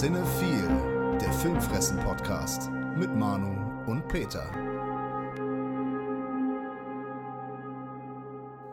Cinephile, 0.00 1.18
der 1.20 1.32
Filmfressen-Podcast 1.32 2.68
mit 2.98 3.14
Manu 3.14 3.54
und 3.86 4.08
Peter. 4.08 4.44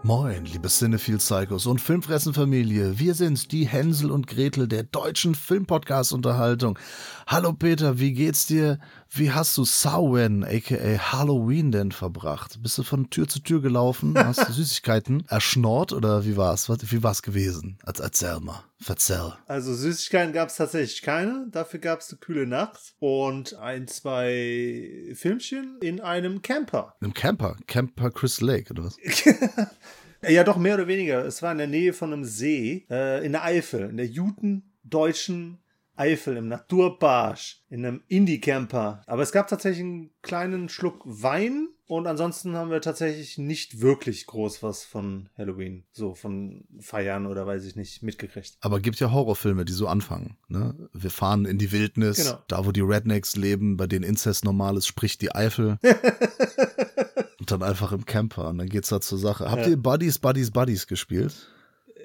Moin, 0.02 0.46
liebe 0.46 0.68
Cinephile 0.68 1.20
Psychos 1.20 1.68
und 1.68 1.80
Filmfressen-Familie. 1.80 2.98
Wir 2.98 3.14
sind 3.14 3.52
die 3.52 3.68
Hänsel 3.68 4.10
und 4.10 4.26
Gretel 4.26 4.68
der 4.68 4.82
deutschen 4.82 5.36
Filmpodcast-Unterhaltung. 5.36 6.80
Hallo 7.28 7.54
Peter, 7.54 8.00
wie 8.00 8.14
geht's 8.14 8.48
dir? 8.48 8.80
Wie 9.14 9.32
hast 9.32 9.58
du 9.58 9.66
Samhain, 9.66 10.46
aka 10.46 11.12
Halloween, 11.12 11.74
denn 11.74 11.92
verbracht? 11.92 12.64
Bist 12.64 12.78
du 12.78 12.84
von 12.84 13.10
Tür 13.10 13.28
zu 13.28 13.40
Tür 13.40 13.62
gelaufen? 13.62 14.14
Hast 14.18 14.48
du 14.48 14.54
Süßigkeiten 14.54 15.26
erschnort 15.28 15.92
oder 15.92 16.24
wie 16.24 16.38
war's? 16.38 16.70
Wie 16.70 17.04
war's 17.04 17.22
gewesen? 17.22 17.78
Erzähl 17.86 18.40
mal. 18.40 18.64
Verzell. 18.80 19.34
Also 19.48 19.76
Süßigkeiten 19.76 20.32
gab 20.32 20.48
es 20.48 20.56
tatsächlich 20.56 21.02
keine. 21.02 21.48
Dafür 21.52 21.82
gab 21.82 22.00
es 22.00 22.10
eine 22.10 22.20
kühle 22.20 22.48
Nacht 22.48 22.94
und 23.00 23.54
ein, 23.56 23.90
zwei 23.90 25.12
Filmchen 25.14 25.78
in 25.82 26.00
einem 26.00 26.42
Camper. 26.42 26.96
Im 27.02 27.14
Camper? 27.14 27.58
Camper 27.68 28.12
Crystal 28.12 28.48
Lake 28.48 28.72
oder 28.72 28.86
was? 28.86 28.98
ja, 30.30 30.46
doch, 30.46 30.56
mehr 30.56 30.76
oder 30.76 30.88
weniger. 30.88 31.26
Es 31.26 31.42
war 31.42 31.52
in 31.52 31.58
der 31.58 31.68
Nähe 31.68 31.92
von 31.92 32.14
einem 32.14 32.24
See, 32.24 32.86
äh, 32.90 33.26
in 33.26 33.34
der 33.34 33.44
Eifel, 33.44 33.90
in 33.90 33.98
der 33.98 34.08
Juten-deutschen 34.08 35.58
Eifel 35.96 36.38
im 36.38 36.48
Naturbarsch, 36.48 37.62
in 37.70 37.86
einem 37.86 38.04
Indie-Camper. 38.08 39.04
Aber 39.06 39.22
es 39.22 39.32
gab 39.32 39.48
tatsächlich 39.48 39.84
einen 39.84 40.12
kleinen 40.22 40.70
Schluck 40.70 41.02
Wein 41.06 41.68
und 41.92 42.08
ansonsten 42.08 42.56
haben 42.56 42.72
wir 42.72 42.80
tatsächlich 42.80 43.38
nicht 43.38 43.82
wirklich 43.82 44.26
groß 44.26 44.64
was 44.64 44.86
von 44.86 45.28
Halloween, 45.38 45.84
so 45.92 46.16
von 46.16 46.64
Feiern 46.80 47.26
oder 47.26 47.46
weiß 47.46 47.66
ich 47.66 47.76
nicht, 47.76 48.02
mitgekriegt. 48.02 48.58
Aber 48.62 48.80
gibt 48.80 49.00
ja 49.02 49.12
Horrorfilme, 49.12 49.66
die 49.66 49.74
so 49.74 49.88
anfangen. 49.88 50.38
Ne? 50.48 50.74
Wir 50.94 51.10
fahren 51.10 51.46
in 51.46 51.58
die 51.58 51.74
Wildnis, 51.74 52.26
genau. 52.26 52.42
da 52.48 52.66
wo 52.66 52.72
die 52.72 52.80
Rednecks 52.80 53.36
leben, 53.36 53.76
bei 53.76 53.88
denen 53.88 54.06
Inzest 54.06 54.46
normal 54.46 54.78
ist, 54.78 54.88
spricht 54.88 55.22
die 55.22 55.36
Eifel. 55.36 55.80
und 57.40 57.52
dann 57.52 57.62
einfach 57.62 57.92
im 57.92 58.06
Camper 58.06 58.48
und 58.48 58.60
dann 58.60 58.70
geht's 58.70 58.88
da 58.88 59.02
zur 59.02 59.18
Sache. 59.18 59.52
Habt 59.52 59.64
ja. 59.64 59.72
ihr 59.72 59.78
Buddies, 59.78 60.18
Buddies, 60.18 60.52
Buddies 60.52 60.88
gespielt? 60.88 61.50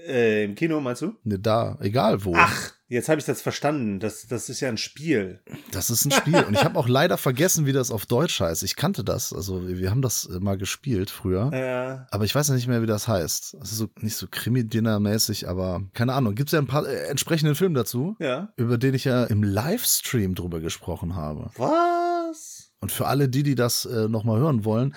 Äh, 0.07 0.45
Im 0.45 0.55
Kino 0.55 0.81
meinst 0.81 1.03
du? 1.03 1.15
Ne, 1.25 1.39
da, 1.39 1.77
egal 1.81 2.25
wo. 2.25 2.35
Ach, 2.37 2.73
jetzt 2.89 3.09
habe 3.09 3.19
ich 3.19 3.27
das 3.27 3.43
verstanden. 3.43 3.99
Das, 4.01 4.27
das 4.27 4.49
ist 4.49 4.61
ja 4.61 4.69
ein 4.69 4.77
Spiel. 4.77 5.41
Das 5.73 5.91
ist 5.91 6.05
ein 6.05 6.13
Spiel. 6.13 6.43
Und 6.45 6.55
ich 6.55 6.65
habe 6.65 6.79
auch 6.79 6.89
leider 6.89 7.19
vergessen, 7.19 7.67
wie 7.67 7.73
das 7.73 7.91
auf 7.91 8.07
Deutsch 8.07 8.41
heißt. 8.41 8.63
Ich 8.63 8.77
kannte 8.77 9.05
das. 9.05 9.33
Also, 9.33 9.69
wir 9.69 9.91
haben 9.91 10.03
das 10.03 10.29
mal 10.41 10.57
gespielt 10.57 11.11
früher. 11.11 11.51
Ja. 11.53 12.07
Aber 12.11 12.25
ich 12.25 12.35
weiß 12.35 12.51
nicht 12.51 12.69
mehr, 12.69 12.83
wie 12.83 12.87
das 12.87 13.09
heißt. 13.09 13.57
Das 13.59 13.73
ist 13.73 13.79
so 13.79 13.89
nicht 14.01 14.17
so 14.17 14.27
Krimi-Dinner-mäßig, 14.31 15.49
aber 15.49 15.83
keine 15.93 16.13
Ahnung. 16.13 16.35
Gibt 16.35 16.51
es 16.51 16.53
ja 16.53 16.61
ein 16.61 16.67
paar 16.67 16.87
äh, 16.87 17.09
entsprechenden 17.09 17.55
Film 17.55 17.75
dazu? 17.75 18.17
Ja. 18.21 18.53
Über 18.57 18.79
den 18.79 18.95
ich 18.95 19.05
ja 19.05 19.25
im 19.25 19.43
Livestream 19.43 20.35
drüber 20.35 20.61
gesprochen 20.61 21.17
habe. 21.17 21.51
Was? 21.57 22.71
Und 22.81 22.93
für 22.93 23.07
alle 23.07 23.29
die, 23.29 23.43
die 23.43 23.55
das 23.55 23.85
äh, 23.87 24.09
nochmal 24.09 24.39
hören 24.39 24.65
wollen, 24.65 24.95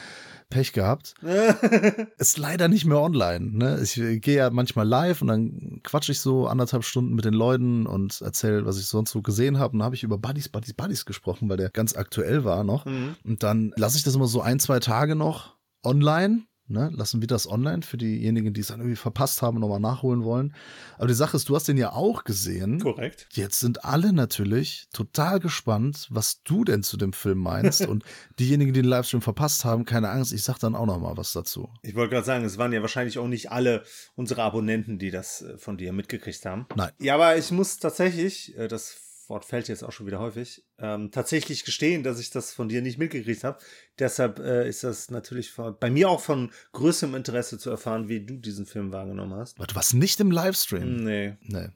Pech 0.50 0.74
gehabt. 0.74 1.14
ist 2.18 2.38
leider 2.38 2.68
nicht 2.68 2.86
mehr 2.86 3.00
online. 3.00 3.46
Ne? 3.52 3.80
Ich 3.82 3.96
gehe 3.96 4.38
ja 4.38 4.50
manchmal 4.50 4.88
live 4.88 5.22
und 5.22 5.28
dann 5.28 5.82
quatsche 5.84 6.12
ich 6.12 6.20
so 6.20 6.48
anderthalb 6.48 6.84
Stunden 6.84 7.14
mit 7.14 7.26
den 7.26 7.34
Leuten 7.34 7.86
und 7.86 8.22
erzähle, 8.22 8.66
was 8.66 8.80
ich 8.80 8.88
sonst 8.88 9.12
so 9.12 9.22
gesehen 9.22 9.60
habe. 9.60 9.74
Und 9.74 9.80
dann 9.80 9.86
habe 9.86 9.96
ich 9.96 10.04
über 10.04 10.18
Buddies, 10.18 10.50
Buddies, 10.50 10.74
Buddies 10.74 11.06
gesprochen, 11.06 11.50
weil 11.50 11.58
der 11.58 11.70
ganz 11.70 11.96
aktuell 11.96 12.44
war 12.44 12.64
noch. 12.64 12.86
Mhm. 12.86 13.16
Und 13.24 13.44
dann 13.44 13.74
lasse 13.76 13.98
ich 13.98 14.04
das 14.04 14.16
immer 14.16 14.28
so 14.28 14.42
ein, 14.42 14.60
zwei 14.60 14.80
Tage 14.80 15.16
noch 15.16 15.56
online 15.84 16.44
Ne? 16.70 16.92
Lassen 16.94 17.22
wir 17.22 17.28
das 17.28 17.50
online 17.50 17.82
für 17.82 17.98
diejenigen, 17.98 18.54
die 18.54 18.62
es 18.62 18.68
dann 18.68 18.80
irgendwie 18.80 18.96
verpasst 18.96 19.42
haben 19.42 19.58
und 19.58 19.62
nochmal 19.62 19.80
nachholen 19.80 20.24
wollen. 20.24 20.54
Aber 20.98 21.08
die 21.08 21.14
Sache 21.14 21.36
ist, 21.36 21.50
du 21.50 21.56
hast 21.56 21.68
den 21.68 21.78
ja 21.78 21.94
auch 21.94 22.24
gesehen. 22.24 22.80
Korrekt. 22.80 23.28
Jetzt 23.32 23.60
sind 23.60 23.84
alle 23.84 24.14
natürlich 24.14 24.88
total 24.94 25.40
gespannt, 25.40 26.08
was 26.12 26.44
du 26.44 26.64
denn 26.64 26.84
zu 26.84 26.96
dem 26.98 27.14
Film 27.14 27.40
meinst. 27.40 27.82
und 27.88 28.04
diejenigen, 28.40 28.74
die 28.74 28.82
den 28.82 28.90
Livestream 28.90 29.22
verpasst 29.22 29.66
haben, 29.66 29.84
keine 29.84 30.10
Angst, 30.10 30.32
ich 30.32 30.44
sag 30.44 30.60
dann 30.60 30.76
auch 30.76 30.86
nochmal 30.86 31.18
was 31.18 31.34
dazu. 31.34 31.70
Ich 31.82 31.96
wollte 31.96 32.14
gerade 32.14 32.26
sagen, 32.26 32.46
es 32.46 32.58
waren 32.58 32.72
ja 32.72 32.82
wahrscheinlich 32.82 33.18
auch 33.18 33.28
nicht 33.28 33.52
alle 33.52 33.84
unsere 34.16 34.44
Abonnenten, 34.44 35.00
die 35.00 35.12
das 35.12 35.42
äh, 35.42 35.58
von 35.58 35.78
dir 35.78 35.92
mitgekriegt 35.92 36.46
haben. 36.46 36.68
Nein. 36.76 36.92
Ja, 37.00 37.16
aber 37.16 37.36
ich 37.38 37.52
muss 37.52 37.80
tatsächlich, 37.80 38.58
äh, 38.58 38.68
das 38.68 39.09
Wort 39.30 39.46
fällt 39.46 39.68
jetzt 39.68 39.84
auch 39.84 39.92
schon 39.92 40.08
wieder 40.08 40.20
häufig, 40.20 40.66
ähm, 40.78 41.12
tatsächlich 41.12 41.64
gestehen, 41.64 42.04
dass 42.04 42.20
ich 42.20 42.30
das 42.30 42.54
von 42.54 42.70
dir 42.70 42.82
nicht 42.82 42.98
mitgekriegt 42.98 43.44
habe. 43.44 43.60
Deshalb 43.98 44.40
äh, 44.40 44.68
ist 44.68 44.84
das 44.84 45.12
natürlich 45.12 45.52
von, 45.52 45.78
bei 45.80 45.90
mir 45.90 46.10
auch 46.10 46.22
von 46.22 46.52
größerem 46.74 47.16
Interesse 47.16 47.58
zu 47.58 47.70
erfahren, 47.70 48.10
wie 48.10 48.26
du 48.26 48.38
diesen 48.38 48.66
Film 48.66 48.92
wahrgenommen 48.92 49.36
hast. 49.36 49.60
Du 49.60 49.76
warst 49.76 49.94
nicht 49.94 50.20
im 50.20 50.32
Livestream? 50.32 51.04
Nee. 51.04 51.38
Nee. 51.42 51.70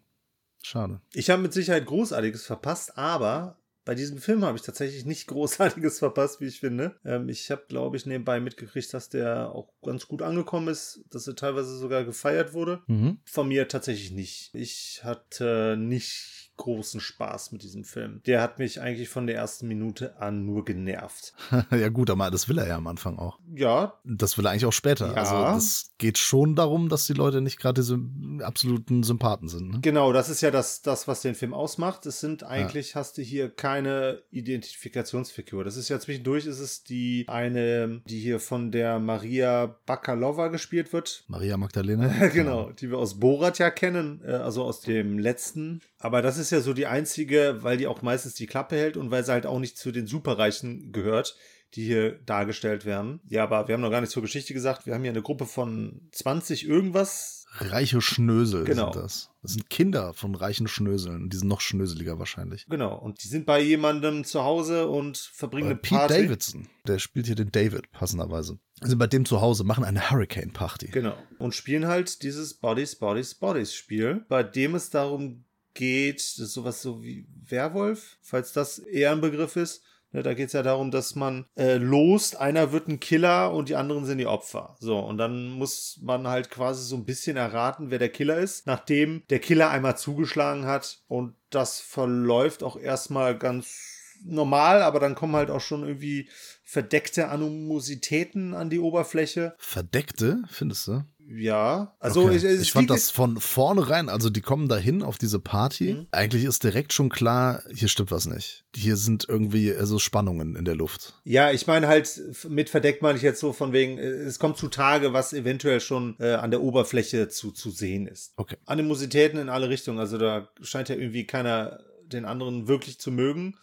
Schade. 0.63 1.01
Ich 1.13 1.29
habe 1.29 1.41
mit 1.41 1.53
Sicherheit 1.53 1.85
Großartiges 1.85 2.45
verpasst, 2.45 2.97
aber 2.97 3.59
bei 3.85 3.95
diesem 3.95 4.17
Film 4.17 4.45
habe 4.45 4.57
ich 4.57 4.63
tatsächlich 4.63 5.05
nicht 5.05 5.27
Großartiges 5.27 5.99
verpasst, 5.99 6.39
wie 6.41 6.47
ich 6.47 6.59
finde. 6.59 6.95
Ähm, 7.03 7.29
ich 7.29 7.51
habe, 7.51 7.63
glaube 7.67 7.97
ich, 7.97 8.05
nebenbei 8.05 8.39
mitgekriegt, 8.39 8.93
dass 8.93 9.09
der 9.09 9.51
auch 9.51 9.73
ganz 9.81 10.07
gut 10.07 10.21
angekommen 10.21 10.69
ist, 10.69 11.03
dass 11.09 11.27
er 11.27 11.35
teilweise 11.35 11.77
sogar 11.77 12.05
gefeiert 12.05 12.53
wurde. 12.53 12.81
Mhm. 12.87 13.19
Von 13.25 13.47
mir 13.47 13.67
tatsächlich 13.67 14.11
nicht. 14.11 14.51
Ich 14.53 15.01
hatte 15.03 15.75
nicht 15.77 16.42
großen 16.57 17.01
Spaß 17.01 17.51
mit 17.51 17.63
diesem 17.63 17.83
Film. 17.83 18.21
Der 18.25 18.41
hat 18.41 18.59
mich 18.59 18.79
eigentlich 18.79 19.09
von 19.09 19.27
der 19.27 19.35
ersten 19.35 19.67
Minute 19.67 20.17
an 20.17 20.45
nur 20.45 20.65
genervt. 20.65 21.33
ja 21.71 21.89
gut, 21.89 22.09
aber 22.09 22.31
das 22.31 22.47
will 22.47 22.57
er 22.57 22.67
ja 22.67 22.77
am 22.77 22.87
Anfang 22.87 23.17
auch. 23.17 23.39
Ja. 23.53 23.99
Das 24.03 24.37
will 24.37 24.45
er 24.45 24.51
eigentlich 24.51 24.65
auch 24.65 24.73
später. 24.73 25.07
Ja. 25.07 25.13
Also 25.13 25.57
es 25.57 25.91
geht 25.97 26.17
schon 26.17 26.55
darum, 26.55 26.89
dass 26.89 27.05
die 27.05 27.13
Leute 27.13 27.41
nicht 27.41 27.59
gerade 27.59 27.81
diese 27.81 27.99
absoluten 28.41 29.03
Sympathen 29.03 29.47
sind. 29.47 29.71
Ne? 29.71 29.79
Genau, 29.81 30.13
das 30.13 30.29
ist 30.29 30.41
ja 30.41 30.51
das, 30.51 30.81
das, 30.81 31.07
was 31.07 31.21
den 31.21 31.35
Film 31.35 31.53
ausmacht. 31.53 32.05
Es 32.05 32.19
sind 32.19 32.43
eigentlich, 32.43 32.93
ja. 32.93 32.95
hast 32.95 33.17
du 33.17 33.21
hier 33.21 33.49
keine 33.49 34.23
Identifikationsfigur. 34.31 35.63
Das 35.63 35.75
ist 35.75 35.89
ja 35.89 35.99
zwischendurch 35.99 36.45
ist 36.45 36.59
es 36.59 36.83
die 36.83 37.25
eine, 37.27 38.01
die 38.05 38.19
hier 38.19 38.39
von 38.39 38.71
der 38.71 38.99
Maria 38.99 39.75
Bakalova 39.85 40.47
gespielt 40.47 40.93
wird. 40.93 41.25
Maria 41.27 41.57
Magdalena. 41.57 42.07
genau, 42.33 42.53
genau, 42.53 42.71
die 42.71 42.89
wir 42.89 42.97
aus 42.97 43.19
Borat 43.19 43.59
ja 43.59 43.69
kennen, 43.69 44.21
äh, 44.25 44.31
also 44.31 44.63
aus 44.63 44.81
dem 44.81 45.19
letzten. 45.19 45.81
Aber 46.03 46.21
das 46.21 46.37
ist 46.37 46.51
ja 46.51 46.59
so 46.59 46.73
die 46.73 46.85
einzige, 46.85 47.59
weil 47.61 47.77
die 47.77 47.87
auch 47.87 48.01
meistens 48.01 48.33
die 48.33 48.45
Klappe 48.45 48.75
hält 48.75 48.97
und 48.97 49.09
weil 49.09 49.23
sie 49.23 49.31
halt 49.31 49.45
auch 49.45 49.59
nicht 49.59 49.77
zu 49.77 49.89
den 49.89 50.05
Superreichen 50.05 50.91
gehört, 50.91 51.37
die 51.75 51.85
hier 51.85 52.19
dargestellt 52.25 52.83
werden. 52.83 53.21
Ja, 53.29 53.43
aber 53.43 53.69
wir 53.69 53.73
haben 53.73 53.81
noch 53.81 53.89
gar 53.89 54.01
nicht 54.01 54.11
zur 54.11 54.21
Geschichte 54.21 54.53
gesagt. 54.53 54.85
Wir 54.85 54.95
haben 54.95 55.03
hier 55.03 55.11
eine 55.11 55.21
Gruppe 55.21 55.45
von 55.45 56.09
20 56.11 56.67
irgendwas. 56.67 57.45
Reiche 57.55 58.01
Schnösel 58.01 58.65
genau. 58.65 58.91
sind 58.91 59.01
das. 59.01 59.29
Das 59.43 59.53
sind 59.53 59.69
Kinder 59.69 60.13
von 60.13 60.35
reichen 60.35 60.67
Schnöseln. 60.67 61.29
Die 61.29 61.37
sind 61.37 61.47
noch 61.47 61.61
schnöseliger 61.61 62.19
wahrscheinlich. 62.19 62.65
Genau. 62.67 62.97
Und 62.97 63.23
die 63.23 63.29
sind 63.29 63.45
bei 63.45 63.61
jemandem 63.61 64.25
zu 64.25 64.43
Hause 64.43 64.89
und 64.89 65.17
verbringen 65.17 65.67
eine 65.67 65.75
Pete 65.77 65.95
Party. 65.95 66.13
Pete 66.15 66.25
Davidson, 66.25 66.67
der 66.85 66.99
spielt 66.99 67.27
hier 67.27 67.35
den 67.35 67.51
David, 67.51 67.89
passenderweise. 67.93 68.59
Sind 68.81 68.99
bei 68.99 69.07
dem 69.07 69.23
zu 69.23 69.39
Hause, 69.39 69.63
machen 69.63 69.85
eine 69.85 70.11
Hurricane 70.11 70.51
Party. 70.51 70.87
Genau. 70.87 71.15
Und 71.39 71.55
spielen 71.55 71.87
halt 71.87 72.23
dieses 72.23 72.55
Bodies, 72.55 72.97
Bodies, 72.97 73.35
Bodies 73.35 73.73
Spiel, 73.73 74.25
bei 74.27 74.43
dem 74.43 74.75
es 74.75 74.89
darum 74.89 75.45
geht, 75.73 76.19
das 76.19 76.39
ist 76.39 76.53
sowas 76.53 76.81
so 76.81 77.03
wie 77.03 77.27
Werwolf, 77.45 78.17
falls 78.21 78.53
das 78.53 78.79
eher 78.79 79.11
ein 79.11 79.21
Begriff 79.21 79.55
ist. 79.55 79.83
Ne, 80.13 80.21
da 80.21 80.35
geht 80.35 80.47
es 80.47 80.53
ja 80.53 80.61
darum, 80.61 80.91
dass 80.91 81.15
man 81.15 81.47
äh, 81.55 81.77
lost, 81.77 82.35
einer 82.37 82.71
wird 82.71 82.87
ein 82.87 82.99
Killer 82.99 83.51
und 83.51 83.69
die 83.69 83.75
anderen 83.75 84.05
sind 84.05 84.19
die 84.19 84.27
Opfer. 84.27 84.77
So, 84.79 84.99
und 84.99 85.17
dann 85.17 85.49
muss 85.49 85.99
man 86.03 86.27
halt 86.27 86.51
quasi 86.51 86.83
so 86.83 86.95
ein 86.95 87.05
bisschen 87.05 87.35
erraten, 87.35 87.89
wer 87.89 87.97
der 87.97 88.09
Killer 88.09 88.37
ist, 88.37 88.67
nachdem 88.67 89.23
der 89.31 89.39
Killer 89.39 89.71
einmal 89.71 89.97
zugeschlagen 89.97 90.65
hat. 90.65 90.99
Und 91.07 91.35
das 91.49 91.79
verläuft 91.79 92.61
auch 92.61 92.77
erstmal 92.77 93.35
ganz 93.35 94.03
normal, 94.23 94.83
aber 94.83 94.99
dann 94.99 95.15
kommen 95.15 95.35
halt 95.35 95.49
auch 95.49 95.61
schon 95.61 95.81
irgendwie 95.81 96.29
verdeckte 96.63 97.29
Animositäten 97.29 98.53
an 98.53 98.69
die 98.69 98.79
Oberfläche. 98.79 99.55
Verdeckte, 99.57 100.43
findest 100.47 100.87
du? 100.87 101.03
Ja, 101.27 101.95
also 101.99 102.25
okay. 102.25 102.35
ich, 102.35 102.43
ich 102.43 102.71
fand 102.71 102.89
das 102.89 103.09
von 103.09 103.39
vornherein, 103.39 104.09
also 104.09 104.29
die 104.29 104.41
kommen 104.41 104.67
dahin 104.67 105.01
auf 105.03 105.17
diese 105.17 105.39
Party. 105.39 105.93
Mhm. 105.93 106.07
Eigentlich 106.11 106.43
ist 106.43 106.63
direkt 106.63 106.93
schon 106.93 107.09
klar, 107.09 107.63
hier 107.73 107.87
stimmt 107.87 108.11
was 108.11 108.25
nicht. 108.25 108.65
Hier 108.75 108.97
sind 108.97 109.25
irgendwie 109.27 109.73
also 109.73 109.99
Spannungen 109.99 110.55
in 110.55 110.65
der 110.65 110.75
Luft. 110.75 111.13
Ja, 111.23 111.51
ich 111.51 111.65
meine 111.67 111.87
halt, 111.87 112.21
mit 112.47 112.69
verdeckt 112.69 113.01
meine 113.01 113.17
ich 113.17 113.23
jetzt 113.23 113.39
so 113.39 113.53
von 113.53 113.73
wegen, 113.73 113.97
äh, 113.97 114.03
es 114.03 114.39
kommt 114.39 114.57
zutage, 114.57 115.13
was 115.13 115.33
eventuell 115.33 115.79
schon 115.79 116.15
äh, 116.19 116.33
an 116.33 116.51
der 116.51 116.61
Oberfläche 116.61 117.29
zu, 117.29 117.51
zu 117.51 117.71
sehen 117.71 118.07
ist. 118.07 118.33
Okay. 118.35 118.57
Animositäten 118.65 119.39
in 119.39 119.49
alle 119.49 119.69
Richtungen, 119.69 119.99
also 119.99 120.17
da 120.17 120.49
scheint 120.61 120.89
ja 120.89 120.95
irgendwie 120.95 121.25
keiner 121.25 121.79
den 122.05 122.25
anderen 122.25 122.67
wirklich 122.67 122.99
zu 122.99 123.11
mögen. 123.11 123.55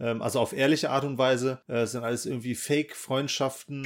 Ähm, 0.00 0.22
also 0.22 0.40
auf 0.40 0.52
ehrliche 0.52 0.90
Art 0.90 1.04
und 1.04 1.18
Weise. 1.18 1.60
Äh, 1.66 1.86
sind 1.86 2.04
alles 2.04 2.26
irgendwie 2.26 2.54
Fake-Freundschaften. 2.54 3.84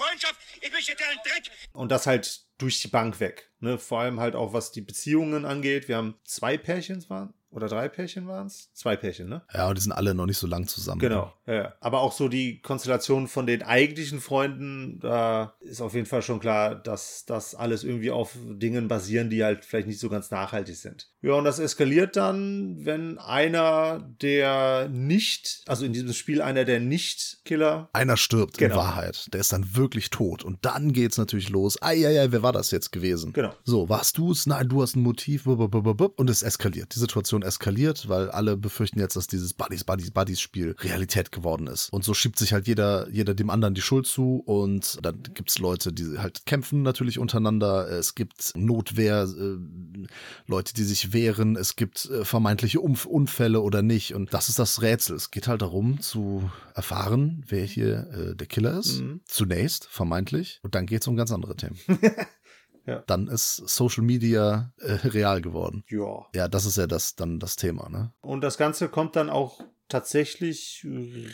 Freundschaft, 0.00 0.36
ich 0.60 0.72
möchte 0.72 0.94
deinen 0.96 1.18
Dreck. 1.24 1.50
Und 1.72 1.90
das 1.90 2.06
halt 2.06 2.40
durch 2.58 2.80
die 2.80 2.88
Bank 2.88 3.20
weg. 3.20 3.50
Ne? 3.60 3.78
Vor 3.78 4.00
allem 4.00 4.20
halt 4.20 4.34
auch, 4.34 4.52
was 4.52 4.72
die 4.72 4.80
Beziehungen 4.80 5.44
angeht. 5.44 5.88
Wir 5.88 5.96
haben 5.96 6.18
zwei 6.24 6.56
Pärchen, 6.56 7.04
waren 7.08 7.34
oder 7.50 7.68
drei 7.68 7.88
Pärchen 7.88 8.26
waren 8.28 8.46
es? 8.46 8.70
Zwei 8.74 8.96
Pärchen, 8.96 9.28
ne? 9.28 9.42
Ja, 9.52 9.68
und 9.68 9.76
die 9.76 9.82
sind 9.82 9.92
alle 9.92 10.14
noch 10.14 10.26
nicht 10.26 10.38
so 10.38 10.46
lang 10.46 10.66
zusammen. 10.66 11.00
Genau, 11.00 11.32
ja, 11.46 11.54
ja. 11.54 11.74
Aber 11.80 12.00
auch 12.00 12.12
so 12.12 12.28
die 12.28 12.60
Konstellation 12.60 13.28
von 13.28 13.46
den 13.46 13.62
eigentlichen 13.62 14.20
Freunden, 14.20 15.00
da 15.00 15.54
ist 15.60 15.80
auf 15.80 15.94
jeden 15.94 16.06
Fall 16.06 16.22
schon 16.22 16.40
klar, 16.40 16.74
dass 16.74 17.24
das 17.26 17.54
alles 17.54 17.84
irgendwie 17.84 18.10
auf 18.10 18.36
Dingen 18.48 18.88
basieren, 18.88 19.30
die 19.30 19.42
halt 19.44 19.64
vielleicht 19.64 19.88
nicht 19.88 20.00
so 20.00 20.08
ganz 20.08 20.30
nachhaltig 20.30 20.76
sind. 20.76 21.10
Ja, 21.22 21.34
und 21.34 21.44
das 21.44 21.58
eskaliert 21.58 22.16
dann, 22.16 22.84
wenn 22.84 23.18
einer 23.18 24.08
der 24.22 24.88
nicht, 24.88 25.62
also 25.66 25.84
in 25.84 25.92
diesem 25.92 26.12
Spiel 26.12 26.40
einer 26.40 26.64
der 26.64 26.80
Nicht-Killer. 26.80 27.90
Einer 27.92 28.16
stirbt 28.16 28.58
Genau. 28.58 28.74
in 28.74 28.80
Wahrheit. 28.80 29.28
Der 29.32 29.40
ist 29.40 29.52
dann 29.52 29.76
wirklich 29.76 30.10
tot. 30.10 30.44
Und 30.44 30.64
dann 30.64 30.92
geht's 30.92 31.18
natürlich 31.18 31.48
los. 31.50 31.80
Eieiei, 31.82 32.32
wer 32.32 32.42
war 32.42 32.52
das 32.52 32.70
jetzt 32.70 32.92
gewesen? 32.92 33.32
Genau. 33.32 33.52
So, 33.64 33.88
warst 33.88 34.16
du's? 34.18 34.46
Nein, 34.46 34.68
du 34.68 34.82
hast 34.82 34.96
ein 34.96 35.02
Motiv. 35.02 35.46
Und 35.46 36.30
es 36.30 36.42
eskaliert. 36.42 36.94
Die 36.94 36.98
Situation 36.98 37.39
eskaliert, 37.42 38.08
weil 38.08 38.30
alle 38.30 38.56
befürchten 38.56 38.98
jetzt, 38.98 39.16
dass 39.16 39.26
dieses 39.26 39.54
Buddies, 39.54 39.84
Buddies, 39.84 40.10
Buddies 40.10 40.40
Spiel 40.40 40.74
Realität 40.80 41.32
geworden 41.32 41.66
ist. 41.66 41.92
Und 41.92 42.04
so 42.04 42.14
schiebt 42.14 42.38
sich 42.38 42.52
halt 42.52 42.66
jeder, 42.66 43.08
jeder 43.10 43.34
dem 43.34 43.50
anderen 43.50 43.74
die 43.74 43.80
Schuld 43.82 44.06
zu. 44.06 44.42
Und 44.44 44.98
dann 45.02 45.22
gibt's 45.34 45.58
Leute, 45.58 45.92
die 45.92 46.18
halt 46.18 46.46
kämpfen 46.46 46.82
natürlich 46.82 47.18
untereinander. 47.18 47.88
Es 47.90 48.14
gibt 48.14 48.52
Notwehr, 48.56 49.22
äh, 49.24 50.06
Leute, 50.46 50.74
die 50.74 50.84
sich 50.84 51.12
wehren. 51.12 51.56
Es 51.56 51.76
gibt 51.76 52.06
äh, 52.06 52.24
vermeintliche 52.24 52.80
Umf 52.80 53.06
Unfälle 53.06 53.60
oder 53.60 53.82
nicht. 53.82 54.14
Und 54.14 54.32
das 54.34 54.48
ist 54.48 54.58
das 54.58 54.82
Rätsel. 54.82 55.16
Es 55.16 55.30
geht 55.30 55.48
halt 55.48 55.62
darum 55.62 56.00
zu 56.00 56.50
erfahren, 56.74 57.44
wer 57.48 57.64
hier 57.64 58.08
äh, 58.12 58.36
der 58.36 58.46
Killer 58.46 58.78
ist. 58.78 59.00
Mhm. 59.00 59.20
Zunächst, 59.24 59.86
vermeintlich. 59.86 60.60
Und 60.62 60.74
dann 60.74 60.86
geht's 60.86 61.06
um 61.06 61.16
ganz 61.16 61.32
andere 61.32 61.56
Themen. 61.56 61.78
Ja. 62.86 63.02
Dann 63.06 63.28
ist 63.28 63.56
Social 63.56 64.02
Media 64.02 64.72
äh, 64.78 64.92
real 65.08 65.40
geworden. 65.40 65.84
Ja. 65.88 66.26
Ja, 66.34 66.48
das 66.48 66.66
ist 66.66 66.76
ja 66.76 66.86
das 66.86 67.14
dann 67.14 67.38
das 67.38 67.56
Thema, 67.56 67.88
ne? 67.88 68.12
Und 68.20 68.42
das 68.42 68.58
Ganze 68.58 68.88
kommt 68.88 69.16
dann 69.16 69.30
auch 69.30 69.60
tatsächlich 69.88 70.86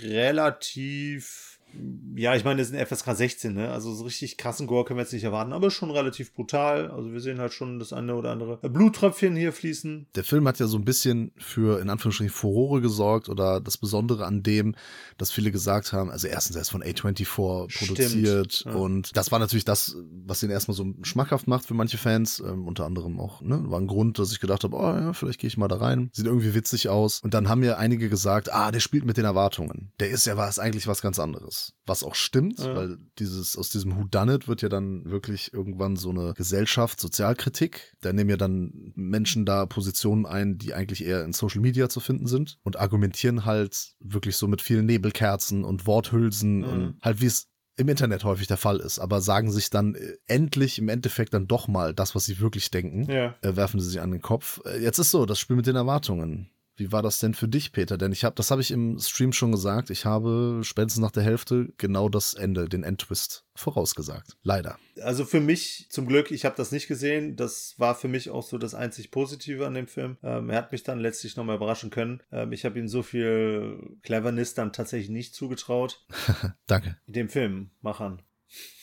relativ. 0.03 1.56
Ja, 2.17 2.35
ich 2.35 2.45
meine, 2.45 2.61
das 2.61 2.71
ist 2.71 2.75
ein 2.75 2.87
FSK 2.87 3.15
16, 3.15 3.55
ne? 3.55 3.71
Also 3.71 3.93
so 3.95 4.05
richtig 4.05 4.37
krassen 4.39 4.67
Gore 4.67 4.85
können 4.85 4.99
wir 4.99 5.03
jetzt 5.03 5.13
nicht 5.13 5.25
erwarten, 5.25 5.53
aber 5.53 5.71
schon 5.71 5.91
relativ 5.91 6.33
brutal. 6.33 6.91
Also 6.91 7.13
wir 7.13 7.21
sehen 7.21 7.39
halt 7.39 7.53
schon 7.53 7.79
das 7.79 7.93
eine 7.93 8.15
oder 8.15 8.33
andere 8.33 8.57
Bluttröpfchen 8.57 9.37
hier 9.37 9.53
fließen. 9.53 10.07
Der 10.15 10.25
Film 10.25 10.49
hat 10.49 10.59
ja 10.59 10.67
so 10.67 10.79
ein 10.79 10.85
bisschen 10.85 11.33
für, 11.37 11.81
in 11.81 11.91
Anführungsstrichen, 11.91 12.33
Furore 12.33 12.81
gesorgt 12.81 13.29
oder 13.29 13.61
das 13.61 13.77
Besondere 13.77 14.25
an 14.25 14.43
dem, 14.43 14.75
dass 15.19 15.31
viele 15.31 15.51
gesagt 15.51 15.93
haben, 15.93 16.11
also 16.11 16.27
erstens, 16.27 16.57
er 16.57 16.63
ist 16.63 16.71
von 16.71 16.83
A24 16.83 17.27
produziert 17.77 18.53
Stimmt, 18.53 18.75
ja. 18.75 18.81
und 18.81 19.17
das 19.17 19.31
war 19.33 19.39
natürlich 19.39 19.65
das, 19.65 19.97
was 20.25 20.41
den 20.41 20.51
erstmal 20.51 20.77
so 20.77 20.87
schmackhaft 21.03 21.47
macht 21.47 21.67
für 21.67 21.75
manche 21.75 21.99
Fans, 21.99 22.41
ähm, 22.41 22.67
unter 22.67 22.85
anderem 22.85 23.21
auch, 23.21 23.43
ne, 23.43 23.63
war 23.67 23.81
ein 23.81 23.87
Grund, 23.87 24.19
dass 24.19 24.33
ich 24.33 24.41
gedacht 24.41 24.65
habe, 24.65 24.77
oh 24.77 24.83
ja, 24.83 25.13
vielleicht 25.13 25.41
gehe 25.41 25.49
ich 25.49 25.57
mal 25.57 25.69
da 25.69 25.77
rein, 25.77 26.11
sieht 26.13 26.27
irgendwie 26.27 26.55
witzig 26.55 26.89
aus 26.89 27.21
und 27.21 27.35
dann 27.35 27.49
haben 27.49 27.61
mir 27.61 27.79
einige 27.79 28.09
gesagt, 28.09 28.53
ah, 28.53 28.71
der 28.71 28.81
spielt 28.81 29.05
mit 29.05 29.17
den 29.17 29.25
Erwartungen, 29.25 29.93
der 30.01 30.11
ist 30.11 30.27
ja 30.27 30.37
was, 30.37 30.59
eigentlich 30.59 30.87
was 30.87 31.03
ganz 31.03 31.19
anderes, 31.19 31.66
was 31.87 32.03
auch 32.03 32.15
stimmt, 32.15 32.59
Ja. 32.59 32.75
weil 32.75 32.99
dieses, 33.19 33.57
aus 33.57 33.71
diesem 33.71 33.97
Whodunit 33.97 34.49
wird 34.49 34.63
ja 34.63 34.69
dann 34.69 35.05
wirklich 35.05 35.53
irgendwann 35.53 35.97
so 35.97 36.11
eine 36.11 36.35
Gesellschaft, 36.35 37.01
Sozialkritik, 37.01 37.95
da 38.01 38.13
nehmen 38.13 38.31
ja 38.31 38.37
dann 38.37 38.93
Menschen 38.95 39.45
da 39.47 39.67
Positionen 39.67 40.27
ein, 40.27 40.59
die 40.59 40.75
eigentlich 40.75 41.05
eher 41.05 41.25
in 41.25 41.33
Social 41.33 41.61
Media 41.61 41.89
zu 41.89 42.01
finden 42.01 42.27
sind 42.27 42.59
und 42.63 42.79
argumentieren 42.79 43.45
halt 43.45 43.95
wirklich 44.01 44.37
so 44.37 44.49
mit 44.49 44.63
vielen 44.63 44.87
Nebelkerzen 44.87 45.65
und 45.65 45.87
Worthülsen 45.87 46.59
Mhm. 46.59 46.65
und 46.65 46.99
halt 47.03 47.21
wie 47.21 47.27
es 47.27 47.49
im 47.79 47.89
Internet 47.91 48.25
häufig 48.25 48.47
der 48.47 48.57
Fall 48.57 48.79
ist, 48.81 48.99
aber 48.99 49.21
sagen 49.21 49.53
sich 49.53 49.69
dann 49.69 49.95
äh, 49.97 50.15
endlich 50.27 50.79
im 50.79 50.89
Endeffekt 50.89 51.35
dann 51.35 51.47
doch 51.47 51.69
mal 51.69 51.93
das, 51.93 52.15
was 52.15 52.25
sie 52.25 52.41
wirklich 52.41 52.71
denken, 52.71 53.05
Ja. 53.11 53.35
äh, 53.43 53.55
werfen 53.55 53.81
sie 53.81 53.91
sich 53.91 54.01
an 54.01 54.13
den 54.13 54.23
Kopf. 54.23 54.61
Äh, 54.65 54.83
jetzt 54.83 54.99
ist 54.99 55.11
so, 55.11 55.27
das 55.27 55.39
Spiel 55.39 55.57
mit 55.57 55.67
den 55.67 55.77
Erwartungen. 55.77 56.49
Wie 56.77 56.93
war 56.93 57.03
das 57.03 57.19
denn 57.19 57.35
für 57.35 57.49
dich, 57.49 57.73
Peter? 57.73 57.97
Denn 57.97 58.13
ich 58.13 58.25
habe, 58.25 58.35
das 58.35 58.51
habe 58.51 58.61
ich 58.61 58.71
im 58.71 58.99
Stream 58.99 59.33
schon 59.33 59.53
gesagt, 59.53 59.91
ich 59.91 60.05
habe 60.05 60.61
spätestens 60.63 61.01
nach 61.01 61.11
der 61.11 61.23
Hälfte 61.23 61.73
genau 61.79 62.09
das 62.09 62.35
Ende, 62.35 62.69
den 62.69 62.83
Endtwist 62.83 63.45
vorausgesagt. 63.55 64.37
Leider. 64.43 64.79
Also 65.01 65.25
für 65.25 65.41
mich, 65.41 65.87
zum 65.89 66.07
Glück, 66.07 66.31
ich 66.31 66.45
habe 66.45 66.57
das 66.57 66.73
nicht 66.73 66.89
gesehen. 66.89 67.37
Das 67.37 67.75
war 67.79 67.95
für 67.95 68.09
mich 68.09 68.31
auch 68.31 68.43
so 68.43 68.59
das 68.59 68.75
einzig 68.75 69.11
Positive 69.11 69.67
an 69.67 69.75
dem 69.75 69.87
Film. 69.87 70.19
Ähm, 70.23 70.51
er 70.51 70.59
hat 70.59 70.73
mich 70.73 70.83
dann 70.83 71.01
letztlich 71.01 71.37
nochmal 71.37 71.57
überraschen 71.57 71.91
können. 71.91 72.23
Ähm, 72.31 72.53
ich 72.53 72.65
habe 72.65 72.79
ihm 72.79 72.89
so 72.89 73.03
viel 73.03 73.97
Cleverness 74.03 74.55
dann 74.55 74.73
tatsächlich 74.73 75.11
nicht 75.11 75.35
zugetraut. 75.35 76.05
Danke. 76.67 76.99
Den 77.07 77.29
Filmmachern. 77.29 78.23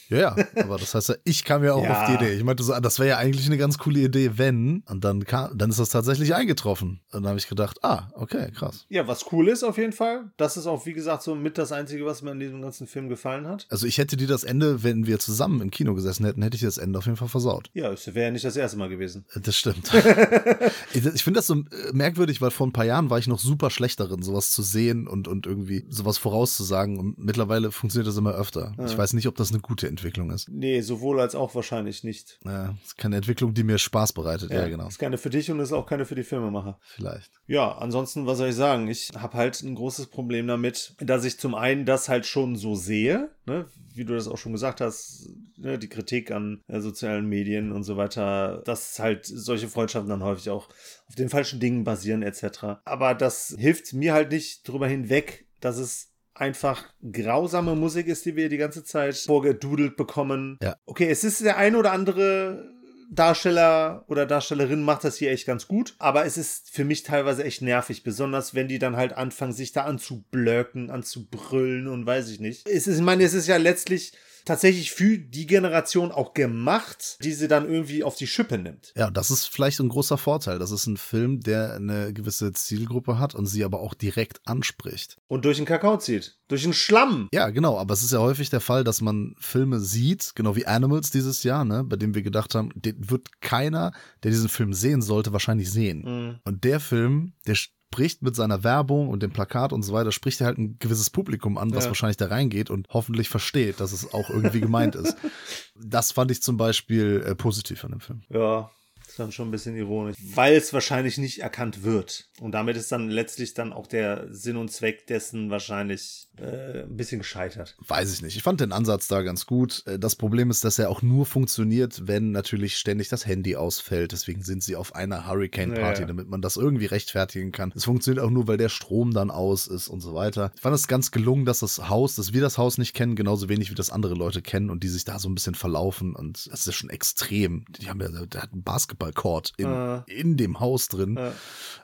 Ja, 0.10 0.36
ja, 0.36 0.36
aber 0.64 0.78
das 0.78 0.94
heißt 0.94 1.10
ja, 1.10 1.16
ich 1.24 1.44
kam 1.44 1.64
ja 1.64 1.74
auch 1.74 1.84
Ja. 1.84 2.04
auf 2.04 2.08
die 2.10 2.14
Idee. 2.16 2.34
Ich 2.34 2.44
meinte 2.44 2.64
so, 2.64 2.74
ah, 2.74 2.80
das 2.82 3.00
wäre 3.00 3.10
ja 3.10 3.18
eigentlich 3.18 3.46
eine 3.46 3.58
ganz 3.58 3.78
coole 3.78 4.00
Idee, 4.00 4.32
wenn. 4.38 4.84
Und 4.90 5.04
dann 5.04 5.24
kam, 5.26 5.58
dann 5.58 5.70
ist 5.70 5.80
das 5.80 5.90
tatsächlich 5.90 6.36
eingetroffen. 6.36 7.02
Und 7.12 7.24
dann 7.24 7.28
habe 7.30 7.40
ich 7.40 7.48
gedacht, 7.48 7.80
ah, 7.84 8.10
okay, 8.14 8.52
krass. 8.52 8.86
Ja, 8.90 9.08
was 9.08 9.32
cool 9.32 9.48
ist 9.48 9.64
auf 9.64 9.78
jeden 9.78 9.94
Fall. 9.94 10.32
Das 10.38 10.58
ist 10.58 10.68
auch, 10.68 10.86
wie 10.86 10.94
gesagt, 10.94 11.24
so 11.24 11.36
mit 11.36 11.58
das 11.58 11.72
Einzige, 11.72 12.06
was 12.06 12.22
mir 12.22 12.32
an 12.32 12.40
diesem 12.40 12.62
ganzen 12.62 12.88
Film 12.88 13.10
gefallen 13.10 13.48
hat. 13.48 13.66
Also 13.70 13.88
ich 13.88 13.98
hätte 13.98 14.18
dir 14.18 14.28
das 14.28 14.44
Ende, 14.44 14.84
wenn 14.84 15.08
wir 15.08 15.20
zusammen 15.20 15.62
im 15.62 15.72
Kino 15.72 15.94
gesessen 15.96 16.26
hätten, 16.26 16.42
hätte 16.44 16.56
ich 16.56 16.62
das 16.64 16.78
Ende 16.78 17.00
auf 17.00 17.06
jeden 17.06 17.18
Fall 17.18 17.28
versaut. 17.30 17.70
Ja, 17.74 17.92
es 17.92 18.06
wäre 18.08 18.26
ja 18.28 18.32
nicht 18.32 18.46
das 18.46 18.56
erste 18.56 18.78
Mal 18.78 18.90
gewesen. 18.90 19.26
Das 19.36 19.56
stimmt. 19.58 19.92
ich 20.94 21.06
ich 21.06 21.24
finde 21.24 21.40
das 21.40 21.48
so 21.48 21.56
äh, 21.56 21.92
merkwürdig, 21.94 22.42
weil 22.42 22.52
vor 22.52 22.68
ein 22.68 22.74
paar 22.74 22.86
Jahren 22.86 23.10
war 23.10 23.20
ich 23.20 23.28
noch 23.28 23.40
super 23.40 23.70
schlecht 23.70 24.00
darin, 24.00 24.22
sowas 24.22 24.52
zu 24.52 24.62
sehen 24.62 25.08
und, 25.08 25.28
und 25.28 25.46
irgendwie 25.48 25.86
sowas 25.90 26.18
vorauszusagen. 26.18 27.00
Und 27.00 27.18
mittlerweile 27.18 27.72
funktioniert 27.72 28.08
das 28.08 28.18
immer 28.18 28.34
öfter. 28.34 28.74
Ich 28.86 28.98
weiß 28.98 29.14
nicht, 29.14 29.28
ob 29.28 29.36
das 29.36 29.52
eine 29.52 29.60
gute 29.60 29.88
Entwicklung 29.94 30.32
ist. 30.32 30.50
Nee, 30.50 30.82
sowohl 30.82 31.20
als 31.20 31.36
auch 31.36 31.56
wahrscheinlich 31.56 32.04
nicht. 32.04 32.40
Ja, 32.44 32.76
ist 32.84 32.98
keine 32.98 33.18
Entwicklung, 33.18 33.54
die 33.54 33.64
mir 33.64 33.78
Spaß 33.78 34.14
bereitet. 34.14 34.52
Ja, 34.52 34.68
genau. 34.68 34.88
Ist 34.88 35.00
keine 35.00 35.18
für 35.18 35.30
dich 35.30 35.50
und 35.52 35.60
ist 35.60 35.72
auch 35.72 35.86
keine 35.86 36.06
für 36.06 36.16
die 36.16 36.24
Filmemacher. 36.24 36.80
Vielleicht. 36.82 37.32
Ja, 37.48 37.78
ansonsten, 37.78 38.26
was 38.26 38.40
soll 38.40 38.50
ich 38.50 38.56
sagen? 38.56 38.88
Ich 38.88 39.12
habe 39.16 39.38
halt 39.38 39.62
ein 39.62 39.76
großes 39.76 40.08
Problem 40.08 40.48
damit, 40.48 40.96
dass 41.00 41.26
ich 41.26 41.40
zum 41.40 41.56
einen 41.56 41.86
das 41.86 42.10
halt 42.10 42.26
schon 42.26 42.56
so 42.56 42.76
sehe, 42.76 43.30
ne? 43.46 43.68
wie 43.96 44.06
du 44.06 44.16
das 44.16 44.28
auch 44.28 44.38
schon 44.38 44.54
gesagt 44.54 44.82
hast, 44.82 45.30
ne? 45.58 45.78
die 45.78 45.90
Kritik 45.90 46.32
an 46.32 46.62
äh, 46.68 46.80
sozialen 46.80 47.28
Medien 47.28 47.72
und 47.72 47.84
so 47.84 47.96
weiter, 47.98 48.62
dass 48.66 48.98
halt 49.00 49.26
solche 49.26 49.68
Freundschaften 49.68 50.10
dann 50.10 50.24
häufig 50.24 50.50
auch 50.50 50.70
auf 51.08 51.16
den 51.16 51.30
falschen 51.30 51.60
Dingen 51.60 51.84
basieren 51.84 52.24
etc. 52.24 52.82
Aber 52.86 53.14
das 53.14 53.56
hilft 53.58 53.94
mir 53.94 54.14
halt 54.14 54.32
nicht 54.32 54.68
drüber 54.68 54.88
hinweg, 54.88 55.48
dass 55.60 55.78
es 55.78 56.13
einfach 56.36 56.86
grausame 57.12 57.76
Musik 57.76 58.08
ist, 58.08 58.26
die 58.26 58.36
wir 58.36 58.50
die 58.50 58.58
ganze 58.58 58.84
Zeit 58.84 59.16
vorgedudelt 59.16 59.96
bekommen. 59.96 60.58
Ja. 60.62 60.76
Okay, 60.86 61.10
es 61.10 61.24
ist 61.24 61.42
der 61.42 61.58
ein 61.58 61.76
oder 61.76 61.92
andere 61.92 62.74
Darsteller 63.12 64.06
oder 64.08 64.26
Darstellerin 64.26 64.84
macht 64.84 65.04
das 65.04 65.18
hier 65.18 65.32
echt 65.32 65.46
ganz 65.46 65.68
gut, 65.68 65.96
aber 66.00 66.26
es 66.26 66.38
ist 66.38 66.70
für 66.70 66.84
mich 66.84 67.04
teilweise 67.04 67.44
echt 67.44 67.62
nervig, 67.62 68.04
besonders 68.04 68.56
wenn 68.56 68.68
die 68.68 68.80
dann 68.80 68.96
halt 68.96 69.14
anfangen, 69.14 69.54
sich 69.54 69.72
da 69.72 69.84
anzublöcken, 69.84 70.90
anzubrüllen 70.90 71.88
und 71.88 72.06
weiß 72.06 72.30
ich 72.30 72.40
nicht. 72.40 72.68
Es 72.68 72.88
ist, 72.88 72.98
ich 72.98 73.04
meine, 73.04 73.24
es 73.24 73.34
ist 73.34 73.48
ja 73.48 73.58
letztlich 73.58 74.14
tatsächlich 74.46 74.92
für 74.92 75.18
die 75.18 75.46
Generation 75.46 76.12
auch 76.12 76.34
gemacht, 76.34 77.18
die 77.24 77.34
sie 77.34 77.48
dann 77.48 77.70
irgendwie 77.70 78.04
auf 78.04 78.16
die 78.16 78.28
Schippe 78.28 78.58
nimmt. 78.58 78.94
Ja, 78.96 79.12
das 79.12 79.32
ist 79.32 79.48
vielleicht 79.48 79.80
ein 79.80 79.90
großer 79.90 80.18
Vorteil. 80.18 80.60
Das 80.60 80.72
ist 80.72 80.88
ein 80.88 80.98
Film, 80.98 81.40
der 81.42 81.76
eine 81.76 82.14
gewisse 82.14 82.54
Zielgruppe 82.54 83.20
hat 83.20 83.36
und 83.36 83.46
sie 83.46 83.64
aber 83.64 83.80
auch 83.80 83.94
direkt 83.94 84.42
anspricht. 84.46 85.18
Und 85.28 85.46
durch 85.46 85.58
den 85.58 85.66
Kakao 85.66 85.98
zieht. 85.98 86.38
Durch 86.48 86.64
den 86.64 86.74
Schlamm. 86.74 87.30
Ja, 87.34 87.50
genau, 87.50 87.78
aber 87.78 87.94
es 87.94 88.04
ist 88.04 88.12
ja 88.12 88.20
häufig 88.20 88.50
der 88.50 88.62
Fall, 88.62 88.84
dass 88.84 89.02
man 89.02 89.36
Filme 89.40 89.80
sieht, 89.80 90.34
genau 90.36 90.56
wie 90.56 90.66
Animals 90.66 91.10
dieses 91.10 91.44
Jahr, 91.44 91.66
ne, 91.66 91.84
bei 91.84 91.96
dem 91.96 92.16
wir 92.16 92.22
gedacht 92.22 92.56
haben, 92.56 92.70
den 92.76 93.10
wird 93.10 93.42
keiner, 93.42 93.92
der 94.24 94.32
diesen 94.32 94.50
Film 94.50 94.74
sehen 94.74 95.02
sollte, 95.02 95.34
wahrscheinlich 95.34 95.72
sehen. 95.72 96.04
Mhm. 96.06 96.40
Und 96.44 96.64
der 96.64 96.80
Film, 96.80 97.34
der 97.48 97.56
spricht 97.94 98.24
mit 98.24 98.36
seiner 98.36 98.64
Werbung 98.64 99.10
und 99.10 99.22
dem 99.22 99.30
Plakat 99.32 99.72
und 99.72 99.84
so 99.84 99.94
weiter, 99.94 100.12
spricht 100.12 100.42
er 100.42 100.48
halt 100.48 100.58
ein 100.58 100.78
gewisses 100.80 101.12
Publikum 101.12 101.60
an, 101.60 101.76
was 101.76 101.84
Ja. 101.84 101.92
wahrscheinlich 101.92 102.18
da 102.18 102.26
reingeht 102.26 102.72
und 102.72 102.88
hoffentlich 102.90 103.30
versteht, 103.30 103.80
dass 103.80 103.92
es 103.92 104.14
auch 104.16 104.30
irgendwie 104.32 104.62
gemeint 104.62 104.96
ist. 104.96 105.16
Das 105.76 106.12
fand 106.12 106.32
ich 106.32 106.42
zum 106.42 106.56
Beispiel 106.58 107.24
äh, 107.26 107.36
positiv 107.36 107.84
an 107.84 107.92
dem 107.92 108.00
Film. 108.00 108.22
Ja, 108.30 108.72
ist 109.14 109.20
dann 109.20 109.32
schon 109.32 109.50
ein 109.50 109.52
bisschen 109.52 109.76
ironisch, 109.76 110.18
weil 110.34 110.56
es 110.56 110.74
wahrscheinlich 110.74 111.20
nicht 111.20 111.40
erkannt 111.40 111.84
wird. 111.84 112.28
Und 112.42 112.52
damit 112.54 112.76
ist 112.78 112.92
dann 112.92 113.10
letztlich 113.10 113.54
dann 113.54 113.72
auch 113.72 113.86
der 113.86 114.26
Sinn 114.34 114.58
und 114.58 114.72
Zweck 114.72 115.06
dessen 115.06 115.52
wahrscheinlich 115.52 116.28
äh, 116.38 116.82
ein 116.82 116.98
bisschen 116.98 117.20
gescheitert. 117.20 117.78
Weiß 117.88 118.12
ich 118.12 118.24
nicht. 118.24 118.36
Ich 118.36 118.42
fand 118.42 118.60
den 118.60 118.72
Ansatz 118.72 119.08
da 119.08 119.22
ganz 119.22 119.46
gut. 119.46 119.84
Äh, 119.86 120.00
Das 120.00 120.16
Problem 120.16 120.50
ist, 120.50 120.64
dass 120.64 120.80
er 120.80 120.90
auch 120.90 121.04
nur 121.04 121.28
funktioniert, 121.28 122.08
wenn 122.08 122.32
natürlich 122.32 122.76
ständig 122.78 123.08
das 123.08 123.28
Handy 123.28 123.56
ausfällt. 123.56 124.14
Deswegen 124.14 124.42
sind 124.42 124.64
sie 124.64 124.76
auf 124.76 124.96
einer 124.96 125.28
Hurricane-Party, 125.28 126.02
Ja, 126.02 126.02
ja. 126.02 126.08
damit 126.08 126.28
man 126.28 126.42
das 126.42 126.58
irgendwie 126.58 126.88
rechtfertigen 126.88 127.52
kann. 127.52 127.72
Es 127.76 127.86
funktioniert 127.86 128.26
auch 128.26 128.32
nur, 128.32 128.48
weil 128.48 128.58
der 128.58 128.70
Strom 128.70 129.14
dann 129.14 129.30
aus 129.30 129.68
ist 129.68 129.90
und 129.90 130.02
so 130.02 130.16
weiter. 130.16 130.52
Ich 130.56 130.62
fand 130.62 130.74
es 130.74 130.88
ganz 130.88 131.12
gelungen, 131.12 131.46
dass 131.46 131.60
das 131.60 131.88
Haus, 131.88 132.16
dass 132.16 132.34
wir 132.34 132.42
das 132.42 132.58
Haus 132.58 132.80
nicht 132.80 132.96
kennen, 132.96 133.16
genauso 133.16 133.48
wenig 133.48 133.70
wie 133.70 133.76
das 133.76 133.92
andere 133.92 134.16
Leute 134.16 134.42
kennen 134.42 134.72
und 134.72 134.82
die 134.84 134.90
sich 134.90 135.06
da 135.06 135.20
so 135.20 135.30
ein 135.30 135.36
bisschen 135.36 135.54
verlaufen. 135.54 136.16
Und 136.16 136.48
das 136.52 136.62
ist 136.62 136.66
ja 136.66 136.74
schon 136.74 136.90
extrem. 136.90 137.66
Die 137.80 137.90
haben 137.90 138.02
ja, 138.02 138.10
der 138.26 138.42
hat 138.42 138.54
einen 138.54 138.64
Basketballcourt 139.04 139.54
in, 139.58 139.68
Äh. 139.68 140.02
in 140.08 140.38
dem 140.38 140.60
Haus 140.60 140.88
drin. 140.88 141.18
Äh. 141.18 141.32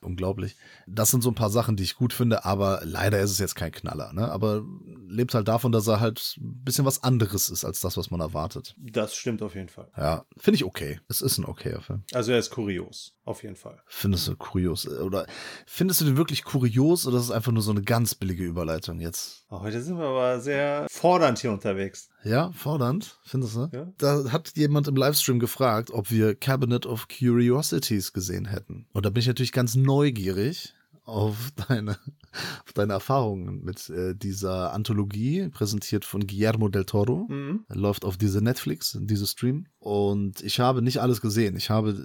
Unglaublich. 0.02 0.56
Das 0.88 1.12
sind 1.12 1.22
so 1.22 1.30
ein 1.30 1.36
paar 1.36 1.50
Sachen, 1.50 1.76
die 1.76 1.84
ich 1.84 1.96
gut 1.96 2.14
finde, 2.14 2.46
aber 2.46 2.82
leider 2.84 3.20
ist 3.20 3.32
es 3.32 3.40
jetzt 3.40 3.56
kein 3.56 3.72
Knaller. 3.72 4.14
Ne? 4.14 4.30
Aber 4.32 4.64
lebt 5.08 5.34
halt 5.34 5.48
davon, 5.48 5.72
dass 5.72 5.88
er 5.88 6.00
halt 6.00 6.36
ein 6.40 6.64
bisschen 6.64 6.86
was 6.86 7.04
anderes 7.04 7.50
ist 7.50 7.66
als 7.66 7.80
das, 7.82 7.98
was 7.98 8.10
man 8.12 8.22
erwartet. 8.22 8.76
Das 8.78 9.16
stimmt 9.16 9.42
auf 9.42 9.56
jeden 9.56 9.70
Fall. 9.70 9.90
Ja, 9.98 10.26
finde 10.38 10.56
ich 10.56 10.64
okay. 10.64 11.00
Es 11.10 11.22
ist 11.22 11.38
ein 11.38 11.46
okayer 11.46 11.82
Film. 11.82 12.04
Also 12.14 12.32
er 12.32 12.40
ist 12.40 12.50
kurios, 12.52 13.14
auf 13.26 13.44
jeden 13.44 13.56
Fall. 13.56 13.82
Findest 13.88 14.28
du 14.28 14.36
kurios? 14.36 14.88
Oder 14.88 15.26
findest 15.66 16.02
du 16.02 16.06
den 16.06 16.18
wirklich 16.18 16.44
kurios 16.44 17.06
oder 17.06 17.18
ist 17.18 17.24
es 17.26 17.32
einfach 17.32 17.52
nur 17.52 17.62
so 17.64 17.72
eine 17.72 17.82
ganz 17.82 18.16
billige 18.16 18.44
Überleitung 18.44 19.00
jetzt? 19.00 19.46
Oh, 19.50 19.62
heute 19.62 19.82
sind 19.82 19.98
wir 19.98 20.06
aber 20.06 20.40
sehr 20.40 20.88
fordernd 20.90 21.40
hier 21.40 21.52
unterwegs. 21.52 22.10
Ja, 22.24 22.52
fordernd, 22.52 23.20
findest 23.24 23.56
du? 23.56 23.70
Ja. 23.72 23.94
Da 23.98 24.32
hat 24.32 24.52
jemand 24.56 24.88
im 24.88 24.96
Livestream 24.96 25.40
gefragt, 25.40 25.92
ob 25.92 26.12
wir 26.12 26.36
Cabinet 26.36 26.86
of 26.86 27.08
Curiosities 27.08 28.14
gesehen 28.14 28.46
hätten. 28.46 28.88
Und 28.94 29.06
da 29.06 29.10
bin 29.10 29.22
ich 29.22 29.28
natürlich 29.28 29.52
ganz 29.54 29.76
neugierig 29.76 30.74
auf 31.10 31.52
deine, 31.68 31.92
auf 32.66 32.74
deine 32.74 32.94
Erfahrungen 32.94 33.64
mit 33.64 33.90
äh, 33.90 34.16
dieser 34.16 34.74
Anthologie, 34.74 35.50
präsentiert 35.50 36.06
von 36.06 36.28
Guillermo 36.28 36.70
del 36.70 36.86
Toro. 36.86 37.26
Mhm. 37.30 37.66
Läuft 37.70 38.06
auf 38.06 38.18
diese 38.18 38.42
Netflix, 38.42 38.98
diese 39.02 39.28
Stream. 39.28 39.66
Und 39.80 40.42
ich 40.42 40.60
habe 40.60 40.82
nicht 40.82 41.02
alles 41.02 41.22
gesehen. 41.22 41.56
Ich 41.56 41.70
habe 41.70 41.96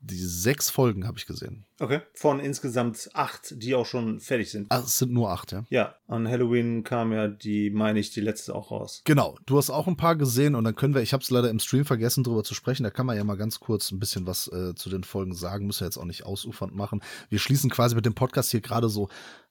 die 0.00 0.16
sechs 0.16 0.70
Folgen 0.70 1.06
habe 1.06 1.18
ich 1.18 1.26
gesehen. 1.26 1.66
Okay. 1.78 2.00
Von 2.14 2.40
insgesamt 2.40 3.10
acht, 3.12 3.62
die 3.62 3.74
auch 3.74 3.84
schon 3.84 4.20
fertig 4.20 4.50
sind. 4.50 4.66
Ah, 4.70 4.82
es 4.84 4.98
sind 4.98 5.12
nur 5.12 5.30
acht, 5.30 5.52
ja. 5.52 5.64
Ja, 5.68 5.94
an 6.06 6.26
Halloween 6.26 6.82
kam 6.82 7.12
ja 7.12 7.28
die, 7.28 7.70
meine 7.70 7.98
ich, 8.00 8.10
die 8.10 8.20
letzte 8.20 8.54
auch 8.54 8.70
raus. 8.70 9.02
Genau, 9.04 9.36
du 9.44 9.58
hast 9.58 9.70
auch 9.70 9.86
ein 9.86 9.96
paar 9.96 10.16
gesehen 10.16 10.54
und 10.54 10.64
dann 10.64 10.74
können 10.74 10.94
wir, 10.94 11.02
ich 11.02 11.12
habe 11.12 11.22
es 11.22 11.30
leider 11.30 11.50
im 11.50 11.58
Stream 11.58 11.84
vergessen, 11.84 12.24
drüber 12.24 12.44
zu 12.44 12.54
sprechen. 12.54 12.84
Da 12.84 12.90
kann 12.90 13.06
man 13.06 13.16
ja 13.16 13.24
mal 13.24 13.36
ganz 13.36 13.60
kurz 13.60 13.90
ein 13.90 13.98
bisschen 13.98 14.26
was 14.26 14.48
äh, 14.48 14.74
zu 14.74 14.88
den 14.88 15.04
Folgen 15.04 15.34
sagen. 15.34 15.66
Müssen 15.66 15.80
wir 15.80 15.88
jetzt 15.88 15.98
auch 15.98 16.04
nicht 16.04 16.24
ausufernd 16.24 16.74
machen. 16.74 17.02
Wir 17.28 17.38
schließen 17.38 17.68
quasi 17.68 17.94
mit 17.94 18.06
dem 18.06 18.14
Podcast 18.14 18.50
hier 18.50 18.62
gerade 18.62 18.88
so 18.88 19.08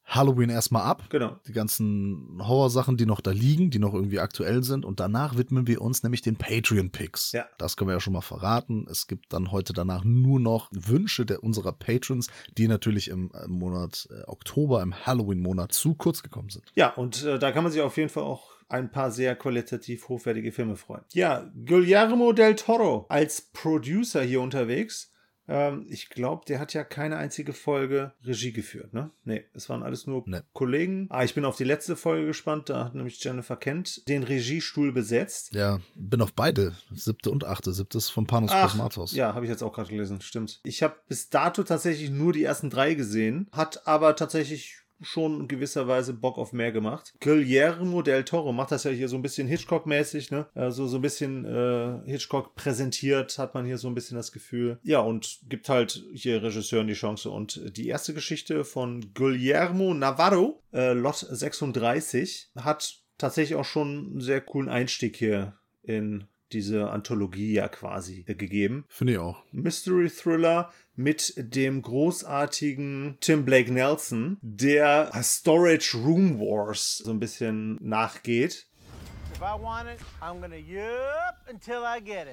Halloween 0.07 0.49
erstmal 0.49 0.83
ab. 0.83 1.03
Genau. 1.09 1.37
Die 1.47 1.51
ganzen 1.51 2.39
Horrorsachen, 2.41 2.95
die 2.95 3.05
noch 3.05 3.19
da 3.19 3.31
liegen, 3.31 3.69
die 3.69 3.79
noch 3.79 3.93
irgendwie 3.93 4.19
aktuell 4.19 4.63
sind. 4.63 4.85
Und 4.85 5.01
danach 5.01 5.37
widmen 5.37 5.67
wir 5.67 5.81
uns 5.81 6.01
nämlich 6.01 6.21
den 6.21 6.37
Patreon-Picks. 6.37 7.33
Ja. 7.33 7.45
Das 7.57 7.75
können 7.75 7.89
wir 7.89 7.95
ja 7.95 7.99
schon 7.99 8.13
mal 8.13 8.21
verraten. 8.21 8.87
Es 8.89 9.07
gibt 9.07 9.33
dann 9.33 9.51
heute 9.51 9.73
danach 9.73 10.05
nur 10.05 10.39
noch 10.39 10.69
Wünsche 10.71 11.25
der 11.25 11.43
unserer 11.43 11.73
Patrons, 11.73 12.27
die 12.57 12.69
natürlich 12.69 13.09
im 13.09 13.31
äh, 13.33 13.47
Monat 13.47 14.07
äh, 14.09 14.23
Oktober, 14.27 14.81
im 14.81 14.95
Halloween-Monat 15.05 15.73
zu 15.73 15.93
kurz 15.93 16.23
gekommen 16.23 16.49
sind. 16.49 16.63
Ja, 16.75 16.93
und 16.93 17.23
äh, 17.25 17.37
da 17.37 17.51
kann 17.51 17.63
man 17.63 17.73
sich 17.73 17.81
auf 17.81 17.97
jeden 17.97 18.09
Fall 18.09 18.23
auch 18.23 18.51
ein 18.69 18.91
paar 18.91 19.11
sehr 19.11 19.35
qualitativ 19.35 20.07
hochwertige 20.09 20.51
Filme 20.51 20.75
freuen. 20.77 21.03
Ja, 21.13 21.51
Guillermo 21.65 22.33
del 22.33 22.55
Toro 22.55 23.05
als 23.09 23.41
Producer 23.41 24.21
hier 24.21 24.41
unterwegs. 24.41 25.11
Ähm, 25.47 25.85
ich 25.89 26.09
glaube, 26.09 26.43
der 26.47 26.59
hat 26.59 26.73
ja 26.73 26.83
keine 26.83 27.17
einzige 27.17 27.53
Folge 27.53 28.13
Regie 28.23 28.51
geführt, 28.51 28.93
ne? 28.93 29.11
Nee, 29.23 29.45
es 29.53 29.69
waren 29.69 29.83
alles 29.83 30.05
nur 30.07 30.23
Nee. 30.25 30.41
Kollegen. 30.53 31.07
Ah, 31.09 31.23
ich 31.23 31.33
bin 31.35 31.45
auf 31.45 31.55
die 31.55 31.63
letzte 31.63 31.95
Folge 31.95 32.25
gespannt. 32.25 32.69
Da 32.69 32.85
hat 32.85 32.95
nämlich 32.95 33.23
Jennifer 33.23 33.55
Kent 33.55 34.07
den 34.09 34.23
Regiestuhl 34.23 34.91
besetzt. 34.91 35.53
Ja, 35.53 35.79
bin 35.95 36.21
auf 36.21 36.33
beide, 36.33 36.75
siebte 36.91 37.31
und 37.31 37.45
achte. 37.45 37.71
Siebte 37.73 37.97
ist 37.97 38.09
von 38.09 38.27
Panos 38.27 38.51
Ach, 38.53 38.71
Cosmatos. 38.71 39.13
ja, 39.13 39.33
habe 39.33 39.45
ich 39.45 39.49
jetzt 39.49 39.63
auch 39.63 39.73
gerade 39.73 39.89
gelesen, 39.89 40.19
stimmt. 40.21 40.59
Ich 40.63 40.83
habe 40.83 40.95
bis 41.07 41.29
dato 41.29 41.63
tatsächlich 41.63 42.09
nur 42.09 42.33
die 42.33 42.43
ersten 42.43 42.69
drei 42.69 42.93
gesehen, 42.93 43.47
hat 43.51 43.87
aber 43.87 44.15
tatsächlich 44.15 44.79
schon 45.01 45.41
in 45.41 45.47
gewisser 45.47 45.87
Weise 45.87 46.13
Bock 46.13 46.37
auf 46.37 46.53
mehr 46.53 46.71
gemacht. 46.71 47.13
Guillermo 47.19 48.01
del 48.01 48.23
Toro 48.23 48.51
macht 48.51 48.71
das 48.71 48.83
ja 48.83 48.91
hier 48.91 49.09
so 49.09 49.15
ein 49.15 49.21
bisschen 49.21 49.47
Hitchcock-mäßig, 49.47 50.31
ne? 50.31 50.47
Also 50.53 50.87
so 50.87 50.97
ein 50.97 51.01
bisschen 51.01 51.45
äh, 51.45 51.99
Hitchcock 52.05 52.55
präsentiert, 52.55 53.37
hat 53.37 53.53
man 53.53 53.65
hier 53.65 53.77
so 53.77 53.87
ein 53.87 53.95
bisschen 53.95 54.17
das 54.17 54.31
Gefühl. 54.31 54.79
Ja, 54.83 54.99
und 54.99 55.39
gibt 55.47 55.69
halt 55.69 56.03
hier 56.13 56.41
Regisseuren 56.41 56.87
die 56.87 56.93
Chance. 56.93 57.29
Und 57.29 57.77
die 57.77 57.87
erste 57.87 58.13
Geschichte 58.13 58.63
von 58.63 59.13
Guillermo 59.13 59.93
Navarro, 59.93 60.63
äh, 60.73 60.93
Lot 60.93 61.17
36, 61.17 62.51
hat 62.55 63.01
tatsächlich 63.17 63.57
auch 63.57 63.65
schon 63.65 64.11
einen 64.11 64.21
sehr 64.21 64.41
coolen 64.41 64.69
Einstieg 64.69 65.15
hier 65.15 65.57
in 65.83 66.25
diese 66.51 66.89
Anthologie 66.89 67.53
ja 67.53 67.67
quasi 67.67 68.23
äh, 68.27 68.35
gegeben. 68.35 68.85
Finde 68.87 69.13
ich 69.13 69.19
auch. 69.19 69.43
Mystery 69.51 70.09
Thriller 70.09 70.71
mit 70.97 71.33
dem 71.37 71.81
großartigen 71.81 73.17
Tim 73.21 73.45
Blake 73.45 73.71
Nelson, 73.71 74.37
der 74.41 75.11
Storage 75.23 75.95
Room 75.95 76.39
Wars 76.39 76.97
so 76.97 77.11
ein 77.11 77.19
bisschen 77.19 77.77
nachgeht. 77.79 78.65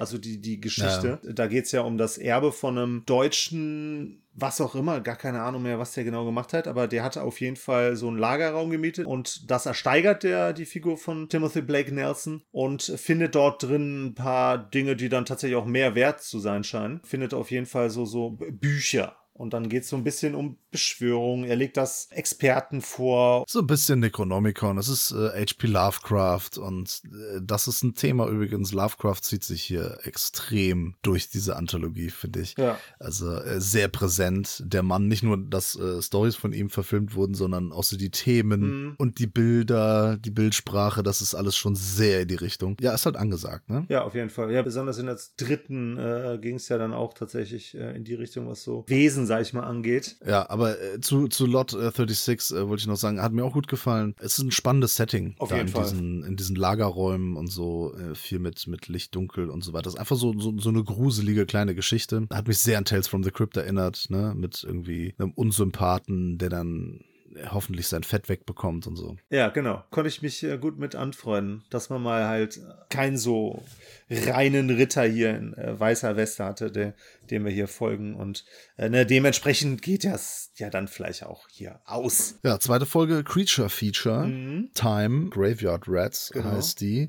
Also 0.01 0.17
die, 0.17 0.41
die 0.41 0.59
Geschichte. 0.61 1.21
Da 1.35 1.47
geht 1.49 1.67
es 1.67 1.73
ja 1.73 1.83
um 1.83 1.99
das 1.99 2.17
Erbe 2.17 2.51
von 2.51 2.79
einem 2.79 3.05
deutschen, 3.05 4.23
was 4.33 4.61
auch 4.63 4.75
immer, 4.75 5.01
gar 5.03 5.17
keine 5.17 5.43
Ahnung 5.43 5.63
mehr, 5.63 5.79
was 5.79 5.93
der 5.93 6.05
genau 6.05 6.25
gemacht 6.25 6.55
hat, 6.55 6.67
aber 6.67 6.89
der 6.89 7.05
hatte 7.05 7.23
auf 7.23 7.41
jeden 7.43 7.57
Fall 7.57 7.97
so 7.97 8.09
einen 8.09 8.17
Lagerraum 8.17 8.71
gemietet 8.71 9.07
und 9.07 9.51
das 9.51 9.67
ersteigert 9.67 10.23
der 10.23 10.55
die 10.55 10.65
Figur 10.65 10.97
von 10.97 11.29
Timothy 11.29 11.61
Blake 11.61 11.95
Nelson 11.95 12.43
und 12.53 12.83
findet 12.83 13.35
dort 13.35 13.63
drin 13.63 14.07
ein 14.07 14.15
paar 14.15 14.57
Dinge, 14.57 14.97
die 14.97 15.11
dann 15.11 15.27
tatsächlich 15.27 15.57
auch 15.57 15.67
mehr 15.67 15.95
wert 15.95 16.23
zu 16.23 16.39
sein 16.39 16.65
scheinen. 16.65 17.03
Findet 17.05 17.35
auf 17.35 17.51
jeden 17.51 17.67
Fall 17.67 17.91
so, 17.91 18.07
so 18.07 18.39
Bücher. 18.51 19.17
Und 19.35 19.53
dann 19.53 19.69
geht 19.69 19.83
es 19.83 19.89
so 19.89 19.97
ein 19.97 20.05
bisschen 20.05 20.37
um 20.37 20.59
Beschwörungen. 20.75 21.45
Er 21.49 21.55
legt 21.55 21.77
das 21.77 22.09
Experten 22.11 22.83
vor. 22.83 23.45
So 23.49 23.61
ein 23.61 23.67
bisschen 23.69 24.01
Necronomicon. 24.01 24.77
Es 24.77 24.89
ist 24.89 25.13
äh, 25.13 25.29
H.P. 25.47 25.69
Lovecraft 25.69 26.59
und 26.59 27.01
äh, 27.07 27.41
das 27.41 27.69
ist 27.69 27.85
ein 27.85 27.95
Thema 27.95 28.27
übrigens. 28.27 28.73
Lovecraft 28.73 29.21
zieht 29.23 29.45
sich 29.45 29.63
hier 29.63 29.99
extrem 30.03 30.95
durch 31.03 31.29
diese 31.31 31.55
Anthologie, 31.55 32.11
finde 32.11 32.41
ich. 32.41 32.57
Ja. 32.59 32.77
Also 32.99 33.31
äh, 33.37 33.61
sehr 33.61 33.87
präsent. 33.87 34.63
Der 34.67 34.83
Mann, 34.83 35.07
nicht 35.07 35.23
nur, 35.23 35.37
dass 35.39 35.77
äh, 35.77 36.03
Stories 36.03 36.35
von 36.35 36.53
ihm 36.53 36.71
verfilmt 36.71 37.15
wurden, 37.15 37.35
sondern 37.35 37.71
auch 37.73 37.85
so 37.85 37.97
die 37.97 38.11
Themen 38.11 38.61
Mhm. 38.65 38.95
und 38.99 39.21
die 39.21 39.27
Bilder, 39.29 40.17
die 40.19 40.31
Bildsprache, 40.33 41.03
das 41.05 41.23
ist 41.23 41.35
alles 41.37 41.57
schon 41.57 41.77
sehr 41.77 42.23
in 42.23 42.29
die 42.29 42.35
Richtung. 42.35 42.77
Ja, 42.81 42.95
ist 42.95 43.07
halt 43.07 43.15
angesagt, 43.17 43.71
ne? 43.71 43.87
Ja, 43.89 44.03
auf 44.03 44.15
jeden 44.17 44.31
Fall. 44.31 44.51
Ja, 44.53 44.63
besonders 44.63 44.99
in 44.99 45.07
der 45.07 45.19
dritten 45.37 45.97
äh, 45.99 46.39
ging 46.41 46.57
es 46.57 46.69
ja 46.69 46.79
dann 46.79 46.93
auch 46.93 47.15
tatsächlich 47.15 47.75
äh, 47.77 47.95
in 47.97 48.03
die 48.05 48.15
Richtung, 48.15 48.49
was 48.49 48.63
so 48.65 48.85
Wesen, 48.89 49.27
sag 49.27 49.43
ich 49.43 49.53
mal, 49.53 49.63
angeht. 49.63 50.17
Ja, 50.27 50.49
aber 50.51 50.64
äh, 50.73 51.01
zu, 51.01 51.29
zu 51.29 51.47
Lot 51.47 51.73
äh, 51.75 51.91
36 51.91 52.57
äh, 52.57 52.69
wollte 52.69 52.83
ich 52.83 52.87
noch 52.87 52.97
sagen, 52.97 53.21
hat 53.21 53.33
mir 53.33 53.45
auch 53.45 53.53
gut 53.53 53.69
gefallen. 53.69 54.15
Es 54.19 54.39
ist 54.39 54.45
ein 54.45 54.51
spannendes 54.51 54.97
Setting. 54.97 55.35
Auf 55.39 55.51
jeden 55.51 55.63
in 55.63 55.69
Fall. 55.69 55.85
Diesen, 55.85 56.25
in 56.25 56.37
diesen 56.37 56.57
Lagerräumen 56.57 57.37
und 57.37 57.49
so, 57.49 57.95
äh, 57.95 58.15
viel 58.15 58.39
mit, 58.39 58.67
mit 58.67 58.89
Licht, 58.89 59.15
Dunkel 59.15 59.51
und 59.51 59.63
so 59.63 59.73
weiter. 59.73 59.85
Das 59.85 59.95
ist 59.95 60.01
einfach 60.01 60.17
so, 60.17 60.39
so, 60.39 60.59
so 60.59 60.69
eine 60.69 60.83
gruselige 60.83 61.47
kleine 61.47 61.75
Geschichte. 61.75 62.27
Hat 62.33 62.49
mich 62.49 62.59
sehr 62.59 62.79
an 62.79 62.85
Tales 62.85 63.09
from 63.09 63.23
the 63.23 63.31
Crypt 63.31 63.57
erinnert, 63.57 64.07
ne? 64.09 64.35
Mit 64.37 64.65
irgendwie 64.65 65.15
einem 65.19 65.33
Unsympathen, 65.33 66.39
der 66.39 66.49
dann 66.49 67.01
äh, 67.01 67.14
hoffentlich 67.51 67.89
sein 67.89 68.03
Fett 68.03 68.29
wegbekommt 68.29 68.87
und 68.87 68.97
so. 68.97 69.17
Ja, 69.31 69.49
genau. 69.49 69.83
Konnte 69.91 70.09
ich 70.09 70.23
mich 70.23 70.43
äh, 70.43 70.59
gut 70.59 70.79
mit 70.79 70.95
anfreunden, 70.95 71.65
dass 71.71 71.91
man 71.91 72.03
mal 72.03 72.27
halt 72.27 72.61
keinen 72.91 73.17
so 73.17 73.63
reinen 74.11 74.71
Ritter 74.71 75.05
hier 75.05 75.31
in 75.37 75.55
äh, 75.55 75.79
weißer 75.79 76.17
Weste 76.17 76.45
hatte, 76.45 76.71
der, 76.71 76.95
dem 77.31 77.45
wir 77.45 77.53
hier 77.53 77.69
folgen. 77.69 78.15
Und 78.15 78.45
äh, 78.77 78.89
ne, 78.89 79.05
dementsprechend 79.07 79.83
geht 79.83 80.05
das 80.05 80.51
ja 80.57 80.71
dann 80.71 80.89
vielleicht 80.89 81.25
auch 81.25 81.49
hier 81.51 81.81
aus. 81.85 82.39
Ja, 82.43 82.59
zweite 82.61 82.87
Folge 82.87 83.25
Creature 83.25 83.69
Feature. 83.71 84.31
Time, 84.75 85.31
Graveyard 85.31 85.85
Rats 85.87 86.31
Mhm. 86.35 86.39
Genau. 86.43 86.55
heißt 86.57 86.81
die. 86.81 87.09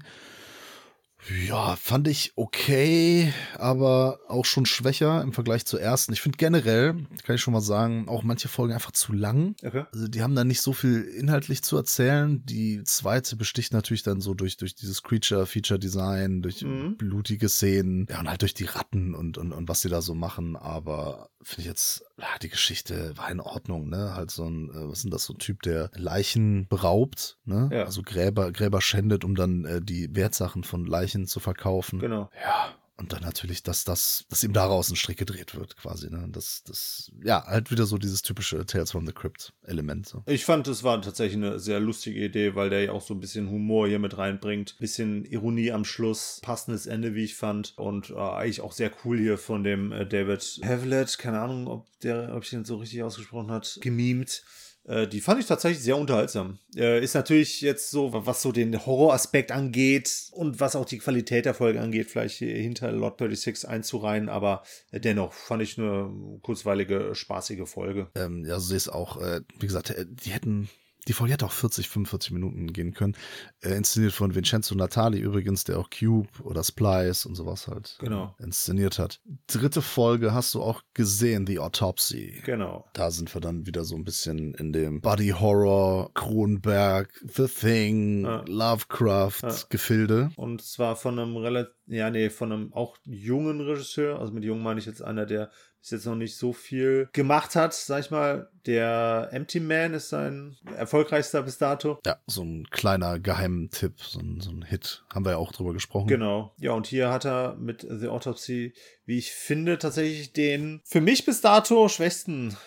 Ja, 1.48 1.76
fand 1.76 2.08
ich 2.08 2.34
okay, 2.36 3.34
aber 3.58 4.20
auch 4.28 4.46
schon 4.46 4.66
schwächer 4.66 5.22
im 5.22 5.34
Vergleich 5.34 5.66
zur 5.66 5.82
ersten. 5.82 6.14
Ich 6.14 6.22
finde 6.22 6.38
generell, 6.38 6.94
kann 7.24 7.36
ich 7.36 7.42
schon 7.42 7.54
mal 7.54 7.62
sagen, 7.62 8.08
auch 8.08 8.24
manche 8.24 8.48
Folgen 8.48 8.74
einfach 8.74 8.92
zu 8.92 9.12
lang. 9.14 9.56
Okay. 9.64 9.86
Also 9.92 10.08
die 10.08 10.22
haben 10.22 10.36
da 10.36 10.44
nicht 10.44 10.62
so 10.62 10.74
viel 10.74 11.02
inhaltlich 11.02 11.64
zu 11.64 11.78
erzählen. 11.78 12.46
Die 12.46 12.84
zweite 12.84 13.36
besticht 13.36 13.74
natürlich 13.74 14.04
dann 14.04 14.22
so 14.22 14.34
durch, 14.34 14.58
durch 14.58 14.76
dieses 14.76 15.02
Creature-Feature-Design, 15.04 16.42
durch 16.42 16.62
Mhm. 16.62 16.98
blutige 16.98 17.50
Szenen, 17.50 18.08
ja, 18.10 18.20
und 18.20 18.30
halt 18.30 18.42
durch 18.42 18.54
die 18.54 18.66
Ratten 18.66 19.14
und, 19.16 19.38
und, 19.38 19.52
und 19.52 19.68
was 19.68 19.82
sie 19.82 19.90
da 19.90 20.02
so 20.02 20.16
machen. 20.16 20.56
Aber 20.56 21.30
finde 21.42 21.62
ich 21.62 21.68
jetzt, 21.68 22.04
ja, 22.18 22.28
die 22.42 22.50
Geschichte 22.50 23.16
war 23.18 23.30
in 23.30 23.40
Ordnung, 23.40 23.90
ne? 23.90 24.16
Halt 24.16 24.32
so 24.32 24.46
ein, 24.46 24.70
äh, 24.70 24.88
was 24.88 25.00
ist 25.00 25.04
denn 25.04 25.12
das, 25.12 25.26
so 25.26 25.34
ein 25.34 25.40
Typ, 25.40 25.62
der 25.64 25.90
Leichen 25.96 26.68
beraubt, 26.68 27.38
ne? 27.46 27.70
Ja. 27.72 27.84
Also 27.84 28.02
Gräber, 28.04 28.52
Gräber 28.52 28.82
schändet, 28.82 29.26
um 29.26 29.36
dann 29.36 29.66
äh, 29.66 29.82
die 29.82 30.16
Wertsachen 30.16 30.64
von 30.64 30.86
Leichen 30.86 31.28
zu 31.28 31.40
verkaufen. 31.40 32.00
Genau. 32.00 32.30
Ja. 32.42 32.74
Und 32.98 33.12
dann 33.12 33.24
natürlich, 33.24 33.62
dass 33.62 33.84
das, 33.84 34.26
dass 34.30 34.44
ihm 34.44 34.54
daraus 34.54 34.90
ein 34.90 34.96
Strick 34.96 35.18
gedreht 35.18 35.54
wird, 35.56 35.76
quasi, 35.76 36.10
ne? 36.10 36.28
Das, 36.32 36.64
das, 36.64 37.12
ja, 37.22 37.46
halt 37.46 37.70
wieder 37.70 37.86
so 37.86 37.98
dieses 37.98 38.22
typische 38.22 38.66
Tales 38.66 38.92
from 38.92 39.06
the 39.06 39.12
Crypt 39.12 39.54
Element. 39.64 40.08
So. 40.08 40.24
Ich 40.28 40.46
fand, 40.46 40.68
es 40.70 40.84
war 40.84 41.02
tatsächlich 41.02 41.36
eine 41.36 41.60
sehr 41.60 41.82
lustige 41.82 42.24
Idee, 42.24 42.56
weil 42.56 42.70
der 42.70 42.84
ja 42.84 42.92
auch 42.94 43.02
so 43.02 43.14
ein 43.14 43.20
bisschen 43.20 43.50
Humor 43.50 43.90
hier 43.90 44.00
mit 44.00 44.18
reinbringt. 44.18 44.78
Bisschen 44.80 45.26
Ironie 45.26 45.74
am 45.74 45.84
Schluss. 45.84 46.40
Passendes 46.42 46.86
Ende, 46.86 47.16
wie 47.16 47.26
ich 47.26 47.36
fand. 47.36 47.74
Und 47.78 48.12
äh, 48.12 48.16
eigentlich 48.16 48.62
auch 48.62 48.72
sehr 48.72 48.92
cool 49.04 49.20
hier 49.20 49.38
von 49.38 49.66
dem 49.66 49.92
äh, 49.92 50.08
David 50.08 50.62
Havlet. 50.64 51.18
Keine 51.18 51.42
Ahnung, 51.42 51.68
ob 51.68 51.88
der, 52.00 52.34
ob 52.34 52.44
ich 52.44 52.52
den 52.52 52.64
so 52.64 52.78
richtig 52.78 53.04
ausgesprochen 53.04 53.52
hat. 53.52 53.78
Gemimt. 53.82 54.44
Äh, 54.88 55.08
die 55.08 55.22
fand 55.22 55.40
ich 55.40 55.48
tatsächlich 55.48 55.84
sehr 55.84 55.98
unterhaltsam. 55.98 56.60
Äh, 56.76 57.04
ist 57.04 57.16
natürlich 57.16 57.62
jetzt 57.62 57.92
so, 57.92 58.12
was 58.14 58.42
so 58.42 58.52
den 58.52 58.86
Horroraspekt 58.86 59.52
angeht 59.52 60.30
und 60.32 60.60
was 60.60 60.76
auch 60.76 60.86
die 60.86 61.00
Qualität 61.00 61.46
der 61.46 61.54
Folge 61.54 61.82
angeht, 61.82 62.10
vielleicht 62.10 62.38
hinter 62.38 62.92
Lord 62.92 63.20
36 63.20 63.68
einzureihen, 63.68 64.30
aber 64.30 64.64
dennoch 64.92 65.34
fand 65.34 65.64
ich 65.64 65.78
eine 65.78 66.12
kurzweilige, 66.42 67.16
spaßige 67.16 67.68
Folge. 67.68 68.10
Ähm, 68.16 68.46
ja, 68.46 68.60
so 68.60 68.68
sehe 68.68 68.78
es 68.78 68.90
auch. 68.90 69.22
Äh, 69.22 69.42
wie 69.60 69.68
gesagt, 69.68 69.90
äh, 69.90 70.06
die 70.08 70.32
hätten 70.32 70.70
die 71.08 71.14
Folge 71.14 71.34
hätte 71.34 71.46
auch 71.46 71.52
40, 71.52 71.90
45 71.90 72.32
Minuten 72.32 72.74
gehen 72.74 72.94
können. 72.94 73.16
Äh, 73.62 73.76
inszeniert 73.76 74.14
von 74.14 74.34
Vincenzo 74.34 74.76
Natali 74.76 75.20
übrigens, 75.20 75.64
der 75.64 75.78
auch 75.80 75.90
Cube 75.90 76.30
oder 76.44 76.64
Splice 76.64 77.26
und 77.26 77.36
sowas 77.36 77.68
halt 77.68 77.98
genau. 78.00 78.36
inszeniert 78.40 78.98
hat. 78.98 79.22
Dritte 79.48 79.82
Folge 79.82 80.34
hast 80.34 80.54
du 80.56 80.62
auch 80.62 80.82
gesehen, 80.94 81.46
The 81.46 81.60
Autopsy. 81.60 82.42
Genau. 82.46 82.86
Da 82.94 83.12
sind 83.12 83.34
wir 83.34 83.42
dann 83.42 83.66
wieder 83.66 83.84
so 83.84 83.96
ein 83.96 84.04
bisschen 84.04 84.54
in 84.56 84.74
dem 84.74 85.02
Body 85.02 85.30
Horror, 85.30 86.12
Kronberg, 86.14 87.10
The 87.28 87.48
Thing, 87.48 88.26
ja. 88.26 88.44
Lovecraft 88.48 89.44
ja. 89.44 89.56
Gefilde. 89.70 90.32
Und 90.36 90.62
zwar 90.62 90.96
von 90.96 91.20
einem 91.20 91.38
relativ, 91.38 91.74
ja, 91.88 92.10
nee, 92.10 92.30
von 92.30 92.52
einem 92.52 92.74
auch 92.74 92.98
jungen 93.04 93.62
Regisseur. 93.62 94.20
Also 94.20 94.34
mit 94.34 94.44
jung 94.44 94.62
meine 94.62 94.80
ich 94.80 94.86
jetzt 94.86 95.04
einer, 95.04 95.26
der 95.26 95.52
bis 95.86 95.92
jetzt 95.92 96.06
noch 96.08 96.16
nicht 96.16 96.36
so 96.36 96.52
viel 96.52 97.10
gemacht 97.14 97.56
hat, 97.56 97.76
sag 97.76 98.00
ich 98.00 98.10
mal. 98.10 98.50
Der 98.66 99.30
Empty 99.32 99.60
Man 99.60 99.94
ist 99.94 100.10
sein 100.10 100.58
erfolgreichster 100.76 101.44
bis 101.44 101.60
dato. 101.60 102.00
Ja, 102.04 102.18
so 102.26 102.42
ein 102.42 102.68
kleiner 102.72 103.20
Geheimtipp, 103.20 104.02
so 104.02 104.20
ein, 104.20 104.42
so 104.42 104.50
ein 104.50 104.64
Hit. 104.64 105.04
Haben 105.14 105.26
wir 105.26 105.34
ja 105.34 105.38
auch 105.38 105.52
drüber 105.52 105.74
gesprochen. 105.74 106.08
Genau. 106.08 106.56
Ja, 106.58 106.72
und 106.72 106.88
hier 106.88 107.12
hat 107.12 107.26
er 107.26 107.56
mit 107.58 107.86
The 107.88 108.08
Autopsy, 108.08 108.74
wie 109.06 109.20
ich 109.20 109.32
finde, 109.32 109.78
tatsächlich 109.78 110.34
den 110.34 110.82
für 110.86 111.02
mich 111.02 111.24
bis 111.24 111.42
dato 111.42 111.88
schwächsten 111.88 112.58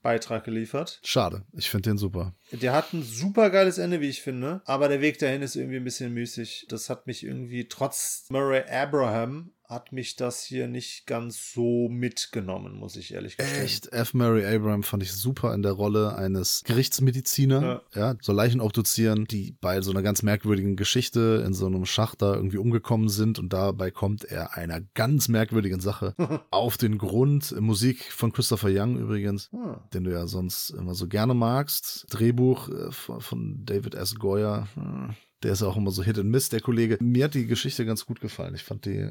Beitrag 0.00 0.44
geliefert. 0.44 1.00
Schade, 1.04 1.44
ich 1.52 1.68
finde 1.68 1.90
den 1.90 1.98
super. 1.98 2.32
Der 2.52 2.72
hat 2.72 2.94
ein 2.94 3.02
super 3.02 3.50
geiles 3.50 3.76
Ende, 3.76 4.00
wie 4.00 4.08
ich 4.08 4.22
finde, 4.22 4.62
aber 4.64 4.88
der 4.88 5.02
Weg 5.02 5.18
dahin 5.18 5.42
ist 5.42 5.56
irgendwie 5.56 5.76
ein 5.76 5.84
bisschen 5.84 6.14
müßig. 6.14 6.66
Das 6.70 6.88
hat 6.88 7.06
mich 7.06 7.22
irgendwie 7.22 7.68
trotz 7.68 8.24
Murray 8.30 8.62
Abraham 8.70 9.50
hat 9.68 9.92
mich 9.92 10.16
das 10.16 10.44
hier 10.44 10.68
nicht 10.68 11.06
ganz 11.06 11.52
so 11.52 11.88
mitgenommen, 11.88 12.74
muss 12.74 12.96
ich 12.96 13.14
ehrlich 13.14 13.36
gestehen. 13.36 13.64
Echt? 13.64 13.92
F. 13.92 14.14
Murray 14.14 14.44
Abraham 14.46 14.82
fand 14.82 15.02
ich 15.02 15.12
super 15.12 15.54
in 15.54 15.62
der 15.62 15.72
Rolle 15.72 16.16
eines 16.16 16.62
Gerichtsmediziner, 16.64 17.82
ja. 17.94 18.12
ja, 18.12 18.16
so 18.20 18.32
Leichen 18.32 18.60
obduzieren, 18.60 19.24
die 19.24 19.56
bei 19.60 19.80
so 19.80 19.90
einer 19.90 20.02
ganz 20.02 20.22
merkwürdigen 20.22 20.76
Geschichte 20.76 21.42
in 21.46 21.52
so 21.52 21.66
einem 21.66 21.84
Schacht 21.84 22.22
da 22.22 22.34
irgendwie 22.34 22.58
umgekommen 22.58 23.08
sind 23.08 23.38
und 23.38 23.52
dabei 23.52 23.90
kommt 23.90 24.24
er 24.24 24.56
einer 24.56 24.80
ganz 24.94 25.28
merkwürdigen 25.28 25.80
Sache 25.80 26.14
auf 26.50 26.76
den 26.76 26.98
Grund. 26.98 27.58
Musik 27.60 28.04
von 28.12 28.32
Christopher 28.32 28.70
Young 28.70 28.98
übrigens, 28.98 29.50
hm. 29.50 29.76
den 29.92 30.04
du 30.04 30.12
ja 30.12 30.26
sonst 30.26 30.70
immer 30.70 30.94
so 30.94 31.08
gerne 31.08 31.34
magst. 31.34 32.06
Drehbuch 32.10 32.68
äh, 32.68 32.92
von 32.92 33.64
David 33.64 33.94
S. 33.94 34.14
Goyer. 34.14 34.68
Hm. 34.74 35.14
Der 35.42 35.52
ist 35.52 35.62
auch 35.62 35.76
immer 35.76 35.90
so 35.90 36.02
Hit 36.02 36.18
and 36.18 36.30
Miss, 36.30 36.48
der 36.48 36.60
Kollege. 36.60 36.96
Mir 37.00 37.24
hat 37.24 37.34
die 37.34 37.46
Geschichte 37.46 37.84
ganz 37.84 38.06
gut 38.06 38.20
gefallen. 38.20 38.54
Ich 38.54 38.64
fand 38.64 38.86
die 38.86 39.10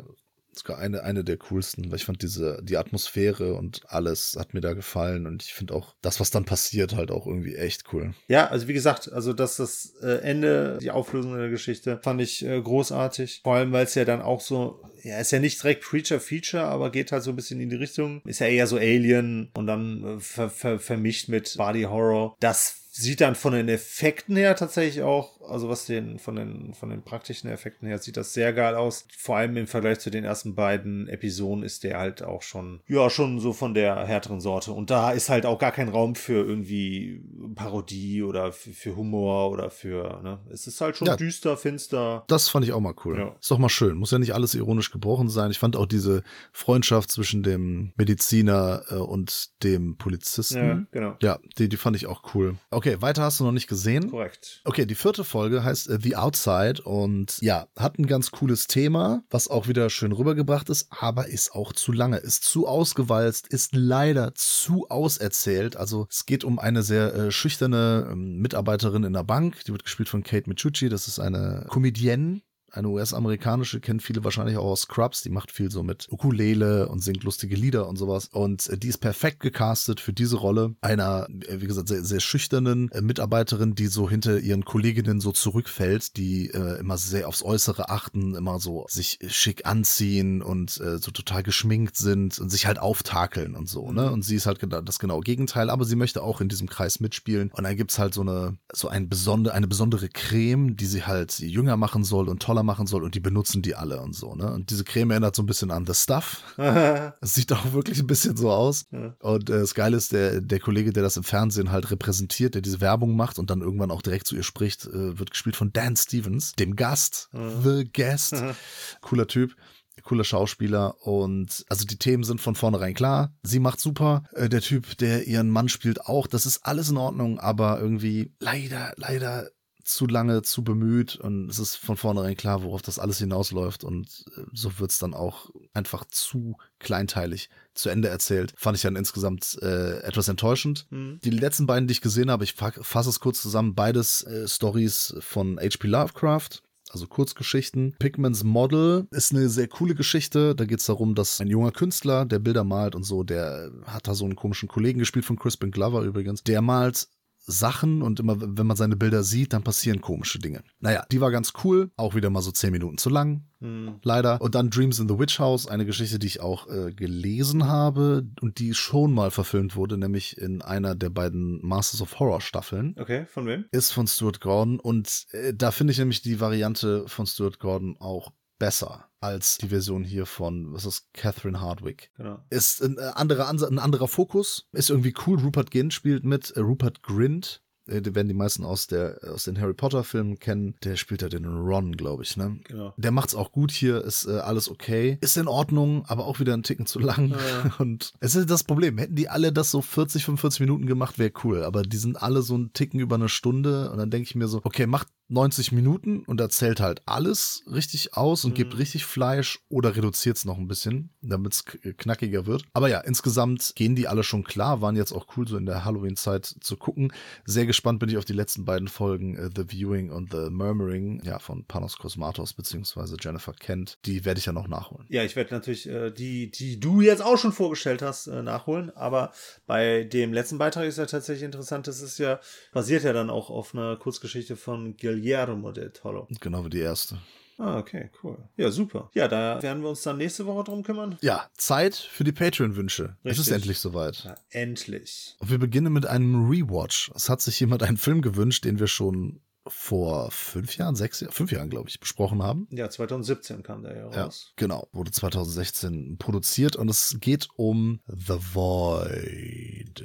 sogar 0.59 0.77
eine, 0.79 1.03
eine 1.03 1.23
der 1.23 1.37
coolsten, 1.37 1.89
weil 1.89 1.97
ich 1.97 2.05
fand 2.05 2.21
diese, 2.21 2.61
die 2.63 2.77
Atmosphäre 2.77 3.55
und 3.55 3.81
alles 3.87 4.35
hat 4.37 4.53
mir 4.53 4.61
da 4.61 4.73
gefallen 4.73 5.27
und 5.27 5.43
ich 5.43 5.53
finde 5.53 5.73
auch 5.73 5.95
das, 6.01 6.19
was 6.19 6.31
dann 6.31 6.45
passiert, 6.45 6.95
halt 6.95 7.11
auch 7.11 7.27
irgendwie 7.27 7.55
echt 7.55 7.93
cool. 7.93 8.13
Ja, 8.27 8.47
also 8.47 8.67
wie 8.67 8.73
gesagt, 8.73 9.11
also 9.11 9.33
dass 9.33 9.57
das 9.57 9.93
äh, 10.01 10.21
Ende, 10.21 10.77
die 10.81 10.91
Auflösung 10.91 11.37
der 11.37 11.49
Geschichte, 11.49 11.99
fand 12.03 12.21
ich 12.21 12.45
äh, 12.45 12.61
großartig. 12.61 13.41
Vor 13.43 13.55
allem, 13.55 13.71
weil 13.71 13.85
es 13.85 13.95
ja 13.95 14.05
dann 14.05 14.21
auch 14.21 14.41
so, 14.41 14.81
ja, 15.03 15.19
ist 15.19 15.31
ja 15.31 15.39
nicht 15.39 15.61
direkt 15.61 15.83
Preacher-Feature, 15.83 16.63
aber 16.63 16.91
geht 16.91 17.11
halt 17.11 17.23
so 17.23 17.31
ein 17.31 17.35
bisschen 17.35 17.59
in 17.59 17.69
die 17.69 17.75
Richtung. 17.75 18.21
Ist 18.25 18.39
ja 18.39 18.47
eher 18.47 18.67
so 18.67 18.77
Alien 18.77 19.51
und 19.55 19.67
dann 19.67 20.03
äh, 20.03 20.19
ver 20.19 20.49
ver 20.49 20.79
vermischt 20.79 21.29
mit 21.29 21.55
Body 21.57 21.83
Horror. 21.83 22.35
Das 22.39 22.84
sieht 22.97 23.19
dann 23.19 23.35
von 23.35 23.51
den 23.51 23.67
Effekten 23.67 24.37
her 24.37 24.55
tatsächlich 24.55 25.03
auch, 25.03 25.41
also 25.49 25.67
was 25.67 25.85
den 25.85 26.17
von 26.17 26.37
den 26.37 26.73
von 26.73 26.89
den 26.89 27.03
praktischen 27.03 27.49
Effekten 27.49 27.87
her 27.87 27.99
sieht 27.99 28.15
das 28.15 28.33
sehr 28.33 28.53
geil 28.53 28.75
aus. 28.75 29.05
Vor 29.17 29.35
allem 29.35 29.57
im 29.57 29.67
Vergleich 29.67 29.99
zu 29.99 30.09
den 30.09 30.23
ersten 30.23 30.55
beiden 30.55 31.09
Episoden 31.09 31.63
ist 31.63 31.83
der 31.83 31.99
halt 31.99 32.23
auch 32.23 32.41
schon 32.41 32.79
ja 32.87 33.09
schon 33.09 33.41
so 33.41 33.51
von 33.51 33.73
der 33.73 34.07
härteren 34.07 34.39
Sorte 34.39 34.71
und 34.71 34.91
da 34.91 35.11
ist 35.11 35.27
halt 35.29 35.45
auch 35.45 35.59
gar 35.59 35.73
kein 35.73 35.89
Raum 35.89 36.15
für 36.15 36.45
irgendwie 36.45 37.21
Parodie 37.55 38.23
oder 38.23 38.53
für, 38.53 38.71
für 38.71 38.95
Humor 38.95 39.51
oder 39.51 39.69
für 39.69 40.21
ne, 40.23 40.39
es 40.49 40.65
ist 40.65 40.79
halt 40.79 40.95
schon 40.95 41.07
ja, 41.07 41.17
düster, 41.17 41.57
finster. 41.57 42.23
Das 42.29 42.47
fand 42.47 42.63
ich 42.63 42.71
auch 42.71 42.79
mal 42.79 42.95
cool. 43.03 43.19
Ja. 43.19 43.35
Ist 43.37 43.51
doch 43.51 43.59
mal 43.59 43.67
schön, 43.67 43.97
muss 43.97 44.11
ja 44.11 44.19
nicht 44.19 44.33
alles 44.33 44.55
ironisch 44.55 44.91
gebrochen 44.91 45.27
sein. 45.27 45.51
Ich 45.51 45.59
fand 45.59 45.75
auch 45.75 45.85
diese 45.85 46.23
Freundschaft 46.53 47.11
zwischen 47.11 47.43
dem 47.43 47.91
Mediziner 47.97 48.83
äh, 48.89 48.95
und 48.95 49.49
dem 49.63 49.97
Polizisten. 49.97 50.57
Ja, 50.57 50.85
genau. 50.91 51.15
Ja, 51.21 51.39
die 51.57 51.67
die 51.67 51.77
fand 51.77 51.97
ich 51.97 52.07
auch 52.07 52.33
cool. 52.33 52.55
Okay, 52.71 52.84
Okay, 52.85 53.01
weiter 53.01 53.23
hast 53.23 53.39
du 53.39 53.43
noch 53.45 53.51
nicht 53.51 53.65
gesehen. 53.65 54.11
Korrekt. 54.11 54.61
Okay, 54.63 54.85
die 54.85 54.93
vierte 54.93 55.23
Folge 55.23 55.63
heißt 55.63 55.89
uh, 55.89 55.97
The 55.99 56.17
Outside 56.17 56.83
und 56.83 57.39
ja, 57.41 57.65
hat 57.75 57.97
ein 57.97 58.05
ganz 58.05 58.29
cooles 58.29 58.67
Thema, 58.67 59.23
was 59.31 59.47
auch 59.47 59.67
wieder 59.67 59.89
schön 59.89 60.11
rübergebracht 60.11 60.69
ist, 60.69 60.89
aber 60.91 61.27
ist 61.27 61.53
auch 61.53 61.73
zu 61.73 61.91
lange, 61.91 62.17
ist 62.17 62.43
zu 62.43 62.67
ausgewalzt, 62.67 63.47
ist 63.47 63.73
leider 63.73 64.35
zu 64.35 64.87
auserzählt. 64.87 65.75
Also 65.75 66.05
es 66.11 66.27
geht 66.27 66.43
um 66.43 66.59
eine 66.59 66.83
sehr 66.83 67.11
äh, 67.15 67.31
schüchterne 67.31 68.07
ähm, 68.11 68.37
Mitarbeiterin 68.37 69.03
in 69.03 69.13
der 69.13 69.23
Bank, 69.23 69.63
die 69.65 69.71
wird 69.71 69.83
gespielt 69.83 70.07
von 70.07 70.21
Kate 70.21 70.47
Michucci, 70.47 70.87
das 70.87 71.07
ist 71.07 71.17
eine 71.17 71.65
Comedienne, 71.67 72.41
eine 72.75 72.89
US-amerikanische, 72.89 73.79
kennen 73.79 73.99
viele 73.99 74.23
wahrscheinlich 74.23 74.57
auch 74.57 74.65
aus 74.65 74.81
Scrubs, 74.81 75.21
die 75.21 75.29
macht 75.29 75.51
viel 75.51 75.71
so 75.71 75.83
mit 75.83 76.07
Ukulele 76.11 76.89
und 76.89 77.01
singt 77.01 77.23
lustige 77.23 77.55
Lieder 77.55 77.87
und 77.87 77.97
sowas. 77.97 78.29
Und 78.31 78.67
äh, 78.69 78.77
die 78.77 78.87
ist 78.87 78.97
perfekt 78.97 79.39
gecastet 79.39 79.99
für 79.99 80.13
diese 80.13 80.37
Rolle 80.37 80.75
einer, 80.81 81.27
äh, 81.47 81.61
wie 81.61 81.67
gesagt, 81.67 81.87
sehr, 81.87 82.03
sehr 82.03 82.19
schüchternen 82.19 82.91
äh, 82.91 83.01
Mitarbeiterin, 83.01 83.75
die 83.75 83.87
so 83.87 84.09
hinter 84.09 84.39
ihren 84.39 84.65
Kolleginnen 84.65 85.19
so 85.21 85.31
zurückfällt, 85.31 86.17
die 86.17 86.49
äh, 86.49 86.79
immer 86.79 86.97
sehr 86.97 87.27
aufs 87.27 87.43
Äußere 87.43 87.89
achten, 87.89 88.35
immer 88.35 88.59
so 88.59 88.85
sich 88.89 89.19
schick 89.27 89.65
anziehen 89.65 90.41
und 90.41 90.79
äh, 90.81 90.97
so 90.97 91.11
total 91.11 91.43
geschminkt 91.43 91.95
sind 91.97 92.39
und 92.39 92.49
sich 92.49 92.67
halt 92.67 92.79
auftakeln 92.79 93.55
und 93.55 93.69
so, 93.69 93.91
ne? 93.91 94.11
Und 94.11 94.23
sie 94.23 94.35
ist 94.35 94.45
halt 94.45 94.59
das 94.85 94.99
genaue 94.99 95.21
Gegenteil, 95.21 95.69
aber 95.69 95.85
sie 95.85 95.95
möchte 95.95 96.21
auch 96.23 96.41
in 96.41 96.49
diesem 96.49 96.67
Kreis 96.67 96.99
mitspielen. 96.99 97.51
Und 97.53 97.63
dann 97.63 97.75
gibt's 97.75 97.99
halt 97.99 98.13
so 98.13 98.21
eine, 98.21 98.57
so 98.73 98.87
ein 98.87 99.09
besonder, 99.09 99.53
eine 99.53 99.67
besondere 99.67 100.09
Creme, 100.09 100.75
die 100.75 100.85
sie 100.85 101.03
halt 101.03 101.39
jünger 101.39 101.77
machen 101.77 102.03
soll 102.03 102.29
und 102.29 102.41
toller 102.41 102.63
machen 102.65 102.87
soll 102.87 103.03
und 103.03 103.15
die 103.15 103.19
benutzen 103.19 103.61
die 103.61 103.75
alle 103.75 104.01
und 104.01 104.13
so, 104.13 104.35
ne? 104.35 104.51
Und 104.51 104.69
diese 104.69 104.83
Creme 104.83 105.11
erinnert 105.11 105.35
so 105.35 105.43
ein 105.43 105.45
bisschen 105.45 105.71
an 105.71 105.85
The 105.85 105.93
Stuff. 105.93 106.43
Es 107.21 107.33
sieht 107.33 107.51
auch 107.53 107.73
wirklich 107.73 107.99
ein 107.99 108.07
bisschen 108.07 108.35
so 108.35 108.51
aus. 108.51 108.85
Ja. 108.91 109.15
Und 109.19 109.49
äh, 109.49 109.59
das 109.59 109.73
Geile 109.73 109.97
ist, 109.97 110.11
der, 110.11 110.41
der 110.41 110.59
Kollege, 110.59 110.91
der 110.91 111.03
das 111.03 111.17
im 111.17 111.23
Fernsehen 111.23 111.71
halt 111.71 111.91
repräsentiert, 111.91 112.55
der 112.55 112.61
diese 112.61 112.81
Werbung 112.81 113.15
macht 113.15 113.39
und 113.39 113.49
dann 113.49 113.61
irgendwann 113.61 113.91
auch 113.91 114.01
direkt 114.01 114.27
zu 114.27 114.35
ihr 114.35 114.43
spricht, 114.43 114.85
äh, 114.85 115.17
wird 115.17 115.31
gespielt 115.31 115.55
von 115.55 115.71
Dan 115.71 115.95
Stevens, 115.95 116.53
dem 116.53 116.75
Gast, 116.75 117.29
ja. 117.33 117.61
The 117.61 117.89
Guest. 117.91 118.35
Cooler 119.01 119.27
Typ 119.27 119.55
cooler 120.03 120.23
Schauspieler 120.23 120.95
und 121.05 121.65
also 121.69 121.85
die 121.85 121.97
Themen 121.97 122.23
sind 122.23 122.41
von 122.41 122.55
vornherein 122.55 122.93
klar. 122.93 123.33
Sie 123.43 123.59
macht 123.59 123.79
super. 123.79 124.23
Äh, 124.33 124.49
der 124.49 124.61
Typ, 124.61 124.97
der 124.97 125.27
ihren 125.27 125.49
Mann 125.49 125.69
spielt, 125.69 126.05
auch. 126.05 126.27
Das 126.27 126.45
ist 126.45 126.65
alles 126.65 126.89
in 126.89 126.97
Ordnung, 126.97 127.39
aber 127.39 127.79
irgendwie 127.79 128.33
leider, 128.39 128.93
leider 128.97 129.49
zu 129.85 130.07
lange, 130.07 130.41
zu 130.41 130.63
bemüht 130.63 131.15
und 131.15 131.49
es 131.49 131.59
ist 131.59 131.75
von 131.75 131.95
vornherein 131.95 132.35
klar, 132.35 132.63
worauf 132.63 132.81
das 132.81 132.99
alles 132.99 133.19
hinausläuft 133.19 133.83
und 133.83 134.25
äh, 134.35 134.41
so 134.51 134.79
wird 134.79 134.91
es 134.91 134.97
dann 134.97 135.13
auch 135.13 135.51
einfach 135.73 136.05
zu 136.05 136.57
kleinteilig 136.79 137.49
zu 137.73 137.89
Ende 137.89 138.09
erzählt. 138.09 138.53
Fand 138.57 138.77
ich 138.77 138.83
dann 138.83 138.95
insgesamt 138.95 139.57
äh, 139.61 139.99
etwas 139.99 140.27
enttäuschend. 140.27 140.87
Mhm. 140.89 141.19
Die 141.23 141.29
letzten 141.29 141.67
beiden, 141.67 141.87
die 141.87 141.93
ich 141.93 142.01
gesehen 142.01 142.31
habe, 142.31 142.43
ich 142.43 142.53
fasse 142.53 143.09
es 143.09 143.19
kurz 143.19 143.41
zusammen, 143.41 143.75
beides 143.75 144.23
äh, 144.23 144.47
Stories 144.47 145.15
von 145.19 145.59
H.P. 145.59 145.87
Lovecraft 145.87 146.61
also 146.91 147.07
Kurzgeschichten. 147.07 147.95
Pigments 147.99 148.43
Model 148.43 149.07
ist 149.11 149.33
eine 149.33 149.49
sehr 149.49 149.67
coole 149.67 149.95
Geschichte. 149.95 150.55
Da 150.55 150.65
geht 150.65 150.79
es 150.79 150.85
darum, 150.85 151.13
dass 151.13 151.41
ein 151.41 151.47
junger 151.47 151.71
Künstler, 151.71 152.25
der 152.25 152.39
Bilder 152.39 152.63
malt 152.63 152.95
und 152.95 153.03
so, 153.03 153.23
der 153.23 153.71
hat 153.85 154.07
da 154.07 154.13
so 154.13 154.23
einen 154.23 154.35
komischen 154.35 154.69
Kollegen 154.69 154.99
gespielt 154.99 155.25
von 155.25 155.37
Crispin 155.37 155.71
Glover 155.71 156.03
übrigens. 156.03 156.43
Der 156.43 156.61
malt 156.61 157.09
Sachen 157.45 158.01
und 158.01 158.19
immer, 158.19 158.37
wenn 158.39 158.67
man 158.67 158.77
seine 158.77 158.95
Bilder 158.95 159.23
sieht, 159.23 159.53
dann 159.53 159.63
passieren 159.63 160.01
komische 160.01 160.39
Dinge. 160.39 160.63
Naja, 160.79 161.05
die 161.11 161.21
war 161.21 161.31
ganz 161.31 161.53
cool, 161.63 161.91
auch 161.95 162.15
wieder 162.15 162.29
mal 162.29 162.41
so 162.41 162.51
zehn 162.51 162.71
Minuten 162.71 162.97
zu 162.97 163.09
lang, 163.09 163.45
hm. 163.59 163.99
leider. 164.03 164.41
Und 164.41 164.55
dann 164.55 164.69
Dreams 164.69 164.99
in 164.99 165.07
the 165.07 165.17
Witch 165.19 165.39
House, 165.39 165.67
eine 165.67 165.85
Geschichte, 165.85 166.19
die 166.19 166.27
ich 166.27 166.41
auch 166.41 166.67
äh, 166.67 166.91
gelesen 166.93 167.67
habe 167.67 168.27
und 168.41 168.59
die 168.59 168.73
schon 168.73 169.13
mal 169.13 169.31
verfilmt 169.31 169.75
wurde, 169.75 169.97
nämlich 169.97 170.37
in 170.37 170.61
einer 170.61 170.95
der 170.95 171.09
beiden 171.09 171.65
Masters 171.65 172.01
of 172.01 172.19
Horror 172.19 172.41
Staffeln. 172.41 172.95
Okay, 172.99 173.25
von 173.25 173.45
wem? 173.45 173.65
Ist 173.71 173.91
von 173.91 174.07
Stuart 174.07 174.41
Gordon 174.41 174.79
und 174.79 175.27
äh, 175.31 175.53
da 175.53 175.71
finde 175.71 175.91
ich 175.91 175.99
nämlich 175.99 176.21
die 176.21 176.39
Variante 176.39 177.07
von 177.07 177.25
Stuart 177.25 177.59
Gordon 177.59 177.95
auch 177.99 178.31
besser 178.57 179.09
als 179.25 179.57
die 179.57 179.69
Version 179.69 180.03
hier 180.03 180.25
von, 180.25 180.73
was 180.73 180.85
ist 180.85 181.13
Catherine 181.13 181.59
Hardwick. 181.59 182.11
Genau. 182.17 182.39
Ist 182.49 182.81
ein 182.81 182.97
äh, 182.97 183.11
anderer, 183.15 183.49
ein 183.49 183.79
anderer 183.79 184.07
Fokus, 184.07 184.67
ist 184.71 184.89
irgendwie 184.89 185.13
cool. 185.25 185.39
Rupert 185.39 185.71
Gint 185.71 185.93
spielt 185.93 186.23
mit, 186.23 186.51
äh, 186.51 186.59
Rupert 186.59 187.03
Grint 187.03 187.64
äh, 187.87 188.01
den 188.01 188.15
werden 188.15 188.27
die 188.27 188.33
meisten 188.33 188.63
aus, 188.63 188.87
der, 188.87 189.19
aus 189.33 189.45
den 189.45 189.59
Harry 189.59 189.73
Potter-Filmen 189.73 190.39
kennen. 190.39 190.75
Der 190.83 190.95
spielt 190.95 191.21
ja 191.21 191.29
den 191.29 191.45
Ron, 191.45 191.95
glaube 191.95 192.23
ich, 192.23 192.37
ne? 192.37 192.59
Genau. 192.65 192.93
Der 192.97 193.11
macht's 193.11 193.35
auch 193.35 193.51
gut 193.51 193.71
hier, 193.71 194.03
ist 194.03 194.25
äh, 194.25 194.39
alles 194.39 194.69
okay. 194.69 195.17
Ist 195.21 195.37
in 195.37 195.47
Ordnung, 195.47 196.05
aber 196.07 196.25
auch 196.25 196.39
wieder 196.39 196.53
ein 196.53 196.63
Ticken 196.63 196.85
zu 196.85 196.99
lang. 196.99 197.35
Und 197.77 198.13
es 198.19 198.35
ist 198.35 198.49
das 198.49 198.63
Problem. 198.63 198.97
Hätten 198.97 199.15
die 199.15 199.29
alle 199.29 199.51
das 199.51 199.71
so 199.71 199.81
40, 199.81 200.25
45 200.25 200.61
Minuten 200.61 200.85
gemacht, 200.85 201.19
wäre 201.19 201.31
cool. 201.43 201.63
Aber 201.63 201.83
die 201.83 201.97
sind 201.97 202.21
alle 202.21 202.41
so 202.41 202.57
ein 202.57 202.73
Ticken 202.73 202.99
über 202.99 203.15
eine 203.15 203.29
Stunde. 203.29 203.91
Und 203.91 203.97
dann 203.97 204.09
denke 204.09 204.27
ich 204.27 204.35
mir 204.35 204.47
so, 204.47 204.61
okay, 204.63 204.87
macht 204.87 205.07
90 205.27 205.71
Minuten 205.71 206.19
und 206.19 206.39
erzählt 206.39 206.79
halt 206.79 207.01
alles 207.05 207.63
richtig 207.71 208.15
aus 208.15 208.45
und 208.45 208.53
gibt 208.53 208.77
richtig 208.77 209.05
Fleisch 209.05 209.59
oder 209.69 209.95
reduziert 209.95 210.37
es 210.37 210.45
noch 210.45 210.57
ein 210.57 210.67
bisschen, 210.67 211.09
damit 211.21 211.53
es 211.53 211.65
knackiger 211.97 212.45
wird. 212.45 212.63
Aber 212.73 212.89
ja, 212.89 212.99
insgesamt 212.99 213.73
gehen 213.75 213.95
die 213.95 214.07
alle 214.07 214.23
schon 214.23 214.43
klar, 214.43 214.81
waren 214.81 214.95
jetzt 214.95 215.13
auch 215.13 215.25
cool, 215.35 215.47
so 215.47 215.57
in 215.57 215.65
der 215.65 215.83
Halloween-Zeit 215.83 216.45
zu 216.45 216.77
gucken. 216.77 217.11
Sehr 217.45 217.65
gespannt 217.75 217.99
bin 217.99 218.07
ich 218.07 218.17
auf 218.17 218.23
die 218.23 218.33
letzten 218.33 218.63
beiden 218.63 218.87
Folgen, 218.87 219.35
äh, 219.35 219.49
The 219.53 219.65
Viewing 219.69 220.09
und 220.09 220.31
The 220.31 220.49
Murmuring, 220.49 221.21
ja, 221.25 221.39
von 221.39 221.65
Panos 221.65 221.97
Kosmatos 221.97 222.53
beziehungsweise 222.53 223.17
Jennifer 223.19 223.51
Kent. 223.51 223.97
Die 224.05 224.23
werde 224.23 224.39
ich 224.39 224.45
ja 224.45 224.53
noch 224.53 224.69
nachholen. 224.69 225.05
Ja, 225.09 225.23
ich 225.23 225.35
werde 225.35 225.53
natürlich 225.53 225.89
äh, 225.89 226.09
die, 226.09 226.49
die 226.49 226.79
du 226.79 227.01
jetzt 227.01 227.21
auch 227.21 227.37
schon 227.37 227.51
vorgestellt 227.51 228.01
hast, 228.01 228.27
äh, 228.27 228.41
nachholen. 228.41 228.95
Aber 228.95 229.33
bei 229.67 230.05
dem 230.05 230.31
letzten 230.31 230.57
Beitrag 230.57 230.85
ist 230.85 230.97
ja 230.97 231.05
tatsächlich 231.05 231.43
interessant, 231.43 231.87
das 231.87 232.01
ist 232.01 232.17
ja, 232.17 232.39
basiert 232.71 233.03
ja 233.03 233.11
dann 233.11 233.29
auch 233.29 233.49
auf 233.49 233.75
einer 233.75 233.97
Kurzgeschichte 233.97 234.55
von 234.55 234.95
Guillermo 234.95 235.73
del 235.73 235.91
Toro. 235.91 236.27
Genau 236.39 236.63
wie 236.63 236.69
die 236.69 236.79
erste. 236.79 237.17
Ah, 237.57 237.77
okay, 237.77 238.09
cool. 238.21 238.37
Ja, 238.57 238.69
super. 238.69 239.09
Ja, 239.13 239.27
da 239.29 239.61
werden 239.63 239.81
wir 239.81 239.89
uns 239.89 240.01
dann 240.01 240.17
nächste 240.17 240.45
Woche 240.45 240.65
drum 240.65 240.83
kümmern. 240.83 241.17
Ja, 241.21 241.49
Zeit 241.55 241.95
für 241.95 242.25
die 242.25 242.33
Patreon-Wünsche. 242.33 243.15
Es 243.23 243.37
ist 243.39 243.49
endlich 243.49 243.79
soweit. 243.79 244.23
Ja, 244.25 244.35
endlich. 244.49 245.35
Und 245.39 245.49
wir 245.49 245.57
beginnen 245.57 245.93
mit 245.93 246.05
einem 246.05 246.49
Rewatch. 246.49 247.11
Es 247.15 247.29
hat 247.29 247.39
sich 247.41 247.57
jemand 247.59 247.81
einen 247.83 247.95
Film 247.97 248.21
gewünscht, 248.21 248.65
den 248.65 248.77
wir 248.79 248.87
schon 248.87 249.39
vor 249.67 250.29
fünf 250.31 250.77
Jahren, 250.77 250.95
sechs 250.95 251.21
Jahren, 251.21 251.31
fünf 251.31 251.51
Jahren, 251.51 251.69
glaube 251.69 251.89
ich, 251.89 251.99
besprochen 251.99 252.43
haben. 252.43 252.67
Ja, 252.71 252.89
2017 252.89 253.63
kam 253.63 253.81
der 253.83 253.95
ja 253.95 254.11
Ja, 254.11 254.23
raus. 254.25 254.53
genau. 254.57 254.87
Wurde 254.91 255.11
2016 255.11 256.17
produziert 256.19 256.75
und 256.75 256.89
es 256.89 257.17
geht 257.19 257.47
um 257.55 258.01
The 258.07 258.35
Void. 258.53 260.03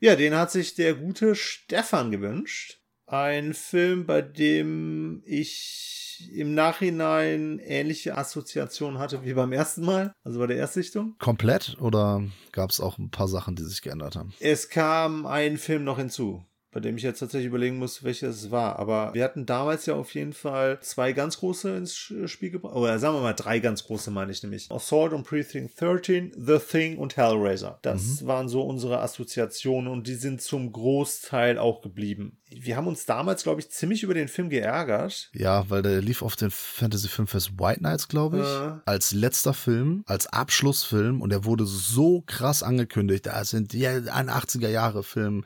Ja, 0.00 0.16
den 0.16 0.34
hat 0.36 0.50
sich 0.52 0.74
der 0.74 0.94
gute 0.94 1.34
Stefan 1.34 2.10
gewünscht. 2.10 2.80
Ein 3.06 3.54
Film, 3.54 4.06
bei 4.06 4.22
dem 4.22 5.22
ich 5.26 6.30
im 6.32 6.54
Nachhinein 6.54 7.58
ähnliche 7.58 8.16
Assoziationen 8.16 8.98
hatte 8.98 9.24
wie 9.24 9.34
beim 9.34 9.52
ersten 9.52 9.84
Mal, 9.84 10.12
also 10.22 10.38
bei 10.38 10.46
der 10.46 10.56
Erstsichtung. 10.56 11.16
Komplett 11.18 11.76
oder 11.80 12.22
gab 12.52 12.70
es 12.70 12.80
auch 12.80 12.98
ein 12.98 13.10
paar 13.10 13.28
Sachen, 13.28 13.56
die 13.56 13.64
sich 13.64 13.82
geändert 13.82 14.16
haben? 14.16 14.32
Es 14.40 14.68
kam 14.68 15.26
ein 15.26 15.58
Film 15.58 15.84
noch 15.84 15.98
hinzu, 15.98 16.44
bei 16.74 16.80
dem 16.80 16.96
ich 16.96 17.02
jetzt 17.04 17.20
tatsächlich 17.20 17.46
überlegen 17.48 17.78
muss, 17.78 18.02
welches 18.02 18.36
es 18.42 18.50
war. 18.50 18.78
Aber 18.78 19.14
wir 19.14 19.22
hatten 19.24 19.46
damals 19.46 19.86
ja 19.86 19.94
auf 19.94 20.12
jeden 20.14 20.32
Fall 20.32 20.78
zwei 20.80 21.12
ganz 21.12 21.38
große 21.38 21.76
ins 21.76 21.94
Sch- 21.94 22.28
Spiel 22.28 22.50
gebracht. 22.50 22.74
Oder 22.74 22.98
sagen 22.98 23.14
wir 23.14 23.22
mal 23.22 23.32
drei 23.32 23.60
ganz 23.60 23.84
große, 23.84 24.10
meine 24.10 24.32
ich 24.32 24.42
nämlich. 24.42 24.70
Assault 24.70 25.12
on 25.12 25.22
Precinct 25.22 25.80
13, 25.80 26.32
The 26.36 26.58
Thing 26.58 26.98
und 26.98 27.16
Hellraiser. 27.16 27.78
Das 27.82 28.26
waren 28.26 28.48
so 28.48 28.62
unsere 28.62 29.00
Assoziationen 29.00 29.90
und 29.90 30.06
die 30.08 30.14
sind 30.14 30.42
zum 30.42 30.72
Großteil 30.72 31.58
auch 31.58 31.80
geblieben. 31.80 32.38
Wir 32.50 32.76
haben 32.76 32.86
uns 32.86 33.04
damals, 33.06 33.42
glaube 33.42 33.60
ich, 33.60 33.70
ziemlich 33.70 34.02
über 34.02 34.14
den 34.14 34.28
Film 34.28 34.48
geärgert. 34.48 35.30
Ja, 35.32 35.68
weil 35.70 35.82
der 35.82 36.00
lief 36.00 36.22
auf 36.22 36.36
den 36.36 36.50
Fantasy 36.50 37.08
Filmfest 37.08 37.58
White 37.58 37.82
Nights, 37.82 38.08
glaube 38.08 38.38
ich, 38.38 38.44
Ja. 38.44 38.82
als 38.84 39.12
letzter 39.12 39.54
Film, 39.54 40.04
als 40.06 40.26
Abschlussfilm 40.28 41.20
und 41.20 41.30
der 41.30 41.44
wurde 41.44 41.66
so 41.66 42.22
krass 42.26 42.62
angekündigt. 42.62 43.26
Da 43.26 43.44
sind 43.44 43.72
die 43.72 43.86
ein 43.86 44.28
80er 44.30 44.68
Jahre 44.68 45.02
Film. 45.02 45.44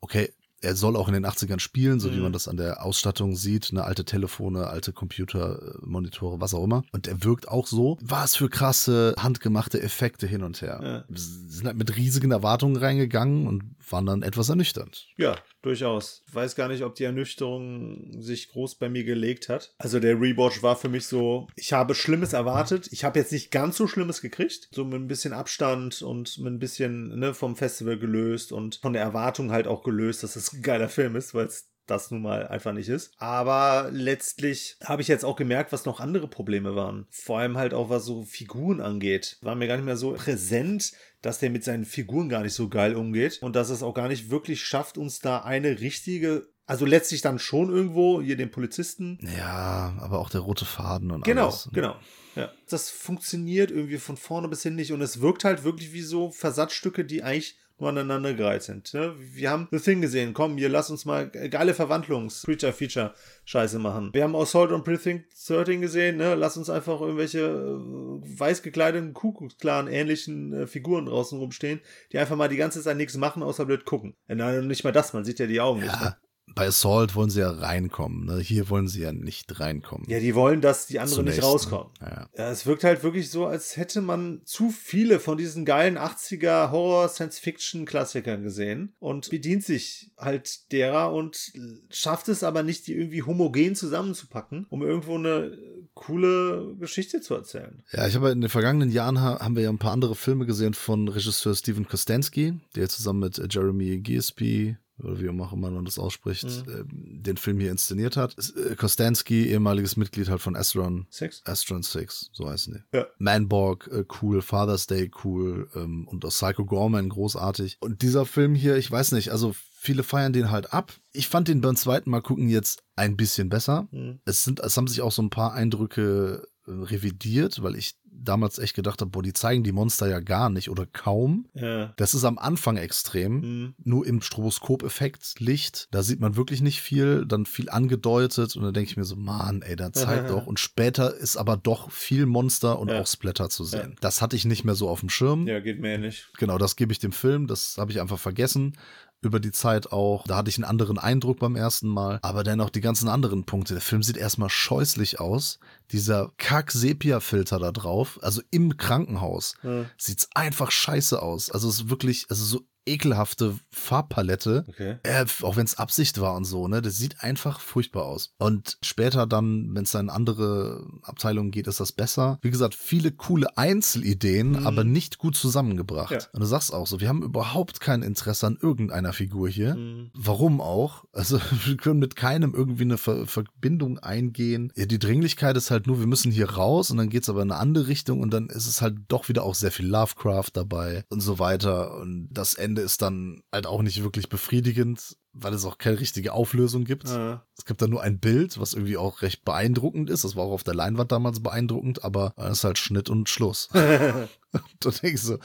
Okay, 0.00 0.32
er 0.64 0.74
soll 0.76 0.96
auch 0.96 1.08
in 1.08 1.14
den 1.14 1.26
80ern 1.26 1.60
spielen, 1.60 2.00
so 2.00 2.10
wie 2.12 2.16
Mhm. 2.16 2.22
man 2.24 2.32
das 2.32 2.48
an 2.48 2.56
der 2.56 2.82
Ausstattung 2.84 3.36
sieht, 3.36 3.72
ne 3.72 3.84
alte 3.84 4.04
Telefone, 4.04 4.66
alte 4.66 4.92
Computer, 4.92 5.60
äh, 5.62 5.78
Monitore, 5.86 6.40
was 6.40 6.54
auch 6.54 6.64
immer. 6.64 6.84
Und 6.92 7.06
er 7.06 7.22
wirkt 7.22 7.48
auch 7.48 7.66
so. 7.66 7.98
Was 8.00 8.36
für 8.36 8.48
krasse 8.48 9.14
handgemachte 9.18 9.80
Effekte 9.82 10.26
hin 10.26 10.42
und 10.42 10.60
her. 10.62 10.80
Ja. 10.82 11.04
Wir 11.08 11.20
sind 11.20 11.66
halt 11.66 11.76
mit 11.76 11.96
riesigen 11.96 12.30
Erwartungen 12.32 12.76
reingegangen 12.76 13.46
und 13.46 13.62
waren 13.90 14.06
dann 14.06 14.22
etwas 14.22 14.48
ernüchternd. 14.48 15.06
Ja, 15.18 15.36
durchaus. 15.62 16.22
Ich 16.26 16.34
weiß 16.34 16.54
gar 16.56 16.68
nicht, 16.68 16.82
ob 16.82 16.94
die 16.94 17.04
Ernüchterung 17.04 18.20
sich 18.22 18.48
groß 18.48 18.76
bei 18.76 18.88
mir 18.88 19.04
gelegt 19.04 19.48
hat. 19.48 19.74
Also 19.78 20.00
der 20.00 20.14
Rewatch 20.20 20.62
war 20.62 20.76
für 20.76 20.88
mich 20.88 21.06
so, 21.06 21.46
ich 21.56 21.72
habe 21.72 21.94
Schlimmes 21.94 22.32
erwartet. 22.32 22.88
Ich 22.92 23.04
habe 23.04 23.18
jetzt 23.18 23.32
nicht 23.32 23.50
ganz 23.50 23.76
so 23.76 23.86
Schlimmes 23.86 24.20
gekriegt. 24.22 24.68
So 24.72 24.84
mit 24.84 24.94
ein 24.94 25.06
bisschen 25.06 25.32
Abstand 25.32 26.02
und 26.02 26.38
mit 26.38 26.52
ein 26.54 26.58
bisschen 26.58 27.18
ne, 27.18 27.34
vom 27.34 27.56
Festival 27.56 27.98
gelöst 27.98 28.52
und 28.52 28.76
von 28.82 28.92
der 28.94 29.02
Erwartung 29.02 29.50
halt 29.50 29.66
auch 29.66 29.82
gelöst, 29.82 30.22
dass 30.22 30.36
es 30.36 30.53
ein 30.56 30.62
geiler 30.62 30.88
Film 30.88 31.16
ist, 31.16 31.34
weil 31.34 31.46
es 31.46 31.68
das 31.86 32.10
nun 32.10 32.22
mal 32.22 32.48
einfach 32.48 32.72
nicht 32.72 32.88
ist. 32.88 33.12
Aber 33.18 33.90
letztlich 33.92 34.76
habe 34.82 35.02
ich 35.02 35.08
jetzt 35.08 35.24
auch 35.24 35.36
gemerkt, 35.36 35.70
was 35.70 35.84
noch 35.84 36.00
andere 36.00 36.28
Probleme 36.28 36.74
waren. 36.74 37.06
Vor 37.10 37.38
allem 37.38 37.58
halt 37.58 37.74
auch, 37.74 37.90
was 37.90 38.06
so 38.06 38.22
Figuren 38.22 38.80
angeht. 38.80 39.36
War 39.42 39.54
mir 39.54 39.66
gar 39.68 39.76
nicht 39.76 39.84
mehr 39.84 39.98
so 39.98 40.12
präsent, 40.14 40.92
dass 41.20 41.40
der 41.40 41.50
mit 41.50 41.62
seinen 41.62 41.84
Figuren 41.84 42.30
gar 42.30 42.42
nicht 42.42 42.54
so 42.54 42.68
geil 42.70 42.94
umgeht 42.94 43.38
und 43.42 43.54
dass 43.54 43.68
es 43.68 43.82
auch 43.82 43.92
gar 43.92 44.08
nicht 44.08 44.30
wirklich 44.30 44.62
schafft, 44.64 44.96
uns 44.96 45.18
da 45.18 45.40
eine 45.40 45.80
richtige, 45.80 46.46
also 46.64 46.86
letztlich 46.86 47.20
dann 47.20 47.38
schon 47.38 47.68
irgendwo 47.68 48.22
hier 48.22 48.36
den 48.38 48.50
Polizisten. 48.50 49.18
Ja, 49.36 49.94
aber 50.00 50.20
auch 50.20 50.30
der 50.30 50.40
rote 50.40 50.64
Faden 50.64 51.10
und 51.10 51.22
Genau, 51.24 51.48
alles. 51.48 51.68
genau. 51.72 51.96
Ja. 52.34 52.50
Das 52.68 52.88
funktioniert 52.90 53.70
irgendwie 53.70 53.98
von 53.98 54.16
vorne 54.16 54.48
bis 54.48 54.62
hin 54.62 54.74
nicht 54.74 54.92
und 54.92 55.02
es 55.02 55.20
wirkt 55.20 55.44
halt 55.44 55.64
wirklich 55.64 55.92
wie 55.92 56.02
so 56.02 56.30
Versatzstücke, 56.30 57.04
die 57.04 57.22
eigentlich 57.22 57.58
nur 57.78 57.88
aneinander 57.88 58.34
gereiht 58.34 58.62
sind. 58.62 58.92
Ne? 58.94 59.14
Wir 59.18 59.50
haben 59.50 59.68
The 59.70 59.78
Thing 59.78 60.00
gesehen, 60.00 60.34
komm, 60.34 60.56
hier 60.56 60.68
lass 60.68 60.90
uns 60.90 61.04
mal 61.04 61.28
geile 61.28 61.74
Verwandlungs-Creature-Feature-Scheiße 61.74 63.78
machen. 63.78 64.10
Wir 64.12 64.22
haben 64.22 64.36
Assault 64.36 64.72
on 64.72 64.84
Precinct 64.84 65.24
13 65.48 65.80
gesehen, 65.80 66.16
ne? 66.16 66.34
lass 66.34 66.56
uns 66.56 66.70
einfach 66.70 67.00
irgendwelche 67.00 67.40
äh, 67.40 68.38
weiß 68.38 68.62
gekleideten 68.62 69.12
Kuckucksklan 69.12 69.88
ähnlichen 69.88 70.52
äh, 70.52 70.66
Figuren 70.66 71.06
draußen 71.06 71.38
rumstehen, 71.38 71.80
die 72.12 72.18
einfach 72.18 72.36
mal 72.36 72.48
die 72.48 72.56
ganze 72.56 72.82
Zeit 72.82 72.96
nichts 72.96 73.16
machen, 73.16 73.42
außer 73.42 73.66
blöd 73.66 73.84
gucken. 73.84 74.14
Äh, 74.28 74.36
Nein, 74.36 74.66
nicht 74.66 74.84
mal 74.84 74.92
das, 74.92 75.12
man 75.12 75.24
sieht 75.24 75.40
ja 75.40 75.46
die 75.46 75.60
Augen 75.60 75.80
nicht. 75.80 76.00
Ne? 76.00 76.16
Bei 76.54 76.68
Assault 76.68 77.14
wollen 77.16 77.30
sie 77.30 77.40
ja 77.40 77.50
reinkommen. 77.50 78.26
Ne? 78.26 78.38
Hier 78.38 78.68
wollen 78.68 78.86
sie 78.86 79.02
ja 79.02 79.12
nicht 79.12 79.58
reinkommen. 79.58 80.08
Ja, 80.08 80.20
die 80.20 80.34
wollen, 80.34 80.60
dass 80.60 80.86
die 80.86 81.00
anderen 81.00 81.16
Zunächst, 81.16 81.38
nicht 81.38 81.46
rauskommen. 81.46 81.92
ne? 82.00 82.28
Ja. 82.36 82.50
Es 82.50 82.64
wirkt 82.66 82.84
halt 82.84 83.02
wirklich 83.02 83.30
so, 83.30 83.46
als 83.46 83.76
hätte 83.76 84.00
man 84.00 84.42
zu 84.44 84.70
viele 84.70 85.18
von 85.18 85.36
diesen 85.36 85.64
geilen 85.64 85.98
80er 85.98 86.70
Horror-Science-Fiction-Klassikern 86.70 88.42
gesehen 88.42 88.94
und 89.00 89.30
bedient 89.30 89.64
sich 89.64 90.12
halt 90.16 90.70
derer 90.70 91.12
und 91.12 91.52
schafft 91.90 92.28
es 92.28 92.42
aber 92.44 92.62
nicht, 92.62 92.86
die 92.86 92.94
irgendwie 92.94 93.22
homogen 93.22 93.74
zusammenzupacken, 93.74 94.66
um 94.70 94.82
irgendwo 94.82 95.16
eine 95.16 95.58
coole 95.94 96.76
Geschichte 96.78 97.20
zu 97.20 97.34
erzählen. 97.34 97.82
Ja, 97.92 98.06
ich 98.06 98.14
habe 98.14 98.30
in 98.30 98.40
den 98.40 98.50
vergangenen 98.50 98.90
Jahren 98.90 99.20
ha 99.20 99.40
haben 99.40 99.56
wir 99.56 99.62
ja 99.64 99.70
ein 99.70 99.78
paar 99.78 99.92
andere 99.92 100.14
Filme 100.14 100.46
gesehen 100.46 100.74
von 100.74 101.08
Regisseur 101.08 101.54
Steven 101.54 101.88
Kostanski, 101.88 102.60
der 102.76 102.88
zusammen 102.88 103.20
mit 103.20 103.38
äh, 103.38 103.48
Jeremy 103.50 103.98
Gillespie 103.98 104.76
oder 104.98 105.20
wie 105.20 105.28
auch 105.28 105.52
immer 105.52 105.70
man 105.70 105.84
das 105.84 105.98
ausspricht, 105.98 106.44
ähm, 106.44 106.88
den 107.22 107.36
Film 107.36 107.58
hier 107.58 107.70
inszeniert 107.70 108.16
hat. 108.16 108.36
Äh, 108.38 108.76
Kostanski, 108.76 109.48
ehemaliges 109.48 109.96
Mitglied 109.96 110.28
halt 110.28 110.40
von 110.40 110.56
Astron, 110.56 111.06
Sex? 111.10 111.42
Astron 111.44 111.82
6, 111.82 112.30
so 112.32 112.48
heißen 112.48 112.74
die. 112.74 112.96
Ja. 112.96 113.06
Manborg, 113.18 113.88
äh, 113.88 114.04
cool, 114.22 114.42
Father's 114.42 114.86
Day, 114.86 115.10
cool 115.24 115.68
ähm, 115.74 116.06
und 116.06 116.24
auch 116.24 116.30
Psycho 116.30 116.64
Gorman, 116.64 117.08
großartig. 117.08 117.78
Und 117.80 118.02
dieser 118.02 118.26
Film 118.26 118.54
hier, 118.54 118.76
ich 118.76 118.90
weiß 118.90 119.12
nicht, 119.12 119.30
also 119.30 119.54
viele 119.84 120.02
feiern 120.02 120.32
den 120.32 120.50
halt 120.50 120.72
ab. 120.72 120.92
Ich 121.12 121.28
fand 121.28 121.48
den 121.48 121.60
beim 121.60 121.76
zweiten 121.76 122.10
Mal 122.10 122.22
gucken 122.22 122.48
jetzt 122.48 122.82
ein 122.96 123.16
bisschen 123.16 123.48
besser. 123.48 123.88
Hm. 123.90 124.20
Es 124.24 124.44
sind, 124.44 124.60
es 124.60 124.76
haben 124.76 124.88
sich 124.88 125.02
auch 125.02 125.12
so 125.12 125.22
ein 125.22 125.30
paar 125.30 125.52
Eindrücke 125.52 126.46
revidiert, 126.66 127.62
weil 127.62 127.76
ich 127.76 127.96
damals 128.16 128.58
echt 128.58 128.74
gedacht 128.74 129.00
habe, 129.00 129.10
boah, 129.10 129.22
die 129.22 129.32
zeigen 129.32 129.64
die 129.64 129.72
Monster 129.72 130.08
ja 130.08 130.20
gar 130.20 130.48
nicht 130.48 130.70
oder 130.70 130.86
kaum. 130.86 131.48
Ja. 131.54 131.92
Das 131.96 132.14
ist 132.14 132.24
am 132.24 132.38
Anfang 132.38 132.76
extrem. 132.76 133.42
Hm. 133.42 133.74
Nur 133.82 134.06
im 134.06 134.22
Stroboskop-Effekt 134.22 135.40
Licht, 135.40 135.88
da 135.90 136.02
sieht 136.02 136.20
man 136.20 136.36
wirklich 136.36 136.62
nicht 136.62 136.80
viel, 136.80 137.26
dann 137.26 137.44
viel 137.44 137.68
angedeutet 137.68 138.56
und 138.56 138.62
dann 138.62 138.72
denke 138.72 138.90
ich 138.90 138.96
mir 138.96 139.04
so, 139.04 139.16
Mann, 139.16 139.62
ey, 139.62 139.76
da 139.76 139.92
zeigt 139.92 140.30
doch. 140.30 140.46
Und 140.46 140.60
später 140.60 141.14
ist 141.14 141.36
aber 141.36 141.56
doch 141.56 141.90
viel 141.90 142.26
Monster 142.26 142.78
und 142.78 142.88
Ja. 142.88 143.00
auch 143.00 143.06
Splatter 143.06 143.50
zu 143.50 143.64
sehen. 143.64 143.96
Das 144.00 144.22
hatte 144.22 144.36
ich 144.36 144.44
nicht 144.44 144.64
mehr 144.64 144.74
so 144.74 144.88
auf 144.88 145.00
dem 145.00 145.08
Schirm. 145.10 145.46
ja, 145.46 145.60
geht 145.60 145.80
mir 145.80 145.94
ähnlich. 145.94 146.26
Genau, 146.38 146.56
das 146.56 146.76
gebe 146.76 146.92
ich 146.92 146.98
dem 147.00 147.12
Film, 147.12 147.46
das 147.46 147.76
habe 147.78 147.90
ich 147.92 148.00
einfach 148.00 148.18
vergessen. 148.18 148.76
Über 149.24 149.40
die 149.40 149.52
Zeit 149.52 149.90
auch. 149.90 150.26
Da 150.26 150.36
hatte 150.36 150.50
ich 150.50 150.56
einen 150.58 150.64
anderen 150.64 150.98
Eindruck 150.98 151.38
beim 151.38 151.56
ersten 151.56 151.88
Mal. 151.88 152.18
Aber 152.22 152.44
dennoch 152.44 152.70
die 152.70 152.80
ganzen 152.82 153.08
anderen 153.08 153.44
Punkte. 153.44 153.74
Der 153.74 153.80
Film 153.80 154.02
sieht 154.02 154.16
erstmal 154.16 154.50
scheußlich 154.50 155.18
aus. 155.18 155.58
Dieser 155.92 156.30
Kack-Sepia-Filter 156.38 157.58
da 157.58 157.72
drauf, 157.72 158.18
also 158.22 158.42
im 158.50 158.76
Krankenhaus, 158.76 159.54
Ja. 159.62 159.86
sieht's 159.96 160.28
einfach 160.34 160.70
scheiße 160.70 161.20
aus. 161.22 161.50
Also 161.50 161.68
es 161.68 161.76
ist 161.76 161.90
wirklich, 161.90 162.26
also 162.28 162.44
so 162.44 162.60
ekelhafte 162.86 163.58
Farbpalette. 163.70 164.64
Okay. 164.68 164.96
Äh, 165.02 165.24
auch 165.42 165.56
wenn 165.56 165.64
es 165.64 165.78
Absicht 165.78 166.20
war 166.20 166.34
und 166.34 166.44
so, 166.44 166.68
ne? 166.68 166.82
Das 166.82 166.96
sieht 166.96 167.22
einfach 167.22 167.60
furchtbar 167.60 168.04
aus. 168.04 168.34
Und 168.38 168.78
später 168.82 169.26
dann, 169.26 169.74
wenn 169.74 169.84
es 169.84 169.92
dann 169.92 170.06
in 170.06 170.10
andere 170.10 170.86
Abteilungen 171.02 171.50
geht, 171.50 171.66
ist 171.66 171.80
das 171.80 171.92
besser. 171.92 172.38
Wie 172.42 172.50
gesagt, 172.50 172.74
viele 172.74 173.12
coole 173.12 173.56
Einzelideen, 173.56 174.66
aber 174.66 174.84
nicht 174.84 175.18
gut 175.18 175.36
zusammengebracht. 175.36 176.10
Ja. 176.12 176.18
Und 176.32 176.40
du 176.40 176.46
sagst 176.46 176.72
auch 176.72 176.86
so, 176.86 177.00
wir 177.00 177.08
haben 177.08 177.22
überhaupt 177.22 177.80
kein 177.80 178.02
Interesse 178.02 178.46
an 178.46 178.58
irgendeiner 178.60 179.12
Figur 179.12 179.48
hier. 179.48 179.74
Mhm. 179.74 180.10
Warum 180.14 180.60
auch? 180.60 181.04
Also 181.12 181.40
wir 181.64 181.76
können 181.76 182.00
mit 182.00 182.16
keinem 182.16 182.54
irgendwie 182.54 182.84
eine 182.84 182.98
Ver 182.98 183.26
Verbindung 183.26 183.98
eingehen. 183.98 184.72
Ja, 184.76 184.86
die 184.86 184.98
Dringlichkeit 184.98 185.56
ist 185.56 185.70
halt 185.70 185.86
nur, 185.86 186.00
wir 186.00 186.06
müssen 186.06 186.30
hier 186.30 186.50
raus 186.50 186.90
und 186.90 186.98
dann 186.98 187.08
geht's 187.08 187.28
aber 187.28 187.42
in 187.42 187.50
eine 187.50 187.60
andere 187.60 187.86
Richtung 187.86 188.20
und 188.20 188.30
dann 188.32 188.48
ist 188.48 188.66
es 188.66 188.82
halt 188.82 188.96
doch 189.08 189.28
wieder 189.28 189.42
auch 189.42 189.54
sehr 189.54 189.70
viel 189.70 189.86
Lovecraft 189.86 190.50
dabei 190.52 191.04
und 191.08 191.20
so 191.20 191.38
weiter. 191.38 191.96
Und 191.96 192.28
das 192.30 192.54
Ende 192.54 192.73
ist 192.82 193.02
dann 193.02 193.42
halt 193.52 193.66
auch 193.66 193.82
nicht 193.82 194.02
wirklich 194.02 194.28
befriedigend, 194.28 195.16
weil 195.32 195.52
es 195.54 195.64
auch 195.64 195.78
keine 195.78 196.00
richtige 196.00 196.32
Auflösung 196.32 196.84
gibt. 196.84 197.08
Ah. 197.08 197.44
Es 197.56 197.64
gibt 197.64 197.82
da 197.82 197.86
nur 197.86 198.02
ein 198.02 198.20
Bild, 198.20 198.58
was 198.58 198.72
irgendwie 198.74 198.96
auch 198.96 199.22
recht 199.22 199.44
beeindruckend 199.44 200.10
ist. 200.10 200.24
Das 200.24 200.36
war 200.36 200.44
auch 200.44 200.52
auf 200.52 200.64
der 200.64 200.74
Leinwand 200.74 201.12
damals 201.12 201.42
beeindruckend, 201.42 202.04
aber 202.04 202.34
es 202.36 202.58
ist 202.58 202.64
halt 202.64 202.78
Schnitt 202.78 203.10
und 203.10 203.28
Schluss. 203.28 203.68
und 203.72 204.62
du 204.80 204.90
denkst 204.90 205.22
so, 205.22 205.38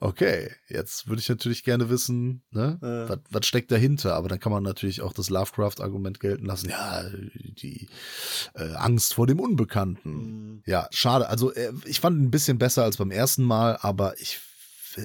okay, 0.00 0.50
jetzt 0.68 1.08
würde 1.08 1.20
ich 1.20 1.28
natürlich 1.28 1.64
gerne 1.64 1.90
wissen, 1.90 2.42
ne, 2.50 2.78
Ja. 2.82 3.08
was, 3.08 3.18
was 3.30 3.46
steckt 3.46 3.70
dahinter? 3.70 4.14
Aber 4.14 4.28
dann 4.28 4.40
kann 4.40 4.52
man 4.52 4.62
natürlich 4.62 5.02
auch 5.02 5.12
das 5.12 5.30
Lovecraft-Argument 5.30 6.20
gelten 6.20 6.44
lassen. 6.46 6.68
Ja, 6.68 7.04
die 7.34 7.88
äh, 8.54 8.74
Angst 8.74 9.14
vor 9.14 9.26
dem 9.26 9.40
Unbekannten. 9.40 10.10
Mhm. 10.10 10.62
Ja, 10.66 10.88
schade. 10.90 11.28
Also 11.28 11.52
äh, 11.52 11.72
ich 11.84 12.00
fand 12.00 12.18
ihn 12.18 12.26
ein 12.26 12.30
bisschen 12.30 12.58
besser 12.58 12.84
als 12.84 12.96
beim 12.96 13.10
ersten 13.10 13.42
Mal, 13.42 13.78
aber 13.80 14.18
ich 14.20 14.40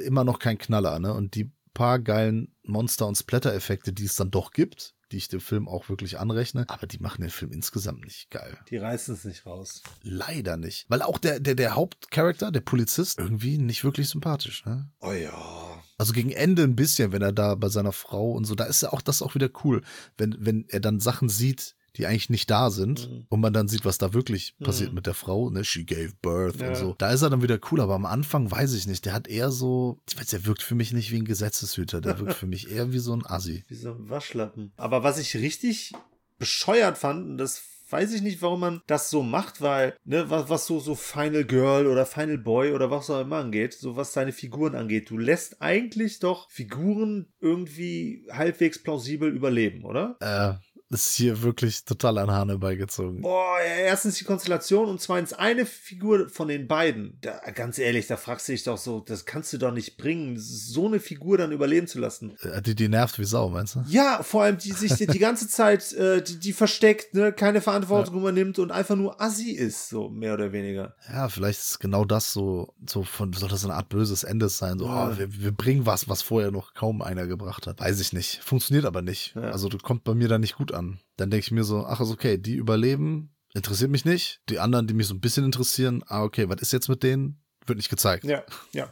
immer 0.05 0.23
noch 0.23 0.39
kein 0.39 0.57
Knaller, 0.57 0.99
ne? 0.99 1.13
Und 1.13 1.35
die 1.35 1.51
paar 1.73 1.99
geilen 1.99 2.55
Monster- 2.63 3.07
und 3.07 3.15
Splatter-Effekte, 3.15 3.93
die 3.93 4.05
es 4.05 4.15
dann 4.15 4.31
doch 4.31 4.51
gibt, 4.51 4.95
die 5.11 5.17
ich 5.17 5.27
dem 5.27 5.41
Film 5.41 5.67
auch 5.67 5.89
wirklich 5.89 6.19
anrechne, 6.19 6.65
aber 6.69 6.87
die 6.87 6.97
machen 6.97 7.21
den 7.21 7.29
Film 7.29 7.51
insgesamt 7.51 8.03
nicht 8.03 8.31
geil. 8.31 8.57
Die 8.69 8.77
reißen 8.77 9.13
es 9.13 9.25
nicht 9.25 9.45
raus. 9.45 9.83
Leider 10.01 10.57
nicht. 10.57 10.85
Weil 10.89 11.03
auch 11.03 11.19
der, 11.19 11.39
der, 11.39 11.55
der 11.55 11.75
Hauptcharakter, 11.75 12.51
der 12.51 12.61
Polizist, 12.61 13.19
irgendwie 13.19 13.59
nicht 13.59 13.83
wirklich 13.83 14.09
sympathisch, 14.09 14.65
ne? 14.65 14.89
Oh 15.01 15.11
ja. 15.11 15.81
Also 15.97 16.13
gegen 16.13 16.31
Ende 16.31 16.63
ein 16.63 16.75
bisschen, 16.75 17.11
wenn 17.11 17.21
er 17.21 17.31
da 17.31 17.55
bei 17.55 17.69
seiner 17.69 17.91
Frau 17.91 18.31
und 18.31 18.45
so, 18.45 18.55
da 18.55 18.63
ist 18.63 18.81
ja 18.81 18.91
auch 18.91 19.01
das 19.01 19.21
auch 19.21 19.35
wieder 19.35 19.49
cool, 19.63 19.83
wenn, 20.17 20.35
wenn 20.39 20.65
er 20.69 20.79
dann 20.79 20.99
Sachen 20.99 21.29
sieht, 21.29 21.75
die 21.97 22.05
eigentlich 22.07 22.29
nicht 22.29 22.49
da 22.49 22.69
sind 22.69 23.09
Mhm. 23.09 23.25
und 23.29 23.39
man 23.39 23.53
dann 23.53 23.67
sieht, 23.67 23.85
was 23.85 23.97
da 23.97 24.13
wirklich 24.13 24.55
Mhm. 24.59 24.65
passiert 24.65 24.93
mit 24.93 25.05
der 25.05 25.13
Frau, 25.13 25.49
ne, 25.49 25.63
she 25.63 25.85
gave 25.85 26.13
birth 26.21 26.59
Ja. 26.59 26.69
und 26.69 26.75
so. 26.75 26.95
Da 26.97 27.11
ist 27.11 27.21
er 27.21 27.29
dann 27.29 27.41
wieder 27.43 27.59
cool, 27.71 27.81
aber 27.81 27.95
am 27.95 28.05
Anfang 28.05 28.49
weiß 28.49 28.73
ich 28.73 28.87
nicht, 28.87 29.05
der 29.05 29.13
hat 29.13 29.27
eher 29.27 29.51
so, 29.51 29.99
ich 30.09 30.17
weiß, 30.17 30.27
der 30.27 30.45
wirkt 30.45 30.63
für 30.63 30.75
mich 30.75 30.91
nicht 30.93 31.11
wie 31.11 31.17
ein 31.17 31.25
Gesetzeshüter, 31.25 32.01
der 32.01 32.19
wirkt 32.19 32.33
für 32.33 32.47
mich 32.47 32.71
eher 32.71 32.91
wie 32.93 32.99
so 32.99 33.13
ein 33.15 33.25
Assi. 33.25 33.63
Wie 33.69 33.75
so 33.75 33.91
ein 33.91 34.09
Waschlappen. 34.09 34.71
Aber 34.77 35.03
was 35.03 35.17
ich 35.19 35.35
richtig 35.35 35.93
bescheuert 36.39 36.97
fand, 36.97 37.25
und 37.25 37.37
das 37.37 37.61
weiß 37.89 38.13
ich 38.13 38.23
nicht, 38.23 38.41
warum 38.41 38.59
man 38.61 38.81
das 38.87 39.11
so 39.11 39.21
macht, 39.21 39.61
weil, 39.61 39.95
ne, 40.03 40.27
was, 40.29 40.49
was 40.49 40.65
so, 40.65 40.79
so 40.79 40.95
Final 40.95 41.45
Girl 41.45 41.85
oder 41.85 42.07
Final 42.07 42.39
Boy 42.39 42.71
oder 42.73 42.89
was 42.89 43.09
auch 43.11 43.21
immer 43.21 43.37
angeht, 43.37 43.73
so 43.75 43.95
was 43.95 44.13
seine 44.13 44.31
Figuren 44.31 44.73
angeht, 44.73 45.11
du 45.11 45.17
lässt 45.19 45.61
eigentlich 45.61 46.17
doch 46.19 46.49
Figuren 46.49 47.27
irgendwie 47.39 48.25
halbwegs 48.31 48.81
plausibel 48.81 49.29
überleben, 49.31 49.83
oder? 49.85 50.17
Äh, 50.21 50.72
ist 50.93 51.15
hier 51.15 51.41
wirklich 51.41 51.83
total 51.85 52.17
an 52.17 52.31
Hahn 52.31 52.49
herbeigezogen. 52.49 53.21
Boah, 53.21 53.57
erstens 53.59 54.15
die 54.17 54.23
Konstellation 54.23 54.87
und 54.89 55.01
zweitens 55.01 55.33
eine 55.33 55.65
Figur 55.65 56.29
von 56.29 56.47
den 56.47 56.67
beiden. 56.67 57.17
Da, 57.21 57.39
ganz 57.53 57.77
ehrlich, 57.77 58.07
da 58.07 58.17
fragst 58.17 58.47
du 58.47 58.51
dich 58.53 58.63
doch 58.63 58.77
so, 58.77 58.99
das 58.99 59.25
kannst 59.25 59.51
du 59.53 59.57
doch 59.57 59.71
nicht 59.71 59.97
bringen, 59.97 60.35
so 60.37 60.87
eine 60.87 60.99
Figur 60.99 61.37
dann 61.37 61.51
überleben 61.51 61.87
zu 61.87 61.99
lassen. 61.99 62.35
Äh, 62.41 62.61
Die, 62.61 62.75
die 62.75 62.87
nervt 62.89 63.19
wie 63.19 63.25
Sau, 63.25 63.49
meinst 63.49 63.75
du? 63.75 63.83
Ja, 63.87 64.21
vor 64.23 64.43
allem 64.43 64.57
die 64.57 64.71
sich 64.71 64.93
die, 64.93 65.07
die 65.07 65.19
ganze 65.19 65.47
Zeit, 65.47 65.91
äh, 65.93 66.21
die, 66.21 66.39
die 66.39 66.53
versteckt, 66.53 67.13
ne, 67.13 67.33
keine 67.33 67.61
Verantwortung 67.61 68.19
übernimmt 68.19 68.59
und 68.59 68.71
einfach 68.71 68.95
nur 68.95 69.21
Assi 69.21 69.51
ist, 69.51 69.89
so 69.89 70.09
mehr 70.09 70.33
oder 70.33 70.51
weniger. 70.51 70.95
Ja, 71.11 71.29
vielleicht 71.29 71.59
ist 71.59 71.79
genau 71.79 72.05
das 72.05 72.31
so, 72.33 72.73
so 72.87 73.03
von, 73.03 73.33
soll 73.33 73.49
das 73.49 73.63
eine 73.65 73.73
Art 73.73 73.89
böses 73.89 74.23
Ende 74.23 74.49
sein. 74.49 74.77
So, 74.79 74.85
Ja. 74.85 75.11
oh, 75.13 75.17
wir, 75.17 75.33
wir 75.41 75.51
bringen 75.51 75.85
was, 75.85 76.07
was 76.09 76.21
vorher 76.21 76.51
noch 76.51 76.73
kaum 76.73 77.01
einer 77.01 77.27
gebracht 77.27 77.67
hat. 77.67 77.79
Weiß 77.79 77.99
ich 77.99 78.13
nicht. 78.13 78.41
Funktioniert 78.43 78.85
aber 78.85 79.01
nicht. 79.01 79.35
Ja. 79.35 79.41
Also, 79.51 79.69
das 79.69 79.81
kommt 79.81 80.03
bei 80.03 80.13
mir 80.13 80.27
da 80.27 80.37
nicht 80.37 80.55
gut 80.55 80.73
an. 80.73 80.82
Dann 81.17 81.29
denke 81.29 81.45
ich 81.45 81.51
mir 81.51 81.63
so, 81.63 81.85
ach, 81.85 81.99
ist 82.01 82.11
okay, 82.11 82.37
die 82.37 82.55
überleben, 82.55 83.35
interessiert 83.53 83.91
mich 83.91 84.05
nicht. 84.05 84.41
Die 84.49 84.59
anderen, 84.59 84.87
die 84.87 84.93
mich 84.93 85.07
so 85.07 85.13
ein 85.13 85.21
bisschen 85.21 85.45
interessieren, 85.45 86.03
ah, 86.07 86.23
okay, 86.23 86.49
was 86.49 86.61
ist 86.61 86.73
jetzt 86.73 86.89
mit 86.89 87.03
denen? 87.03 87.41
Wird 87.65 87.77
nicht 87.77 87.89
gezeigt. 87.89 88.23
Ja, 88.25 88.43
ja. 88.71 88.89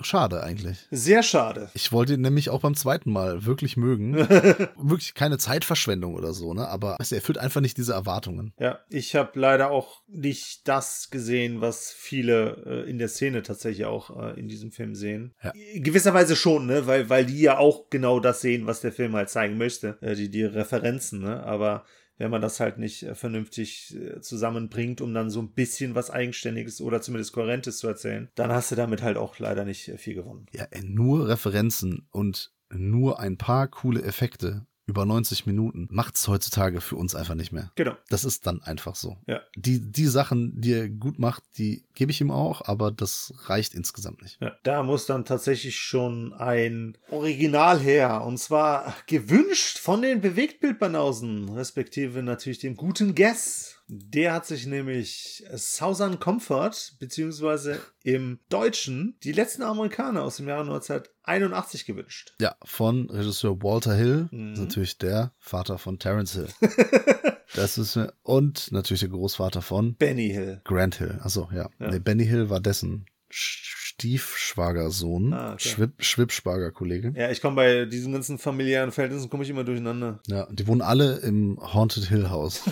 Schade 0.00 0.42
eigentlich. 0.42 0.86
Sehr 0.90 1.22
schade. 1.22 1.70
Ich 1.74 1.92
wollte 1.92 2.14
ihn 2.14 2.20
nämlich 2.20 2.50
auch 2.50 2.60
beim 2.60 2.74
zweiten 2.74 3.12
Mal 3.12 3.44
wirklich 3.44 3.76
mögen. 3.76 4.14
wirklich 4.76 5.14
keine 5.14 5.38
Zeitverschwendung 5.38 6.14
oder 6.14 6.32
so, 6.32 6.52
ne? 6.54 6.68
Aber 6.68 6.96
er 6.98 7.12
erfüllt 7.12 7.38
einfach 7.38 7.60
nicht 7.60 7.76
diese 7.76 7.92
Erwartungen. 7.92 8.52
Ja, 8.58 8.80
ich 8.88 9.14
habe 9.14 9.38
leider 9.38 9.70
auch 9.70 10.02
nicht 10.08 10.66
das 10.66 11.10
gesehen, 11.10 11.60
was 11.60 11.90
viele 11.90 12.84
äh, 12.86 12.90
in 12.90 12.98
der 12.98 13.08
Szene 13.08 13.42
tatsächlich 13.42 13.86
auch 13.86 14.20
äh, 14.20 14.38
in 14.38 14.48
diesem 14.48 14.72
Film 14.72 14.94
sehen. 14.94 15.34
Ja. 15.42 15.52
Gewisserweise 15.76 16.36
schon, 16.36 16.66
ne, 16.66 16.86
weil, 16.86 17.08
weil 17.08 17.26
die 17.26 17.40
ja 17.40 17.58
auch 17.58 17.88
genau 17.90 18.20
das 18.20 18.40
sehen, 18.40 18.66
was 18.66 18.80
der 18.80 18.92
Film 18.92 19.14
halt 19.14 19.30
zeigen 19.30 19.56
möchte, 19.56 19.98
äh, 20.00 20.14
die, 20.14 20.30
die 20.30 20.44
Referenzen, 20.44 21.20
ne, 21.20 21.42
aber 21.44 21.84
wenn 22.16 22.30
man 22.30 22.40
das 22.40 22.60
halt 22.60 22.78
nicht 22.78 23.02
äh, 23.02 23.14
vernünftig 23.14 23.96
äh, 23.96 24.20
zusammenbringt, 24.20 25.00
um 25.00 25.14
dann 25.14 25.30
so 25.30 25.40
ein 25.40 25.52
bisschen 25.52 25.94
was 25.94 26.10
Eigenständiges 26.10 26.80
oder 26.80 27.00
zumindest 27.00 27.32
Kohärentes 27.32 27.78
zu 27.78 27.88
erzählen, 27.88 28.30
dann 28.34 28.52
hast 28.52 28.70
du 28.70 28.76
damit 28.76 29.02
halt 29.02 29.16
auch 29.16 29.38
leider 29.38 29.64
nicht 29.64 29.88
äh, 29.88 29.98
viel 29.98 30.14
gewonnen. 30.14 30.46
Ja, 30.52 30.66
nur 30.82 31.28
Referenzen 31.28 32.06
und 32.10 32.52
nur 32.72 33.20
ein 33.20 33.38
paar 33.38 33.68
coole 33.68 34.02
Effekte 34.02 34.66
über 34.86 35.06
90 35.06 35.46
Minuten 35.46 35.88
macht's 35.90 36.28
heutzutage 36.28 36.80
für 36.80 36.96
uns 36.96 37.14
einfach 37.14 37.34
nicht 37.34 37.52
mehr. 37.52 37.70
Genau. 37.74 37.96
Das 38.10 38.24
ist 38.24 38.46
dann 38.46 38.62
einfach 38.62 38.94
so. 38.96 39.16
Ja. 39.26 39.40
Die, 39.56 39.80
die 39.80 40.06
Sachen, 40.06 40.60
die 40.60 40.72
er 40.72 40.88
gut 40.88 41.18
macht, 41.18 41.42
die 41.58 41.84
gebe 41.94 42.10
ich 42.10 42.20
ihm 42.20 42.30
auch, 42.30 42.62
aber 42.66 42.90
das 42.90 43.32
reicht 43.46 43.74
insgesamt 43.74 44.22
nicht. 44.22 44.40
Ja, 44.40 44.56
da 44.62 44.82
muss 44.82 45.06
dann 45.06 45.24
tatsächlich 45.24 45.76
schon 45.76 46.32
ein 46.34 46.98
Original 47.10 47.80
her. 47.80 48.22
Und 48.24 48.38
zwar 48.38 48.94
gewünscht 49.06 49.78
von 49.78 50.02
den 50.02 50.20
Bewegtbildbanausen, 50.20 51.50
respektive 51.50 52.22
natürlich 52.22 52.58
dem 52.58 52.76
guten 52.76 53.14
Guess. 53.14 53.73
Der 53.86 54.32
hat 54.32 54.46
sich 54.46 54.66
nämlich 54.66 55.44
Southern 55.54 56.18
Comfort, 56.18 56.72
beziehungsweise 56.98 57.80
im 58.02 58.40
Deutschen 58.48 59.18
die 59.22 59.32
letzten 59.32 59.62
Amerikaner 59.62 60.22
aus 60.22 60.38
dem 60.38 60.48
Jahre 60.48 60.62
1981 60.62 61.84
gewünscht. 61.84 62.34
Ja, 62.40 62.56
von 62.64 63.10
Regisseur 63.10 63.62
Walter 63.62 63.94
Hill, 63.94 64.28
Mhm. 64.30 64.54
natürlich 64.54 64.96
der 64.98 65.32
Vater 65.38 65.78
von 65.78 65.98
Terence 65.98 66.32
Hill. 66.32 66.48
das 67.54 67.76
ist 67.78 67.98
und 68.22 68.72
natürlich 68.72 69.00
der 69.00 69.10
Großvater 69.10 69.60
von 69.62 69.94
Benny 69.96 70.30
Hill. 70.30 70.60
Grant 70.64 70.96
Hill. 70.96 71.18
Achso, 71.22 71.48
ja. 71.52 71.68
Ja. 71.78 71.90
Nee, 71.90 71.98
Benny 71.98 72.26
Hill 72.26 72.48
war 72.50 72.60
dessen 72.60 73.06
Sch- 73.30 73.83
Stiefschwagersohn, 73.98 75.32
Ah, 75.32 75.52
okay. 75.54 75.68
Schwib 75.68 75.92
Schwibschwagerkollege. 76.02 77.14
Ja, 77.16 77.30
ich 77.30 77.40
komme 77.40 77.56
bei 77.56 77.84
diesen 77.84 78.12
ganzen 78.12 78.38
familiären 78.38 78.90
Verhältnissen 78.90 79.30
komme 79.30 79.44
ich 79.44 79.50
immer 79.50 79.64
durcheinander. 79.64 80.20
Ja, 80.26 80.48
die 80.50 80.66
wohnen 80.66 80.82
alle 80.82 81.18
im 81.18 81.58
Haunted 81.60 82.04
Hill 82.06 82.28
House. 82.28 82.62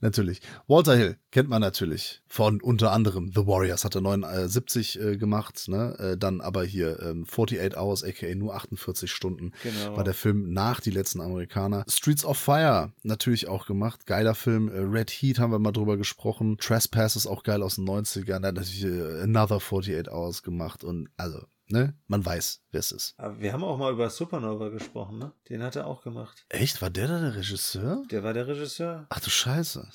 natürlich. 0.00 0.40
Walter 0.66 0.96
Hill 0.96 1.16
kennt 1.30 1.48
man 1.48 1.60
natürlich 1.60 2.22
von 2.26 2.60
unter 2.60 2.92
anderem 2.92 3.30
The 3.34 3.46
Warriors 3.46 3.84
hat 3.84 3.94
er 3.94 4.00
79 4.00 5.00
äh, 5.00 5.16
gemacht, 5.16 5.68
ne? 5.68 5.96
Äh, 5.98 6.16
dann 6.16 6.40
aber 6.40 6.64
hier 6.64 7.00
ähm, 7.00 7.24
48 7.24 7.76
Hours, 7.76 8.04
aka 8.04 8.34
nur 8.34 8.54
48 8.54 9.10
Stunden. 9.10 9.52
Genau. 9.62 9.96
War 9.96 10.04
der 10.04 10.14
Film 10.14 10.52
nach 10.52 10.80
die 10.80 10.90
letzten 10.90 11.20
Amerikaner. 11.20 11.84
Streets 11.88 12.24
of 12.24 12.38
Fire 12.38 12.92
natürlich 13.02 13.48
auch 13.48 13.66
gemacht. 13.66 14.06
Geiler 14.06 14.34
Film. 14.34 14.68
Äh, 14.68 14.80
Red 14.80 15.10
Heat 15.10 15.38
haben 15.38 15.52
wir 15.52 15.58
mal 15.58 15.72
drüber 15.72 15.96
gesprochen. 15.96 16.56
Trespass 16.58 17.16
ist 17.16 17.26
auch 17.26 17.42
geil 17.42 17.62
aus 17.62 17.76
den 17.76 17.88
90ern. 17.88 18.42
Er 18.42 18.48
hat 18.48 18.54
natürlich 18.54 18.84
äh, 18.84 19.22
Another 19.22 19.56
48 19.56 20.10
Hours 20.10 20.42
gemacht 20.42 20.84
und 20.84 21.08
also, 21.16 21.40
ne? 21.72 21.94
Man 22.06 22.24
weiß, 22.24 22.62
wer 22.70 22.80
es 22.80 22.92
ist. 22.92 23.14
Aber 23.18 23.40
wir 23.40 23.52
haben 23.52 23.64
auch 23.64 23.76
mal 23.78 23.92
über 23.92 24.10
Supernova 24.10 24.68
gesprochen, 24.68 25.18
ne? 25.18 25.32
Den 25.48 25.62
hat 25.62 25.76
er 25.76 25.86
auch 25.86 26.02
gemacht. 26.02 26.44
Echt? 26.48 26.80
War 26.82 26.90
der 26.90 27.08
da 27.08 27.20
der 27.20 27.34
Regisseur? 27.36 28.02
Der 28.10 28.22
war 28.22 28.32
der 28.34 28.46
Regisseur. 28.46 29.06
Ach 29.08 29.20
du 29.20 29.30
Scheiße. 29.30 29.88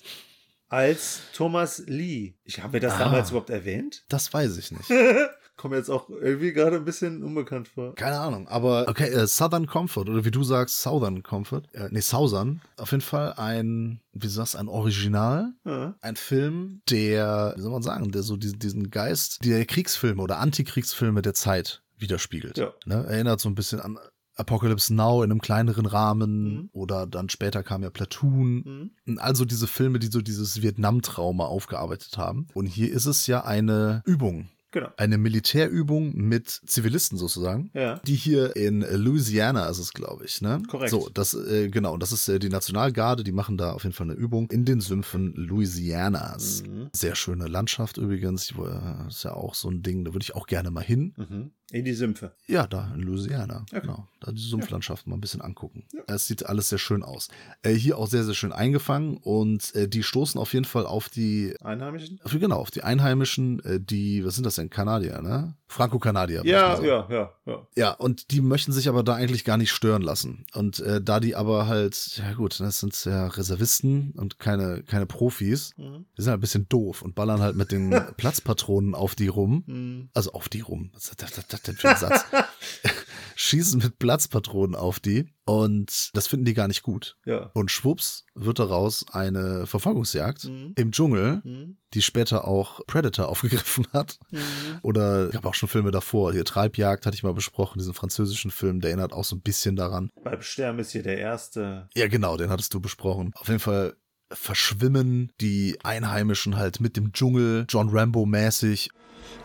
als 0.67 1.21
Thomas 1.33 1.83
Lee. 1.85 2.33
Ich 2.43 2.61
habe 2.61 2.73
mir 2.73 2.79
das 2.79 2.93
Ah. 2.93 2.99
damals 2.99 3.29
überhaupt 3.29 3.49
erwähnt. 3.51 4.03
Das 4.09 4.33
weiß 4.33 4.57
ich 4.57 4.71
nicht. 4.71 4.89
Kommt 5.65 5.71
mir 5.73 5.79
jetzt 5.79 5.89
auch 5.89 6.11
irgendwie 6.11 6.53
gerade 6.53 6.75
ein 6.75 6.85
bisschen 6.85 7.23
unbekannt 7.23 7.69
vor. 7.69 7.95
Keine 7.95 8.19
Ahnung, 8.19 8.47
aber 8.47 8.85
okay, 8.87 9.07
äh, 9.09 9.25
Southern 9.25 9.65
Comfort 9.65 10.01
oder 10.01 10.23
wie 10.23 10.29
du 10.29 10.43
sagst, 10.43 10.79
Southern 10.79 11.23
Comfort. 11.23 11.63
Äh, 11.73 11.87
nee, 11.89 12.01
Southern. 12.01 12.61
Auf 12.77 12.91
jeden 12.91 13.01
Fall 13.01 13.33
ein, 13.37 13.99
wie 14.13 14.19
du 14.19 14.29
sagst, 14.29 14.55
ein 14.55 14.67
Original. 14.67 15.53
Ja. 15.65 15.95
Ein 16.01 16.17
Film, 16.17 16.83
der, 16.87 17.55
wie 17.57 17.61
soll 17.61 17.71
man 17.71 17.81
sagen, 17.81 18.11
der 18.11 18.21
so 18.21 18.37
diesen, 18.37 18.59
diesen 18.59 18.91
Geist 18.91 19.43
der 19.43 19.65
Kriegsfilme 19.65 20.21
oder 20.21 20.37
Antikriegsfilme 20.37 21.23
der 21.23 21.33
Zeit 21.33 21.81
widerspiegelt. 21.97 22.59
Ja. 22.59 22.71
Ne? 22.85 23.03
Erinnert 23.07 23.39
so 23.39 23.49
ein 23.49 23.55
bisschen 23.55 23.79
an 23.79 23.97
Apocalypse 24.35 24.93
Now 24.93 25.23
in 25.23 25.31
einem 25.31 25.41
kleineren 25.41 25.87
Rahmen 25.87 26.43
Mhm. 26.43 26.69
oder 26.73 27.07
dann 27.07 27.29
später 27.29 27.63
kam 27.63 27.81
ja 27.81 27.89
Platoon. 27.89 28.91
Mhm. 29.05 29.17
Also 29.17 29.45
diese 29.45 29.65
Filme, 29.65 29.97
die 29.97 30.07
so 30.11 30.21
dieses 30.21 30.61
Vietnam-Trauma 30.61 31.45
aufgearbeitet 31.45 32.19
haben. 32.19 32.45
Und 32.53 32.67
hier 32.67 32.91
ist 32.91 33.07
es 33.07 33.25
ja 33.25 33.45
eine 33.45 34.03
Übung 34.05 34.49
Genau. 34.75 34.89
Eine 34.97 35.17
Militärübung 35.17 36.13
mit 36.17 36.49
Zivilisten 36.49 37.17
sozusagen. 37.17 37.71
Ja. 37.73 37.95
Die 37.99 38.15
hier 38.15 38.57
in 38.57 38.81
Louisiana 38.81 39.69
ist 39.69 39.77
es, 39.77 39.93
glaube 39.93 40.25
ich, 40.25 40.41
ne? 40.41 40.61
Korrekt. 40.67 40.91
So, 40.91 41.09
das, 41.13 41.33
äh, 41.33 41.69
genau, 41.69 41.95
das 41.95 42.11
ist 42.11 42.27
äh, 42.27 42.39
die 42.39 42.49
Nationalgarde, 42.49 43.23
die 43.23 43.31
machen 43.31 43.57
da 43.57 43.71
auf 43.71 43.83
jeden 43.83 43.95
Fall 43.95 44.09
eine 44.09 44.19
Übung 44.19 44.51
in 44.51 44.65
den 44.65 44.81
Sümpfen 44.81 45.33
Louisianas. 45.33 46.63
Mhm. 46.67 46.89
Sehr 46.91 47.15
schöne 47.15 47.47
Landschaft 47.47 47.95
übrigens. 47.95 48.51
Ich, 48.51 48.57
äh, 48.57 49.07
ist 49.07 49.23
ja 49.23 49.33
auch 49.33 49.53
so 49.53 49.69
ein 49.69 49.81
Ding, 49.81 50.03
da 50.03 50.13
würde 50.13 50.23
ich 50.23 50.35
auch 50.35 50.45
gerne 50.45 50.71
mal 50.71 50.83
hin. 50.83 51.13
Mhm. 51.15 51.51
In 51.71 51.83
die 51.83 51.93
Sümpfe. 51.93 52.31
Ja, 52.47 52.67
da 52.67 52.91
in 52.93 53.01
Louisiana. 53.01 53.65
Okay. 53.71 53.81
Genau. 53.81 54.07
Da 54.21 54.31
die 54.31 54.41
Sumpflandschaft 54.41 55.07
mal 55.07 55.15
ein 55.17 55.21
bisschen 55.21 55.41
angucken. 55.41 55.83
Es 56.07 56.27
sieht 56.27 56.45
alles 56.45 56.69
sehr 56.69 56.77
schön 56.79 57.03
aus. 57.03 57.27
Äh, 57.63 57.73
hier 57.73 57.97
auch 57.97 58.07
sehr, 58.07 58.23
sehr 58.23 58.33
schön 58.35 58.51
eingefangen 58.53 59.17
und 59.17 59.73
äh, 59.75 59.87
die 59.87 60.03
stoßen 60.03 60.39
auf 60.39 60.53
jeden 60.53 60.65
Fall 60.65 60.85
auf 60.85 61.09
die, 61.09 61.55
Einheimischen? 61.63 62.19
auf, 62.23 62.31
genau, 62.31 62.57
auf 62.57 62.71
die 62.71 62.83
Einheimischen, 62.83 63.63
äh, 63.65 63.79
die, 63.79 64.23
was 64.25 64.35
sind 64.35 64.45
das 64.45 64.55
denn? 64.55 64.69
Kanadier, 64.69 65.21
ne? 65.21 65.55
Franco-Kanadier. 65.67 66.43
Ja, 66.45 66.79
ja, 66.81 67.07
ja, 67.09 67.31
ja. 67.45 67.67
Ja, 67.75 67.91
und 67.91 68.31
die 68.31 68.41
möchten 68.41 68.71
sich 68.71 68.87
aber 68.87 69.03
da 69.03 69.15
eigentlich 69.15 69.43
gar 69.43 69.57
nicht 69.57 69.71
stören 69.71 70.03
lassen. 70.03 70.45
Und 70.53 70.79
äh, 70.79 71.01
da 71.01 71.19
die 71.19 71.35
aber 71.35 71.67
halt, 71.67 72.17
ja 72.17 72.33
gut, 72.33 72.59
das 72.59 72.79
sind 72.79 73.03
ja 73.05 73.27
Reservisten 73.27 74.11
und 74.15 74.39
keine, 74.39 74.83
keine 74.83 75.05
Profis, 75.07 75.73
Mhm. 75.77 76.05
die 76.17 76.21
sind 76.21 76.29
halt 76.31 76.37
ein 76.37 76.41
bisschen 76.41 76.69
doof 76.69 77.01
und 77.01 77.15
ballern 77.15 77.41
halt 77.41 77.55
mit 77.55 77.71
den 77.71 77.89
Platzpatronen 78.17 78.93
auf 78.95 79.15
die 79.15 79.27
rum. 79.27 79.63
Mhm. 79.65 80.09
Also 80.13 80.31
auf 80.33 80.47
die 80.49 80.61
rum. 80.61 80.91
Ist 80.95 81.21
das, 81.21 81.31
das, 81.33 81.54
das 81.55 81.61
denn 81.63 81.75
für 81.75 81.89
ein 81.89 81.97
Satz? 81.97 82.25
Schießen 83.37 83.81
mit 83.81 83.99
Platzpatronen 83.99 84.75
auf 84.75 84.99
die. 85.01 85.27
Und 85.43 86.09
das 86.13 86.27
finden 86.27 86.45
die 86.45 86.53
gar 86.53 86.69
nicht 86.69 86.83
gut. 86.83 87.17
Ja. 87.25 87.51
Und 87.53 87.69
schwupps 87.69 88.25
wird 88.33 88.59
daraus 88.59 89.05
eine 89.11 89.67
Verfolgungsjagd 89.67 90.45
Mhm. 90.45 90.73
im 90.77 90.91
Dschungel, 90.91 91.41
Mhm. 91.43 91.77
die 91.93 92.01
später 92.01 92.47
auch 92.47 92.79
Predator 92.87 93.27
aufgegriffen 93.29 93.85
hat. 93.91 94.17
Mhm. 94.31 94.39
Oder 94.83 95.27
gab 95.29 95.45
auch 95.45 95.53
schon 95.53 95.67
Filme 95.69 95.91
davor. 95.91 96.31
Hier 96.31 96.45
Treibjagd 96.45 97.05
hatte 97.05 97.15
ich 97.15 97.23
mal 97.23 97.33
besprochen, 97.33 97.77
diesen 97.79 97.93
französischen 97.93 98.51
Film, 98.51 98.79
der 98.79 98.91
erinnert 98.91 99.11
auch 99.11 99.25
so 99.25 99.35
ein 99.35 99.41
bisschen 99.41 99.75
daran. 99.75 100.11
Beim 100.23 100.41
Sterben 100.41 100.79
ist 100.79 100.91
hier 100.91 101.03
der 101.03 101.17
erste. 101.17 101.89
Ja, 101.93 102.07
genau, 102.07 102.37
den 102.37 102.49
hattest 102.49 102.73
du 102.73 102.79
besprochen. 102.79 103.31
Auf 103.35 103.47
jeden 103.49 103.59
Fall 103.59 103.97
verschwimmen 104.31 105.31
die 105.41 105.77
Einheimischen 105.83 106.57
halt 106.57 106.79
mit 106.79 106.97
dem 106.97 107.13
Dschungel, 107.13 107.65
John 107.69 107.89
Rambo 107.89 108.25
mäßig. 108.25 108.89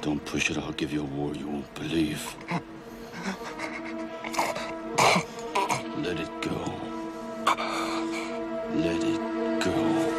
Don't 0.02 0.20
push 0.20 0.50
it, 0.50 0.58
I'll 0.58 0.72
give 0.72 0.94
you 0.94 1.02
a 1.02 1.08
war 1.16 1.34
you 1.34 1.46
won't 1.46 1.74
believe. 1.74 2.20
Let 6.02 6.18
it 6.18 6.30
go. 6.42 6.72
Let 8.74 9.02
it 9.02 9.20
go. 9.62 10.10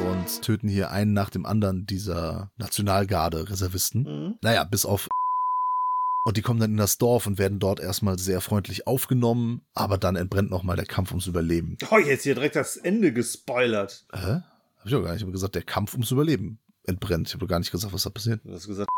und 0.00 0.42
töten 0.42 0.68
hier 0.68 0.90
einen 0.90 1.12
nach 1.12 1.30
dem 1.30 1.46
anderen 1.46 1.86
dieser 1.86 2.50
Nationalgarde-Reservisten. 2.58 4.02
Mhm. 4.02 4.34
Naja, 4.42 4.64
bis 4.64 4.84
auf 4.84 5.08
und 6.30 6.36
die 6.36 6.42
kommen 6.42 6.60
dann 6.60 6.70
in 6.70 6.76
das 6.76 6.96
Dorf 6.96 7.26
und 7.26 7.38
werden 7.38 7.58
dort 7.58 7.80
erstmal 7.80 8.16
sehr 8.16 8.40
freundlich 8.40 8.86
aufgenommen, 8.86 9.62
aber 9.74 9.98
dann 9.98 10.14
entbrennt 10.14 10.48
nochmal 10.48 10.76
der 10.76 10.86
Kampf 10.86 11.10
ums 11.10 11.26
Überleben. 11.26 11.76
Oh, 11.90 11.98
jetzt 11.98 12.22
hier 12.22 12.34
direkt 12.34 12.54
das 12.54 12.76
Ende 12.76 13.12
gespoilert. 13.12 14.06
Hä? 14.14 14.42
Hab 14.78 14.86
ich 14.86 14.94
auch 14.94 15.02
gar 15.02 15.10
nicht. 15.10 15.16
Ich 15.16 15.22
habe 15.22 15.32
gesagt, 15.32 15.56
der 15.56 15.64
Kampf 15.64 15.94
ums 15.94 16.12
Überleben 16.12 16.60
entbrennt. 16.84 17.26
Ich 17.26 17.34
habe 17.34 17.48
gar 17.48 17.58
nicht 17.58 17.72
gesagt, 17.72 17.92
was 17.92 18.04
da 18.04 18.10
passiert. 18.10 18.42
Du 18.44 18.52
hast 18.52 18.68
gesagt. 18.68 18.88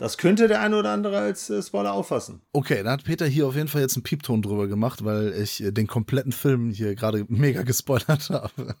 Das 0.00 0.16
könnte 0.16 0.48
der 0.48 0.62
eine 0.62 0.78
oder 0.78 0.92
andere 0.92 1.18
als 1.18 1.50
äh, 1.50 1.62
Spoiler 1.62 1.92
auffassen. 1.92 2.40
Okay, 2.54 2.82
da 2.82 2.92
hat 2.92 3.04
Peter 3.04 3.26
hier 3.26 3.46
auf 3.46 3.54
jeden 3.54 3.68
Fall 3.68 3.82
jetzt 3.82 3.94
einen 3.94 4.02
Piepton 4.02 4.40
drüber 4.40 4.66
gemacht, 4.66 5.04
weil 5.04 5.34
ich 5.34 5.62
äh, 5.62 5.72
den 5.72 5.86
kompletten 5.86 6.32
Film 6.32 6.70
hier 6.70 6.94
gerade 6.94 7.26
mega 7.28 7.64
gespoilert 7.64 8.30
habe. 8.30 8.76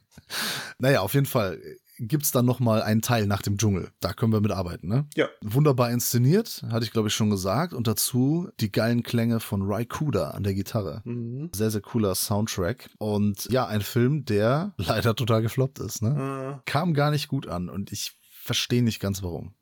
naja, 0.78 1.02
auf 1.02 1.12
jeden 1.12 1.26
Fall 1.26 1.60
gibt's 1.98 2.30
dann 2.30 2.44
noch 2.46 2.60
mal 2.60 2.82
einen 2.82 3.02
Teil 3.02 3.26
nach 3.26 3.42
dem 3.42 3.56
Dschungel. 3.58 3.90
Da 4.00 4.12
können 4.12 4.32
wir 4.32 4.40
mitarbeiten, 4.40 4.88
ne? 4.88 5.06
Ja. 5.14 5.28
Wunderbar 5.42 5.90
inszeniert, 5.90 6.64
hatte 6.70 6.84
ich 6.84 6.90
glaube 6.92 7.08
ich 7.08 7.14
schon 7.14 7.30
gesagt. 7.30 7.72
Und 7.72 7.86
dazu 7.86 8.48
die 8.60 8.72
geilen 8.72 9.02
Klänge 9.02 9.40
von 9.40 9.62
Ry 9.62 9.86
Kuda 9.86 10.30
an 10.30 10.42
der 10.42 10.54
Gitarre. 10.54 11.02
Mhm. 11.04 11.50
Sehr, 11.54 11.70
sehr 11.70 11.80
cooler 11.80 12.14
Soundtrack. 12.14 12.90
Und 12.98 13.46
ja, 13.50 13.66
ein 13.66 13.82
Film, 13.82 14.24
der 14.24 14.74
leider 14.78 15.14
total 15.14 15.42
gefloppt 15.42 15.78
ist, 15.78 16.02
ne? 16.02 16.60
Äh, 16.64 16.70
Kam 16.70 16.94
gar 16.94 17.10
nicht 17.10 17.28
gut 17.28 17.46
an 17.46 17.68
und 17.68 17.92
ich 17.92 18.18
verstehe 18.42 18.82
nicht 18.82 19.00
ganz 19.00 19.22
warum. 19.22 19.54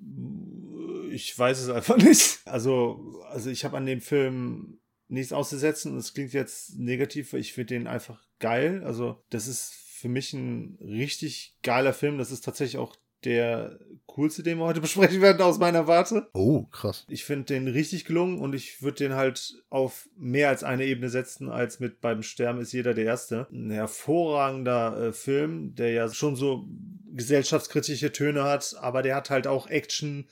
ich 1.13 1.39
weiß 1.39 1.61
es 1.61 1.69
einfach 1.69 1.97
nicht. 1.99 2.41
Also, 2.47 3.23
also 3.31 3.51
ich 3.51 3.65
habe 3.65 3.77
an 3.77 3.87
dem 3.87 4.01
Film 4.01 4.81
nichts 5.09 5.33
auszusetzen 5.33 5.93
und 5.93 5.99
es 5.99 6.15
klingt 6.15 6.33
jetzt 6.33 6.79
negativ, 6.79 7.33
weil 7.33 7.41
ich 7.41 7.53
finde 7.53 7.75
den 7.75 7.87
einfach 7.87 8.21
geil. 8.39 8.83
Also, 8.85 9.23
das 9.31 9.47
ist 9.47 9.75
für 10.03 10.09
mich 10.09 10.33
ein 10.33 10.79
richtig 10.81 11.57
geiler 11.63 11.93
Film. 11.93 12.19
Das 12.19 12.33
ist 12.33 12.45
tatsächlich 12.45 12.77
auch 12.77 12.97
der 13.25 13.79
coolste, 14.07 14.43
den 14.43 14.59
wir 14.59 14.65
heute 14.65 14.81
besprechen 14.83 15.23
werden 15.23 15.41
aus 15.41 15.59
meiner 15.59 15.87
Warte. 15.87 16.29
Oh, 16.35 16.65
krass. 16.65 17.07
Ich 17.09 17.25
finde 17.25 17.45
den 17.45 17.69
richtig 17.69 18.05
gelungen 18.05 18.41
und 18.41 18.53
ich 18.53 18.83
würde 18.83 18.97
den 18.97 19.15
halt 19.15 19.63
auf 19.71 20.09
mehr 20.17 20.49
als 20.49 20.65
eine 20.65 20.85
Ebene 20.85 21.09
setzen, 21.09 21.49
als 21.49 21.79
mit 21.79 22.01
beim 22.01 22.25
Sterben 22.25 22.61
ist 22.61 22.73
jeder 22.73 22.95
der 22.95 23.05
Erste. 23.05 23.47
Ein 23.53 23.71
hervorragender 23.71 25.01
äh, 25.01 25.13
Film, 25.13 25.77
der 25.77 25.93
ja 25.93 26.13
schon 26.13 26.35
so 26.35 26.67
gesellschaftskritische 27.13 28.11
Töne 28.11 28.43
hat, 28.43 28.75
aber 28.81 29.03
der 29.03 29.15
hat 29.15 29.31
halt 29.31 29.47
auch 29.47 29.69
Action. 29.69 30.29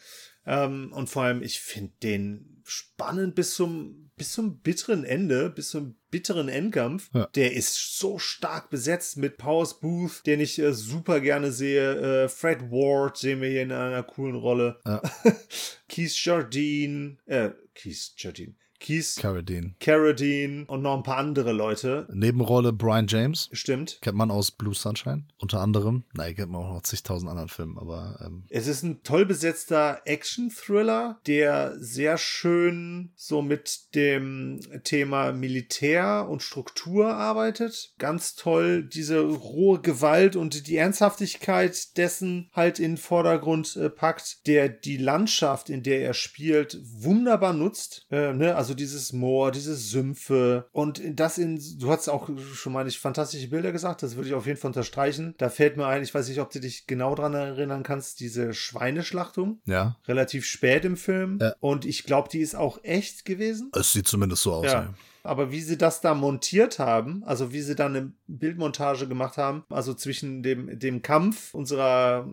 Ähm, 0.47 0.93
und 0.93 1.09
vor 1.09 1.23
allem, 1.23 1.43
ich 1.43 1.61
finde 1.61 1.93
den 2.03 2.63
spannend 2.65 3.37
bis 3.37 3.55
zum, 3.55 4.10
bis 4.21 4.33
zum 4.33 4.59
bitteren 4.59 5.05
Ende, 5.05 5.49
bis 5.49 5.71
zum 5.71 5.97
bitteren 6.11 6.51
Endkampf. 6.51 7.09
Ja. 7.15 7.27
Der 7.37 7.55
ist 7.55 7.99
so 7.99 8.19
stark 8.19 8.69
besetzt 8.69 9.17
mit 9.17 9.39
Powers 9.39 9.81
Booth, 9.81 10.27
den 10.27 10.41
ich 10.41 10.59
äh, 10.59 10.75
super 10.75 11.21
gerne 11.21 11.53
sehe. 11.53 12.25
Äh, 12.25 12.29
Fred 12.29 12.71
Ward 12.71 13.17
sehen 13.17 13.41
wir 13.41 13.49
hier 13.49 13.63
in 13.63 13.73
einer 13.73 14.03
coolen 14.03 14.37
Rolle. 14.37 14.79
Ja. 14.85 15.01
Keith 15.89 16.13
Jardine, 16.23 17.17
äh, 17.25 17.49
Keith 17.75 18.13
Jardine, 18.19 18.57
Keith 18.81 19.17
Carradine. 19.19 19.75
Carradine 19.79 20.65
und 20.67 20.83
noch 20.83 20.97
ein 20.97 21.03
paar 21.03 21.19
andere 21.19 21.53
Leute. 21.53 22.09
Nebenrolle 22.13 22.73
Brian 22.73 23.07
James. 23.07 23.49
Stimmt. 23.53 23.99
Kennt 24.01 24.17
man 24.17 24.31
aus 24.31 24.51
Blue 24.51 24.75
Sunshine 24.75 25.25
unter 25.39 25.61
anderem. 25.61 26.05
Nein, 26.15 26.35
kennt 26.35 26.51
man 26.51 26.63
auch 26.63 26.75
noch 26.75 26.83
zigtausend 26.83 27.31
anderen 27.31 27.49
Filmen, 27.49 27.79
aber 27.79 28.19
ähm, 28.25 28.45
Es 28.49 28.67
ist 28.67 28.83
ein 28.83 29.03
toll 29.03 29.27
besetzter 29.27 30.01
Action-Thriller, 30.05 31.21
der 31.27 31.75
sehr 31.79 32.19
schön 32.19 33.13
so 33.15 33.43
mit 33.43 33.95
dem 33.95 34.61
Thema 34.85 35.33
Militär 35.33 36.27
und 36.29 36.43
Struktur 36.43 37.15
arbeitet. 37.15 37.93
Ganz 37.99 38.35
toll 38.35 38.83
diese 38.83 39.21
rohe 39.21 39.81
Gewalt 39.81 40.37
und 40.37 40.67
die 40.67 40.77
Ernsthaftigkeit 40.77 41.97
dessen 41.97 42.49
halt 42.53 42.79
in 42.79 42.93
den 42.93 42.97
Vordergrund 42.97 43.77
äh, 43.77 43.91
packt, 43.91 44.47
der 44.47 44.69
die 44.69 44.97
Landschaft, 44.97 45.71
in 45.71 45.83
der 45.83 46.01
er 46.03 46.15
spielt, 46.15 46.79
wunderbar 46.83 47.53
nutzt. 47.53 48.07
Äh, 48.11 48.33
ne? 48.33 48.57
Also 48.57 48.70
dieses 48.75 49.13
Moor, 49.13 49.51
diese 49.51 49.75
Sümpfe 49.75 50.69
und 50.73 51.01
das 51.15 51.39
in, 51.39 51.61
du 51.79 51.91
hast 51.91 52.09
auch 52.09 52.29
schon 52.55 52.73
mal 52.73 52.85
nicht 52.85 52.99
fantastische 52.99 53.49
Bilder 53.49 53.73
gesagt, 53.73 54.03
das 54.03 54.17
würde 54.17 54.29
ich 54.29 54.35
auf 54.35 54.47
jeden 54.47 54.59
Fall 54.59 54.69
unterstreichen. 54.69 55.35
Da 55.39 55.49
fällt 55.49 55.77
mir 55.77 55.87
ein, 55.87 56.03
ich 56.03 56.15
weiß 56.15 56.29
nicht, 56.29 56.41
ob 56.41 56.51
du 56.51 56.61
dich 56.61 56.87
genau 56.87 57.15
dran 57.15 57.35
erinnern 57.35 57.83
kannst, 57.83 58.21
diese 58.21 58.55
Schweineschlachtung 58.55 59.61
ja, 59.67 59.97
relativ 60.07 60.47
spät 60.47 60.85
im 60.85 60.97
Film. 60.97 61.39
Ja. 61.41 61.55
Und 61.61 61.85
ich 61.85 62.05
glaube, 62.05 62.29
die 62.29 62.41
ist 62.41 62.55
auch 62.55 62.83
echt 62.83 63.25
gewesen. 63.25 63.71
es 63.75 63.93
sieht 63.93 64.07
zumindest 64.07 64.43
so 64.43 64.53
aus. 64.55 64.67
Ja. 64.67 64.73
Ja. 64.73 64.95
Aber 65.23 65.51
wie 65.51 65.61
sie 65.61 65.77
das 65.79 66.01
da 66.01 66.15
montiert 66.15 66.79
haben, 66.79 67.23
also 67.25 67.53
wie 67.53 67.61
sie 67.63 67.75
dann 67.75 67.97
eine 67.97 68.13
Bildmontage 68.27 69.07
gemacht 69.09 69.37
haben, 69.37 69.65
also 69.69 69.95
zwischen 69.95 70.43
dem, 70.43 70.79
dem 70.79 71.03
Kampf 71.03 71.55
unserer 71.55 72.27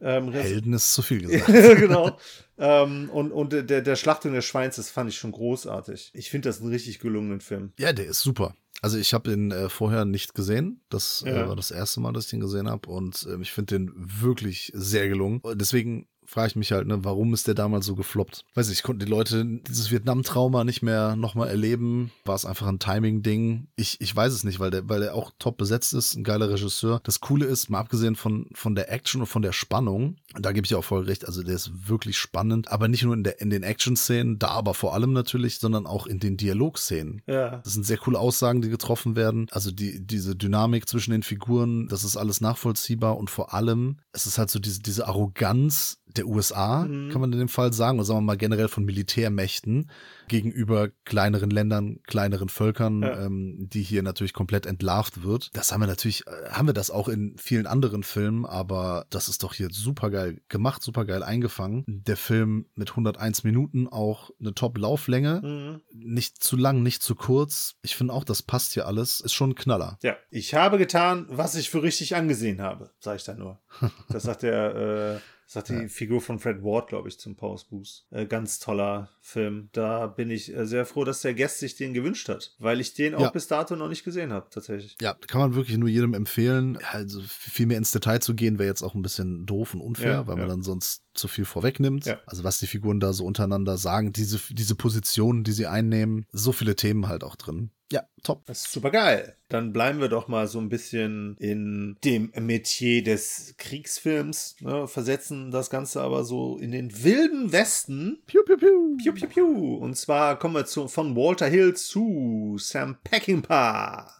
ähm, 0.00 0.32
Helden 0.32 0.72
ist 0.72 0.92
zu 0.94 1.02
viel 1.02 1.20
gesagt. 1.26 1.46
genau. 1.78 2.16
ähm, 2.58 3.10
und 3.10 3.32
und 3.32 3.52
der, 3.52 3.82
der 3.82 3.96
Schlachtung 3.96 4.32
des 4.32 4.44
Schweins, 4.44 4.76
das 4.76 4.90
fand 4.90 5.10
ich 5.10 5.16
schon 5.18 5.32
großartig. 5.32 6.10
Ich 6.14 6.30
finde 6.30 6.48
das 6.48 6.60
einen 6.60 6.70
richtig 6.70 6.98
gelungenen 6.98 7.40
Film. 7.40 7.72
ja, 7.78 7.92
der 7.92 8.06
ist 8.06 8.20
super. 8.20 8.54
Also 8.80 8.98
ich 8.98 9.14
habe 9.14 9.30
den 9.30 9.52
äh, 9.52 9.68
vorher 9.68 10.04
nicht 10.04 10.34
gesehen. 10.34 10.80
Das 10.88 11.22
Ja. 11.24 11.44
äh, 11.44 11.48
war 11.48 11.54
das 11.54 11.70
erste 11.70 12.00
Mal, 12.00 12.12
dass 12.12 12.24
ich 12.24 12.30
den 12.30 12.40
gesehen 12.40 12.68
habe. 12.68 12.88
Und 12.90 13.28
ähm, 13.30 13.40
ich 13.42 13.52
finde 13.52 13.78
den 13.78 13.92
wirklich 13.94 14.72
sehr 14.74 15.08
gelungen. 15.08 15.40
Deswegen 15.54 16.08
frage 16.24 16.48
ich 16.48 16.56
mich 16.56 16.72
halt, 16.72 16.86
ne, 16.86 17.04
warum 17.04 17.34
ist 17.34 17.46
der 17.46 17.54
damals 17.54 17.86
so 17.86 17.94
gefloppt? 17.94 18.44
Weiß 18.54 18.70
ich, 18.70 18.82
konnten 18.82 19.04
die 19.04 19.10
Leute 19.10 19.44
dieses 19.68 19.90
Vietnam-Trauma 19.90 20.64
nicht 20.64 20.82
mehr 20.82 21.16
nochmal 21.16 21.48
erleben? 21.48 22.10
War 22.24 22.34
es 22.34 22.46
einfach 22.46 22.66
ein 22.66 22.78
Timing-Ding? 22.78 23.68
Ich, 23.76 24.00
ich 24.00 24.14
weiß 24.14 24.32
es 24.32 24.44
nicht, 24.44 24.60
weil 24.60 24.70
der, 24.70 24.88
weil 24.88 25.00
der 25.00 25.14
auch 25.14 25.32
top 25.38 25.56
besetzt 25.58 25.92
ist, 25.94 26.14
ein 26.14 26.24
geiler 26.24 26.50
Regisseur. 26.50 27.00
Das 27.04 27.20
Coole 27.20 27.46
ist, 27.46 27.70
mal 27.70 27.80
abgesehen 27.80 28.16
von, 28.16 28.48
von 28.54 28.74
der 28.74 28.90
Action 28.92 29.20
und 29.20 29.26
von 29.26 29.42
der 29.42 29.52
Spannung, 29.52 30.16
da 30.38 30.52
gebe 30.52 30.64
ich 30.64 30.74
auch 30.74 30.84
voll 30.84 31.04
recht, 31.04 31.26
also 31.26 31.42
der 31.42 31.54
ist 31.54 31.88
wirklich 31.88 32.16
spannend, 32.16 32.70
aber 32.70 32.88
nicht 32.88 33.02
nur 33.02 33.14
in, 33.14 33.24
der, 33.24 33.40
in 33.40 33.50
den 33.50 33.62
Action-Szenen, 33.62 34.38
da 34.38 34.48
aber 34.48 34.74
vor 34.74 34.94
allem 34.94 35.12
natürlich, 35.12 35.58
sondern 35.58 35.86
auch 35.86 36.06
in 36.06 36.20
den 36.20 36.36
Dialogszenen. 36.36 37.22
Ja. 37.26 37.58
Das 37.58 37.74
sind 37.74 37.84
sehr 37.84 37.98
coole 37.98 38.18
Aussagen, 38.18 38.62
die 38.62 38.70
getroffen 38.70 39.16
werden. 39.16 39.46
Also 39.50 39.70
die, 39.70 40.04
diese 40.04 40.36
Dynamik 40.36 40.88
zwischen 40.88 41.10
den 41.12 41.22
Figuren, 41.22 41.88
das 41.88 42.04
ist 42.04 42.16
alles 42.16 42.40
nachvollziehbar 42.40 43.18
und 43.18 43.30
vor 43.30 43.54
allem, 43.54 43.98
es 44.12 44.26
ist 44.26 44.38
halt 44.38 44.50
so 44.50 44.58
diese, 44.58 44.80
diese 44.80 45.06
Arroganz 45.06 45.98
der 46.16 46.26
USA, 46.26 46.84
Mhm. 46.84 47.10
kann 47.10 47.20
man 47.20 47.32
in 47.32 47.38
dem 47.38 47.48
Fall 47.48 47.72
sagen, 47.72 47.98
oder 47.98 48.06
sagen 48.06 48.18
wir 48.18 48.22
mal 48.22 48.36
generell 48.36 48.68
von 48.68 48.84
Militärmächten 48.84 49.90
gegenüber 50.28 50.88
kleineren 51.04 51.50
Ländern, 51.50 52.00
kleineren 52.06 52.48
Völkern, 52.48 53.02
Ja. 53.02 53.26
ähm, 53.26 53.68
die 53.68 53.82
hier 53.82 54.02
natürlich 54.02 54.32
komplett 54.32 54.64
entlarvt 54.66 55.22
wird. 55.24 55.50
Das 55.54 55.72
haben 55.72 55.80
wir 55.80 55.86
natürlich, 55.86 56.26
äh, 56.26 56.50
haben 56.50 56.66
wir 56.68 56.74
das 56.74 56.90
auch 56.90 57.08
in 57.08 57.36
vielen 57.36 57.66
anderen 57.66 58.02
Filmen, 58.02 58.46
aber 58.46 59.04
das 59.10 59.28
ist 59.28 59.42
doch 59.42 59.52
hier 59.54 59.68
super 59.70 60.08
geil 60.10 60.22
geil 60.22 60.40
gemacht, 60.48 60.82
super 60.82 61.04
geil 61.04 61.22
eingefangen. 61.24 61.84
Der 61.88 62.16
Film 62.16 62.66
mit 62.76 62.90
101 62.94 63.42
Minuten 63.44 63.88
auch 63.88 64.30
eine 64.38 64.54
Top-Lauflänge. 64.54 65.40
Mhm. 65.42 65.80
Nicht 65.92 66.44
zu 66.44 66.56
lang, 66.56 66.82
nicht 66.82 67.02
zu 67.02 67.14
kurz. 67.14 67.74
Ich 67.82 67.96
finde 67.96 68.12
auch, 68.12 68.22
das 68.22 68.42
passt 68.42 68.74
hier 68.74 68.86
alles. 68.86 69.20
Ist 69.20 69.32
schon 69.32 69.50
ein 69.50 69.54
Knaller. 69.54 69.98
Ja, 70.02 70.14
ich 70.30 70.54
habe 70.54 70.78
getan, 70.78 71.26
was 71.30 71.54
ich 71.56 71.70
für 71.70 71.82
richtig 71.82 72.14
angesehen 72.14 72.60
habe, 72.60 72.90
sage 73.00 73.16
ich 73.16 73.24
dann 73.24 73.38
nur. 73.38 73.58
Das 74.10 74.24
sagt 74.24 74.42
der, 74.42 74.74
äh, 75.16 75.18
sagt 75.52 75.68
die 75.70 75.88
Figur 75.88 76.20
von 76.20 76.38
Fred 76.38 76.62
Ward, 76.62 76.88
glaube 76.88 77.08
ich, 77.08 77.18
zum 77.18 77.36
Pause 77.36 77.66
Boost. 77.70 78.06
Äh, 78.10 78.26
ganz 78.26 78.58
toller 78.58 79.10
Film. 79.20 79.68
Da 79.72 80.06
bin 80.06 80.30
ich 80.30 80.54
äh, 80.54 80.66
sehr 80.66 80.86
froh, 80.86 81.04
dass 81.04 81.20
der 81.22 81.34
Guest 81.34 81.58
sich 81.58 81.76
den 81.76 81.94
gewünscht 81.94 82.28
hat, 82.28 82.54
weil 82.58 82.80
ich 82.80 82.94
den 82.94 83.14
auch 83.14 83.20
Ja. 83.20 83.30
bis 83.30 83.48
dato 83.48 83.76
noch 83.76 83.88
nicht 83.88 84.04
gesehen 84.04 84.32
habe, 84.32 84.48
tatsächlich. 84.50 84.96
Ja, 85.00 85.14
kann 85.14 85.40
man 85.40 85.54
wirklich 85.54 85.76
nur 85.78 85.88
jedem 85.88 86.14
empfehlen. 86.14 86.78
Also 86.90 87.20
viel 87.26 87.66
mehr 87.66 87.78
ins 87.78 87.90
Detail 87.92 88.20
zu 88.20 88.34
gehen, 88.34 88.58
wäre 88.58 88.68
jetzt 88.68 88.82
auch 88.82 88.94
ein 88.94 89.02
bisschen 89.02 89.46
doof 89.46 89.74
und 89.74 89.80
unfair, 89.80 90.12
Ja, 90.12 90.26
weil 90.26 90.36
man 90.36 90.46
ja. 90.48 90.54
dann 90.54 90.62
sonst 90.62 91.04
zu 91.14 91.28
viel 91.28 91.44
vorwegnimmt. 91.44 92.06
Ja. 92.06 92.18
Also 92.26 92.42
was 92.44 92.58
die 92.58 92.66
Figuren 92.66 92.98
da 93.00 93.12
so 93.12 93.24
untereinander 93.24 93.76
sagen, 93.76 94.12
diese, 94.12 94.40
diese 94.50 94.74
Positionen, 94.74 95.44
die 95.44 95.52
sie 95.52 95.66
einnehmen, 95.66 96.26
so 96.32 96.52
viele 96.52 96.74
Themen 96.76 97.08
halt 97.08 97.22
auch 97.24 97.36
drin. 97.36 97.70
Ja, 97.92 98.04
top. 98.22 98.46
Das 98.46 98.64
ist 98.64 98.72
super 98.72 98.90
geil. 98.90 99.36
Dann 99.50 99.74
bleiben 99.74 100.00
wir 100.00 100.08
doch 100.08 100.26
mal 100.26 100.46
so 100.48 100.58
ein 100.58 100.70
bisschen 100.70 101.36
in 101.38 101.98
dem 102.04 102.32
Metier 102.40 103.04
des 103.04 103.54
Kriegsfilms, 103.58 104.56
ne, 104.60 104.88
versetzen 104.88 105.50
das 105.50 105.68
Ganze 105.68 106.00
aber 106.00 106.24
so 106.24 106.56
in 106.56 106.72
den 106.72 107.04
wilden 107.04 107.52
Westen. 107.52 108.22
Piu, 108.26 108.42
piu, 108.44 108.56
piu. 108.56 108.96
Piu, 108.96 109.12
piu, 109.12 109.28
piu. 109.28 109.74
Und 109.76 109.98
zwar 109.98 110.38
kommen 110.38 110.54
wir 110.54 110.64
zu, 110.64 110.88
von 110.88 111.14
Walter 111.14 111.48
Hill 111.48 111.74
zu 111.74 112.56
Sam 112.58 112.96
Peckinpah 113.04 114.10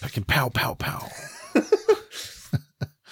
Fucking 0.00 0.24
pow, 0.24 0.52
pow, 0.52 0.76
pow. 0.76 1.10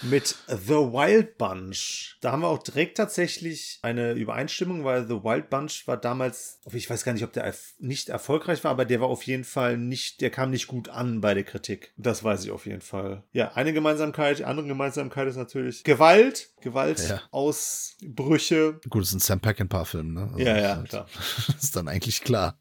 Mit 0.02 0.34
The 0.48 0.74
Wild 0.74 1.38
Bunch. 1.38 2.16
Da 2.20 2.32
haben 2.32 2.42
wir 2.42 2.48
auch 2.48 2.62
direkt 2.62 2.96
tatsächlich 2.96 3.78
eine 3.82 4.12
Übereinstimmung, 4.12 4.84
weil 4.84 5.06
The 5.06 5.22
Wild 5.22 5.50
Bunch 5.50 5.86
war 5.86 5.96
damals, 5.96 6.58
ich 6.72 6.88
weiß 6.90 7.04
gar 7.04 7.12
nicht, 7.12 7.24
ob 7.24 7.32
der 7.32 7.54
nicht 7.78 8.08
erfolgreich 8.08 8.64
war, 8.64 8.70
aber 8.72 8.84
der 8.84 9.00
war 9.00 9.08
auf 9.08 9.22
jeden 9.22 9.44
Fall 9.44 9.76
nicht, 9.78 10.20
der 10.20 10.30
kam 10.30 10.50
nicht 10.50 10.66
gut 10.66 10.88
an 10.88 11.20
bei 11.20 11.34
der 11.34 11.44
Kritik. 11.44 11.92
Das 11.96 12.24
weiß 12.24 12.44
ich 12.44 12.50
auf 12.50 12.66
jeden 12.66 12.80
Fall. 12.80 13.22
Ja, 13.32 13.52
eine 13.52 13.72
Gemeinsamkeit, 13.72 14.38
die 14.40 14.44
andere 14.44 14.66
Gemeinsamkeit 14.66 15.28
ist 15.28 15.36
natürlich 15.36 15.84
Gewalt, 15.84 16.50
Gewalt, 16.60 17.00
Ja. 17.08 17.20
Ausbrüche. 17.30 18.80
Gut, 18.88 19.02
es 19.02 19.08
ist 19.10 19.14
ein 19.14 19.20
Sam 19.20 19.40
Peckinpah-Film, 19.40 20.12
ne? 20.14 20.22
Also 20.32 20.38
Ja, 20.38 20.54
das 20.54 20.62
ja, 20.62 20.76
halt- 20.76 20.88
klar. 20.88 21.06
ist 21.60 21.76
dann 21.76 21.88
eigentlich 21.88 22.22
klar, 22.22 22.58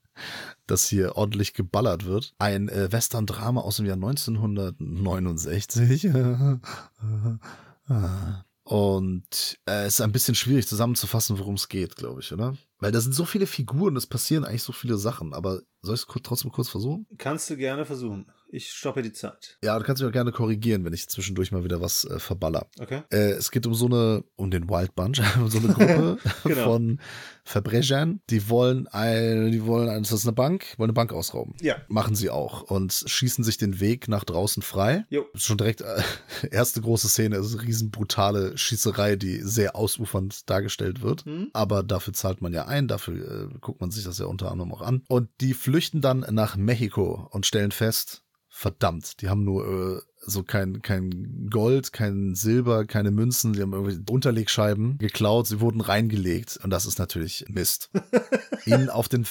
dass 0.67 0.87
hier 0.87 1.15
ordentlich 1.15 1.53
geballert 1.53 2.05
wird. 2.05 2.33
Ein 2.39 2.69
äh, 2.69 2.91
Western-Drama 2.91 3.61
aus 3.61 3.77
dem 3.77 3.85
Jahr 3.85 3.95
1969. 3.95 6.05
Und 8.65 9.59
äh, 9.65 9.85
es 9.85 9.95
ist 9.95 10.01
ein 10.01 10.13
bisschen 10.13 10.35
schwierig 10.35 10.67
zusammenzufassen, 10.67 11.37
worum 11.37 11.55
es 11.55 11.67
geht, 11.67 11.97
glaube 11.97 12.21
ich, 12.21 12.31
oder? 12.31 12.55
Weil 12.79 12.93
da 12.93 13.01
sind 13.01 13.13
so 13.13 13.25
viele 13.25 13.45
Figuren, 13.45 13.97
es 13.97 14.07
passieren 14.07 14.45
eigentlich 14.45 14.63
so 14.63 14.71
viele 14.71 14.97
Sachen. 14.97 15.33
Aber 15.33 15.61
soll 15.81 15.95
ich 15.95 16.01
es 16.01 16.07
trotzdem 16.23 16.51
kurz 16.51 16.69
versuchen? 16.69 17.05
Kannst 17.17 17.49
du 17.49 17.57
gerne 17.57 17.85
versuchen. 17.85 18.25
Ich 18.53 18.71
stoppe 18.71 19.01
die 19.01 19.11
Zeit. 19.11 19.57
Ja, 19.63 19.79
du 19.79 19.83
kannst 19.83 19.99
mich 19.99 20.07
auch 20.07 20.13
gerne 20.13 20.31
korrigieren, 20.31 20.85
wenn 20.85 20.93
ich 20.93 21.09
zwischendurch 21.09 21.51
mal 21.51 21.63
wieder 21.63 21.81
was 21.81 22.05
äh, 22.05 22.19
verballer. 22.19 22.67
Okay? 22.79 23.01
Äh, 23.11 23.31
es 23.31 23.49
geht 23.49 23.65
um 23.65 23.73
so 23.73 23.87
eine, 23.87 24.23
um 24.35 24.51
den 24.51 24.69
Wild 24.69 24.93
Bunch, 24.93 25.21
um 25.37 25.49
so 25.49 25.57
eine 25.57 25.69
Gruppe 25.69 26.19
Genau. 26.43 26.63
von 26.63 26.99
Verbrechern, 27.43 28.21
die 28.29 28.49
wollen 28.49 28.87
ein, 28.87 29.51
die 29.51 29.65
wollen, 29.65 29.89
ein, 29.89 30.03
das 30.03 30.11
ist 30.11 30.25
eine 30.25 30.33
Bank, 30.33 30.75
wollen 30.77 30.89
eine 30.91 30.93
Bank 30.93 31.13
ausrauben. 31.13 31.55
Ja. 31.61 31.77
Machen 31.87 32.15
sie 32.15 32.29
auch 32.29 32.61
und 32.61 32.93
schießen 32.93 33.43
sich 33.43 33.57
den 33.57 33.79
Weg 33.79 34.07
nach 34.07 34.23
draußen 34.23 34.61
frei. 34.61 35.05
Jo. 35.09 35.25
Schon 35.33 35.57
direkt, 35.57 35.81
äh, 35.81 36.03
erste 36.51 36.79
große 36.79 37.09
Szene 37.09 37.37
ist 37.37 37.53
eine 37.53 37.63
riesen 37.63 37.89
brutale 37.89 38.55
Schießerei, 38.55 39.15
die 39.15 39.39
sehr 39.41 39.75
ausufernd 39.75 40.47
dargestellt 40.47 41.01
wird. 41.01 41.25
Hm? 41.25 41.49
Aber 41.53 41.81
dafür 41.81 42.13
zahlt 42.13 42.41
man 42.41 42.53
ja 42.53 42.65
ein, 42.65 42.87
dafür 42.87 43.49
äh, 43.51 43.57
guckt 43.61 43.81
man 43.81 43.89
sich 43.89 44.03
das 44.03 44.19
ja 44.19 44.27
unter 44.27 44.51
anderem 44.51 44.71
auch 44.73 44.81
an. 44.83 45.01
Und 45.07 45.29
die 45.41 45.55
flüchten 45.55 46.01
dann 46.01 46.23
nach 46.29 46.55
Mexiko 46.55 47.27
und 47.31 47.47
stellen 47.47 47.71
fest, 47.71 48.22
verdammt, 48.63 49.21
die 49.21 49.29
haben 49.29 49.43
nur 49.43 49.65
äh, 49.67 50.01
so 50.25 50.43
kein, 50.43 50.81
kein 50.81 51.47
Gold, 51.49 51.91
kein 51.93 52.35
Silber, 52.35 52.85
keine 52.85 53.11
Münzen, 53.11 53.53
die 53.53 53.61
haben 53.61 53.73
irgendwelche 53.73 54.01
Unterlegscheiben 54.09 54.97
geklaut, 54.97 55.47
sie 55.47 55.59
wurden 55.59 55.81
reingelegt 55.81 56.59
und 56.63 56.69
das 56.69 56.85
ist 56.85 56.97
natürlich 56.99 57.45
Mist. 57.49 57.89
ihnen, 58.65 58.89
auf 58.89 59.09
den, 59.09 59.25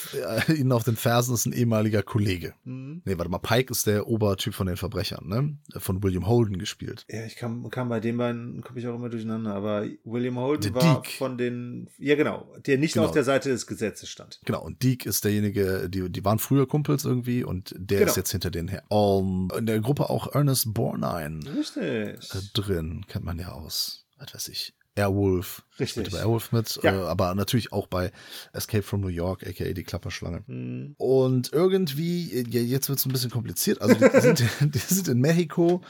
äh, 0.47 0.53
ihnen 0.53 0.71
auf 0.71 0.83
den 0.83 0.95
Fersen 0.95 1.33
ist 1.33 1.45
ein 1.45 1.53
ehemaliger 1.53 2.03
Kollege. 2.03 2.53
Hm? 2.63 3.01
Nee, 3.05 3.17
warte 3.17 3.29
mal, 3.31 3.39
Pike 3.39 3.71
ist 3.71 3.87
der 3.87 4.07
Obertyp 4.07 4.53
von 4.53 4.67
den 4.67 4.77
Verbrechern, 4.77 5.27
ne? 5.27 5.57
Von 5.79 6.03
William 6.03 6.27
Holden 6.27 6.57
gespielt. 6.57 7.05
Ja, 7.09 7.25
ich 7.25 7.35
kam, 7.35 7.69
kam 7.69 7.89
bei 7.89 7.99
den 7.99 8.17
beiden, 8.17 8.61
komme 8.61 8.79
ich 8.79 8.87
auch 8.87 8.95
immer 8.95 9.09
durcheinander, 9.09 9.53
aber 9.55 9.85
William 10.03 10.37
Holden 10.37 10.73
Der 10.73 10.75
war 10.75 11.01
Deke. 11.01 11.17
von 11.17 11.37
den, 11.37 11.89
ja 11.97 12.15
genau, 12.15 12.47
der 12.65 12.77
nicht 12.77 12.93
Genau. 12.93 13.05
auf 13.07 13.11
der 13.11 13.23
Seite 13.23 13.49
des 13.49 13.65
Gesetzes 13.67 14.09
stand. 14.09 14.39
Genau, 14.45 14.63
und 14.63 14.83
Deke 14.83 15.09
ist 15.09 15.23
derjenige, 15.23 15.89
die, 15.89 16.09
die 16.11 16.23
waren 16.23 16.37
früher 16.39 16.67
Kumpels 16.67 17.05
irgendwie 17.05 17.43
und 17.43 17.73
der 17.77 17.99
Genau. 17.99 18.11
ist 18.11 18.17
jetzt 18.17 18.31
hinter 18.31 18.51
denen 18.51 18.67
her. 18.67 18.83
Um, 18.89 19.49
in 19.57 19.65
der 19.65 19.79
Gruppe 19.79 20.09
auch 20.09 20.33
Ernest 20.35 20.73
Borgnine 20.83 21.39
Richtig. 21.57 21.83
äh, 21.83 22.41
drin, 22.53 23.05
kennt 23.07 23.25
man 23.25 23.39
ja 23.39 23.51
aus, 23.53 24.05
was 24.17 24.33
weiß 24.33 24.47
ich, 24.49 24.73
Airwolf. 24.95 25.63
Richtig. 25.79 25.89
Spielt 25.89 26.11
bei 26.11 26.19
Airwolf 26.19 26.51
mit, 26.51 26.79
Ja. 26.83 26.93
äh, 26.93 27.07
aber 27.07 27.33
natürlich 27.35 27.71
auch 27.71 27.87
bei 27.87 28.11
Escape 28.53 28.83
from 28.83 29.01
New 29.01 29.07
York, 29.07 29.45
aka 29.47 29.63
die 29.73 29.83
Klapperschlange. 29.83 30.43
Hm. 30.45 30.95
Und 30.97 31.51
irgendwie, 31.51 32.43
ja, 32.49 32.61
jetzt 32.61 32.89
wird 32.89 32.99
es 32.99 33.05
ein 33.05 33.11
bisschen 33.11 33.31
kompliziert. 33.31 33.81
Also 33.81 33.95
die 33.95 34.19
sind, 34.21 34.39
die 34.75 34.77
sind 34.77 35.07
in 35.07 35.19
Mexiko 35.19 35.81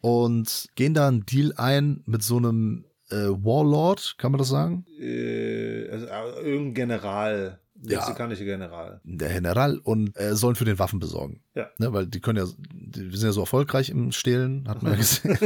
und 0.00 0.66
gehen 0.74 0.94
da 0.94 1.08
einen 1.08 1.24
Deal 1.26 1.52
ein 1.56 2.02
mit 2.06 2.22
so 2.22 2.36
einem 2.38 2.84
äh, 3.10 3.28
Warlord, 3.28 4.16
kann 4.18 4.32
man 4.32 4.38
das 4.38 4.48
sagen? 4.48 4.84
Äh, 4.98 5.88
also, 5.90 6.06
äh, 6.06 6.40
irgendein 6.42 6.74
General, 6.74 7.60
Ja. 7.82 7.98
mexikanischer 7.98 8.44
General. 8.44 9.00
Der 9.04 9.28
General 9.28 9.78
und 9.78 10.16
äh, 10.18 10.34
sollen 10.34 10.56
für 10.56 10.64
den 10.64 10.78
Waffen 10.78 10.98
besorgen. 10.98 11.42
Ja. 11.54 11.68
Ne, 11.78 11.92
weil 11.92 12.06
die 12.06 12.20
können 12.20 12.44
ja, 12.44 12.52
die 12.70 13.16
sind 13.16 13.26
ja 13.28 13.32
so 13.32 13.40
erfolgreich 13.40 13.90
im 13.90 14.12
Stehlen, 14.12 14.68
hat 14.68 14.82
man 14.82 14.92
ja 14.92 14.98
gesehen. 14.98 15.38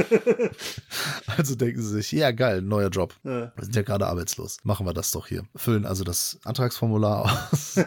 also 1.36 1.54
denken 1.54 1.82
sie 1.82 1.88
sich, 1.88 2.12
ja 2.12 2.30
geil, 2.30 2.62
neuer 2.62 2.88
Job. 2.88 3.14
Ja. 3.24 3.52
Wir 3.54 3.64
sind 3.64 3.76
ja 3.76 3.82
gerade 3.82 4.06
arbeitslos. 4.06 4.58
Machen 4.62 4.86
wir 4.86 4.94
das 4.94 5.10
doch 5.10 5.26
hier. 5.26 5.44
Füllen 5.54 5.84
also 5.84 6.04
das 6.04 6.38
Antragsformular 6.44 7.24
aus. 7.52 7.76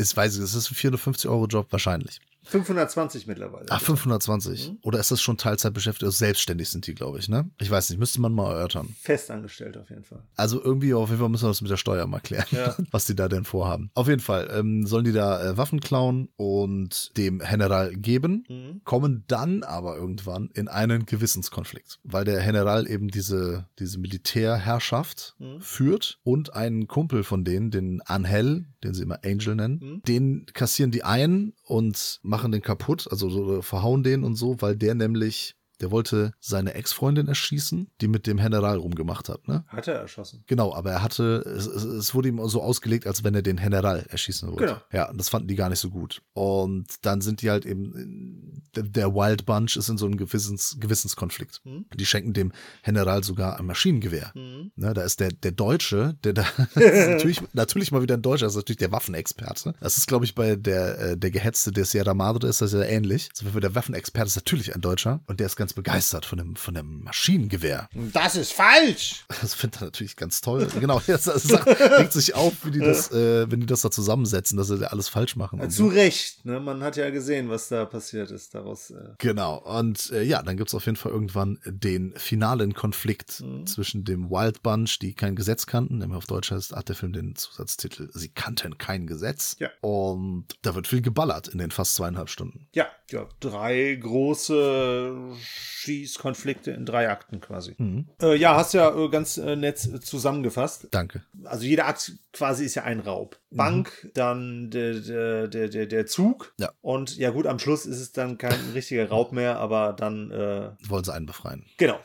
ist, 0.00 0.16
weiß 0.16 0.36
ich, 0.36 0.42
es 0.42 0.54
ist 0.54 0.70
ein 0.70 0.74
450 0.74 1.30
Euro 1.30 1.46
Job 1.46 1.66
wahrscheinlich. 1.70 2.20
520 2.44 3.26
mittlerweile. 3.26 3.66
Ach, 3.68 3.80
520. 3.82 4.70
Mhm. 4.70 4.78
Oder 4.82 4.98
ist 4.98 5.10
das 5.10 5.20
schon 5.20 5.36
Teilzeitbeschäftigt? 5.36 6.04
Also 6.04 6.16
selbstständig 6.16 6.70
sind 6.70 6.86
die, 6.86 6.94
glaube 6.94 7.18
ich, 7.18 7.28
ne? 7.28 7.48
Ich 7.60 7.70
weiß 7.70 7.90
nicht, 7.90 7.98
müsste 7.98 8.20
man 8.20 8.32
mal 8.32 8.50
erörtern. 8.52 8.96
Festangestellt 9.00 9.76
auf 9.76 9.90
jeden 9.90 10.04
Fall. 10.04 10.22
Also 10.36 10.60
irgendwie, 10.62 10.94
auf 10.94 11.10
jeden 11.10 11.20
Fall 11.20 11.28
müssen 11.28 11.44
wir 11.44 11.48
das 11.50 11.60
mit 11.60 11.70
der 11.70 11.76
Steuer 11.76 12.06
mal 12.06 12.18
klären, 12.20 12.46
Ja. 12.50 12.74
was 12.90 13.04
die 13.04 13.14
da 13.14 13.28
denn 13.28 13.44
vorhaben. 13.44 13.90
Auf 13.94 14.08
jeden 14.08 14.20
Fall 14.22 14.50
ähm, 14.54 14.86
sollen 14.86 15.04
die 15.04 15.12
da 15.12 15.50
äh, 15.50 15.56
Waffen 15.58 15.80
klauen 15.80 16.28
und 16.36 17.16
dem 17.18 17.38
General 17.40 17.94
geben, 17.94 18.44
Mhm. 18.48 18.80
kommen 18.84 19.24
dann 19.28 19.62
aber 19.62 19.96
irgendwann 19.96 20.48
in 20.54 20.66
einen 20.68 21.04
Gewissenskonflikt, 21.04 21.98
weil 22.04 22.24
der 22.24 22.42
General 22.42 22.88
eben 22.88 23.08
diese, 23.08 23.66
diese 23.78 23.98
Militärherrschaft 23.98 25.34
Mhm. 25.38 25.60
führt 25.60 26.18
und 26.24 26.54
einen 26.54 26.88
Kumpel 26.88 27.22
von 27.22 27.44
denen, 27.44 27.70
den 27.70 28.00
Angel, 28.02 28.64
den 28.82 28.94
sie 28.94 29.02
immer 29.02 29.18
Angel 29.24 29.54
nennen, 29.54 29.80
Mhm. 29.90 30.02
den 30.02 30.46
kassieren 30.52 30.90
die 30.90 31.04
ein 31.04 31.52
und 31.64 32.20
machen 32.22 32.52
den 32.52 32.62
kaputt, 32.62 33.08
also 33.10 33.28
so, 33.28 33.62
verhauen 33.62 34.02
den 34.02 34.24
und 34.24 34.36
so, 34.36 34.60
weil 34.60 34.76
der 34.76 34.94
nämlich, 34.94 35.56
der 35.80 35.90
wollte 35.90 36.32
seine 36.40 36.74
Ex-Freundin 36.74 37.28
erschießen, 37.28 37.90
die 38.00 38.08
mit 38.08 38.26
dem 38.26 38.36
General 38.36 38.76
rumgemacht 38.76 39.28
hat, 39.28 39.48
ne? 39.48 39.64
Hat 39.68 39.88
er 39.88 39.94
erschossen. 39.94 40.44
Genau, 40.46 40.74
aber 40.74 40.90
er 40.90 41.02
hatte, 41.02 41.44
es, 41.46 41.66
es, 41.66 42.14
wurde 42.14 42.28
ihm 42.28 42.46
so 42.48 42.62
ausgelegt, 42.62 43.06
als 43.06 43.24
wenn 43.24 43.34
er 43.34 43.42
den 43.42 43.56
General 43.56 44.04
erschießen 44.08 44.48
wollte. 44.50 44.64
Genau. 44.64 44.78
Ja, 44.92 45.10
und 45.10 45.18
das 45.18 45.28
fanden 45.28 45.48
die 45.48 45.56
gar 45.56 45.68
nicht 45.68 45.78
so 45.78 45.90
gut. 45.90 46.22
Und 46.32 46.86
dann 47.02 47.20
sind 47.20 47.42
die 47.42 47.50
halt 47.50 47.64
eben, 47.64 48.62
der, 48.74 49.14
Wild 49.14 49.46
Bunch 49.46 49.76
ist 49.76 49.88
in 49.88 49.98
so 49.98 50.06
einem 50.06 50.16
Gewissens, 50.16 50.76
Gewissenskonflikt. 50.78 51.60
Mhm. 51.64 51.86
Die 51.94 52.06
schenken 52.06 52.32
dem 52.32 52.52
General 52.84 53.24
sogar 53.24 53.58
ein 53.58 53.66
Maschinengewehr. 53.66 54.32
Mhm. 54.34 54.72
Ne, 54.76 54.94
da 54.94 55.02
ist 55.02 55.20
der, 55.20 55.30
der 55.30 55.52
Deutsche, 55.52 56.16
der 56.24 56.34
da, 56.34 56.44
natürlich, 56.74 57.40
natürlich 57.52 57.92
mal 57.92 58.02
wieder 58.02 58.16
ein 58.16 58.22
Deutscher, 58.22 58.46
das 58.46 58.52
ist 58.52 58.58
natürlich 58.58 58.78
der 58.78 58.92
Waffenexperte. 58.92 59.74
Das 59.80 59.96
ist, 59.96 60.06
glaube 60.06 60.24
ich, 60.24 60.34
bei 60.34 60.56
der, 60.56 60.98
äh, 60.98 61.16
der 61.16 61.30
Gehetzte 61.30 61.72
der 61.72 61.84
Sierra 61.84 62.14
Madre 62.14 62.48
ist 62.48 62.60
das 62.60 62.72
ja 62.72 62.82
ähnlich. 62.82 63.30
Also 63.40 63.58
der 63.58 63.74
Waffenexperte 63.74 64.28
ist 64.28 64.36
natürlich 64.36 64.74
ein 64.74 64.80
Deutscher 64.80 65.20
und 65.26 65.40
der 65.40 65.46
ist 65.46 65.56
ganz 65.56 65.69
begeistert 65.74 66.24
von 66.26 66.38
dem, 66.38 66.56
von 66.56 66.74
dem 66.74 67.02
Maschinengewehr. 67.02 67.88
Das 68.12 68.36
ist 68.36 68.52
falsch! 68.52 69.24
Das 69.40 69.54
findet 69.54 69.80
er 69.82 69.84
natürlich 69.86 70.16
ganz 70.16 70.40
toll. 70.40 70.66
Genau, 70.78 71.00
jetzt 71.06 71.24
sagt, 71.24 71.66
regt 71.66 72.12
sich 72.12 72.34
auf, 72.34 72.52
wie 72.64 72.70
die 72.70 72.78
das, 72.80 73.10
äh, 73.12 73.50
wenn 73.50 73.60
die 73.60 73.66
das 73.66 73.82
da 73.82 73.90
zusammensetzen, 73.90 74.56
dass 74.56 74.68
sie 74.68 74.78
da 74.78 74.88
alles 74.88 75.08
falsch 75.08 75.36
machen. 75.36 75.60
und 75.60 75.70
Zu 75.70 75.88
so. 75.90 75.94
Recht, 75.94 76.44
ne? 76.44 76.60
Man 76.60 76.82
hat 76.82 76.96
ja 76.96 77.10
gesehen, 77.10 77.48
was 77.48 77.68
da 77.68 77.84
passiert 77.84 78.30
ist. 78.30 78.54
Daraus. 78.54 78.90
Äh, 78.90 79.14
Genau. 79.18 79.58
Und 79.58 80.10
äh, 80.12 80.22
ja, 80.22 80.42
dann 80.42 80.56
gibt's 80.56 80.74
auf 80.74 80.86
jeden 80.86 80.96
Fall 80.96 81.12
irgendwann 81.12 81.58
den 81.64 82.12
finalen 82.16 82.74
Konflikt 82.74 83.42
zwischen 83.66 84.04
dem 84.04 84.30
Wild 84.30 84.62
Bunch, 84.62 84.98
die 85.00 85.14
kein 85.14 85.36
Gesetz 85.36 85.66
kannten, 85.66 85.98
nämlich 85.98 86.16
auf 86.16 86.26
Deutsch 86.26 86.50
heißt, 86.50 86.72
hat 86.72 86.88
der 86.88 86.96
Film 86.96 87.12
den 87.12 87.36
Zusatztitel 87.36 88.08
Sie 88.12 88.28
kannten 88.28 88.78
kein 88.78 89.06
Gesetz. 89.06 89.56
Ja. 89.58 89.68
Und 89.80 90.46
da 90.62 90.74
wird 90.74 90.86
viel 90.86 91.02
geballert 91.02 91.48
in 91.48 91.58
den 91.58 91.70
fast 91.70 91.94
zweieinhalb 91.94 92.28
Stunden. 92.28 92.68
ja, 92.74 92.86
ja, 93.10 93.26
drei 93.40 93.98
große 94.00 95.36
Schießkonflikte 95.60 96.70
in 96.70 96.86
drei 96.86 97.08
Akten 97.10 97.40
quasi. 97.40 97.76
Äh, 98.22 98.36
ja, 98.36 98.56
hast 98.56 98.74
ja 98.74 98.94
äh, 98.96 99.08
ganz 99.08 99.36
äh, 99.38 99.56
nett 99.56 99.78
zusammengefasst. 99.78 100.88
Danke. 100.90 101.22
Also 101.44 101.64
jeder 101.64 101.86
Akt 101.86 102.12
quasi 102.32 102.64
ist 102.64 102.74
ja 102.74 102.84
ein 102.84 103.00
Raub. 103.00 103.38
Bank, 103.50 104.10
dann 104.14 104.70
der, 104.70 104.94
der, 105.00 105.48
der, 105.48 105.68
der, 105.68 105.86
der 105.86 106.06
Zug. 106.06 106.54
Ja. 106.58 106.70
Und 106.80 107.16
ja 107.16 107.30
gut, 107.30 107.46
am 107.46 107.58
Schluss 107.58 107.84
ist 107.86 107.98
es 108.00 108.12
dann 108.12 108.38
kein 108.38 108.58
richtiger 108.74 109.08
Raub 109.08 109.32
mehr, 109.32 109.58
aber 109.58 109.92
dann, 109.92 110.30
äh, 110.30 110.70
Wollen 110.88 111.04
sie 111.04 111.12
einen 111.12 111.26
befreien. 111.26 111.64
genau. 111.78 111.98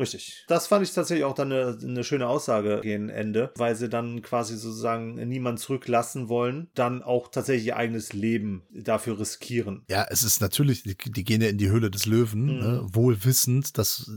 Richtig. 0.00 0.44
Das 0.48 0.66
fand 0.66 0.82
ich 0.84 0.92
tatsächlich 0.92 1.24
auch 1.24 1.34
dann 1.34 1.52
eine, 1.52 1.78
eine 1.82 2.02
schöne 2.02 2.26
Aussage 2.26 2.80
gegen 2.82 3.10
Ende, 3.10 3.52
weil 3.56 3.76
sie 3.76 3.88
dann 3.88 4.22
quasi 4.22 4.56
sozusagen 4.56 5.14
niemand 5.28 5.60
zurücklassen 5.60 6.28
wollen, 6.28 6.68
dann 6.74 7.02
auch 7.02 7.28
tatsächlich 7.30 7.66
ihr 7.66 7.76
eigenes 7.76 8.12
Leben 8.14 8.62
dafür 8.72 9.20
riskieren. 9.20 9.82
Ja, 9.88 10.06
es 10.08 10.22
ist 10.22 10.40
natürlich, 10.40 10.82
die, 10.82 10.96
die 10.96 11.24
gehen 11.24 11.42
ja 11.42 11.48
in 11.48 11.58
die 11.58 11.68
Höhle 11.68 11.90
des 11.90 12.06
Löwen, 12.06 12.44
Mhm. 12.46 12.58
ne, 12.58 12.86
wohl 12.92 13.24
wissend, 13.24 13.76
dass 13.78 14.10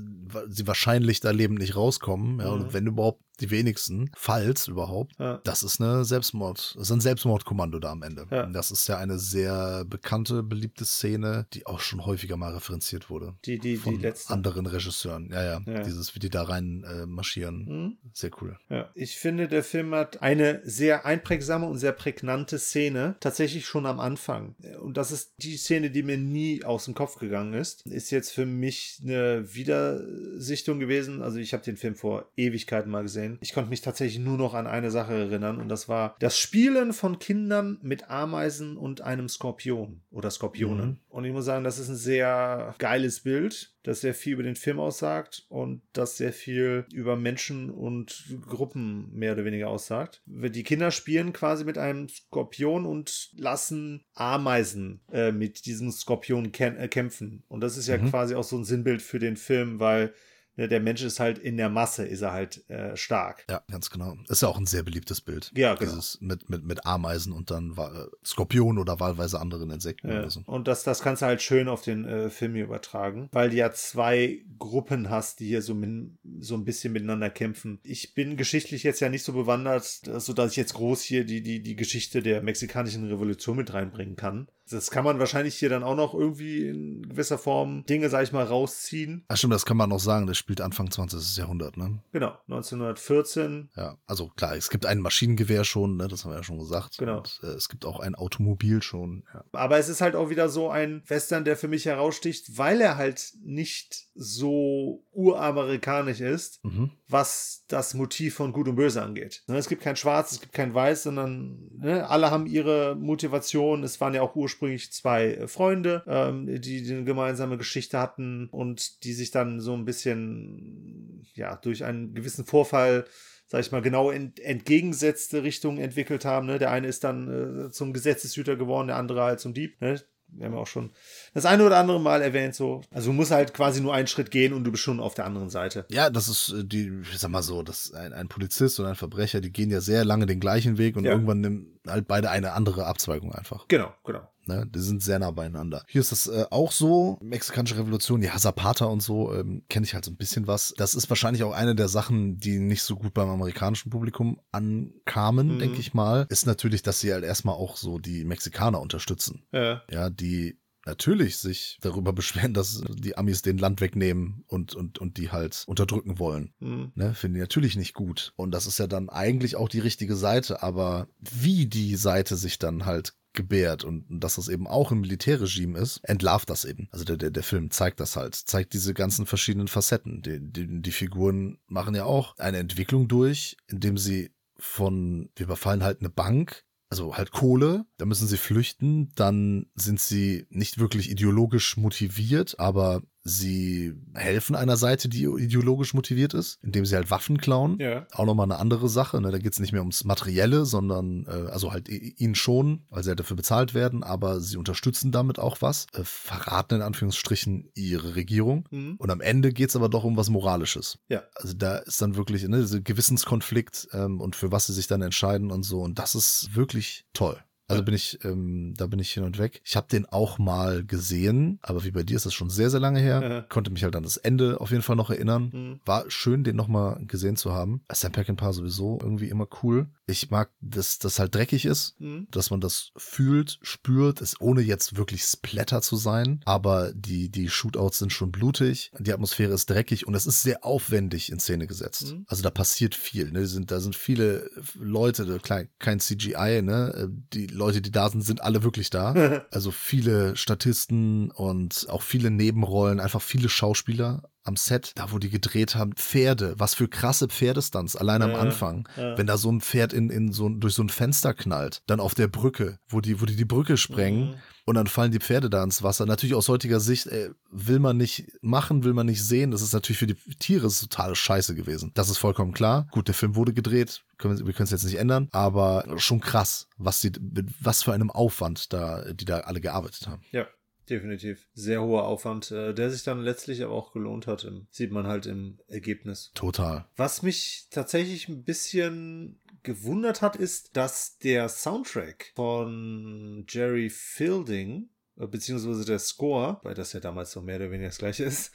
sie 0.47 0.65
wahrscheinlich 0.67 1.19
da 1.19 1.31
lebend 1.31 1.59
nicht 1.59 1.75
rauskommen. 1.75 2.39
Ja, 2.39 2.47
Mhm. 2.55 2.61
und 2.61 2.73
wenn 2.73 2.87
überhaupt 2.87 3.21
die 3.39 3.49
wenigsten, 3.51 4.11
falls 4.15 4.67
überhaupt, 4.67 5.13
Ja. 5.19 5.41
das 5.43 5.63
ist 5.63 5.81
eine 5.81 6.05
Selbstmord, 6.05 6.73
das 6.77 6.83
ist 6.87 6.91
ein 6.91 7.01
Selbstmordkommando 7.01 7.79
da 7.79 7.91
am 7.91 8.03
Ende. 8.03 8.25
Ja. 8.31 8.45
Das 8.47 8.71
ist 8.71 8.87
ja 8.87 8.97
eine 8.97 9.17
sehr 9.19 9.85
bekannte, 9.85 10.43
beliebte 10.43 10.85
Szene, 10.85 11.47
die 11.53 11.65
auch 11.65 11.79
schon 11.79 12.05
häufiger 12.05 12.37
mal 12.37 12.53
referenziert 12.53 13.09
wurde. 13.09 13.35
Die, 13.45 13.57
die, 13.59 13.71
die 13.73 13.77
Von 13.77 13.99
letzte. 13.99 14.33
anderen 14.33 14.65
Regisseuren. 14.65 15.29
Ja, 15.31 15.43
ja, 15.43 15.61
Ja. 15.65 15.81
Dieses, 15.83 16.13
wie 16.15 16.19
die 16.19 16.29
da 16.29 16.43
rein 16.43 16.83
äh, 16.83 17.05
marschieren. 17.05 17.65
Mhm. 17.65 17.97
Sehr 18.13 18.31
cool. 18.41 18.57
Ja. 18.69 18.89
Ich 18.95 19.17
finde, 19.17 19.47
der 19.47 19.63
Film 19.63 19.93
hat 19.95 20.21
eine 20.21 20.61
sehr 20.63 21.05
einprägsame 21.05 21.65
und 21.67 21.77
sehr 21.77 21.91
prägnante 21.93 22.59
Szene, 22.59 23.15
tatsächlich 23.19 23.65
schon 23.65 23.85
am 23.85 23.99
Anfang. 23.99 24.55
Und 24.81 24.97
das 24.97 25.11
ist 25.11 25.33
die 25.37 25.57
Szene, 25.57 25.89
die 25.91 26.03
mir 26.03 26.17
nie 26.17 26.63
aus 26.63 26.85
dem 26.85 26.93
Kopf 26.93 27.17
gegangen 27.17 27.53
ist. 27.53 27.85
Ist 27.87 28.11
jetzt 28.11 28.31
für 28.31 28.45
mich 28.45 28.99
eine 29.03 29.53
Wiedersichtung 29.97 30.79
gewesen. 30.79 31.21
Also 31.21 31.37
ich 31.39 31.53
habe 31.53 31.63
den 31.63 31.77
Film 31.77 31.95
vor 31.95 32.29
Ewigkeiten 32.37 32.91
mal 32.91 33.01
gesehen. 33.03 33.22
Ich 33.41 33.53
konnte 33.53 33.69
mich 33.69 33.81
tatsächlich 33.81 34.23
nur 34.23 34.37
noch 34.37 34.53
an 34.53 34.67
eine 34.67 34.91
Sache 34.91 35.13
erinnern 35.13 35.59
und 35.59 35.69
das 35.69 35.89
war 35.89 36.15
das 36.19 36.37
Spielen 36.37 36.93
von 36.93 37.19
Kindern 37.19 37.79
mit 37.81 38.09
Ameisen 38.09 38.77
und 38.77 39.01
einem 39.01 39.29
Skorpion 39.29 40.01
oder 40.11 40.31
Skorpionen. 40.31 40.89
Mhm. 40.89 40.99
Und 41.09 41.25
ich 41.25 41.33
muss 41.33 41.45
sagen, 41.45 41.63
das 41.63 41.79
ist 41.79 41.89
ein 41.89 41.95
sehr 41.95 42.75
geiles 42.77 43.21
Bild 43.21 43.73
das 43.83 43.99
sehr 43.99 44.13
viel 44.13 44.33
über 44.33 44.43
den 44.43 44.55
Film 44.55 44.79
aussagt 44.79 45.45
und 45.49 45.81
das 45.91 46.17
sehr 46.17 46.31
viel 46.31 46.85
über 46.93 47.17
Menschen 47.17 47.69
und 47.69 48.25
Gruppen 48.47 49.13
mehr 49.13 49.33
oder 49.33 49.45
weniger 49.45 49.67
aussagt. 49.67 50.21
Die 50.25 50.63
Kinder 50.63 50.89
spielen 50.89 51.33
quasi 51.33 51.65
mit 51.65 51.77
einem 51.77 52.07
Skorpion 52.07 52.85
und 52.85 53.31
lassen 53.35 54.05
Ameisen 54.13 55.01
äh, 55.11 55.33
mit 55.33 55.65
diesem 55.65 55.91
Skorpion 55.91 56.51
äh, 56.53 56.87
kämpfen. 56.87 57.43
Und 57.49 57.61
das 57.61 57.77
ist 57.77 57.87
ja 57.87 57.97
Mhm. 57.97 58.09
quasi 58.09 58.35
auch 58.35 58.43
so 58.43 58.57
ein 58.57 58.63
Sinnbild 58.63 59.01
für 59.01 59.19
den 59.19 59.35
Film, 59.35 59.79
weil 59.79 60.13
ne, 60.55 60.67
der 60.67 60.79
Mensch 60.79 61.01
ist 61.03 61.19
halt 61.19 61.37
in 61.37 61.57
der 61.57 61.69
Masse, 61.69 62.05
ist 62.05 62.21
er 62.21 62.31
halt 62.33 62.69
äh, 62.69 62.95
stark. 62.95 63.45
Ja, 63.49 63.61
ganz 63.71 63.89
genau. 63.89 64.15
Ist 64.27 64.41
ja 64.41 64.47
auch 64.47 64.57
ein 64.57 64.65
sehr 64.65 64.83
beliebtes 64.83 65.21
Bild. 65.21 65.51
Ja, 65.55 65.75
genau. 65.75 65.91
Dieses 65.91 66.19
mit, 66.21 66.49
mit, 66.49 66.63
mit 66.63 66.85
Ameisen 66.85 67.33
und 67.33 67.51
dann 67.51 67.75
Wa- 67.77 68.07
Skorpionen 68.25 68.79
oder 68.79 68.99
wahlweise 68.99 69.39
anderen 69.39 69.69
Insekten 69.69 70.09
Ja. 70.09 70.19
oder 70.19 70.29
so. 70.29 70.41
Und 70.45 70.67
das, 70.67 70.83
das 70.83 71.01
kannst 71.01 71.21
du 71.21 71.25
halt 71.25 71.41
schön 71.41 71.67
auf 71.67 71.81
den 71.81 72.05
äh, 72.05 72.29
Film 72.29 72.55
hier 72.55 72.63
übertragen, 72.65 73.29
weil 73.31 73.49
du 73.49 73.55
ja 73.55 73.71
zwei 73.71 74.43
Gruppen 74.59 75.09
hast, 75.09 75.39
die 75.39 75.47
hier 75.47 75.61
so, 75.61 75.73
min, 75.73 76.17
so 76.39 76.55
ein 76.55 76.65
bisschen 76.65 76.93
miteinander 76.93 77.29
kämpfen. 77.29 77.79
Ich 77.83 78.13
bin 78.13 78.37
geschichtlich 78.37 78.83
jetzt 78.83 78.99
ja 78.99 79.09
nicht 79.09 79.23
so 79.23 79.33
bewandert, 79.33 79.83
so 79.85 80.33
dass 80.33 80.51
ich 80.51 80.57
jetzt 80.57 80.73
groß 80.73 81.01
hier 81.01 81.25
die, 81.25 81.41
die, 81.41 81.61
die 81.61 81.75
Geschichte 81.75 82.21
der 82.21 82.41
mexikanischen 82.41 83.07
Revolution 83.07 83.57
mit 83.57 83.73
reinbringen 83.73 84.15
kann. 84.15 84.47
Das 84.69 84.89
kann 84.91 85.03
man 85.03 85.19
wahrscheinlich 85.19 85.55
hier 85.55 85.69
dann 85.69 85.83
auch 85.83 85.95
noch 85.95 86.13
irgendwie 86.13 86.67
in 86.67 87.01
gewisser 87.09 87.37
Form 87.37 87.83
Dinge, 87.85 88.09
sag 88.09 88.23
ich 88.23 88.31
mal, 88.31 88.43
rausziehen. 88.45 89.25
Ach 89.27 89.37
stimmt, 89.37 89.53
das 89.53 89.65
kann 89.65 89.77
man 89.77 89.89
noch 89.89 89.99
sagen. 89.99 90.25
Das 90.27 90.37
spielt 90.37 90.61
Anfang 90.61 90.89
20. 90.89 91.37
Jahrhundert, 91.37 91.75
ne? 91.77 92.01
Genau, 92.11 92.37
1914. 92.47 93.69
Ja, 93.75 93.97
also 94.05 94.29
klar, 94.29 94.55
es 94.55 94.69
gibt 94.69 94.85
ein 94.85 94.99
Maschinengewehr 94.99 95.63
schon, 95.63 95.97
ne? 95.97 96.07
Das 96.07 96.23
haben 96.23 96.31
wir 96.31 96.37
ja 96.37 96.43
schon 96.43 96.59
gesagt. 96.59 96.97
Genau. 96.97 97.17
Und, 97.17 97.39
äh, 97.43 97.47
es 97.47 97.69
gibt 97.69 97.85
auch 97.85 97.99
ein 97.99 98.15
Automobil 98.15 98.81
schon. 98.81 99.23
Ja. 99.33 99.43
Aber 99.51 99.77
es 99.77 99.89
ist 99.89 100.01
halt 100.01 100.15
auch 100.15 100.29
wieder 100.29 100.49
so 100.49 100.69
ein 100.69 101.03
Western, 101.07 101.43
der 101.45 101.57
für 101.57 101.67
mich 101.67 101.85
heraussticht, 101.85 102.57
weil 102.57 102.81
er 102.81 102.97
halt 102.97 103.33
nicht 103.43 104.07
so 104.15 105.03
uramerikanisch 105.11 106.21
ist, 106.21 106.63
Mhm. 106.63 106.91
was 107.07 107.63
das 107.67 107.93
Motiv 107.93 108.35
von 108.35 108.53
Gut 108.53 108.67
und 108.67 108.75
Böse 108.75 109.01
angeht. 109.01 109.43
Ne, 109.47 109.57
Es 109.57 109.67
gibt 109.67 109.81
kein 109.83 109.95
Schwarz, 109.95 110.31
es 110.31 110.41
gibt 110.41 110.53
kein 110.53 110.73
Weiß, 110.73 111.03
sondern 111.03 111.69
ne, 111.77 112.07
alle 112.09 112.31
haben 112.31 112.45
ihre 112.45 112.95
Motivation. 112.95 113.83
Es 113.83 113.99
waren 114.01 114.13
ja 114.13 114.21
auch 114.21 114.35
ursprünglich 114.35 114.52
zwei 114.61 115.33
äh, 115.33 115.47
Freunde, 115.47 116.03
ähm, 116.07 116.45
die, 116.47 116.83
die 116.83 116.91
eine 116.93 117.03
gemeinsame 117.03 117.57
Geschichte 117.57 117.99
hatten 117.99 118.49
und 118.49 119.03
die 119.03 119.13
sich 119.13 119.31
dann 119.31 119.59
so 119.59 119.73
ein 119.73 119.85
bisschen, 119.85 121.25
ja, 121.33 121.55
durch 121.57 121.83
einen 121.83 122.13
gewissen 122.13 122.45
Vorfall 122.45 123.05
sag 123.47 123.59
ich 123.59 123.71
mal, 123.71 123.81
genau 123.83 124.09
in 124.09 124.35
entgegengesetzte 124.37 125.43
Richtung 125.43 125.77
entwickelt 125.77 126.25
haben. 126.25 126.47
Ne? 126.47 126.57
Der 126.57 126.71
eine 126.71 126.87
ist 126.87 127.03
dann 127.03 127.67
äh, 127.67 127.71
zum 127.71 127.93
Gesetzeshüter 127.93 128.55
geworden, 128.55 128.87
der 128.87 128.95
andere 128.95 129.21
halt 129.21 129.39
zum 129.39 129.53
Dieb. 129.53 129.79
Ne? 129.79 130.01
Wir 130.27 130.47
haben 130.47 130.53
ja 130.53 130.59
auch 130.59 130.67
schon 130.67 130.91
das 131.35 131.45
eine 131.45 131.63
oder 131.63 131.77
andere 131.77 131.99
Mal 131.99 132.21
erwähnt, 132.21 132.55
so. 132.55 132.81
Also 132.89 133.11
du 133.11 133.13
musst 133.13 133.29
halt 133.31 133.53
quasi 133.53 133.81
nur 133.81 133.93
einen 133.93 134.07
Schritt 134.07 134.31
gehen 134.31 134.53
und 134.53 134.63
du 134.63 134.71
bist 134.71 134.81
schon 134.83 134.99
auf 134.99 135.13
der 135.13 135.25
anderen 135.25 135.49
Seite. 135.49 135.85
Ja, 135.89 136.09
das 136.09 136.27
ist 136.27 136.49
äh, 136.51 136.65
die, 136.65 137.01
ich 137.11 137.19
sag 137.19 137.29
mal 137.29 137.43
so, 137.43 137.61
das 137.61 137.85
ist 137.85 137.93
ein, 137.93 138.13
ein 138.13 138.27
Polizist 138.27 138.79
und 138.79 138.87
ein 138.87 138.95
Verbrecher, 138.95 139.41
die 139.41 139.51
gehen 139.51 139.69
ja 139.69 139.81
sehr 139.81 140.05
lange 140.05 140.25
den 140.25 140.39
gleichen 140.39 140.77
Weg 140.79 140.95
und 140.95 141.05
Ja. 141.05 141.11
irgendwann 141.11 141.41
nehmen 141.41 141.79
halt 141.87 142.07
beide 142.07 142.31
eine 142.31 142.53
andere 142.53 142.85
Abzweigung 142.85 143.33
einfach. 143.33 143.67
Genau, 143.67 143.93
genau. 144.03 144.27
Ne? 144.45 144.67
Die 144.73 144.79
sind 144.79 145.01
sehr 145.01 145.19
nah 145.19 145.31
beieinander. 145.31 145.83
Hier 145.87 146.01
ist 146.01 146.11
das 146.11 146.27
äh, 146.27 146.45
auch 146.49 146.71
so. 146.71 147.17
Mexikanische 147.21 147.77
Revolution, 147.77 148.21
ja, 148.21 148.35
Zapata 148.37 148.85
und 148.85 149.01
so, 149.01 149.33
ähm, 149.33 149.63
kenne 149.69 149.85
ich 149.85 149.93
halt 149.93 150.05
so 150.05 150.11
ein 150.11 150.17
bisschen 150.17 150.47
was. 150.47 150.73
Das 150.77 150.95
ist 150.95 151.09
wahrscheinlich 151.09 151.43
auch 151.43 151.53
eine 151.53 151.75
der 151.75 151.87
Sachen, 151.87 152.37
die 152.37 152.59
nicht 152.59 152.83
so 152.83 152.95
gut 152.95 153.13
beim 153.13 153.29
amerikanischen 153.29 153.89
Publikum 153.89 154.39
ankamen, 154.51 155.55
Mhm. 155.55 155.59
denke 155.59 155.79
ich 155.79 155.93
mal. 155.93 156.25
Ist 156.29 156.45
natürlich, 156.45 156.81
dass 156.83 156.99
sie 156.99 157.13
halt 157.13 157.23
erstmal 157.23 157.55
auch 157.55 157.77
so 157.77 157.99
die 157.99 158.25
Mexikaner 158.25 158.81
unterstützen. 158.81 159.43
Ja. 159.51 159.81
Ja, 159.89 160.09
die 160.09 160.59
natürlich 160.85 161.37
sich 161.37 161.77
darüber 161.81 162.11
beschweren, 162.11 162.53
dass 162.53 162.83
die 162.89 163.17
Amis 163.17 163.41
den 163.41 163.57
Land 163.57 163.79
wegnehmen 163.79 164.43
und, 164.47 164.75
und, 164.75 164.99
und 164.99 165.17
die 165.17 165.31
halt 165.31 165.63
unterdrücken 165.65 166.19
wollen. 166.19 166.53
Mhm. 166.59 166.91
Ne, 166.95 167.13
finde 167.13 167.39
ich 167.39 167.43
natürlich 167.43 167.77
nicht 167.77 167.93
gut. 167.93 168.33
Und 168.35 168.51
das 168.51 168.67
ist 168.67 168.79
ja 168.79 168.87
dann 168.87 169.07
eigentlich 169.09 169.55
auch 169.55 169.69
die 169.69 169.79
richtige 169.79 170.15
Seite, 170.17 170.61
aber 170.61 171.07
wie 171.19 171.67
die 171.67 171.95
Seite 171.95 172.35
sich 172.35 172.59
dann 172.59 172.85
halt 172.85 173.13
gebärt 173.33 173.83
und 173.83 174.05
dass 174.09 174.35
das 174.35 174.47
eben 174.47 174.67
auch 174.67 174.91
ein 174.91 175.01
Militärregime 175.01 175.77
ist, 175.79 175.97
entlarvt 176.03 176.49
das 176.49 176.65
eben. 176.65 176.87
Also 176.91 177.05
der, 177.05 177.17
der, 177.17 177.31
der 177.31 177.43
Film 177.43 177.71
zeigt 177.71 177.99
das 177.99 178.15
halt, 178.15 178.35
zeigt 178.35 178.73
diese 178.73 178.93
ganzen 178.93 179.25
verschiedenen 179.25 179.67
Facetten. 179.67 180.21
Die, 180.21 180.39
die, 180.39 180.81
die 180.81 180.91
Figuren 180.91 181.59
machen 181.67 181.95
ja 181.95 182.05
auch 182.05 182.37
eine 182.37 182.57
Entwicklung 182.57 183.07
durch, 183.07 183.57
indem 183.67 183.97
sie 183.97 184.31
von, 184.57 185.29
wir 185.35 185.45
überfallen 185.45 185.83
halt 185.83 185.99
eine 185.99 186.09
Bank, 186.09 186.63
also 186.89 187.17
halt 187.17 187.31
Kohle, 187.31 187.85
da 187.97 188.05
müssen 188.05 188.27
sie 188.27 188.37
flüchten, 188.37 189.11
dann 189.15 189.65
sind 189.73 189.99
sie 189.99 190.45
nicht 190.49 190.77
wirklich 190.77 191.09
ideologisch 191.09 191.75
motiviert, 191.75 192.59
aber 192.59 193.01
sie 193.23 193.93
helfen 194.13 194.55
einer 194.55 194.77
Seite, 194.77 195.07
die 195.09 195.23
ideologisch 195.23 195.93
motiviert 195.93 196.33
ist, 196.33 196.59
indem 196.61 196.85
sie 196.85 196.95
halt 196.95 197.09
Waffen 197.09 197.37
klauen. 197.37 197.77
Ja. 197.79 198.05
Auch 198.11 198.25
nochmal 198.25 198.45
eine 198.45 198.59
andere 198.59 198.89
Sache, 198.89 199.21
ne? 199.21 199.31
da 199.31 199.37
geht 199.37 199.53
es 199.53 199.59
nicht 199.59 199.71
mehr 199.71 199.81
ums 199.81 200.03
Materielle, 200.03 200.65
sondern 200.65 201.25
äh, 201.27 201.49
also 201.51 201.71
halt 201.71 201.87
i- 201.89 202.15
ihnen 202.17 202.35
schon, 202.35 202.85
weil 202.89 203.03
sie 203.03 203.09
halt 203.09 203.19
dafür 203.19 203.37
bezahlt 203.37 203.73
werden, 203.73 204.03
aber 204.03 204.41
sie 204.41 204.57
unterstützen 204.57 205.11
damit 205.11 205.39
auch 205.39 205.61
was, 205.61 205.87
äh, 205.93 206.03
verraten 206.03 206.75
in 206.75 206.81
Anführungsstrichen 206.81 207.69
ihre 207.75 208.15
Regierung. 208.15 208.67
Mhm. 208.71 208.95
Und 208.97 209.09
am 209.09 209.21
Ende 209.21 209.53
geht 209.53 209.69
es 209.69 209.75
aber 209.75 209.89
doch 209.89 210.03
um 210.03 210.17
was 210.17 210.29
Moralisches. 210.29 210.97
Ja. 211.09 211.23
Also 211.35 211.53
da 211.53 211.77
ist 211.77 212.01
dann 212.01 212.15
wirklich 212.15 212.47
ne, 212.47 212.59
dieser 212.61 212.81
Gewissenskonflikt 212.81 213.87
ähm, 213.93 214.19
und 214.19 214.35
für 214.35 214.51
was 214.51 214.67
sie 214.67 214.73
sich 214.73 214.87
dann 214.87 215.01
entscheiden 215.01 215.51
und 215.51 215.63
so. 215.63 215.81
Und 215.81 215.97
das 215.99 216.15
ist 216.15 216.55
wirklich 216.55 217.05
toll. 217.13 217.37
Also 217.67 217.83
bin 217.83 217.93
ich, 217.93 218.19
ähm, 218.23 218.73
da 218.75 218.87
bin 218.87 218.99
ich 218.99 219.11
hin 219.11 219.23
und 219.23 219.37
weg. 219.37 219.61
Ich 219.63 219.75
habe 219.75 219.87
den 219.89 220.05
auch 220.05 220.37
mal 220.37 220.83
gesehen, 220.85 221.59
aber 221.61 221.83
wie 221.83 221.91
bei 221.91 222.03
dir 222.03 222.15
ist 222.17 222.25
das 222.25 222.33
schon 222.33 222.49
sehr, 222.49 222.69
sehr 222.69 222.79
lange 222.79 222.99
her. 222.99 223.21
Ja. 223.21 223.41
Konnte 223.43 223.71
mich 223.71 223.83
halt 223.83 223.95
an 223.95 224.03
das 224.03 224.17
Ende 224.17 224.59
auf 224.59 224.71
jeden 224.71 224.83
Fall 224.83 224.95
noch 224.95 225.09
erinnern. 225.09 225.49
Mhm. 225.53 225.79
War 225.85 226.03
schön, 226.09 226.43
den 226.43 226.55
nochmal 226.55 227.03
gesehen 227.05 227.35
zu 227.37 227.53
haben. 227.53 227.81
Sam 227.91 228.11
Peckinpah 228.11 228.53
sowieso 228.53 228.99
irgendwie 229.01 229.29
immer 229.29 229.47
cool. 229.63 229.87
Ich 230.05 230.29
mag, 230.29 230.49
dass 230.59 230.99
das 230.99 231.19
halt 231.19 231.33
dreckig 231.33 231.65
ist, 231.65 231.95
Mhm. 231.99 232.27
dass 232.31 232.49
man 232.51 232.59
das 232.59 232.91
fühlt, 232.97 233.59
spürt, 233.61 234.19
ist 234.19 234.41
ohne 234.41 234.61
jetzt 234.61 234.97
wirklich 234.97 235.23
Splatter 235.23 235.81
zu 235.81 235.95
sein. 235.95 236.41
Aber 236.45 236.91
die, 236.93 237.29
die 237.29 237.47
Shootouts 237.49 237.99
sind 237.99 238.11
schon 238.11 238.31
blutig, 238.31 238.91
die 238.99 239.13
Atmosphäre 239.13 239.53
ist 239.53 239.69
dreckig 239.69 240.05
und 240.05 240.15
es 240.15 240.25
ist 240.27 240.43
sehr 240.43 240.65
aufwendig 240.65 241.31
in 241.31 241.39
Szene 241.39 241.67
gesetzt. 241.67 242.11
Mhm. 242.13 242.25
Also 242.27 242.43
da 242.43 242.49
passiert 242.49 242.93
viel. 242.95 243.31
Ne? 243.31 243.45
Sind, 243.47 243.71
da 243.71 243.79
sind 243.79 243.95
viele 243.95 244.49
Leute, 244.77 245.39
klein, 245.39 245.69
kein 245.79 245.99
CGI, 246.01 246.61
ne? 246.61 247.09
Die 247.33 247.47
Leute, 247.53 247.81
die 247.81 247.91
da 247.91 248.09
sind, 248.09 248.21
sind 248.21 248.41
alle 248.41 248.63
wirklich 248.63 248.89
da. 248.89 249.13
Also 249.51 249.71
viele 249.71 250.35
Statisten 250.35 251.31
und 251.31 251.85
auch 251.89 252.01
viele 252.01 252.31
Nebenrollen, 252.31 252.99
einfach 252.99 253.21
viele 253.21 253.49
Schauspieler 253.49 254.23
am 254.43 254.55
Set, 254.57 254.91
da 254.95 255.11
wo 255.11 255.19
die 255.19 255.29
gedreht 255.29 255.75
haben, 255.75 255.93
Pferde, 255.93 256.55
was 256.57 256.75
für 256.75 256.87
krasse 256.87 257.27
Pferdestunts, 257.27 257.95
allein 257.95 258.21
am 258.21 258.31
Ja, 258.31 258.39
Anfang. 258.39 258.87
ja. 258.97 259.17
Wenn 259.17 259.27
da 259.27 259.37
so 259.37 259.51
ein 259.51 259.61
Pferd 259.61 259.93
in, 259.93 260.09
in 260.09 260.31
so, 260.33 260.49
durch 260.49 260.73
so 260.73 260.83
ein 260.83 260.89
Fenster 260.89 261.33
knallt, 261.33 261.81
dann 261.87 261.99
auf 261.99 262.13
der 262.15 262.27
Brücke, 262.27 262.79
wo 262.87 263.01
die, 263.01 263.21
wo 263.21 263.25
die 263.25 263.35
die 263.35 263.45
Brücke 263.45 263.77
sprengen 263.77 264.31
Mhm. 264.31 264.35
und 264.65 264.75
dann 264.75 264.87
fallen 264.87 265.11
die 265.11 265.19
Pferde 265.19 265.49
da 265.49 265.63
ins 265.63 265.81
Wasser. 265.83 266.05
Natürlich 266.05 266.35
aus 266.35 266.49
heutiger 266.49 266.79
Sicht 266.79 267.07
äh, 267.07 267.29
will 267.51 267.79
man 267.79 267.97
nicht 267.97 268.27
machen, 268.41 268.83
will 268.83 268.93
man 268.93 269.05
nicht 269.05 269.23
sehen. 269.23 269.51
Das 269.51 269.61
ist 269.61 269.73
natürlich 269.73 269.99
für 269.99 270.07
die 270.07 270.15
Tiere 270.39 270.67
ist 270.67 270.81
totale 270.81 271.15
Scheiße 271.15 271.55
gewesen. 271.55 271.91
Das 271.93 272.09
ist 272.09 272.17
vollkommen 272.17 272.53
klar. 272.53 272.87
Gut, 272.91 273.07
der 273.07 273.15
Film 273.15 273.35
wurde 273.35 273.53
gedreht, 273.53 274.03
können 274.17 274.37
wir, 274.37 274.45
wir 274.47 274.53
können 274.53 274.65
es 274.65 274.71
jetzt 274.71 274.83
nicht 274.85 274.97
ändern, 274.99 275.27
aber 275.31 275.85
schon 275.97 276.19
krass, 276.19 276.67
was 276.77 276.99
die, 277.01 277.11
mit 277.19 277.49
was 277.61 277.83
für 277.83 277.93
einem 277.93 278.11
Aufwand 278.11 278.71
da, 278.73 279.03
die 279.13 279.25
da 279.25 279.39
alle 279.41 279.61
gearbeitet 279.61 280.07
haben. 280.07 280.21
Ja, 280.31 280.45
definitiv. 280.89 281.47
Sehr 281.53 281.81
hoher 281.81 282.05
Aufwand, 282.05 282.51
äh, 282.51 282.73
der 282.73 282.89
sich 282.89 283.03
dann 283.03 283.21
letztlich 283.21 283.63
aber 283.63 283.73
auch 283.73 283.93
gelohnt 283.93 284.27
hat. 284.27 284.49
Sieht 284.69 284.91
man 284.91 285.07
halt 285.07 285.25
im 285.25 285.59
Ergebnis. 285.67 286.31
Total. 286.33 286.85
Was 286.95 287.21
mich 287.21 287.67
tatsächlich 287.69 288.27
ein 288.29 288.43
bisschen 288.43 289.39
gewundert 289.63 290.21
hat, 290.21 290.35
ist, 290.35 290.75
dass 290.75 291.17
der 291.17 291.49
Soundtrack 291.49 292.31
von 292.35 293.45
Jerry 293.47 293.89
Fielding, 293.89 294.89
äh, 295.17 295.27
beziehungsweise 295.27 295.85
der 295.85 295.99
Score, 295.99 296.59
weil 296.63 296.75
das 296.75 296.93
ja 296.93 296.99
damals 296.99 297.35
noch 297.35 297.43
mehr 297.43 297.57
oder 297.57 297.71
weniger 297.71 297.89
das 297.89 297.97
gleiche 297.97 298.25
ist, 298.25 298.51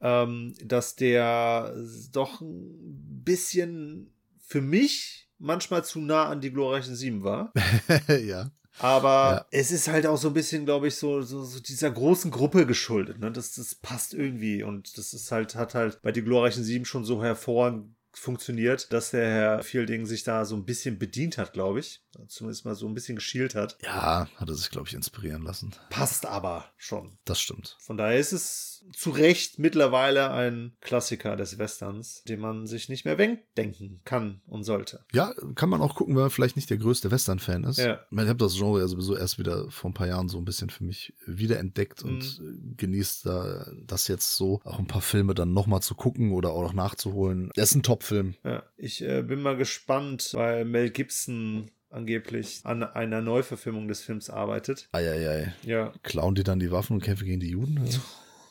ähm, 0.00 0.54
dass 0.62 0.96
der 0.96 1.74
doch 2.12 2.40
ein 2.40 3.22
bisschen 3.24 4.12
für 4.38 4.60
mich 4.60 5.28
manchmal 5.38 5.84
zu 5.84 6.00
nah 6.00 6.28
an 6.28 6.40
die 6.40 6.52
glorreichen 6.52 6.94
Sieben 6.94 7.22
war. 7.22 7.52
ja. 8.08 8.50
Aber 8.78 9.32
Ja. 9.32 9.46
es 9.50 9.70
ist 9.70 9.88
halt 9.88 10.06
auch 10.06 10.16
so 10.18 10.28
ein 10.28 10.34
bisschen, 10.34 10.64
glaube 10.64 10.88
ich, 10.88 10.96
so, 10.96 11.22
so, 11.22 11.44
so 11.44 11.60
dieser 11.60 11.90
großen 11.90 12.30
Gruppe 12.30 12.66
geschuldet. 12.66 13.18
Ne? 13.18 13.30
Das, 13.32 13.52
das 13.54 13.74
passt 13.74 14.14
irgendwie. 14.14 14.62
Und 14.62 14.96
das 14.98 15.12
ist 15.14 15.30
halt, 15.32 15.54
hat 15.54 15.74
halt 15.74 16.00
bei 16.02 16.12
die 16.12 16.22
glorreichen 16.22 16.62
Sieben 16.64 16.84
schon 16.84 17.04
so 17.04 17.22
hervorragend 17.22 17.94
funktioniert, 18.12 18.92
dass 18.92 19.10
der 19.12 19.30
Herr 19.30 19.62
Fielding 19.62 20.04
sich 20.04 20.24
da 20.24 20.44
so 20.44 20.56
ein 20.56 20.64
bisschen 20.64 20.98
bedient 20.98 21.38
hat, 21.38 21.52
glaube 21.52 21.78
ich. 21.80 22.02
Zumindest 22.26 22.64
mal 22.64 22.74
so 22.74 22.86
ein 22.88 22.94
bisschen 22.94 23.14
geschielt 23.16 23.54
hat. 23.54 23.78
Ja, 23.82 24.28
hat 24.36 24.48
er 24.48 24.54
sich, 24.54 24.70
glaube 24.70 24.88
ich, 24.88 24.94
inspirieren 24.94 25.42
lassen. 25.42 25.72
Passt 25.90 26.26
aber 26.26 26.64
schon. 26.76 27.16
Das 27.24 27.40
stimmt. 27.40 27.76
Von 27.80 27.96
daher 27.96 28.18
ist 28.18 28.32
es 28.32 28.77
zu 28.92 29.10
Recht 29.10 29.58
mittlerweile 29.58 30.30
ein 30.30 30.72
Klassiker 30.80 31.36
des 31.36 31.58
Westerns, 31.58 32.22
den 32.24 32.40
man 32.40 32.66
sich 32.66 32.88
nicht 32.88 33.04
mehr 33.04 33.18
wegdenken 33.18 34.00
kann 34.04 34.40
und 34.46 34.64
sollte. 34.64 35.04
Ja, 35.12 35.34
kann 35.54 35.68
man 35.68 35.80
auch 35.80 35.94
gucken, 35.94 36.14
wenn 36.14 36.22
man 36.22 36.30
vielleicht 36.30 36.56
nicht 36.56 36.70
der 36.70 36.78
größte 36.78 37.10
Western-Fan 37.10 37.64
ist. 37.64 37.78
Ja. 37.78 38.00
Ich 38.10 38.18
habe 38.18 38.36
das 38.36 38.54
Genre 38.56 38.80
ja 38.80 38.86
sowieso 38.88 39.16
erst 39.16 39.38
wieder 39.38 39.70
vor 39.70 39.90
ein 39.90 39.94
paar 39.94 40.06
Jahren 40.08 40.28
so 40.28 40.38
ein 40.38 40.44
bisschen 40.44 40.70
für 40.70 40.84
mich 40.84 41.12
wiederentdeckt 41.26 42.02
und 42.02 42.38
Mhm. 42.40 42.70
äh, 42.72 42.74
genießt 42.76 43.26
da 43.26 43.70
das 43.86 44.08
jetzt 44.08 44.36
so, 44.36 44.60
auch 44.64 44.78
ein 44.78 44.86
paar 44.86 45.02
Filme 45.02 45.34
dann 45.34 45.52
nochmal 45.52 45.80
zu 45.82 45.94
gucken 45.94 46.32
oder 46.32 46.50
auch 46.50 46.62
noch 46.62 46.72
nachzuholen. 46.74 47.50
Das 47.54 47.70
ist 47.70 47.76
ein 47.76 47.82
Top-Film. 47.82 48.34
Ja, 48.44 48.62
ich 48.76 49.02
äh, 49.02 49.22
bin 49.22 49.42
mal 49.42 49.56
gespannt, 49.56 50.30
weil 50.34 50.64
Mel 50.64 50.90
Gibson 50.90 51.70
angeblich 51.90 52.60
an 52.64 52.82
einer 52.82 53.22
Neuverfilmung 53.22 53.88
des 53.88 54.00
Films 54.02 54.28
arbeitet. 54.28 54.88
Eieiei. 54.92 55.54
Ja. 55.62 55.92
Klauen 56.02 56.34
die 56.34 56.44
dann 56.44 56.58
die 56.60 56.70
Waffen 56.70 56.94
und 56.94 57.02
kämpfen 57.02 57.24
gegen 57.26 57.40
die 57.40 57.50
Juden? 57.50 57.80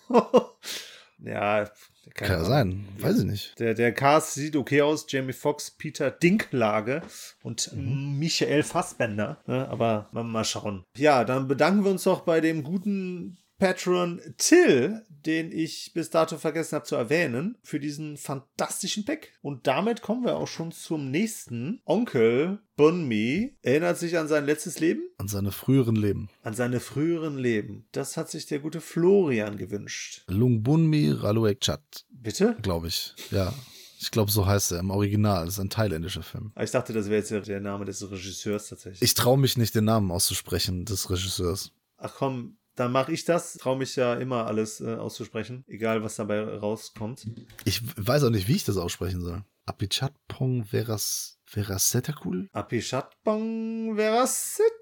ja, 1.20 1.70
Kann 2.14 2.30
ja 2.30 2.44
sein. 2.44 2.88
Weiß 3.00 3.20
ich 3.20 3.26
nicht. 3.26 3.60
Der, 3.60 3.74
der 3.74 3.94
Cast 3.94 4.34
sieht 4.36 4.56
okay 4.56 4.82
aus. 4.82 5.06
Jamie 5.10 5.34
Foxx, 5.34 5.72
Peter 5.72 6.10
Dinklage 6.12 7.02
und 7.44 7.72
Mhm. 7.74 8.18
Michael 8.20 8.64
Fassbender. 8.64 9.38
Ne? 9.46 9.68
Aber 9.70 10.10
mal, 10.12 10.24
mal 10.24 10.44
schauen. 10.46 10.84
Ja, 10.96 11.24
dann 11.24 11.48
bedanken 11.48 11.84
wir 11.84 11.92
uns 11.92 12.04
doch 12.04 12.22
bei 12.22 12.40
dem 12.42 12.64
guten 12.64 13.38
Patron 13.60 14.22
Till, 14.38 15.04
den 15.26 15.52
ich 15.52 15.92
bis 15.94 16.10
dato 16.10 16.38
vergessen 16.38 16.76
habe 16.76 16.86
zu 16.86 16.96
erwähnen, 16.96 17.58
für 17.64 17.80
diesen 17.80 18.18
fantastischen 18.18 19.04
Pack. 19.04 19.34
Und 19.42 19.66
damit 19.68 20.02
kommen 20.02 20.24
wir 20.24 20.38
auch 20.38 20.48
schon 20.48 20.72
zum 20.72 21.10
nächsten. 21.12 21.82
Onkel 21.86 22.60
Bunmi 22.76 23.58
erinnert 23.64 23.98
sich 23.98 24.18
an 24.18 24.28
sein 24.28 24.46
letztes 24.46 24.80
Leben, 24.80 25.02
An 25.18 25.28
seine 25.28 25.52
früheren 25.52 25.96
Leben. 25.96 26.30
an 26.44 26.54
seine 26.54 26.80
früheren 26.80 27.38
Leben. 27.38 27.88
Das 27.92 28.16
hat 28.18 28.30
sich 28.30 28.46
der 28.46 28.60
gute 28.60 28.80
Florian 28.82 29.58
gewünscht. 29.58 30.24
Lungbunmi 30.28 31.12
Raluek 31.12 31.60
Chat, 31.62 32.06
Bitte? 32.12 32.56
glaube 32.62 32.88
ich. 32.88 33.14
Ja. 33.32 33.54
Ich 34.00 34.12
glaube, 34.12 34.30
so 34.32 34.46
heißt 34.46 34.74
er 34.74 34.80
im 34.80 34.92
Original. 34.92 35.46
Das 35.46 35.56
ist 35.56 35.60
ein 35.60 35.72
thailändischer 35.72 36.22
Film. 36.22 36.52
Ah, 36.54 36.62
Ich 36.64 36.70
dachte, 36.70 36.94
das 36.94 37.08
wäre 37.10 37.18
jetzt 37.24 37.32
der 37.48 37.60
Name 37.60 37.84
des 37.86 38.10
Regisseurs 38.12 38.70
tatsächlich. 38.70 39.02
Ich 39.02 39.16
traue 39.16 39.40
mich 39.40 39.58
nicht, 39.58 39.74
den 39.74 39.86
Namen 39.86 40.12
auszusprechen 40.12 40.86
des 40.86 41.10
Regisseurs. 41.10 41.72
Ach 41.98 42.14
komm, 42.16 42.58
dann 42.78 42.92
mache 42.92 43.12
ich 43.12 43.26
das. 43.26 43.54
Traue 43.56 43.78
mich 43.78 43.96
ja 43.96 44.14
immer 44.14 44.46
alles 44.48 44.80
äh, 44.80 44.96
auszusprechen, 44.96 45.66
egal 45.68 46.04
was 46.04 46.16
dabei 46.16 46.42
rauskommt. 46.44 47.28
Ich 47.66 47.82
weiß 47.98 48.24
auch 48.24 48.30
nicht, 48.30 48.48
wie 48.48 48.56
ich 48.56 48.64
das 48.64 48.78
aussprechen 48.78 49.22
soll. 49.22 49.44
Apichatpong 49.66 50.64
Veras 50.64 51.38
Verasetakul? 51.46 52.50
Apishatbang 52.54 53.96
Verasitko 53.96 54.78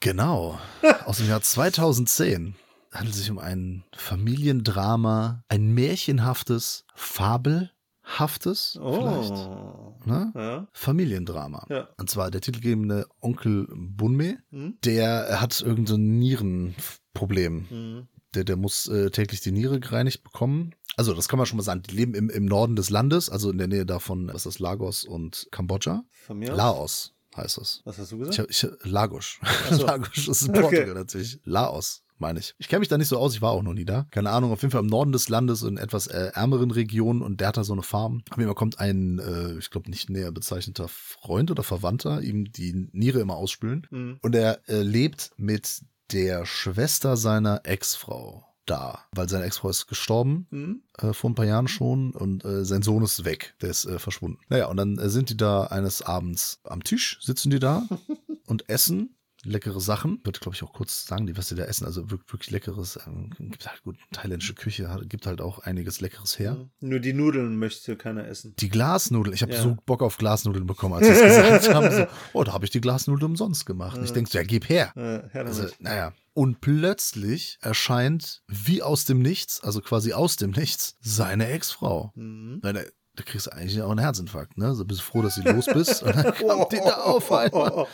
Genau. 0.00 0.58
Aus 1.04 1.18
dem 1.18 1.28
Jahr 1.28 1.42
2010. 1.42 2.54
Handelt 2.92 3.14
sich 3.14 3.30
um 3.30 3.38
ein 3.38 3.84
Familiendrama, 3.94 5.44
ein 5.48 5.72
märchenhaftes, 5.72 6.86
fabelhaftes, 6.94 7.79
vielleicht. 8.18 9.32
Oh. 9.32 9.94
Ne? 10.04 10.32
Ja. 10.34 10.68
Familiendrama. 10.72 11.66
Ja. 11.68 11.88
Und 11.98 12.10
zwar 12.10 12.30
der 12.30 12.40
titelgebende 12.40 13.06
Onkel 13.20 13.66
Bunme, 13.74 14.38
Hm? 14.50 14.78
der 14.84 15.40
hat 15.40 15.60
irgendein 15.60 16.18
Nierenproblem. 16.18 17.66
Hm. 17.68 18.08
Der, 18.34 18.44
der 18.44 18.56
muss 18.56 18.86
äh, 18.86 19.10
täglich 19.10 19.40
die 19.40 19.50
Niere 19.52 19.80
gereinigt 19.80 20.22
bekommen. 20.22 20.74
Also, 20.96 21.14
das 21.14 21.28
kann 21.28 21.38
man 21.38 21.46
schon 21.46 21.56
mal 21.56 21.62
sagen. 21.62 21.82
Die 21.82 21.94
leben 21.96 22.14
im, 22.14 22.30
im 22.30 22.44
Norden 22.44 22.76
des 22.76 22.90
Landes, 22.90 23.28
also 23.28 23.50
in 23.50 23.58
der 23.58 23.66
Nähe 23.68 23.86
davon, 23.86 24.28
was 24.28 24.46
ist 24.46 24.46
das, 24.46 24.58
Lagos 24.60 25.04
und 25.04 25.48
Kambodscha. 25.50 26.02
Von 26.26 26.38
mir? 26.38 26.52
Laos 26.54 27.14
heißt 27.36 27.58
es. 27.58 27.80
Was 27.84 27.98
hast 27.98 28.12
du 28.12 28.22
Ich, 28.22 28.28
gesagt? 28.36 28.50
ich, 28.50 28.66
Lagos. 28.90 29.38
so. 29.70 29.86
Lagos 29.86 30.28
ist 30.28 30.42
in 30.42 30.50
Okay. 30.50 30.60
Portugal 30.60 30.94
natürlich. 30.94 31.40
Laos, 31.44 32.02
meine 32.20 32.38
ich. 32.38 32.54
Ich 32.58 32.68
kenne 32.68 32.80
mich 32.80 32.88
da 32.88 32.98
nicht 32.98 33.08
so 33.08 33.18
aus, 33.18 33.34
ich 33.34 33.42
war 33.42 33.52
auch 33.52 33.62
noch 33.62 33.74
nie 33.74 33.84
da. 33.84 34.06
Keine 34.10 34.30
Ahnung, 34.30 34.52
auf 34.52 34.62
jeden 34.62 34.72
Fall 34.72 34.82
im 34.82 34.86
Norden 34.86 35.12
des 35.12 35.28
Landes, 35.28 35.62
in 35.62 35.76
etwas 35.76 36.06
äh, 36.06 36.30
ärmeren 36.34 36.70
Regionen 36.70 37.22
und 37.22 37.40
der 37.40 37.48
hat 37.48 37.56
da 37.56 37.64
so 37.64 37.72
eine 37.72 37.82
Farm. 37.82 38.22
Auf 38.30 38.36
jeden 38.36 38.48
Fall 38.48 38.54
kommt 38.54 38.78
ein, 38.78 39.18
äh, 39.18 39.58
ich 39.58 39.70
glaube, 39.70 39.90
nicht 39.90 40.10
näher 40.10 40.32
bezeichneter 40.32 40.88
Freund 40.88 41.50
oder 41.50 41.62
Verwandter, 41.62 42.22
ihm 42.22 42.52
die 42.52 42.88
Niere 42.92 43.20
immer 43.20 43.36
ausspülen. 43.36 43.86
Hm. 43.90 44.18
Und 44.22 44.34
er 44.34 44.60
äh, 44.68 44.82
lebt 44.82 45.32
mit 45.36 45.82
der 46.12 46.44
Schwester 46.46 47.16
seiner 47.16 47.60
Ex-Frau 47.64 48.44
da, 48.66 49.00
weil 49.12 49.28
seine 49.28 49.44
Ex-Frau 49.44 49.68
ist 49.68 49.86
gestorben 49.86 50.46
Hm? 50.50 50.82
äh, 50.98 51.12
vor 51.12 51.30
ein 51.30 51.34
paar 51.34 51.46
Jahren 51.46 51.68
schon 51.68 52.12
und 52.12 52.44
äh, 52.44 52.64
sein 52.64 52.82
Sohn 52.82 53.02
ist 53.02 53.24
weg, 53.24 53.54
der 53.60 53.70
ist 53.70 53.84
äh, 53.84 53.98
verschwunden. 53.98 54.38
Naja, 54.48 54.66
und 54.66 54.76
dann 54.76 54.98
äh, 54.98 55.08
sind 55.08 55.30
die 55.30 55.36
da 55.36 55.64
eines 55.64 56.02
Abends 56.02 56.60
am 56.64 56.84
Tisch, 56.84 57.18
sitzen 57.20 57.50
die 57.50 57.58
da 57.58 57.86
und 58.46 58.68
essen 58.68 59.16
leckere 59.44 59.80
Sachen. 59.80 60.20
Wird, 60.24 60.40
glaube 60.40 60.54
ich, 60.54 60.62
auch 60.62 60.72
kurz 60.72 61.06
sagen, 61.06 61.26
die, 61.26 61.36
was 61.36 61.48
sie 61.48 61.54
da 61.54 61.64
essen. 61.64 61.84
Also 61.86 62.10
wirklich, 62.10 62.32
wirklich 62.32 62.50
leckeres. 62.50 62.98
Ähm, 63.06 63.30
gibt 63.38 63.66
halt 63.68 63.82
gut, 63.82 63.96
thailändische 64.12 64.54
Küche 64.54 64.88
hat- 64.90 65.08
gibt 65.08 65.26
halt 65.26 65.40
auch 65.40 65.60
einiges 65.60 66.00
Leckeres 66.00 66.38
her. 66.38 66.68
Nur 66.80 67.00
die 67.00 67.12
Nudeln 67.12 67.58
möchte 67.58 67.96
keiner 67.96 68.26
essen. 68.26 68.54
Die 68.58 68.68
Glasnudeln, 68.68 69.34
ich 69.34 69.42
habe 69.42 69.52
Ja. 69.52 69.62
so 69.62 69.76
Bock 69.86 70.02
auf 70.02 70.18
Glasnudeln 70.18 70.66
bekommen, 70.66 70.94
als 70.94 71.06
sie 71.06 71.12
es 71.12 71.36
gesagt 71.36 71.74
haben. 71.74 71.90
So, 71.94 72.06
oh, 72.34 72.44
da 72.44 72.52
habe 72.52 72.64
ich 72.64 72.70
die 72.70 72.80
Glasnudeln 72.80 73.30
umsonst 73.30 73.66
gemacht. 73.66 73.96
Und 73.98 74.04
ich 74.04 74.12
denke 74.12 74.30
so, 74.30 74.38
ja, 74.38 74.44
gib 74.44 74.68
her. 74.68 74.92
Her 74.94 75.30
Also, 75.46 75.66
naja. 75.78 76.12
Und 76.32 76.60
plötzlich 76.60 77.58
erscheint 77.60 78.42
wie 78.46 78.82
aus 78.82 79.04
dem 79.04 79.20
Nichts, 79.20 79.60
also 79.62 79.80
quasi 79.80 80.12
aus 80.12 80.36
dem 80.36 80.50
Nichts, 80.52 80.94
seine 81.00 81.48
Ex-Frau. 81.48 82.12
Hm. 82.14 82.60
Na, 82.62 82.72
Da, 82.72 82.82
kriegst 83.24 83.48
du 83.48 83.52
eigentlich 83.52 83.82
auch 83.82 83.90
einen 83.90 83.98
Herzinfarkt, 84.00 84.56
ne? 84.56 84.74
So 84.74 84.84
bist 84.86 85.00
du 85.00 85.04
froh, 85.04 85.20
dass 85.20 85.34
du 85.34 85.42
los 85.42 85.66
bist. 85.66 86.02
Und 86.02 86.14
dann 86.16 86.34
kommt 86.38 86.72
die 86.72 86.76
da 86.76 87.02
auf 87.02 87.30
einmal. 87.32 87.86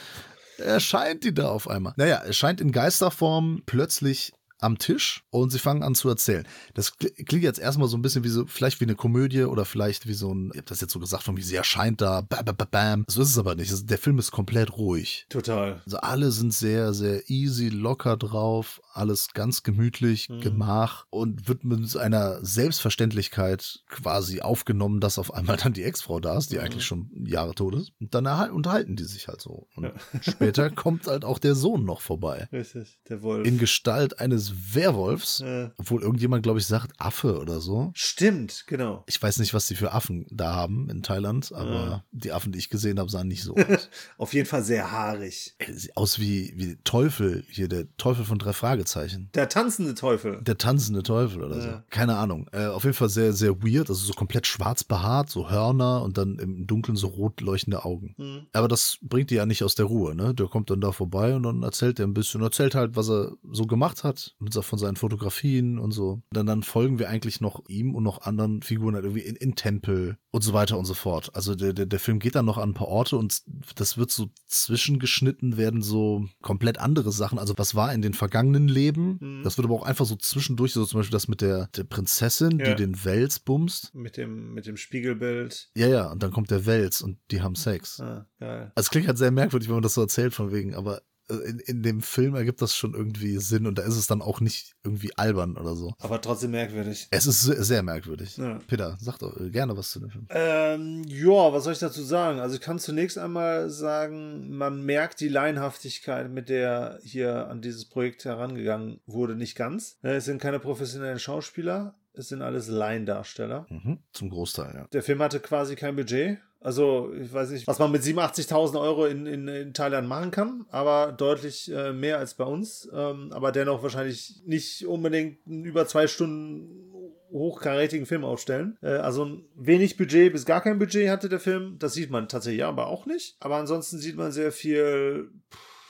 Erscheint 0.59 1.25
die 1.25 1.35
da 1.35 1.49
auf 1.49 1.69
einmal. 1.69 1.95
Naja, 1.97 2.17
erscheint 2.17 2.61
in 2.61 2.73
Geisterform 2.73 3.63
plötzlich 3.67 4.33
am 4.59 4.79
Tisch 4.79 5.23
und 5.31 5.51
sie 5.51 5.59
fangen 5.59 5.83
an 5.83 5.95
zu 5.95 6.09
erzählen. 6.09 6.47
Das 6.75 6.95
kli- 6.99 7.25
klingt 7.27 7.45
jetzt 7.45 7.59
erstmal 7.59 7.89
so 7.89 7.97
ein 7.97 8.03
bisschen 8.03 8.25
wie 8.25 8.29
so, 8.29 8.47
vielleicht 8.47 8.81
wie 8.81 8.85
eine 8.85 8.95
Komödie 8.95 9.43
oder 9.45 9.65
vielleicht 9.65 10.07
wie 10.07 10.15
so 10.15 10.33
ein, 10.35 10.51
ich 10.55 10.59
hab 10.59 10.67
das 10.67 10.81
jetzt 10.81 10.93
so 10.93 10.99
gesagt, 11.01 11.23
von 11.25 11.37
wie 11.37 11.43
sie 11.43 11.57
erscheint 11.57 12.01
da, 12.01 12.23
bam, 12.23 12.45
bam, 12.45 12.57
bam. 12.71 13.05
So 13.09 13.21
ist 13.23 13.29
es 13.31 13.39
aber 13.39 13.55
nicht. 13.55 13.73
Der 13.91 13.99
Film 13.99 14.19
ist 14.19 14.31
komplett 14.31 14.77
ruhig. 14.77 15.27
Total. 15.29 15.83
Also 15.85 15.99
alle 15.99 16.31
sind 16.31 16.53
sehr, 16.55 16.95
sehr 16.95 17.29
easy, 17.29 17.69
locker 17.69 18.17
drauf, 18.17 18.81
alles 18.93 19.29
ganz 19.35 19.63
gemütlich, 19.63 20.29
Mhm. 20.31 20.41
Gemach 20.41 21.07
und 21.11 21.49
wird 21.49 21.65
mit 21.65 21.97
einer 21.97 22.43
Selbstverständlichkeit 22.91 23.81
quasi 23.89 24.41
aufgenommen, 24.41 25.01
dass 25.01 25.19
auf 25.19 25.35
einmal 25.35 25.57
dann 25.57 25.73
die 25.73 25.83
Ex-Frau 25.83 26.21
da 26.21 26.39
ist, 26.39 26.51
die 26.51 26.57
Mhm. 26.57 26.61
eigentlich 26.63 26.85
schon 26.85 27.11
Jahre 27.27 27.55
tot 27.55 27.75
ist. 27.75 27.93
Und 28.01 28.15
dann 28.15 28.25
erhal- 28.27 28.51
unterhalten 28.51 28.97
die 28.97 29.05
sich 29.05 29.29
halt 29.29 29.41
so. 29.41 29.67
Und 29.75 29.85
Ja. 29.85 29.93
später 30.21 30.71
kommt 30.75 31.07
halt 31.07 31.25
auch 31.25 31.39
der 31.39 31.55
Sohn 31.55 31.85
noch 31.85 32.01
vorbei. 32.01 32.49
Richtig. 32.53 32.99
Der 33.09 33.23
Wolf. 33.23 33.47
In 33.47 33.59
Gestalt 33.59 34.19
eines 34.21 34.46
eines 34.51 34.75
Werwolfs, 34.75 35.41
Äh. 35.41 35.71
obwohl 35.77 36.03
irgendjemand, 36.03 36.43
glaube 36.43 36.59
ich, 36.59 36.67
sagt 36.67 36.93
Affe 36.99 37.39
oder 37.39 37.61
so. 37.61 37.91
Stimmt, 37.95 38.65
genau. 38.67 39.05
Ich 39.07 39.21
weiß 39.23 39.39
nicht, 39.39 39.55
was 39.55 39.67
die 39.67 39.75
für 39.75 39.93
Affen 39.93 40.27
da 40.31 40.55
haben 40.55 40.89
in 40.91 41.03
Thailand, 41.03 41.53
aber 41.53 41.71
Ja. 41.75 42.05
die 42.13 42.33
Affen, 42.33 42.53
die 42.53 42.59
ich 42.59 42.71
gesehen 42.71 42.99
habe, 42.99 43.11
sahen 43.11 43.29
nicht 43.29 43.43
so 43.43 43.55
aus. 43.57 43.89
Auf 44.19 44.33
jeden 44.35 44.47
Fall 44.47 44.63
sehr 44.63 44.91
haarig. 44.91 45.55
Ey, 45.59 45.75
Sieht 45.75 45.97
aus 45.97 46.19
wie, 46.19 46.53
wie 46.57 46.77
Teufel, 46.85 47.45
hier 47.51 47.69
der 47.69 47.87
Teufel 47.97 48.25
von 48.25 48.39
drei 48.39 48.53
Fragezeichen. 48.53 49.31
Der 49.35 49.49
tanzende 49.49 49.95
Teufel. 49.95 50.41
Der 50.43 50.59
tanzende 50.59 51.03
Teufel 51.03 51.43
oder 51.43 51.61
so. 51.61 51.69
Ja. 51.69 51.85
Keine 51.91 52.17
Ahnung. 52.17 52.49
Äh, 52.53 52.67
auf 52.67 52.85
jeden 52.85 52.95
Fall 52.95 53.09
sehr, 53.09 53.33
sehr 53.33 53.63
weird. 53.63 53.89
Also 53.89 54.05
so 54.07 54.13
komplett 54.13 54.47
schwarz 54.47 54.85
behaart, 54.85 55.31
so 55.31 55.51
Hörner 55.51 56.03
und 56.03 56.19
dann 56.19 56.39
im 56.39 56.67
Dunkeln 56.67 56.97
so 56.97 57.09
rot 57.09 57.41
leuchtende 57.41 57.85
Augen. 57.85 58.15
Mhm. 58.17 58.47
Aber 58.53 58.69
das 58.69 58.99
bringt 59.03 59.31
die 59.31 59.35
ja 59.37 59.47
nicht 59.47 59.63
aus 59.63 59.75
der 59.75 59.87
Ruhe, 59.87 60.15
ne? 60.15 60.35
Der 60.35 60.47
kommt 60.47 60.71
dann 60.71 60.81
da 60.81 60.93
vorbei 60.93 61.35
und 61.35 61.43
dann 61.43 61.63
erzählt 61.63 61.99
er 61.99 62.07
ein 62.07 62.15
bisschen, 62.15 62.43
erzählt 62.43 62.75
halt, 62.75 62.97
was 62.97 63.09
er 63.09 63.33
so 63.51 63.67
gemacht 63.67 64.05
hat, 64.05 64.19
so- 64.19 64.33
von 64.39 64.79
seinen 64.79 64.97
Fotografien 64.97 65.79
und 65.79 65.93
so. 65.93 66.23
Dann, 66.31 66.47
dann 66.47 66.63
folgen 66.63 66.99
wir 66.99 67.09
eigentlich 67.09 67.41
noch 67.41 67.63
ihm 67.69 67.95
und 67.95 68.03
noch 68.03 68.23
anderen 68.23 68.63
Figuren 68.63 68.95
halt 68.95 69.05
irgendwie 69.05 69.25
in, 69.25 69.37
in 69.37 69.55
Tempel 69.55 70.19
und 70.31 70.43
so 70.43 70.53
weiter 70.53 70.79
und 70.79 70.85
so 70.85 70.95
fort. 70.95 71.31
Also 71.35 71.55
der, 71.55 71.73
der, 71.73 71.87
der 71.87 71.99
Film 71.99 72.19
geht 72.19 72.35
dann 72.35 72.45
noch 72.45 72.59
an 72.59 72.71
ein 72.71 72.75
paar 72.75 72.89
Orte 72.89 73.17
und 73.17 73.43
das 73.77 73.97
wird 73.97 74.11
so 74.11 74.29
zwischengeschnitten, 74.47 75.57
werden 75.57 75.81
so 75.83 76.27
komplett 76.43 76.79
andere 76.79 77.13
Sachen. 77.13 77.39
Also 77.39 77.55
was 77.57 77.75
war 77.75 77.93
in 77.95 78.03
den 78.03 78.13
vergangenen 78.13 78.69
Leben? 78.69 79.19
Mhm. 79.21 79.43
Das 79.43 79.57
wird 79.57 79.65
aber 79.67 79.75
auch 79.75 79.85
einfach 79.85 80.05
so 80.05 80.17
zwischendurch, 80.17 80.73
so 80.73 80.85
zum 80.85 81.01
Beispiel 81.01 81.13
das 81.13 81.29
mit 81.29 81.41
der, 81.41 81.69
der 81.77 81.85
Prinzessin, 81.85 82.59
Ja. 82.59 82.71
die 82.75 82.75
den 82.83 83.05
Wels 83.05 83.39
bumst. 83.39 83.95
Mit 83.95 84.17
dem, 84.17 84.53
mit 84.53 84.67
dem 84.67 84.77
Spiegelbild. 84.77 85.71
Ja, 85.75 85.87
ja, 85.89 86.11
und 86.13 86.23
dann 86.23 86.31
kommt 86.31 86.51
der 86.51 86.67
Wels 86.67 87.01
und 87.01 87.19
die 87.31 87.41
haben 87.41 87.55
Sex. 87.55 88.01
Ah, 88.01 88.27
geil. 88.39 88.73
Also 88.75 88.87
es 88.87 88.91
klingt 88.91 89.09
halt 89.09 89.19
sehr 89.19 89.31
merkwürdig, 89.31 89.69
wenn 89.69 89.77
man 89.77 89.83
das 89.83 89.95
so 89.95 90.03
erzählt 90.03 90.35
von 90.35 90.53
wegen, 90.53 90.75
aber 90.75 91.01
in, 91.29 91.59
in 91.61 91.83
dem 91.83 92.03
Film 92.03 92.35
ergibt 92.35 92.63
das 92.63 92.77
schon 92.77 92.95
irgendwie 92.95 93.39
Sinn 93.39 93.67
und 93.67 93.79
da 93.79 93.83
ist 93.83 93.97
es 93.97 94.07
dann 94.07 94.23
auch 94.23 94.41
nicht 94.41 94.75
irgendwie 94.85 95.17
albern 95.17 95.57
oder 95.57 95.75
so. 95.75 95.95
Aber 95.99 96.21
trotzdem 96.21 96.53
merkwürdig. 96.53 97.09
Es 97.11 97.27
ist 97.27 97.43
sehr, 97.43 97.83
merkwürdig. 97.83 98.37
Ja. 98.37 98.59
Peter, 98.67 98.97
sag 99.01 99.19
doch 99.19 99.39
äh, 99.41 99.51
gerne 99.51 99.77
was 99.77 99.91
zu 99.91 100.01
dem 100.01 100.11
Film. 100.11 100.27
Ähm, 100.31 101.03
ja, 101.07 101.53
was 101.53 101.65
soll 101.65 101.73
ich 101.73 101.79
dazu 101.79 102.03
sagen? 102.03 102.41
Also 102.41 102.55
ich 102.57 102.61
kann 102.61 102.79
zunächst 102.79 103.19
einmal 103.19 103.71
sagen, 103.71 104.57
man 104.57 104.85
merkt 104.85 105.21
die 105.21 105.29
Laienhaftigkeit, 105.29 106.31
mit 106.31 106.49
der 106.49 107.01
hier 107.03 107.49
an 107.49 107.61
dieses 107.61 107.85
Projekt 107.87 108.25
herangegangen 108.25 109.01
wurde, 109.07 109.35
nicht 109.37 109.57
ganz. 109.57 109.99
Ne, 110.03 110.15
Es 110.15 110.25
sind 110.25 110.41
keine 110.41 110.61
professionellen 110.61 111.19
Schauspieler, 111.19 111.95
es 112.13 112.29
sind 112.29 112.43
alles 112.43 112.69
Laiendarsteller. 112.69 113.67
Mhm. 113.69 113.99
Zum 114.13 114.31
Großteil, 114.31 114.75
ja. 114.75 114.87
Der 114.93 115.03
Film 115.03 115.21
hatte 115.21 115.41
quasi 115.41 115.77
kein 115.77 115.97
Budget. 115.97 116.39
Also, 116.67 117.13
ich 117.13 117.33
weiß 117.33 117.51
nicht, 117.51 117.65
was 117.69 117.79
man 117.79 117.93
mit 117.93 118.03
87.000 118.03 118.81
Euro 118.81 119.07
in, 119.07 119.25
in, 119.27 119.47
in 119.47 119.73
Thailand 119.73 120.09
machen 120.09 120.33
kann, 120.33 120.67
aber 120.69 121.13
deutlich 121.13 121.71
äh, 121.71 121.93
mehr 121.93 122.19
als 122.19 122.35
bei 122.35 122.43
uns. 122.43 122.89
Ähm, 122.93 123.31
aber 123.31 123.53
dennoch 123.53 123.85
wahrscheinlich 123.85 124.43
nicht 124.47 124.85
unbedingt 124.85 125.47
einen 125.47 125.65
über 125.65 125.87
zwei 125.87 126.09
Stunden 126.09 126.93
hochkarätigen 127.31 128.05
Film 128.05 128.25
aufstellen. 128.25 128.77
Äh, 128.83 128.97
also 128.97 129.43
wenig 129.55 129.97
Budget 129.97 130.33
bis 130.33 130.45
gar 130.45 130.61
kein 130.61 130.81
Budget 130.81 131.09
hatte 131.09 131.29
der 131.29 131.39
Film. 131.39 131.77
Das 131.79 131.95
sieht 131.95 132.11
man 132.11 132.27
tatsächlich 132.27 132.59
ja, 132.63 132.69
aber 132.69 132.89
auch 132.89 133.07
nicht. 133.07 133.37
Aber 133.39 133.59
ansonsten 133.59 133.99
sieht 133.99 134.17
man 134.17 134.33
sehr 134.33 134.51
viel, 134.51 135.31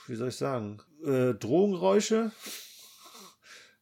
wie 0.05 0.15
soll 0.15 0.27
ich 0.27 0.35
sagen, 0.35 0.77
äh, 1.03 1.33
Drogengeräusche. 1.33 2.29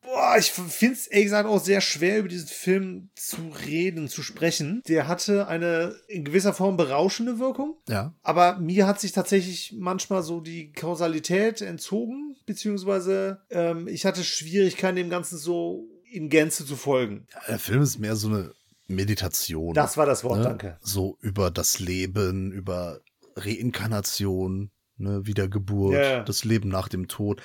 Boah, 0.06 0.36
ich 0.38 0.52
finde 0.52 0.94
es 0.94 1.08
ehrlich 1.08 1.26
gesagt 1.26 1.50
auch 1.50 1.60
sehr 1.64 1.82
schwer, 1.82 2.20
über 2.20 2.28
diesen 2.28 2.48
Film 2.48 3.10
zu 3.16 3.38
reden, 3.66 4.08
zu 4.08 4.22
sprechen. 4.22 4.82
Der 4.88 5.08
hatte 5.08 5.48
eine 5.48 5.96
in 6.08 6.24
gewisser 6.24 6.54
Form 6.54 6.78
berauschende 6.78 7.40
Wirkung. 7.40 7.78
Ja. 7.90 8.14
Aber 8.22 8.58
mir 8.60 8.88
hat 8.88 9.00
sich 9.00 9.12
tatsächlich 9.12 9.74
manchmal 9.78 10.24
so 10.24 10.42
die 10.42 10.72
Kausalität 10.72 11.62
entzogen, 11.62 12.36
beziehungsweise 12.46 13.42
ähm, 13.50 13.88
ich 13.88 14.06
hatte 14.06 14.24
Schwierigkeiten, 14.24 14.96
dem 14.96 15.10
Ganzen 15.10 15.38
so 15.38 15.88
in 16.12 16.30
Gänze 16.30 16.66
zu 16.66 16.76
folgen. 16.76 17.28
Der 17.48 17.60
Film 17.60 17.82
ist 17.82 18.00
mehr 18.00 18.16
so 18.16 18.30
eine 18.30 18.54
Meditation. 18.88 19.74
Das 19.74 19.98
war 19.98 20.06
das 20.06 20.24
Wort, 20.24 20.38
ne? 20.38 20.44
danke. 20.44 20.78
So 20.82 21.18
über 21.22 21.52
das 21.52 21.80
Leben, 21.80 22.52
über 22.52 23.02
Reinkarnation, 23.36 24.72
ne, 24.98 25.26
Wiedergeburt, 25.26 25.94
Ja, 25.94 26.02
ja. 26.02 26.24
das 26.24 26.44
Leben 26.44 26.70
nach 26.70 26.88
dem 26.88 27.08
Tod. 27.08 27.42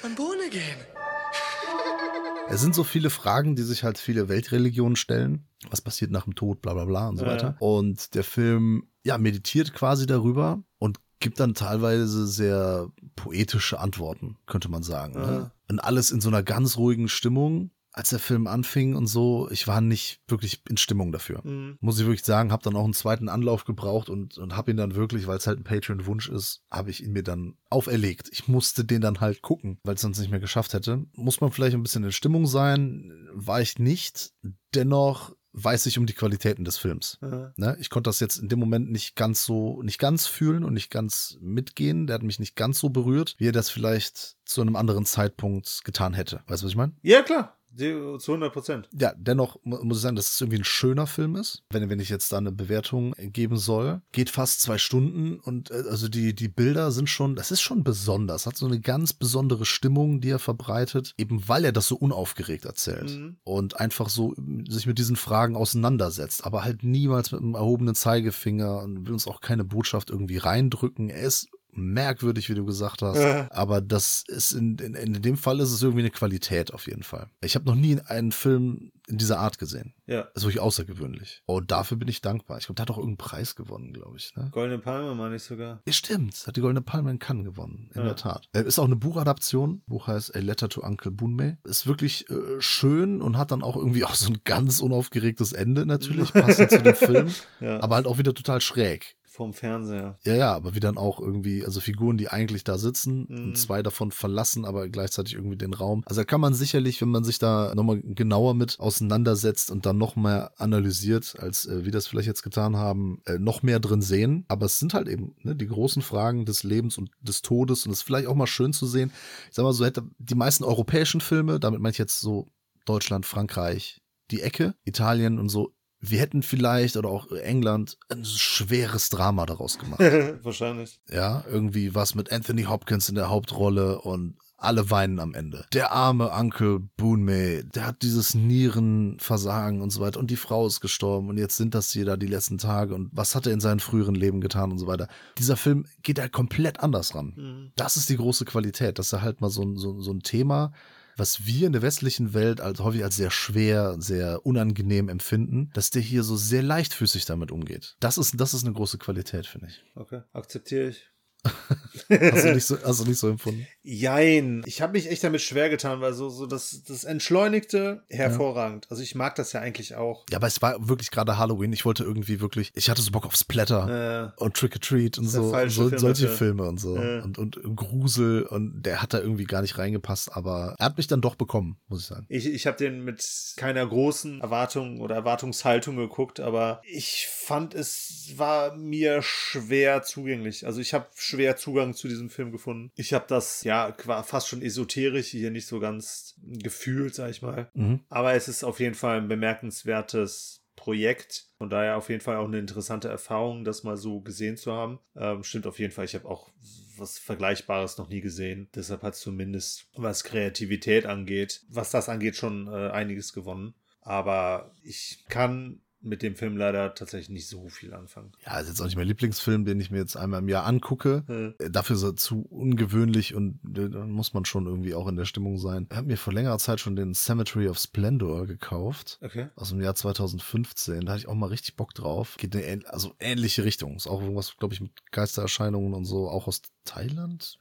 Es 2.50 2.60
sind 2.60 2.74
so 2.74 2.84
viele 2.84 3.10
Fragen, 3.10 3.56
die 3.56 3.62
sich 3.62 3.84
halt 3.84 3.98
viele 3.98 4.28
Weltreligionen 4.28 4.96
stellen. 4.96 5.44
Was 5.70 5.80
passiert 5.80 6.10
nach 6.10 6.24
dem 6.24 6.34
Tod, 6.34 6.60
bla 6.62 6.74
bla 6.74 6.84
bla 6.84 7.08
und 7.08 7.16
so 7.16 7.24
Ja. 7.24 7.30
weiter. 7.32 7.56
Und 7.60 8.14
der 8.14 8.24
Film, 8.24 8.84
ja, 9.04 9.18
meditiert 9.18 9.72
quasi 9.72 10.06
darüber 10.06 10.62
und 10.78 10.98
gibt 11.20 11.38
dann 11.38 11.54
teilweise 11.54 12.26
sehr 12.26 12.88
poetische 13.14 13.78
Antworten, 13.78 14.36
könnte 14.46 14.70
man 14.70 14.82
sagen. 14.82 15.14
Ne? 15.20 15.32
Ja. 15.32 15.50
Und 15.68 15.78
alles 15.80 16.10
in 16.10 16.20
so 16.20 16.28
einer 16.28 16.42
ganz 16.42 16.76
ruhigen 16.76 17.08
Stimmung. 17.08 17.70
Als 17.92 18.10
der 18.10 18.18
Film 18.18 18.46
anfing 18.46 18.94
und 18.94 19.06
so, 19.06 19.48
ich 19.50 19.66
war 19.66 19.80
nicht 19.80 20.20
wirklich 20.28 20.62
in 20.68 20.76
Stimmung 20.76 21.10
dafür. 21.12 21.40
Mhm. 21.44 21.76
Muss 21.80 21.98
ich 21.98 22.06
wirklich 22.06 22.24
sagen, 22.24 22.52
habe 22.52 22.62
dann 22.62 22.76
auch 22.76 22.84
einen 22.84 22.92
zweiten 22.92 23.28
Anlauf 23.28 23.64
gebraucht 23.64 24.08
und, 24.08 24.38
und 24.38 24.56
habe 24.56 24.70
ihn 24.70 24.76
dann 24.76 24.94
wirklich, 24.94 25.26
weil 25.26 25.38
es 25.38 25.46
halt 25.46 25.58
ein 25.58 25.64
Patreon-Wunsch 25.64 26.28
ist, 26.28 26.62
habe 26.70 26.90
ich 26.90 27.02
ihn 27.02 27.12
mir 27.12 27.24
dann 27.24 27.56
auferlegt. 27.68 28.28
Ich 28.32 28.46
musste 28.46 28.84
den 28.84 29.00
dann 29.00 29.20
halt 29.20 29.42
gucken, 29.42 29.78
weil 29.82 29.96
es 29.96 30.02
sonst 30.02 30.20
nicht 30.20 30.30
mehr 30.30 30.40
geschafft 30.40 30.74
hätte. 30.74 31.04
Muss 31.14 31.40
man 31.40 31.50
vielleicht 31.50 31.74
ein 31.74 31.82
bisschen 31.82 32.04
in 32.04 32.12
Stimmung 32.12 32.46
sein, 32.46 33.28
war 33.32 33.60
ich 33.60 33.78
nicht. 33.78 34.32
Dennoch 34.74 35.34
weiß 35.52 35.86
ich 35.86 35.98
um 35.98 36.06
die 36.06 36.12
Qualitäten 36.12 36.64
des 36.64 36.78
Films. 36.78 37.18
Ja. 37.22 37.52
Ne? 37.56 37.76
Ich 37.80 37.90
konnte 37.90 38.08
das 38.08 38.20
jetzt 38.20 38.36
in 38.36 38.48
dem 38.48 38.58
Moment 38.58 38.90
nicht 38.90 39.16
ganz 39.16 39.44
so, 39.44 39.82
nicht 39.82 39.98
ganz 39.98 40.26
fühlen 40.26 40.64
und 40.64 40.74
nicht 40.74 40.90
ganz 40.90 41.38
mitgehen. 41.40 42.06
Der 42.06 42.14
hat 42.14 42.22
mich 42.22 42.38
nicht 42.38 42.56
ganz 42.56 42.78
so 42.78 42.90
berührt, 42.90 43.34
wie 43.38 43.48
er 43.48 43.52
das 43.52 43.70
vielleicht 43.70 44.36
zu 44.44 44.60
einem 44.60 44.76
anderen 44.76 45.06
Zeitpunkt 45.06 45.82
getan 45.84 46.14
hätte. 46.14 46.42
Weißt 46.46 46.62
du, 46.62 46.66
was 46.66 46.72
ich 46.72 46.76
meine? 46.76 46.92
Ja, 47.02 47.22
klar. 47.22 47.56
Zu 47.76 48.18
100 48.32 48.52
Prozent. 48.52 48.88
Ja, 48.92 49.12
dennoch 49.16 49.58
mu- 49.62 49.82
muss 49.82 49.98
ich 49.98 50.02
sagen, 50.02 50.16
dass 50.16 50.30
es 50.30 50.40
irgendwie 50.40 50.58
ein 50.58 50.64
schöner 50.64 51.06
Film 51.06 51.36
ist. 51.36 51.62
Wenn, 51.70 51.88
wenn 51.88 52.00
ich 52.00 52.08
jetzt 52.08 52.32
da 52.32 52.38
eine 52.38 52.52
Bewertung 52.52 53.14
geben 53.18 53.56
soll. 53.56 54.02
Geht 54.12 54.28
fast 54.30 54.60
zwei 54.60 54.76
Stunden 54.78 55.38
und 55.40 55.70
äh, 55.70 55.84
also 55.88 56.08
die, 56.08 56.34
die 56.34 56.48
Bilder 56.48 56.90
sind 56.90 57.08
schon, 57.08 57.36
das 57.36 57.50
ist 57.50 57.60
schon 57.60 57.84
besonders. 57.84 58.46
Hat 58.46 58.56
so 58.56 58.66
eine 58.66 58.80
ganz 58.80 59.12
besondere 59.12 59.64
Stimmung, 59.64 60.20
die 60.20 60.30
er 60.30 60.38
verbreitet, 60.38 61.14
eben 61.16 61.48
weil 61.48 61.64
er 61.64 61.72
das 61.72 61.86
so 61.86 61.96
unaufgeregt 61.96 62.64
erzählt. 62.64 63.10
Mhm. 63.10 63.36
Und 63.44 63.78
einfach 63.78 64.08
so 64.08 64.34
ähm, 64.36 64.64
sich 64.68 64.86
mit 64.86 64.98
diesen 64.98 65.16
Fragen 65.16 65.56
auseinandersetzt, 65.56 66.44
aber 66.44 66.64
halt 66.64 66.82
niemals 66.82 67.30
mit 67.32 67.40
einem 67.40 67.54
erhobenen 67.54 67.94
Zeigefinger 67.94 68.82
und 68.82 69.06
will 69.06 69.12
uns 69.12 69.26
auch 69.28 69.40
keine 69.40 69.64
Botschaft 69.64 70.10
irgendwie 70.10 70.38
reindrücken. 70.38 71.08
Er 71.08 71.22
ist 71.22 71.48
merkwürdig, 71.72 72.48
wie 72.48 72.54
du 72.54 72.64
gesagt 72.64 73.02
hast. 73.02 73.18
Äh. 73.18 73.46
Aber 73.50 73.80
das 73.80 74.24
ist 74.26 74.52
in, 74.52 74.76
in, 74.78 74.94
in 74.94 75.22
dem 75.22 75.36
Fall 75.36 75.60
ist 75.60 75.70
es 75.72 75.82
irgendwie 75.82 76.02
eine 76.02 76.10
Qualität 76.10 76.72
auf 76.72 76.86
jeden 76.86 77.02
Fall. 77.02 77.28
Ich 77.42 77.54
habe 77.54 77.66
noch 77.66 77.74
nie 77.74 77.98
einen 78.06 78.32
Film 78.32 78.92
in 79.08 79.18
dieser 79.18 79.40
Art 79.40 79.58
gesehen. 79.58 79.92
Ja. 80.06 80.22
Das 80.22 80.30
ist 80.36 80.42
wirklich 80.44 80.60
außergewöhnlich. 80.60 81.42
Und 81.46 81.70
dafür 81.72 81.96
bin 81.96 82.06
ich 82.08 82.20
dankbar. 82.20 82.58
Ich 82.58 82.66
glaube, 82.66 82.76
der 82.76 82.82
hat 82.82 82.90
auch 82.90 82.98
irgendeinen 82.98 83.16
Preis 83.28 83.56
gewonnen, 83.56 83.92
glaube 83.92 84.16
ich. 84.16 84.34
Ne? 84.36 84.48
Goldene 84.52 84.78
Palme 84.78 85.14
meine 85.16 85.36
ich 85.36 85.42
sogar. 85.42 85.80
Ja, 85.84 85.92
stimmt. 85.92 86.44
Hat 86.46 86.56
die 86.56 86.60
Goldene 86.60 86.80
Palme 86.82 87.10
in 87.10 87.18
Cannes 87.18 87.44
gewonnen. 87.44 87.90
In 87.94 88.00
Ja. 88.02 88.06
der 88.06 88.16
Tat. 88.16 88.48
Äh, 88.52 88.62
Ist 88.62 88.78
auch 88.78 88.84
eine 88.84 88.96
Buchadaption. 88.96 89.82
Buch 89.86 90.06
heißt 90.06 90.34
A 90.36 90.38
Letter 90.38 90.68
to 90.68 90.82
Uncle 90.82 91.10
Bunmei. 91.10 91.58
Ist 91.64 91.86
wirklich 91.88 92.28
äh, 92.30 92.60
schön 92.60 93.20
und 93.20 93.36
hat 93.36 93.50
dann 93.50 93.62
auch 93.62 93.76
irgendwie 93.76 94.04
auch 94.04 94.14
so 94.14 94.30
ein 94.30 94.38
ganz 94.44 94.80
unaufgeregtes 94.80 95.52
Ende 95.52 95.86
natürlich, 95.86 96.32
passend 96.32 96.70
zu 96.70 96.80
dem 96.82 96.94
Film. 96.94 97.28
Ja. 97.60 97.80
Aber 97.82 97.96
halt 97.96 98.06
auch 98.06 98.18
wieder 98.18 98.32
total 98.34 98.60
schräg. 98.60 99.16
Vom 99.32 99.52
Fernseher. 99.54 100.18
Ja, 100.24 100.34
ja, 100.34 100.52
aber 100.54 100.74
wie 100.74 100.80
dann 100.80 100.98
auch 100.98 101.20
irgendwie, 101.20 101.64
also 101.64 101.78
Figuren, 101.78 102.18
die 102.18 102.28
eigentlich 102.30 102.64
da 102.64 102.78
sitzen 102.78 103.26
Mhm. 103.28 103.44
und 103.44 103.58
zwei 103.58 103.80
davon 103.80 104.10
verlassen, 104.10 104.64
aber 104.64 104.88
gleichzeitig 104.88 105.34
irgendwie 105.34 105.56
den 105.56 105.72
Raum. 105.72 106.02
Also 106.06 106.22
da 106.22 106.24
kann 106.24 106.40
man 106.40 106.52
sicherlich, 106.52 107.00
wenn 107.00 107.10
man 107.10 107.22
sich 107.22 107.38
da 107.38 107.72
nochmal 107.76 108.00
genauer 108.02 108.54
mit 108.54 108.80
auseinandersetzt 108.80 109.70
und 109.70 109.86
dann 109.86 109.98
noch 109.98 110.16
mehr 110.16 110.50
analysiert, 110.58 111.36
als 111.38 111.64
äh, 111.66 111.84
wir 111.84 111.92
das 111.92 112.08
vielleicht 112.08 112.26
jetzt 112.26 112.42
getan 112.42 112.74
haben, 112.76 113.22
äh, 113.24 113.38
noch 113.38 113.62
mehr 113.62 113.78
drin 113.78 114.02
sehen. 114.02 114.44
Aber 114.48 114.66
es 114.66 114.80
sind 114.80 114.94
halt 114.94 115.06
eben 115.06 115.36
ne, 115.42 115.54
die 115.54 115.68
großen 115.68 116.02
Fragen 116.02 116.44
des 116.44 116.64
Lebens 116.64 116.98
und 116.98 117.10
des 117.20 117.40
Todes 117.42 117.86
und 117.86 117.92
es 117.92 117.98
ist 117.98 118.02
vielleicht 118.02 118.26
auch 118.26 118.34
mal 118.34 118.48
schön 118.48 118.72
zu 118.72 118.86
sehen. 118.86 119.12
Ich 119.48 119.54
sag 119.54 119.62
mal 119.62 119.72
so, 119.72 119.84
hätte 119.84 120.02
die 120.18 120.34
meisten 120.34 120.64
europäischen 120.64 121.20
Filme, 121.20 121.60
damit 121.60 121.80
meine 121.80 121.92
ich 121.92 121.98
jetzt 121.98 122.20
so 122.20 122.48
Deutschland, 122.84 123.26
Frankreich, 123.26 124.00
die 124.32 124.42
Ecke, 124.42 124.74
Italien 124.84 125.38
und 125.38 125.48
so, 125.50 125.72
wir 126.00 126.18
hätten 126.18 126.42
vielleicht 126.42 126.96
oder 126.96 127.10
auch 127.10 127.30
England 127.30 127.98
ein 128.08 128.24
schweres 128.24 129.10
Drama 129.10 129.46
daraus 129.46 129.78
gemacht. 129.78 130.00
Wahrscheinlich. 130.42 131.00
Ja, 131.10 131.44
irgendwie 131.50 131.94
was 131.94 132.14
mit 132.14 132.32
Anthony 132.32 132.64
Hopkins 132.64 133.08
in 133.08 133.14
der 133.14 133.28
Hauptrolle 133.28 134.00
und 134.00 134.36
alle 134.60 134.90
weinen 134.90 135.20
am 135.20 135.34
Ende. 135.34 135.64
Der 135.72 135.92
arme 135.92 136.30
Uncle 136.30 136.80
Boonmay, 136.96 137.64
der 137.64 137.86
hat 137.86 138.02
dieses 138.02 138.34
Nierenversagen 138.34 139.80
und 139.80 139.90
so 139.90 140.00
weiter 140.00 140.20
und 140.20 140.30
die 140.30 140.36
Frau 140.36 140.66
ist 140.66 140.80
gestorben 140.80 141.30
und 141.30 141.38
jetzt 141.38 141.56
sind 141.56 141.74
das 141.74 141.90
hier 141.90 142.04
da 142.04 142.16
die 142.16 142.26
letzten 142.26 142.58
Tage 142.58 142.94
und 142.94 143.08
was 143.12 143.34
hat 143.34 143.46
er 143.46 143.52
in 143.52 143.60
seinem 143.60 143.80
früheren 143.80 144.14
Leben 144.14 144.40
getan 144.40 144.70
und 144.70 144.78
so 144.78 144.86
weiter. 144.86 145.08
Dieser 145.38 145.56
Film 145.56 145.86
geht 146.02 146.18
da 146.18 146.28
komplett 146.28 146.80
anders 146.80 147.14
ran. 147.14 147.32
Mhm. 147.36 147.72
Das 147.76 147.96
ist 147.96 148.10
die 148.10 148.16
große 148.16 148.44
Qualität, 148.44 148.98
dass 148.98 149.12
er 149.12 149.22
halt 149.22 149.40
mal 149.40 149.50
so, 149.50 149.76
so, 149.76 150.00
so 150.00 150.12
ein 150.12 150.20
Thema, 150.20 150.72
was 151.20 151.44
wir 151.44 151.66
in 151.66 151.74
der 151.74 151.82
westlichen 151.82 152.32
Welt 152.32 152.62
als 152.62 152.80
häufig 152.80 153.04
als 153.04 153.14
sehr 153.14 153.30
schwer, 153.30 153.96
sehr 154.00 154.46
unangenehm 154.46 155.10
empfinden, 155.10 155.70
dass 155.74 155.90
der 155.90 156.00
hier 156.00 156.22
so 156.22 156.34
sehr 156.34 156.62
leichtfüßig 156.62 157.26
damit 157.26 157.52
umgeht. 157.52 157.94
Das 158.00 158.16
ist, 158.16 158.40
das 158.40 158.54
ist 158.54 158.64
eine 158.64 158.72
große 158.72 158.96
Qualität, 158.96 159.46
finde 159.46 159.66
ich. 159.66 159.84
Okay. 159.94 160.22
Akzeptiere 160.32 160.88
ich. 160.88 161.10
Hast 161.44 162.44
du 162.44 162.54
nicht 162.54 162.64
so, 162.66 162.76
hast 162.84 163.00
du 163.00 163.04
nicht 163.04 163.18
so 163.18 163.28
empfunden? 163.28 163.66
Jein. 163.82 164.62
Ich 164.66 164.82
habe 164.82 164.92
mich 164.94 165.08
echt 165.10 165.24
damit 165.24 165.40
schwer 165.40 165.70
getan, 165.70 166.00
weil 166.00 166.12
so, 166.12 166.28
so 166.28 166.46
das, 166.46 166.82
das 166.86 167.04
Entschleunigte 167.04 168.02
hervorragend. 168.08 168.86
Also 168.90 169.02
ich 169.02 169.14
mag 169.14 169.34
das 169.36 169.52
ja 169.52 169.60
eigentlich 169.60 169.94
auch. 169.94 170.26
Ja, 170.30 170.36
aber 170.38 170.46
es 170.46 170.60
war 170.60 170.88
wirklich 170.88 171.10
gerade 171.10 171.38
Halloween. 171.38 171.72
Ich 171.72 171.84
wollte 171.84 172.04
irgendwie 172.04 172.40
wirklich, 172.40 172.70
ich 172.74 172.90
hatte 172.90 173.02
so 173.02 173.10
Bock 173.10 173.26
auf 173.26 173.36
Splatter 173.36 174.32
Äh, 174.38 174.42
und 174.42 174.54
Trick 174.56 174.74
or 174.74 174.80
Treat 174.80 175.18
und 175.18 175.26
so, 175.28 175.44
so 175.68 175.88
Film 175.88 175.98
solche. 175.98 176.28
Filme 176.28 176.64
und 176.64 176.78
so 176.78 176.96
Ja. 176.96 177.22
und, 177.22 177.38
und 177.38 177.58
Grusel 177.76 178.42
und 178.44 178.82
der 178.82 179.02
hat 179.02 179.14
da 179.14 179.18
irgendwie 179.20 179.44
gar 179.44 179.62
nicht 179.62 179.78
reingepasst, 179.78 180.32
aber 180.36 180.74
er 180.78 180.86
hat 180.86 180.96
mich 180.96 181.06
dann 181.06 181.20
doch 181.20 181.34
bekommen, 181.34 181.78
muss 181.88 182.00
ich 182.02 182.06
sagen. 182.06 182.26
ich 182.28 182.46
ich 182.46 182.66
habe 182.66 182.76
den 182.76 183.04
mit 183.04 183.24
keiner 183.56 183.86
großen 183.86 184.40
Erwartung 184.40 185.00
oder 185.00 185.14
Erwartungshaltung 185.14 185.96
geguckt, 185.96 186.40
aber 186.40 186.82
ich 186.84 187.28
fand, 187.30 187.74
es 187.74 188.32
war 188.36 188.76
mir 188.76 189.22
schwer 189.22 190.02
zugänglich. 190.02 190.66
Also 190.66 190.80
ich 190.80 190.94
habe 190.94 191.06
schwer 191.30 191.56
Zugang 191.56 191.94
zu 191.94 192.08
diesem 192.08 192.30
Film 192.30 192.52
gefunden. 192.52 192.90
Ich 192.96 193.12
habe 193.12 193.24
das, 193.28 193.64
ja, 193.64 193.94
fast 194.22 194.48
schon 194.48 194.62
esoterisch 194.62 195.28
hier 195.28 195.50
nicht 195.50 195.66
so 195.66 195.80
ganz 195.80 196.34
gefühlt, 196.42 197.14
sag 197.14 197.30
ich 197.30 197.42
mal. 197.42 197.70
Mhm. 197.74 198.00
Aber 198.08 198.34
es 198.34 198.48
ist 198.48 198.64
auf 198.64 198.80
jeden 198.80 198.94
Fall 198.94 199.18
ein 199.18 199.28
bemerkenswertes 199.28 200.60
Projekt. 200.76 201.50
Von 201.58 201.68
daher 201.68 201.98
auf 201.98 202.08
jeden 202.08 202.22
Fall 202.22 202.36
auch 202.36 202.46
eine 202.46 202.58
interessante 202.58 203.08
Erfahrung, 203.08 203.64
das 203.64 203.84
mal 203.84 203.98
so 203.98 204.20
gesehen 204.20 204.56
zu 204.56 204.72
haben. 204.72 204.98
Ähm, 205.14 205.44
stimmt 205.44 205.66
auf 205.66 205.78
jeden 205.78 205.92
Fall. 205.92 206.06
Ich 206.06 206.14
habe 206.14 206.26
auch 206.26 206.50
was 206.96 207.18
Vergleichbares 207.18 207.98
noch 207.98 208.08
nie 208.08 208.20
gesehen. 208.20 208.68
Deshalb 208.74 209.02
hat 209.02 209.14
zumindest, 209.14 209.88
was 209.94 210.24
Kreativität 210.24 211.06
angeht, 211.06 211.62
was 211.68 211.90
das 211.90 212.08
angeht, 212.08 212.36
schon 212.36 212.66
äh, 212.66 212.90
einiges 212.90 213.32
gewonnen. 213.32 213.74
Aber 214.00 214.72
ich 214.82 215.24
kann 215.28 215.82
mit 216.02 216.22
dem 216.22 216.34
Film 216.34 216.56
leider 216.56 216.94
tatsächlich 216.94 217.30
nicht 217.30 217.48
so 217.48 217.68
viel 217.68 217.92
anfangen. 217.92 218.32
Ja, 218.44 218.58
ist 218.58 218.68
jetzt 218.68 218.80
auch 218.80 218.86
nicht 218.86 218.96
mein 218.96 219.06
Lieblingsfilm, 219.06 219.64
den 219.64 219.80
ich 219.80 219.90
mir 219.90 219.98
jetzt 219.98 220.16
einmal 220.16 220.40
im 220.40 220.48
Jahr 220.48 220.64
angucke. 220.64 221.24
Hm. 221.26 221.54
Äh, 221.58 221.70
Dafür 221.70 221.96
ist 221.96 222.02
er 222.02 222.16
zu 222.16 222.42
ungewöhnlich 222.42 223.34
und 223.34 223.60
äh, 223.76 223.88
dann 223.88 224.10
muss 224.10 224.34
man 224.34 224.44
schon 224.44 224.66
irgendwie 224.66 224.94
auch 224.94 225.08
in 225.08 225.16
der 225.16 225.24
Stimmung 225.24 225.58
sein. 225.58 225.86
Ich 225.90 225.96
habe 225.96 226.06
mir 226.06 226.16
vor 226.16 226.32
längerer 226.32 226.58
Zeit 226.58 226.80
schon 226.80 226.96
den 226.96 227.14
Cemetery 227.14 227.68
of 227.68 227.78
Splendor 227.78 228.46
gekauft. 228.46 229.18
Okay. 229.22 229.48
Aus 229.56 229.70
dem 229.70 229.80
Jahr 229.80 229.94
2015. 229.94 231.04
Da 231.04 231.12
hatte 231.12 231.20
ich 231.20 231.28
auch 231.28 231.34
mal 231.34 231.46
richtig 231.46 231.76
Bock 231.76 231.94
drauf. 231.94 232.36
Geht 232.38 232.54
in 232.54 232.64
eine 232.64 232.92
also 232.92 233.14
ähnliche 233.20 233.64
Richtung. 233.64 233.96
Ist 233.96 234.06
auch 234.06 234.22
irgendwas, 234.22 234.56
glaube 234.56 234.74
ich, 234.74 234.80
mit 234.80 234.92
Geistererscheinungen 235.12 235.94
und 235.94 236.04
so, 236.04 236.28
auch 236.28 236.46
aus 236.46 236.62
Thailand. 236.84 237.58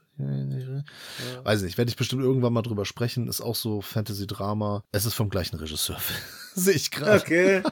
Weiß 1.44 1.62
nicht, 1.62 1.78
werde 1.78 1.88
ich 1.90 1.96
bestimmt 1.96 2.22
irgendwann 2.22 2.52
mal 2.52 2.62
drüber 2.62 2.84
sprechen. 2.84 3.28
Ist 3.28 3.40
auch 3.40 3.54
so 3.54 3.80
Fantasy-Drama. 3.80 4.82
Es 4.92 5.06
ist 5.06 5.14
vom 5.14 5.30
gleichen 5.30 5.56
Regisseur. 5.56 5.98
Sehe 6.54 6.74
ich 6.74 6.90
gerade. 6.90 7.20
Okay. 7.20 7.62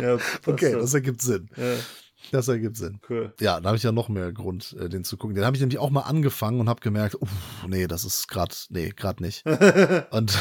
ja, 0.00 0.16
Okay, 0.46 0.72
das 0.72 0.94
ergibt 0.94 1.20
Sinn. 1.22 1.50
ja, 1.56 1.74
Das 2.30 2.48
ergibt 2.48 2.76
Sinn. 2.76 3.00
cool. 3.10 3.34
Ja, 3.40 3.60
da 3.60 3.68
habe 3.68 3.76
ich 3.76 3.82
ja 3.82 3.92
noch 3.92 4.08
mehr 4.08 4.32
Grund, 4.32 4.74
äh, 4.80 4.88
den 4.88 5.04
zu 5.04 5.16
gucken. 5.16 5.34
Den 5.34 5.44
habe 5.44 5.56
ich 5.56 5.60
nämlich 5.60 5.78
auch 5.78 5.90
mal 5.90 6.02
angefangen 6.02 6.60
und 6.60 6.68
habe 6.68 6.80
gemerkt, 6.80 7.16
uff, 7.20 7.30
nee, 7.68 7.86
das 7.86 8.04
ist 8.04 8.28
gerade, 8.28 8.54
nee, 8.70 8.90
gerade 8.90 9.22
nicht. 9.22 9.44
und 10.10 10.38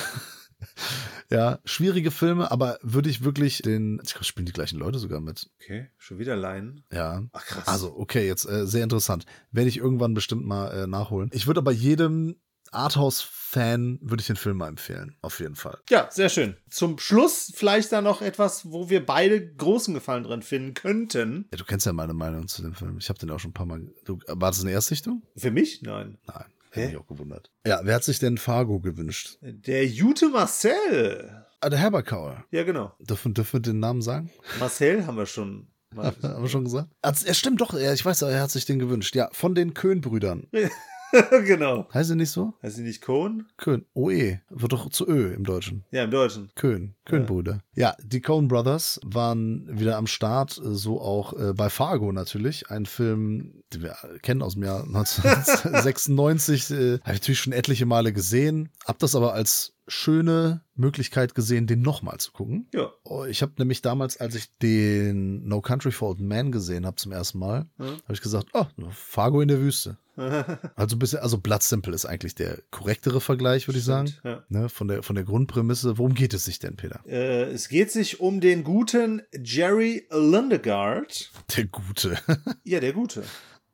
ja, 1.31 1.59
schwierige 1.63 2.11
Filme, 2.11 2.51
aber 2.51 2.77
würde 2.81 3.09
ich 3.09 3.23
wirklich 3.23 3.61
den, 3.61 4.01
ich 4.03 4.11
glaube, 4.11 4.25
spielen 4.25 4.45
die 4.45 4.51
gleichen 4.51 4.77
Leute 4.77 4.99
sogar 4.99 5.21
mit. 5.21 5.49
Okay, 5.61 5.89
schon 5.97 6.19
wieder 6.19 6.35
Leinen. 6.35 6.83
Ja. 6.91 7.23
Ach 7.31 7.45
krass. 7.45 7.67
Also, 7.67 7.95
okay, 7.97 8.27
jetzt 8.27 8.45
äh, 8.45 8.67
sehr 8.67 8.83
interessant. 8.83 9.25
Werde 9.51 9.69
ich 9.69 9.77
irgendwann 9.77 10.13
bestimmt 10.13 10.45
mal 10.45 10.67
äh, 10.71 10.87
nachholen. 10.87 11.29
Ich 11.33 11.47
würde 11.47 11.59
aber 11.59 11.71
jedem 11.71 12.35
Arthouse-Fan 12.71 13.99
würde 14.01 14.21
ich 14.21 14.27
den 14.27 14.35
Film 14.35 14.57
mal 14.57 14.69
empfehlen. 14.69 15.17
Auf 15.21 15.39
jeden 15.39 15.55
Fall. 15.55 15.77
Ja, 15.89 16.09
sehr 16.09 16.29
schön. 16.29 16.55
Zum 16.69 16.97
Schluss 16.99 17.51
vielleicht 17.53 17.91
da 17.91 18.01
noch 18.01 18.21
etwas, 18.21 18.71
wo 18.71 18.89
wir 18.89 19.05
beide 19.05 19.53
großen 19.55 19.93
Gefallen 19.93 20.23
dran 20.23 20.41
finden 20.41 20.73
könnten. 20.73 21.47
Ja, 21.51 21.57
du 21.57 21.65
kennst 21.65 21.85
ja 21.85 21.93
meine 21.93 22.13
Meinung 22.13 22.47
zu 22.47 22.61
dem 22.61 22.73
Film. 22.73 22.97
Ich 22.97 23.09
habe 23.09 23.19
den 23.19 23.29
auch 23.29 23.39
schon 23.39 23.51
ein 23.51 23.53
paar 23.55 23.65
Mal. 23.65 23.87
Du, 24.05 24.19
war 24.27 24.51
das 24.51 24.61
eine 24.61 24.71
Erstsichtung? 24.71 25.23
Für 25.35 25.51
mich? 25.51 25.81
Nein. 25.81 26.17
Nein. 26.27 26.45
Hä? 26.71 26.81
Hätte 26.81 26.91
mich 26.93 27.01
auch 27.01 27.07
gewundert. 27.07 27.51
Ja, 27.65 27.81
wer 27.83 27.95
hat 27.95 28.03
sich 28.03 28.19
denn 28.19 28.37
Fargo 28.37 28.79
gewünscht? 28.79 29.37
Der 29.41 29.85
Jute 29.85 30.29
Marcel. 30.29 31.45
Ah, 31.59 31.69
der 31.69 31.79
Herberkauer. 31.79 32.43
Ja, 32.51 32.63
genau. 32.63 32.93
Dürfen, 32.99 33.33
dürfen 33.33 33.53
wir 33.53 33.59
den 33.61 33.79
Namen 33.79 34.01
sagen? 34.01 34.31
Marcel 34.59 35.05
haben 35.05 35.17
wir 35.17 35.25
schon. 35.25 35.67
mal- 35.93 36.13
Haben 36.23 36.41
wir 36.43 36.49
schon 36.49 36.63
gesagt? 36.63 36.89
Er 37.01 37.33
stimmt 37.33 37.61
doch, 37.61 37.73
ja, 37.73 37.93
ich 37.93 38.05
weiß, 38.05 38.21
er 38.23 38.41
hat 38.41 38.51
sich 38.51 38.65
den 38.65 38.79
gewünscht. 38.79 39.15
Ja, 39.15 39.29
von 39.33 39.53
den 39.53 39.73
Köhn-Brüdern. 39.73 40.47
genau. 41.45 41.87
Heißt 41.93 42.09
er 42.09 42.15
nicht 42.15 42.29
so? 42.31 42.53
Heißt 42.63 42.75
sie 42.77 42.83
nicht 42.83 43.01
Cohn? 43.01 43.45
Köhn. 43.57 43.85
OE. 43.93 44.39
Wird 44.49 44.71
doch 44.73 44.89
zu 44.89 45.07
Ö 45.07 45.33
im 45.33 45.43
Deutschen. 45.43 45.83
Ja, 45.91 46.03
im 46.03 46.11
Deutschen. 46.11 46.49
Köhn. 46.55 46.95
Köhn-Brüder. 47.05 47.61
Ja, 47.75 47.95
die 48.03 48.21
Coen 48.21 48.47
Brothers 48.47 48.99
waren 49.03 49.67
wieder 49.79 49.97
am 49.97 50.07
Start, 50.07 50.57
äh, 50.57 50.73
so 50.73 51.01
auch 51.01 51.33
äh, 51.33 51.53
bei 51.53 51.69
Fargo 51.69 52.11
natürlich. 52.11 52.69
Ein 52.69 52.85
Film, 52.85 53.63
den 53.73 53.83
wir 53.83 53.95
kennen 54.21 54.41
aus 54.41 54.53
dem 54.53 54.63
Jahr 54.63 54.83
1996. 54.85 56.71
äh, 56.71 56.73
Habe 56.75 57.13
ich 57.13 57.21
natürlich 57.21 57.39
schon 57.39 57.53
etliche 57.53 57.85
Male 57.85 58.13
gesehen. 58.13 58.69
Hab 58.85 58.99
das 58.99 59.15
aber 59.15 59.33
als 59.33 59.73
schöne 59.87 60.61
Möglichkeit 60.75 61.35
gesehen, 61.35 61.67
den 61.67 61.81
nochmal 61.81 62.17
zu 62.17 62.31
gucken. 62.31 62.67
Ja. 62.73 62.91
Oh, 63.03 63.25
Ich 63.25 63.41
habe 63.41 63.53
nämlich 63.57 63.81
damals, 63.81 64.17
als 64.17 64.35
ich 64.35 64.49
den 64.59 65.47
No 65.47 65.61
Country 65.61 65.91
for 65.91 66.09
Old 66.09 66.19
Men 66.21 66.51
gesehen 66.51 66.85
habe 66.85 66.95
zum 66.95 67.11
ersten 67.11 67.39
Mal, 67.39 67.65
Hm? 67.77 67.87
habe 67.87 68.13
ich 68.13 68.21
gesagt, 68.21 68.47
oh, 68.53 68.65
Fargo 68.91 69.41
in 69.41 69.47
der 69.47 69.59
Wüste. 69.59 69.97
Also 70.75 70.95
ein 70.95 70.99
bisschen, 70.99 71.19
also 71.19 71.37
Blood 71.39 71.63
Simple 71.63 71.95
ist 71.95 72.05
eigentlich 72.05 72.35
der 72.35 72.59
korrektere 72.69 73.21
Vergleich, 73.21 73.67
würde 73.67 73.79
ich 73.79 73.85
sagen. 73.85 74.13
Ja. 74.23 74.43
Ne, 74.49 74.69
von, 74.69 74.87
der, 74.87 75.01
von 75.03 75.15
der 75.15 75.23
Grundprämisse. 75.25 75.97
Worum 75.97 76.13
geht 76.13 76.33
es 76.33 76.45
sich 76.45 76.59
denn, 76.59 76.75
Peter? 76.75 76.99
Äh, 77.07 77.45
es 77.51 77.69
geht 77.69 77.91
sich 77.91 78.19
um 78.19 78.39
den 78.39 78.63
guten 78.63 79.21
Jerry 79.43 80.05
Lundegaard. 80.11 81.31
Der 81.55 81.65
Gute. 81.65 82.17
Ja, 82.63 82.79
der 82.79 82.93
Gute. 82.93 83.23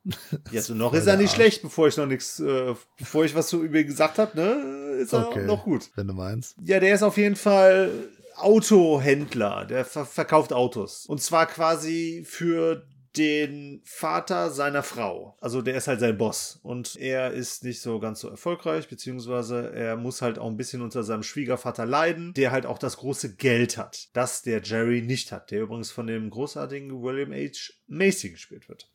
Ja, 0.52 0.62
so 0.62 0.74
noch 0.74 0.94
ist 0.94 1.08
er 1.08 1.18
nicht 1.18 1.34
schlecht, 1.34 1.62
bevor 1.62 1.88
ich 1.88 1.98
noch 1.98 2.06
nichts, 2.06 2.40
äh, 2.40 2.74
bevor 2.98 3.26
ich 3.26 3.36
was 3.36 3.50
so 3.50 3.64
über 3.64 3.80
ihn 3.80 3.88
gesagt 3.88 4.18
habe, 4.20 4.38
ne, 4.38 4.98
ist 5.02 5.14
er 5.14 5.28
Okay. 5.28 5.46
noch 5.46 5.64
gut. 5.64 5.90
Wenn 5.96 6.08
du 6.08 6.14
meinst. 6.14 6.56
Ja, 6.64 6.80
der 6.80 6.94
ist 6.96 7.04
auf 7.04 7.18
jeden 7.18 7.36
Fall 7.36 7.92
Autohändler. 8.36 9.66
Der 9.66 9.86
ver 9.86 10.06
verkauft 10.06 10.54
Autos. 10.54 11.06
Und 11.08 11.22
zwar 11.22 11.46
quasi 11.48 12.24
für 12.26 12.86
den 13.18 13.82
Vater 13.84 14.52
seiner 14.52 14.84
Frau. 14.84 15.36
Also 15.42 15.64
der 15.64 15.76
ist 15.76 15.88
halt 15.88 16.00
sein 16.00 16.18
Boss. 16.20 16.60
Und 16.62 16.96
er 16.98 17.32
ist 17.32 17.64
nicht 17.64 17.82
so 17.82 18.00
ganz 18.00 18.20
so 18.20 18.30
erfolgreich, 18.30 18.88
beziehungsweise 18.90 19.72
er 19.74 19.96
muss 19.96 20.22
halt 20.22 20.38
auch 20.38 20.48
ein 20.48 20.58
bisschen 20.58 20.84
unter 20.84 21.02
seinem 21.04 21.24
Schwiegervater 21.24 21.86
leiden, 21.88 22.34
der 22.34 22.52
halt 22.52 22.68
auch 22.68 22.78
das 22.78 22.98
große 22.98 23.36
Geld 23.36 23.78
hat. 23.78 24.10
Das 24.14 24.44
der 24.44 24.62
Jerry 24.62 25.02
nicht 25.02 25.32
hat. 25.32 25.50
Der 25.50 25.62
übrigens 25.64 25.90
von 25.90 26.06
dem 26.06 26.30
großartigen 26.30 27.02
William 27.02 27.32
H. 27.34 27.74
Macy 27.88 28.30
gespielt 28.30 28.70
wird. 28.70 28.88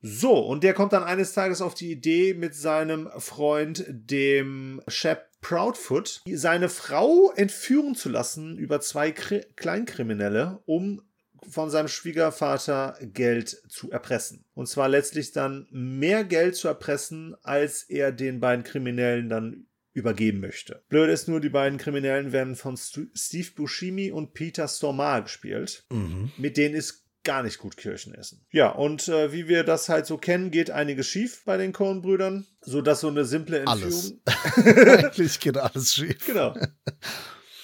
So, 0.00 0.38
und 0.38 0.62
der 0.62 0.74
kommt 0.74 0.92
dann 0.92 1.02
eines 1.02 1.32
Tages 1.32 1.60
auf 1.60 1.74
die 1.74 1.90
Idee 1.90 2.34
mit 2.34 2.54
seinem 2.54 3.08
Freund, 3.18 3.84
dem 3.88 4.80
Shep 4.86 5.28
Proudfoot, 5.40 6.22
seine 6.32 6.68
Frau 6.68 7.32
entführen 7.34 7.94
zu 7.94 8.08
lassen 8.08 8.58
über 8.58 8.80
zwei 8.80 9.12
Kri 9.12 9.44
Kleinkriminelle, 9.56 10.60
um 10.66 11.02
von 11.48 11.70
seinem 11.70 11.88
Schwiegervater 11.88 12.98
Geld 13.00 13.62
zu 13.68 13.90
erpressen. 13.90 14.44
Und 14.54 14.68
zwar 14.68 14.88
letztlich 14.88 15.32
dann 15.32 15.66
mehr 15.70 16.24
Geld 16.24 16.56
zu 16.56 16.68
erpressen, 16.68 17.36
als 17.42 17.84
er 17.84 18.12
den 18.12 18.40
beiden 18.40 18.64
Kriminellen 18.64 19.28
dann 19.28 19.66
übergeben 19.92 20.40
möchte. 20.40 20.82
Blöd 20.88 21.10
ist 21.10 21.28
nur, 21.28 21.40
die 21.40 21.48
beiden 21.48 21.78
Kriminellen 21.78 22.32
werden 22.32 22.56
von 22.56 22.76
Stu 22.76 23.06
Steve 23.14 23.48
Buscemi 23.54 24.10
und 24.12 24.32
Peter 24.34 24.68
Stormare 24.68 25.22
gespielt. 25.22 25.84
Mhm. 25.90 26.30
Mit 26.36 26.56
denen 26.56 26.74
ist 26.74 27.07
gar 27.24 27.42
nicht 27.42 27.58
gut 27.58 27.76
Kirschen 27.76 28.14
essen. 28.14 28.46
Ja, 28.50 28.70
und 28.70 29.08
äh, 29.08 29.32
wie 29.32 29.48
wir 29.48 29.64
das 29.64 29.88
halt 29.88 30.06
so 30.06 30.16
kennen, 30.16 30.50
geht 30.50 30.70
einiges 30.70 31.06
schief 31.06 31.42
bei 31.44 31.56
den 31.56 31.72
Coen-Brüdern, 31.72 32.46
sodass 32.62 33.00
so 33.00 33.08
eine 33.08 33.24
simple 33.24 33.60
Entführung. 33.60 34.20
Alles. 34.24 34.56
Eigentlich 35.04 35.40
geht 35.40 35.56
alles 35.56 35.94
schief. 35.94 36.24
Genau. 36.26 36.54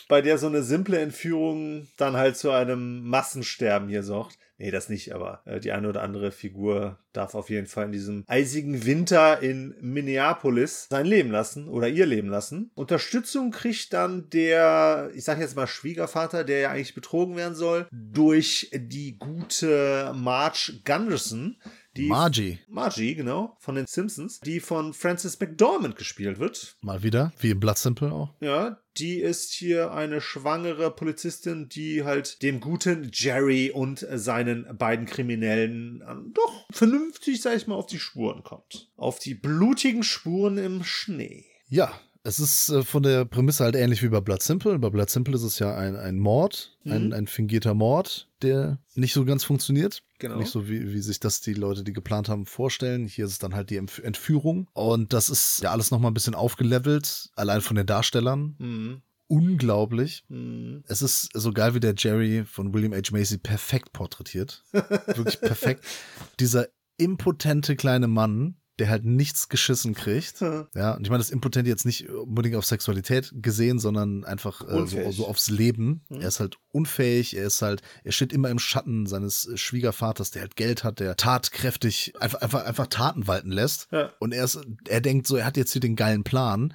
Bei 0.08 0.20
der 0.20 0.38
so 0.38 0.46
eine 0.48 0.62
simple 0.62 0.98
Entführung 0.98 1.88
dann 1.96 2.16
halt 2.16 2.36
zu 2.36 2.50
einem 2.50 3.04
Massensterben 3.08 3.88
hier 3.88 4.02
sorgt. 4.02 4.38
Nee, 4.56 4.70
das 4.70 4.88
nicht, 4.88 5.12
aber 5.12 5.42
äh, 5.46 5.58
die 5.58 5.72
eine 5.72 5.88
oder 5.88 6.02
andere 6.02 6.30
Figur 6.30 6.98
darf 7.12 7.34
auf 7.34 7.50
jeden 7.50 7.66
Fall 7.66 7.86
in 7.86 7.92
diesem 7.92 8.24
eisigen 8.28 8.86
Winter 8.86 9.42
in 9.42 9.74
Minneapolis 9.80 10.86
sein 10.90 11.06
Leben 11.06 11.30
lassen 11.30 11.68
oder 11.68 11.88
ihr 11.88 12.06
Leben 12.06 12.28
lassen. 12.28 12.70
Unterstützung 12.74 13.50
kriegt 13.50 13.92
dann 13.92 14.30
der, 14.30 15.10
ich 15.14 15.24
sag 15.24 15.40
jetzt 15.40 15.56
mal 15.56 15.66
Schwiegervater, 15.66 16.44
der 16.44 16.60
ja 16.60 16.70
eigentlich 16.70 16.94
betrogen 16.94 17.36
werden 17.36 17.54
soll, 17.56 17.88
durch 17.90 18.70
die 18.72 19.18
gute 19.18 20.12
Marge 20.14 20.80
Gunderson, 20.84 21.56
die 21.96 22.06
Margie. 22.06 22.58
Margie, 22.68 23.14
genau, 23.14 23.56
von 23.60 23.74
den 23.74 23.86
Simpsons, 23.86 24.40
die 24.40 24.60
von 24.60 24.92
Frances 24.92 25.38
McDormand 25.38 25.96
gespielt 25.96 26.38
wird. 26.38 26.76
Mal 26.80 27.02
wieder. 27.02 27.32
Wie 27.38 27.50
im 27.50 27.60
Blood 27.60 27.78
Simple 27.78 28.12
auch. 28.12 28.34
Ja, 28.40 28.80
die 28.98 29.20
ist 29.20 29.52
hier 29.52 29.92
eine 29.92 30.20
schwangere 30.20 30.90
Polizistin, 30.90 31.68
die 31.68 32.04
halt 32.04 32.42
dem 32.42 32.60
guten 32.60 33.10
Jerry 33.12 33.70
und 33.70 34.06
seinen 34.12 34.76
beiden 34.76 35.06
Kriminellen 35.06 36.02
ähm, 36.08 36.32
doch 36.34 36.66
vernünftig, 36.70 37.42
sag 37.42 37.56
ich 37.56 37.66
mal, 37.66 37.74
auf 37.74 37.86
die 37.86 37.98
Spuren 37.98 38.42
kommt. 38.42 38.90
Auf 38.96 39.18
die 39.18 39.34
blutigen 39.34 40.02
Spuren 40.02 40.58
im 40.58 40.84
Schnee. 40.84 41.46
Ja. 41.68 41.92
Es 42.26 42.38
ist 42.38 42.70
äh, 42.70 42.82
von 42.82 43.02
der 43.02 43.26
Prämisse 43.26 43.64
halt 43.64 43.76
ähnlich 43.76 44.02
wie 44.02 44.08
bei 44.08 44.20
Blood 44.20 44.42
Simple. 44.42 44.78
Bei 44.78 44.88
Blood 44.88 45.10
Simple 45.10 45.34
ist 45.34 45.42
es 45.42 45.58
ja 45.58 45.76
ein, 45.76 45.94
ein 45.94 46.18
Mord, 46.18 46.78
ein, 46.86 47.12
ein 47.12 47.26
fingierter 47.26 47.74
Mord, 47.74 48.30
der 48.40 48.78
nicht 48.94 49.12
so 49.12 49.26
ganz 49.26 49.44
funktioniert. 49.44 50.02
Genau. 50.18 50.38
Nicht 50.38 50.50
so, 50.50 50.66
wie, 50.66 50.92
wie 50.94 51.00
sich 51.00 51.20
das 51.20 51.42
die 51.42 51.52
Leute, 51.52 51.84
die 51.84 51.92
geplant 51.92 52.30
haben, 52.30 52.46
vorstellen. 52.46 53.06
Hier 53.06 53.26
ist 53.26 53.32
es 53.32 53.38
dann 53.38 53.54
halt 53.54 53.68
die 53.68 53.78
Entf- 53.78 54.00
Entführung. 54.02 54.68
Und 54.72 55.12
das 55.12 55.28
ist 55.28 55.60
ja 55.62 55.70
alles 55.70 55.90
nochmal 55.90 56.10
ein 56.10 56.14
bisschen 56.14 56.34
aufgelevelt, 56.34 57.30
allein 57.36 57.60
von 57.60 57.76
den 57.76 57.84
Darstellern. 57.86 58.54
Mhm. 58.58 59.02
Unglaublich. 59.26 60.24
Mhm. 60.28 60.82
Es 60.86 61.02
ist 61.02 61.28
so 61.34 61.52
geil, 61.52 61.74
wie 61.74 61.80
der 61.80 61.94
Jerry 61.96 62.44
von 62.46 62.72
William 62.72 62.94
H. 62.94 63.10
Macy 63.12 63.36
perfekt 63.36 63.92
porträtiert. 63.92 64.64
Wirklich 64.72 65.40
perfekt. 65.40 65.84
Dieser 66.40 66.68
impotente 66.96 67.76
kleine 67.76 68.06
Mann, 68.06 68.56
der 68.78 68.88
halt 68.88 69.04
nichts 69.04 69.48
geschissen 69.48 69.94
kriegt. 69.94 70.40
Ja, 70.74 70.94
und 70.94 71.02
ich 71.02 71.10
meine 71.10 71.22
das 71.22 71.30
impotent 71.30 71.68
jetzt 71.68 71.86
nicht 71.86 72.08
unbedingt 72.08 72.56
auf 72.56 72.64
Sexualität 72.64 73.32
gesehen, 73.34 73.78
sondern 73.78 74.24
einfach 74.24 74.62
äh, 74.68 74.86
so, 74.86 75.10
so 75.12 75.26
aufs 75.26 75.48
Leben. 75.48 76.04
Er 76.10 76.28
ist 76.28 76.40
halt 76.40 76.58
unfähig, 76.72 77.36
er 77.36 77.46
ist 77.46 77.62
halt, 77.62 77.82
er 78.02 78.12
steht 78.12 78.32
immer 78.32 78.50
im 78.50 78.58
Schatten 78.58 79.06
seines 79.06 79.46
äh, 79.46 79.56
Schwiegervaters, 79.56 80.32
der 80.32 80.42
halt 80.42 80.56
Geld 80.56 80.82
hat, 80.82 80.98
der 80.98 81.16
tatkräftig 81.16 82.14
einfach, 82.18 82.40
einfach, 82.42 82.64
einfach 82.64 82.86
Taten 82.88 83.26
walten 83.26 83.50
lässt. 83.50 83.88
Ja. 83.92 84.12
Und 84.18 84.32
er 84.32 84.44
ist, 84.44 84.58
er 84.88 85.00
denkt 85.00 85.26
so, 85.26 85.36
er 85.36 85.46
hat 85.46 85.56
jetzt 85.56 85.72
hier 85.72 85.80
den 85.80 85.96
geilen 85.96 86.24
Plan 86.24 86.74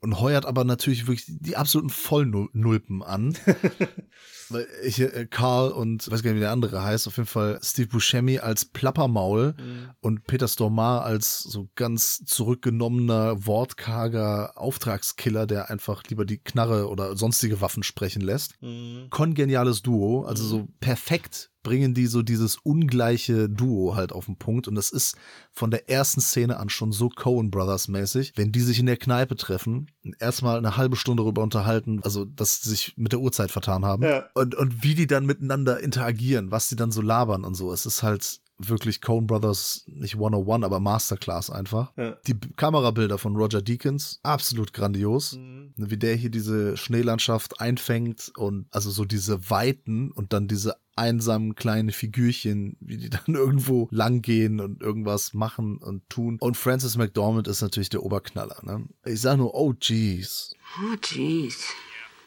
und 0.00 0.20
heuert 0.20 0.46
aber 0.46 0.64
natürlich 0.64 1.06
wirklich 1.06 1.26
die 1.28 1.56
absoluten 1.56 1.90
Vollnulpen 1.90 3.02
an. 3.02 3.36
Weil 4.50 4.66
ich, 4.82 5.00
äh, 5.00 5.26
Karl 5.28 5.72
und 5.72 6.10
weiß 6.10 6.22
gar 6.22 6.30
nicht, 6.30 6.36
wie 6.36 6.42
der 6.42 6.52
andere 6.52 6.82
heißt, 6.82 7.06
auf 7.06 7.16
jeden 7.16 7.26
Fall 7.26 7.58
Steve 7.62 7.88
Buscemi 7.88 8.38
als 8.38 8.64
Plappermaul 8.64 9.54
und 10.00 10.24
Peter 10.26 10.48
Stormare 10.48 11.02
als 11.02 11.40
so 11.40 11.68
ganz 11.74 12.24
zurückgenommener, 12.24 13.46
wortkarger 13.46 14.52
Auftragskiller, 14.56 15.46
der 15.46 15.70
einfach 15.70 16.02
lieber 16.08 16.24
die 16.24 16.38
Knarre 16.38 16.88
oder 16.88 17.14
sonstige 17.16 17.60
Waffen 17.60 17.82
sprechen 17.82 18.22
lässt. 18.22 18.54
Kongeniales 19.10 19.82
Duo, 19.82 20.22
also 20.24 20.44
so 20.44 20.68
perfekt 20.80 21.50
bringen 21.68 21.92
die 21.92 22.06
so 22.06 22.22
dieses 22.22 22.56
ungleiche 22.56 23.46
Duo 23.50 23.94
halt 23.94 24.12
auf 24.12 24.24
den 24.24 24.36
Punkt 24.36 24.68
und 24.68 24.74
das 24.74 24.90
ist 24.90 25.16
von 25.52 25.70
der 25.70 25.90
ersten 25.90 26.22
Szene 26.22 26.56
an 26.58 26.70
schon 26.70 26.92
so 26.92 27.10
Coen 27.10 27.50
Brothers 27.50 27.88
mäßig, 27.88 28.32
wenn 28.36 28.52
die 28.52 28.60
sich 28.62 28.78
in 28.78 28.86
der 28.86 28.96
Kneipe 28.96 29.36
treffen, 29.36 29.90
erstmal 30.18 30.56
eine 30.56 30.78
halbe 30.78 30.96
Stunde 30.96 31.22
darüber 31.22 31.42
unterhalten, 31.42 32.00
also 32.02 32.24
dass 32.24 32.62
sie 32.62 32.70
sich 32.70 32.94
mit 32.96 33.12
der 33.12 33.20
Uhrzeit 33.20 33.50
vertan 33.50 33.84
haben 33.84 34.02
Ja. 34.02 34.24
und, 34.32 34.54
und 34.54 34.82
wie 34.82 34.94
die 34.94 35.06
dann 35.06 35.26
miteinander 35.26 35.78
interagieren, 35.80 36.50
was 36.50 36.68
die 36.70 36.76
dann 36.76 36.90
so 36.90 37.02
labern 37.02 37.44
und 37.44 37.54
so. 37.54 37.70
Es 37.70 37.84
ist 37.84 38.02
halt 38.02 38.40
wirklich 38.58 39.00
Coen 39.00 39.26
Brothers, 39.26 39.84
nicht 39.86 40.14
101, 40.14 40.64
aber 40.64 40.80
Masterclass 40.80 41.50
einfach. 41.50 41.92
Ja. 41.96 42.16
Die 42.26 42.38
Kamerabilder 42.56 43.18
von 43.18 43.36
Roger 43.36 43.62
Deakins, 43.62 44.20
absolut 44.22 44.72
grandios. 44.72 45.36
Mhm. 45.36 45.72
Wie 45.76 45.96
der 45.96 46.16
hier 46.16 46.30
diese 46.30 46.76
Schneelandschaft 46.76 47.60
einfängt 47.60 48.32
und 48.36 48.66
also 48.70 48.90
so 48.90 49.04
diese 49.04 49.50
Weiten 49.50 50.10
und 50.10 50.32
dann 50.32 50.48
diese 50.48 50.76
einsamen 50.96 51.54
kleinen 51.54 51.92
Figürchen, 51.92 52.76
wie 52.80 52.96
die 52.96 53.10
dann 53.10 53.34
irgendwo 53.34 53.88
langgehen 53.90 54.60
und 54.60 54.82
irgendwas 54.82 55.32
machen 55.32 55.78
und 55.78 56.08
tun. 56.10 56.36
Und 56.40 56.56
Francis 56.56 56.96
McDormand 56.96 57.46
ist 57.48 57.62
natürlich 57.62 57.90
der 57.90 58.02
Oberknaller. 58.02 58.58
Ne? 58.62 58.88
Ich 59.06 59.20
sag 59.20 59.38
nur, 59.38 59.54
oh 59.54 59.74
jeez. 59.80 60.54
Oh, 60.80 60.96
jeez. 61.02 61.72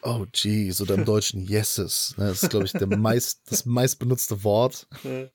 Oh 0.03 0.25
jeez, 0.33 0.81
oder 0.81 0.95
im 0.95 1.05
Deutschen 1.05 1.41
yeses. 1.41 2.15
Ne, 2.17 2.25
Das 2.27 2.43
ist, 2.43 2.49
glaube 2.49 2.65
ich, 2.65 2.71
der 2.71 2.87
meist, 2.87 3.41
das 3.51 3.65
meistbenutzte 3.65 4.43
Wort 4.43 4.87
oder 5.03 5.29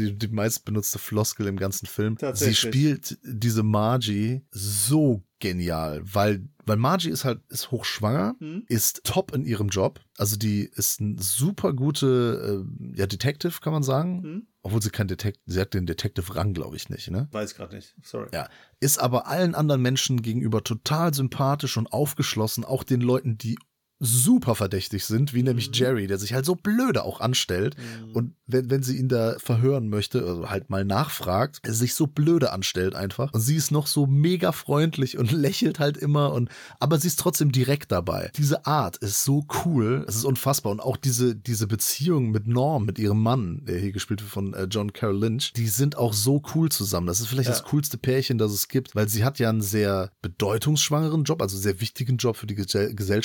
die, 0.00 0.18
die 0.18 0.28
meistbenutzte 0.28 0.98
Floskel 0.98 1.46
im 1.46 1.56
ganzen 1.56 1.86
Film. 1.86 2.16
Sie 2.34 2.54
spielt 2.54 3.18
diese 3.22 3.62
Margie 3.62 4.42
so 4.50 5.22
genial, 5.40 6.02
weil, 6.02 6.48
weil 6.66 6.76
Margie 6.76 7.10
ist 7.10 7.24
halt, 7.24 7.40
ist 7.48 7.70
hochschwanger, 7.70 8.34
Mhm. 8.40 8.64
ist 8.66 9.02
top 9.04 9.32
in 9.34 9.44
ihrem 9.44 9.68
Job. 9.68 10.00
Also 10.16 10.36
die 10.36 10.64
ist 10.74 11.00
ein 11.00 11.16
super 11.18 11.72
gute, 11.72 12.64
äh, 12.66 12.98
ja, 12.98 13.06
Detective, 13.06 13.60
kann 13.60 13.72
man 13.72 13.84
sagen. 13.84 14.20
Mhm. 14.22 14.46
Obwohl 14.62 14.82
sie 14.82 14.90
kein 14.90 15.06
Detective, 15.06 15.40
sie 15.46 15.60
hat 15.60 15.72
den 15.74 15.86
Detective-Rang, 15.86 16.52
glaube 16.54 16.74
ich, 16.76 16.90
nicht, 16.90 17.10
ne? 17.10 17.28
Weiß 17.30 17.54
gerade 17.54 17.76
nicht. 17.76 17.94
Sorry. 18.02 18.28
Ja, 18.34 18.48
ist 18.80 18.98
aber 18.98 19.28
allen 19.28 19.54
anderen 19.54 19.80
Menschen 19.80 20.20
gegenüber 20.20 20.64
total 20.64 21.14
sympathisch 21.14 21.76
und 21.76 21.86
aufgeschlossen, 21.92 22.64
auch 22.64 22.82
den 22.82 23.00
Leuten, 23.00 23.38
die 23.38 23.56
super 24.00 24.54
verdächtig 24.54 25.04
sind, 25.04 25.34
wie 25.34 25.42
nämlich 25.42 25.70
Jerry, 25.72 26.06
der 26.06 26.18
sich 26.18 26.32
halt 26.32 26.44
so 26.44 26.54
blöde 26.54 27.04
auch 27.04 27.20
anstellt 27.20 27.76
und 28.14 28.34
wenn, 28.46 28.70
wenn 28.70 28.82
sie 28.82 28.96
ihn 28.96 29.08
da 29.08 29.36
verhören 29.38 29.88
möchte, 29.88 30.24
also 30.24 30.48
halt 30.48 30.70
mal 30.70 30.84
nachfragt, 30.84 31.60
er 31.62 31.74
sich 31.74 31.94
so 31.94 32.06
blöde 32.06 32.52
anstellt 32.52 32.94
einfach 32.94 33.32
und 33.32 33.40
sie 33.40 33.56
ist 33.56 33.70
noch 33.70 33.86
so 33.86 34.06
mega 34.06 34.52
freundlich 34.52 35.18
und 35.18 35.32
lächelt 35.38 35.78
halt 35.80 35.96
immer 35.96 36.32
und 36.32 36.48
aber 36.78 36.98
sie 36.98 37.08
ist 37.08 37.18
trotzdem 37.18 37.50
direkt 37.50 37.90
dabei. 37.90 38.30
Diese 38.36 38.66
Art 38.66 38.96
ist 38.98 39.24
so 39.24 39.44
cool, 39.64 40.04
es 40.06 40.16
ist 40.16 40.24
unfassbar 40.24 40.72
und 40.72 40.80
auch 40.80 40.96
diese 40.96 41.34
diese 41.34 41.66
Beziehung 41.66 42.30
mit 42.30 42.46
Norm, 42.46 42.84
mit 42.84 42.98
ihrem 42.98 43.22
Mann, 43.22 43.64
der 43.64 43.78
hier 43.78 43.92
gespielt 43.92 44.20
wird 44.20 44.30
von 44.30 44.54
äh, 44.54 44.64
John 44.70 44.92
Carroll 44.92 45.18
Lynch, 45.18 45.52
die 45.54 45.68
sind 45.68 45.96
auch 45.96 46.12
so 46.12 46.42
cool 46.54 46.70
zusammen. 46.70 47.06
Das 47.06 47.20
ist 47.20 47.26
vielleicht 47.26 47.48
das 47.48 47.64
coolste 47.64 47.98
Pärchen, 47.98 48.38
das 48.38 48.52
es 48.52 48.68
gibt, 48.68 48.94
weil 48.94 49.08
sie 49.08 49.24
hat 49.24 49.38
ja 49.38 49.48
einen 49.48 49.62
sehr 49.62 50.10
bedeutungsschwangeren 50.22 51.24
Job, 51.24 51.42
also 51.42 51.56
sehr 51.56 51.80
wichtigen 51.80 52.16
Job 52.16 52.36
für 52.36 52.46
die 52.46 52.54
Gesell 52.54 53.22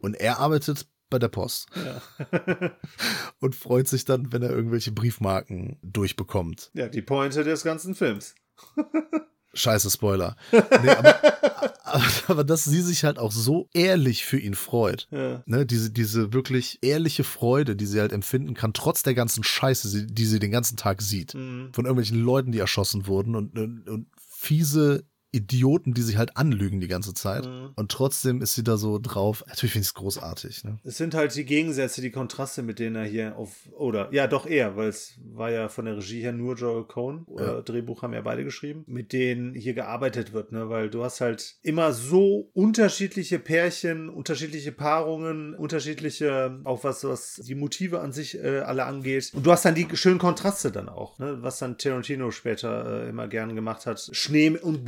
Und 0.00 0.14
er 0.14 0.38
arbeitet 0.38 0.86
bei 1.08 1.18
der 1.18 1.28
Post 1.28 1.68
und 3.40 3.54
freut 3.54 3.88
sich 3.88 4.04
dann, 4.04 4.32
wenn 4.32 4.42
er 4.42 4.50
irgendwelche 4.50 4.92
Briefmarken 4.92 5.78
durchbekommt. 5.82 6.70
Ja, 6.74 6.88
die 6.88 7.02
Pointe 7.02 7.44
des 7.44 7.62
ganzen 7.62 7.94
Films. 7.94 8.34
Scheiße 9.54 9.90
Spoiler. 9.90 10.36
Nee, 10.52 10.90
aber, 10.90 11.20
aber, 12.28 12.44
dass 12.44 12.64
sie 12.64 12.82
sich 12.82 13.04
halt 13.04 13.18
auch 13.18 13.32
so 13.32 13.68
ehrlich 13.72 14.24
für 14.24 14.38
ihn 14.38 14.54
freut. 14.54 15.08
Ja. 15.10 15.42
Ne, 15.46 15.64
diese, 15.64 15.90
diese 15.90 16.32
wirklich 16.32 16.78
ehrliche 16.82 17.24
Freude, 17.24 17.74
die 17.74 17.86
sie 17.86 18.00
halt 18.00 18.12
empfinden 18.12 18.54
kann, 18.54 18.74
trotz 18.74 19.02
der 19.02 19.14
ganzen 19.14 19.44
Scheiße, 19.44 20.06
die 20.06 20.26
sie 20.26 20.38
den 20.38 20.50
ganzen 20.50 20.76
Tag 20.76 21.00
sieht. 21.00 21.34
Mhm. 21.34 21.70
Von 21.72 21.86
irgendwelchen 21.86 22.20
Leuten, 22.20 22.52
die 22.52 22.58
erschossen 22.58 23.06
wurden 23.06 23.34
und, 23.34 23.58
und, 23.58 23.88
und 23.88 24.08
fiese 24.28 25.04
Idioten, 25.36 25.94
die 25.94 26.02
sich 26.02 26.16
halt 26.16 26.36
anlügen 26.36 26.80
die 26.80 26.88
ganze 26.88 27.14
Zeit. 27.14 27.46
Mhm. 27.46 27.70
Und 27.76 27.90
trotzdem 27.90 28.40
ist 28.40 28.54
sie 28.54 28.64
da 28.64 28.76
so 28.76 28.98
drauf. 28.98 29.44
Natürlich 29.46 29.72
finde 29.72 29.82
ich 29.82 29.88
es 29.88 29.94
großartig. 29.94 30.64
Ne? 30.64 30.78
Es 30.82 30.96
sind 30.96 31.14
halt 31.14 31.34
die 31.34 31.44
Gegensätze, 31.44 32.00
die 32.00 32.10
Kontraste, 32.10 32.62
mit 32.62 32.78
denen 32.78 32.96
er 32.96 33.04
hier 33.04 33.36
auf, 33.36 33.50
oder, 33.72 34.12
ja, 34.12 34.26
doch 34.26 34.46
eher, 34.46 34.76
weil 34.76 34.88
es 34.88 35.18
war 35.34 35.50
ja 35.50 35.68
von 35.68 35.84
der 35.84 35.98
Regie 35.98 36.22
her 36.22 36.32
nur 36.32 36.54
Joel 36.54 36.84
Cohn, 36.84 37.24
oder 37.26 37.62
Drehbuch 37.62 38.02
haben 38.02 38.14
ja 38.14 38.22
beide 38.22 38.44
geschrieben, 38.44 38.84
mit 38.86 39.12
denen 39.12 39.54
hier 39.54 39.74
gearbeitet 39.74 40.32
wird, 40.32 40.52
ne, 40.52 40.70
weil 40.70 40.88
du 40.88 41.04
hast 41.04 41.20
halt 41.20 41.56
immer 41.62 41.92
so 41.92 42.50
unterschiedliche 42.54 43.38
Pärchen, 43.38 44.08
unterschiedliche 44.08 44.72
Paarungen, 44.72 45.54
unterschiedliche, 45.54 46.60
auch 46.64 46.84
was, 46.84 47.04
was 47.04 47.40
die 47.44 47.54
Motive 47.54 48.00
an 48.00 48.12
sich 48.12 48.42
äh, 48.42 48.60
alle 48.60 48.84
angeht. 48.84 49.32
Und 49.34 49.44
du 49.44 49.52
hast 49.52 49.64
dann 49.64 49.74
die 49.74 49.88
schönen 49.94 50.18
Kontraste 50.18 50.72
dann 50.72 50.88
auch, 50.88 51.18
ne, 51.18 51.38
was 51.42 51.58
dann 51.58 51.76
Tarantino 51.76 52.30
später 52.30 53.04
äh, 53.04 53.08
immer 53.10 53.28
gern 53.28 53.54
gemacht 53.54 53.86
hat. 53.86 54.08
Schnee 54.12 54.46
und 54.50 54.86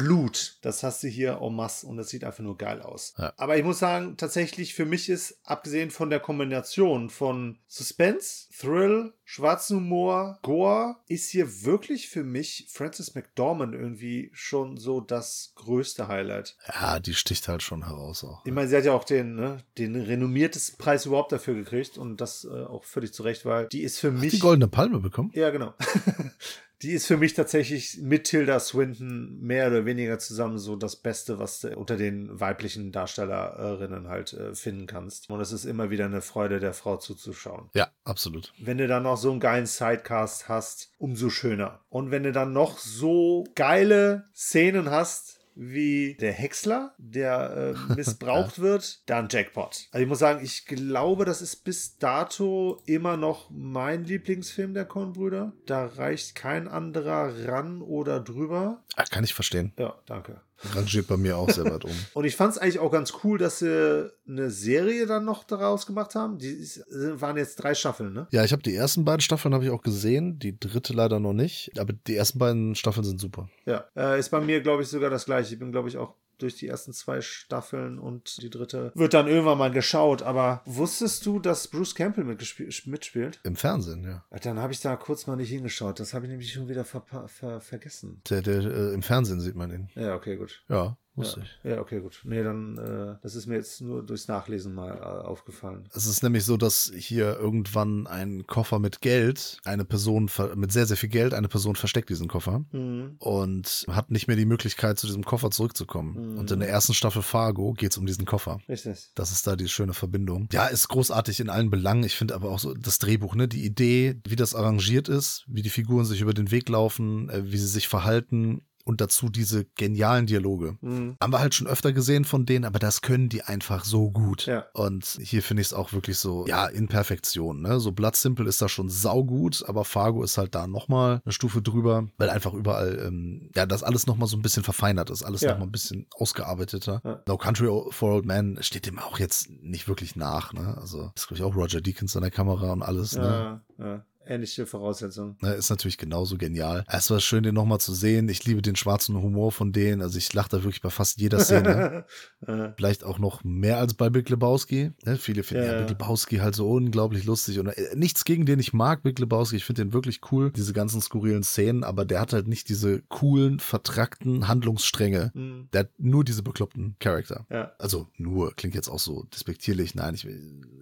Das 0.63 0.83
hast 0.83 1.03
du 1.03 1.09
hier 1.09 1.41
en 1.43 1.55
masse 1.55 1.87
und 1.87 1.97
das 1.97 2.09
sieht 2.09 2.25
einfach 2.25 2.43
nur 2.43 2.57
geil 2.57 2.83
aus. 2.83 3.15
Ja. 3.19 3.33
Aber 3.37 3.57
ich 3.57 3.65
muss 3.65 3.79
sagen, 3.79 4.17
tatsächlich 4.17 4.75
für 4.75 4.85
mich 4.85 5.09
ist, 5.09 5.39
abgesehen 5.45 5.91
von 5.91 6.11
der 6.11 6.21
Kombination 6.21 7.11
von 7.11 7.59
Suspense, 7.67 8.47
Thrill, 8.59 9.13
schwarzen 9.25 9.77
Humor, 9.77 10.39
Gore, 10.43 10.97
ist 11.07 11.31
hier 11.31 11.65
wirklich 11.65 12.09
für 12.09 12.25
mich 12.25 12.67
Frances 12.71 13.15
McDormand 13.15 13.75
irgendwie 13.75 14.31
schon 14.33 14.77
so 14.77 15.01
das 15.01 15.53
größte 15.57 16.09
Highlight. 16.09 16.57
Ja, 16.67 17.01
die 17.01 17.15
sticht 17.15 17.49
halt 17.49 17.63
schon 17.63 17.87
heraus 17.87 18.25
auch. 18.25 18.45
Ich 18.45 18.53
meine, 18.53 18.69
sie 18.69 18.77
hat 18.77 18.85
ja 18.85 18.93
auch 18.93 19.05
den, 19.05 19.35
ne, 19.35 19.65
den 19.77 19.97
renommiertesten 19.97 20.79
Preis 20.79 21.07
überhaupt 21.07 21.33
dafür 21.33 21.55
gekriegt 21.55 21.99
und 21.99 22.21
das 22.21 22.45
äh, 22.45 22.65
auch 22.65 22.85
völlig 22.85 23.13
zu 23.13 23.23
Recht, 23.23 23.45
weil 23.45 23.69
die 23.69 23.83
ist 23.83 23.99
für 23.99 24.11
mich. 24.11 24.31
Die 24.31 24.39
goldene 24.39 24.69
Palme 24.69 25.01
bekommen? 25.01 25.31
Ja, 25.35 25.51
genau. 25.51 25.75
Die 26.83 26.93
ist 26.93 27.07
für 27.07 27.17
mich 27.17 27.35
tatsächlich 27.35 27.99
mit 28.01 28.25
Tilda 28.25 28.61
Swinton 28.61 29.41
mehr 29.41 29.67
oder 29.67 29.85
weniger 29.85 30.19
zusammen 30.19 30.59
so 30.59 30.77
das 30.77 30.97
Beste, 30.97 31.39
was 31.39 31.61
du 31.61 31.77
unter 31.77 31.97
den 31.97 32.39
weiblichen 32.39 32.93
Darstellerinnen 32.93 34.09
halt 34.09 34.33
äh, 34.33 34.55
finden 34.55 34.87
kannst. 34.87 35.29
Und 35.29 35.41
es 35.41 35.51
ist 35.51 35.65
immer 35.65 35.91
wieder 35.91 36.05
eine 36.05 36.23
Freude, 36.23 36.61
der 36.61 36.75
Frau 36.75 36.97
zuzuschauen. 36.97 37.71
Ja, 37.75 37.89
absolut. 38.05 38.53
Wenn 38.61 38.79
du 38.79 38.87
dann 38.87 39.03
noch 39.03 39.17
so 39.17 39.31
einen 39.31 39.41
geilen 39.41 39.67
Sidecast 39.67 40.49
hast, 40.49 40.93
umso 40.99 41.31
schöner. 41.31 41.81
Und 41.89 42.13
wenn 42.13 42.23
du 42.23 42.33
dann 42.33 42.53
noch 42.53 42.79
so 42.79 43.45
geile 43.57 44.25
Szenen 44.35 44.91
hast, 44.91 45.38
wie 45.59 46.15
der 46.15 46.33
Häcksler, 46.33 46.95
der 46.99 47.75
äh, 47.91 47.93
missbraucht 47.95 48.61
wird, 48.61 49.09
dann 49.11 49.29
Jackpot. 49.29 49.89
Also 49.91 50.03
ich 50.03 50.09
muss 50.09 50.21
sagen, 50.21 50.45
ich 50.45 50.67
glaube, 50.67 51.25
das 51.25 51.43
ist 51.43 51.65
bis 51.65 51.99
dato 51.99 52.81
immer 52.87 53.17
noch 53.17 53.51
mein 53.51 54.05
Lieblingsfilm 54.05 54.73
der 54.73 54.85
Coen-Brüder. 54.85 55.53
Da 55.67 55.87
reicht 55.87 56.37
kein 56.37 56.69
anderer 56.69 57.49
ran 57.49 57.83
oder 57.83 58.21
drüber. 58.21 58.85
Ah, 58.95 59.05
kann 59.05 59.25
ich 59.25 59.35
verstehen. 59.35 59.73
Ja, 59.79 59.99
danke. 60.07 60.41
Rangiert 60.75 61.07
bei 61.07 61.17
mir 61.17 61.37
auch 61.37 61.51
sehr 61.51 61.65
weit 61.65 61.85
um. 61.85 61.93
Und 62.15 62.25
ich 62.25 62.35
fand 62.37 62.53
es 62.53 62.59
eigentlich 62.59 62.79
auch 62.79 62.91
ganz 62.91 63.13
cool, 63.23 63.39
dass 63.39 63.61
sie 63.61 64.11
eine 64.27 64.51
Serie 64.51 65.07
dann 65.07 65.25
noch 65.25 65.45
daraus 65.45 65.87
gemacht 65.87 66.15
haben. 66.15 66.39
Die 66.39 66.49
ist, 66.49 66.85
waren 66.91 67.37
jetzt 67.37 67.57
drei 67.57 67.75
Staffeln, 67.75 68.13
ne? 68.13 68.27
Ja, 68.31 68.45
ich 68.45 68.53
habe 68.53 68.63
die 68.63 68.75
ersten 68.75 69.05
beiden 69.05 69.21
Staffeln 69.21 69.55
habe 69.55 69.65
ich 69.65 69.71
auch 69.71 69.83
gesehen, 69.83 70.39
die 70.39 70.59
dritte 70.59 70.93
leider 70.93 71.21
noch 71.21 71.33
nicht, 71.33 71.79
aber 71.79 71.93
die 71.93 72.17
ersten 72.17 72.39
beiden 72.39 72.75
Staffeln 72.75 73.05
sind 73.05 73.21
super. 73.21 73.49
Ja, 73.67 73.85
äh, 73.97 74.19
ist 74.19 74.31
bei 74.31 74.41
mir, 74.41 74.61
glaube 74.61 74.83
ich, 74.83 74.89
sogar 74.89 75.11
das 75.11 75.25
gleiche. 75.27 75.55
Ich 75.55 75.61
bin, 75.61 75.71
glaube 75.71 75.89
ich, 75.89 75.97
auch 75.97 76.15
durch 76.39 76.57
die 76.57 76.69
ersten 76.69 76.93
zwei 76.93 77.21
Staffeln 77.21 77.99
und 77.99 78.43
die 78.43 78.51
dritte 78.51 78.93
wird 78.95 79.15
dann 79.15 79.29
irgendwann 79.29 79.59
mal 79.59 79.71
geschaut. 79.71 80.23
Aber 80.23 80.63
wusstest 80.65 81.27
du, 81.27 81.39
dass 81.39 81.69
Bruce 81.69 81.95
Campbell 81.95 82.25
mitspielt? 82.25 83.41
Im 83.43 83.57
Fernsehen, 83.57 84.05
ja. 84.05 84.25
Dann 84.43 84.59
habe 84.59 84.73
ich 84.73 84.81
da 84.81 84.97
kurz 84.97 85.27
mal 85.27 85.37
nicht 85.37 85.51
hingeschaut. 85.51 86.01
Das 86.01 86.15
habe 86.15 86.27
ich 86.27 86.31
nämlich 86.31 86.53
schon 86.53 86.69
wieder 86.69 86.85
ver 86.85 87.03
ver 87.27 87.61
vergessen. 87.61 88.23
Der, 88.31 88.43
der, 88.43 88.61
äh, 88.65 88.95
Im 88.95 89.03
Fernsehen 89.03 89.41
sieht 89.41 89.57
man 89.57 89.71
ihn. 89.71 89.89
Ja, 89.95 90.15
okay, 90.15 90.37
gut. 90.37 90.63
Ja, 90.69 90.97
wusste 91.19 91.41
Ja, 91.41 91.47
ich. 91.65 91.71
ja, 91.77 91.81
okay, 91.81 92.01
gut. 92.01 92.21
Nee, 92.25 92.43
dann, 92.43 92.79
äh, 92.79 93.17
das 93.23 93.35
ist 93.35 93.47
mir 93.47 93.57
jetzt 93.57 93.81
nur 93.81 94.03
durchs 94.05 94.29
Nachlesen 94.29 94.75
mal 94.75 94.97
äh, 94.97 95.01
aufgefallen. 95.27 95.89
Es 95.95 96.07
ist 96.07 96.23
nämlich 96.23 96.45
so, 96.45 96.57
dass 96.57 96.91
hier 96.95 97.37
irgendwann 97.39 98.07
ein 98.07 98.47
Koffer 98.47 98.79
mit 98.79 99.01
Geld, 99.01 99.59
eine 99.65 99.85
Person 99.85 100.31
mit 100.55 100.73
sehr, 100.73 100.87
sehr 100.87 100.97
viel 100.97 101.09
Geld, 101.09 101.35
eine 101.35 101.49
Person 101.49 101.77
versteckt 101.77 102.09
diesen 102.09 102.29
Koffer 102.29 102.65
Mhm. 102.73 103.17
und 103.19 103.85
hat 103.91 104.11
nicht 104.11 104.29
mehr 104.29 104.37
die 104.37 104.47
Möglichkeit, 104.47 104.99
zu 104.99 105.07
diesem 105.07 105.25
Koffer 105.25 105.51
zurückzukommen. 105.51 106.39
Und 106.39 106.51
in 106.51 106.61
der 106.61 106.69
ersten 106.69 106.95
Staffel 106.95 107.23
Fargo 107.23 107.73
geht 107.73 107.93
es 107.93 107.99
um 107.99 108.07
diesen 108.07 108.25
Koffer. 108.25 108.61
Richtig. 108.69 109.11
Das 109.15 109.33
ist 109.33 109.47
da 109.47 109.57
die 109.57 109.69
schöne 109.69 109.95
Verbindung. 109.95 110.49
Ja, 110.53 110.67
ist 110.67 110.89
großartig 110.89 111.41
in 111.41 111.51
allen 111.51 111.71
Belangen. 111.71 112.05
Ich 112.05 112.15
finde 112.17 112.35
aber 112.35 112.51
auch 112.51 112.59
so 112.59 112.75
das 112.75 112.99
Drehbuch, 112.99 113.35
ne, 113.35 113.49
die 113.49 113.65
Idee, 113.65 114.21
wie 114.27 114.37
das 114.37 114.55
arrangiert 114.55 115.09
ist, 115.09 115.45
wie 115.49 115.63
die 115.63 115.71
Figuren 115.71 116.05
sich 116.05 116.21
über 116.21 116.35
den 116.35 116.51
Weg 116.51 116.69
laufen, 116.69 117.29
äh, 117.31 117.45
wie 117.51 117.59
sie 117.59 117.67
sich 117.67 117.89
verhalten 117.89 118.63
und 118.89 119.03
dazu 119.03 119.29
diese 119.29 119.67
genialen 119.77 120.25
Dialoge. 120.27 120.79
Mhm. 120.81 121.17
Haben 121.23 121.33
wir 121.33 121.41
halt 121.41 121.55
schon 121.55 121.67
öfter 121.67 121.93
gesehen 121.93 122.25
von 122.25 122.47
denen, 122.47 122.65
aber 122.65 122.79
das 122.79 123.03
können 123.03 123.29
die 123.29 123.43
einfach 123.43 123.85
so 123.85 124.11
gut. 124.11 124.47
Ja. 124.47 124.65
Und 124.73 125.19
hier 125.21 125.43
finde 125.43 125.61
ich 125.61 125.69
es 125.69 125.73
auch 125.75 125.93
wirklich 125.93 126.17
so, 126.19 126.47
ja, 126.47 126.67
in 126.67 126.89
Perfektion. 126.89 127.61
Ne? 127.61 127.81
So 127.81 127.93
Blood 127.93 128.17
Simple 128.17 128.49
ist 128.49 128.63
da 128.63 128.69
schon 128.69 128.89
saugut, 128.89 129.63
aber 129.69 129.85
Fargo 129.85 130.23
ist 130.23 130.39
halt 130.39 130.55
da 130.55 130.67
nochmal 130.67 131.21
eine 131.23 131.33
Stufe 131.33 131.61
drüber, 131.61 132.09
weil 132.17 132.31
einfach 132.31 132.55
überall, 132.55 132.99
ähm, 133.07 133.51
ja, 133.55 133.67
das 133.67 133.83
alles 133.83 134.07
nochmal 134.07 134.27
so 134.27 134.39
ein 134.39 134.43
bisschen 134.43 134.65
verfeinert 134.65 135.11
ist, 135.11 135.23
alles 135.23 135.43
Ja. 135.43 135.51
nochmal 135.51 135.69
ein 135.69 135.73
bisschen 135.73 136.07
ausgearbeiteter. 136.15 137.03
Ja. 137.05 137.23
No 137.29 137.37
Country 137.37 137.67
for 137.91 138.15
Old 138.15 138.25
Men 138.25 138.57
steht 138.63 138.87
dem 138.87 138.99
auch 138.99 139.19
jetzt 139.19 139.51
nicht 139.51 139.87
wirklich 139.89 140.17
nach. 140.17 140.55
Ne? 140.55 140.77
Also 140.81 141.13
ist, 141.15 141.29
glaube 141.29 141.39
ich, 141.39 141.43
auch 141.45 141.55
Roger 141.55 141.83
Deakins 141.83 142.17
an 142.17 142.23
der 142.23 142.31
Kamera 142.31 142.73
und 142.73 142.83
alles. 142.83 143.15
Ne? 143.17 143.61
Ja, 143.79 143.85
ja. 143.85 144.05
Ähnliche 144.29 144.67
Voraussetzungen. 144.67 145.37
Ist 145.41 145.71
natürlich 145.71 145.99
genauso 145.99 146.37
genial. 146.37 146.85
Es 146.89 147.11
war 147.11 147.21
schön, 147.21 147.43
den 147.43 147.55
nochmal 147.55 147.81
zu 147.81 147.95
sehen. 147.95 148.29
Ich 148.29 148.45
liebe 148.45 148.63
den 148.63 148.77
schwarzen 148.77 149.17
Humor 149.21 149.53
von 149.53 149.73
denen. 149.73 150.03
Also 150.03 150.19
ich 150.19 150.33
lache 150.35 150.51
da 150.51 150.57
wirklich 150.59 150.83
bei 150.83 150.91
fast 150.91 151.19
jeder 151.21 151.41
Szene. 151.41 152.05
Vielleicht 152.77 153.05
auch 153.05 153.19
noch 153.19 153.43
mehr 153.45 153.79
als 153.79 153.95
bei 153.95 154.11
Big 154.11 154.29
Lebowski. 154.29 154.93
Ne, 155.05 155.17
viele 155.17 155.43
finden 155.43 155.65
ja, 155.65 155.73
Ja, 155.73 155.81
ja. 155.81 155.87
Big 155.87 155.99
Lebowski 155.99 156.37
halt 156.37 156.55
so 156.55 156.69
unglaublich 156.71 157.25
lustig. 157.25 157.59
Und 157.59 157.69
äh, 157.69 157.97
nichts 157.97 158.25
gegen 158.25 158.47
den 158.47 158.59
ich 158.59 158.73
mag, 158.73 159.03
Big 159.03 159.19
Lebowski. 159.19 159.57
Ich 159.57 159.65
finde 159.65 159.85
den 159.85 159.93
wirklich 159.93 160.21
cool, 160.31 160.53
diese 160.53 160.73
ganzen 160.73 161.01
skurrilen 161.01 161.43
Szenen. 161.43 161.83
Aber 161.85 162.05
der 162.05 162.21
hat 162.21 162.33
halt 162.33 162.49
nicht 162.49 162.69
diese 162.69 163.03
coolen, 163.09 163.61
vertrackten 163.61 164.49
Handlungsstränge. 164.49 165.33
Mhm. 165.35 165.69
Der 165.73 165.81
hat 165.81 165.91
nur 165.99 166.25
diese 166.25 166.43
bekloppten 166.43 166.97
Charakter. 167.01 167.47
ja. 167.51 167.73
Also 167.79 168.09
nur, 168.17 168.55
klingt 168.55 168.75
jetzt 168.75 168.89
auch 168.89 168.99
so 168.99 169.25
despektierlich. 169.33 169.95
Nein, 169.95 170.15
ich, 170.15 170.27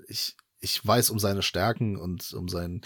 ich, 0.09 0.37
ich 0.61 0.87
weiß 0.87 1.11
um 1.11 1.19
seine 1.19 1.43
Stärken 1.43 1.97
und 1.97 2.33
um 2.33 2.49
seinen 2.49 2.81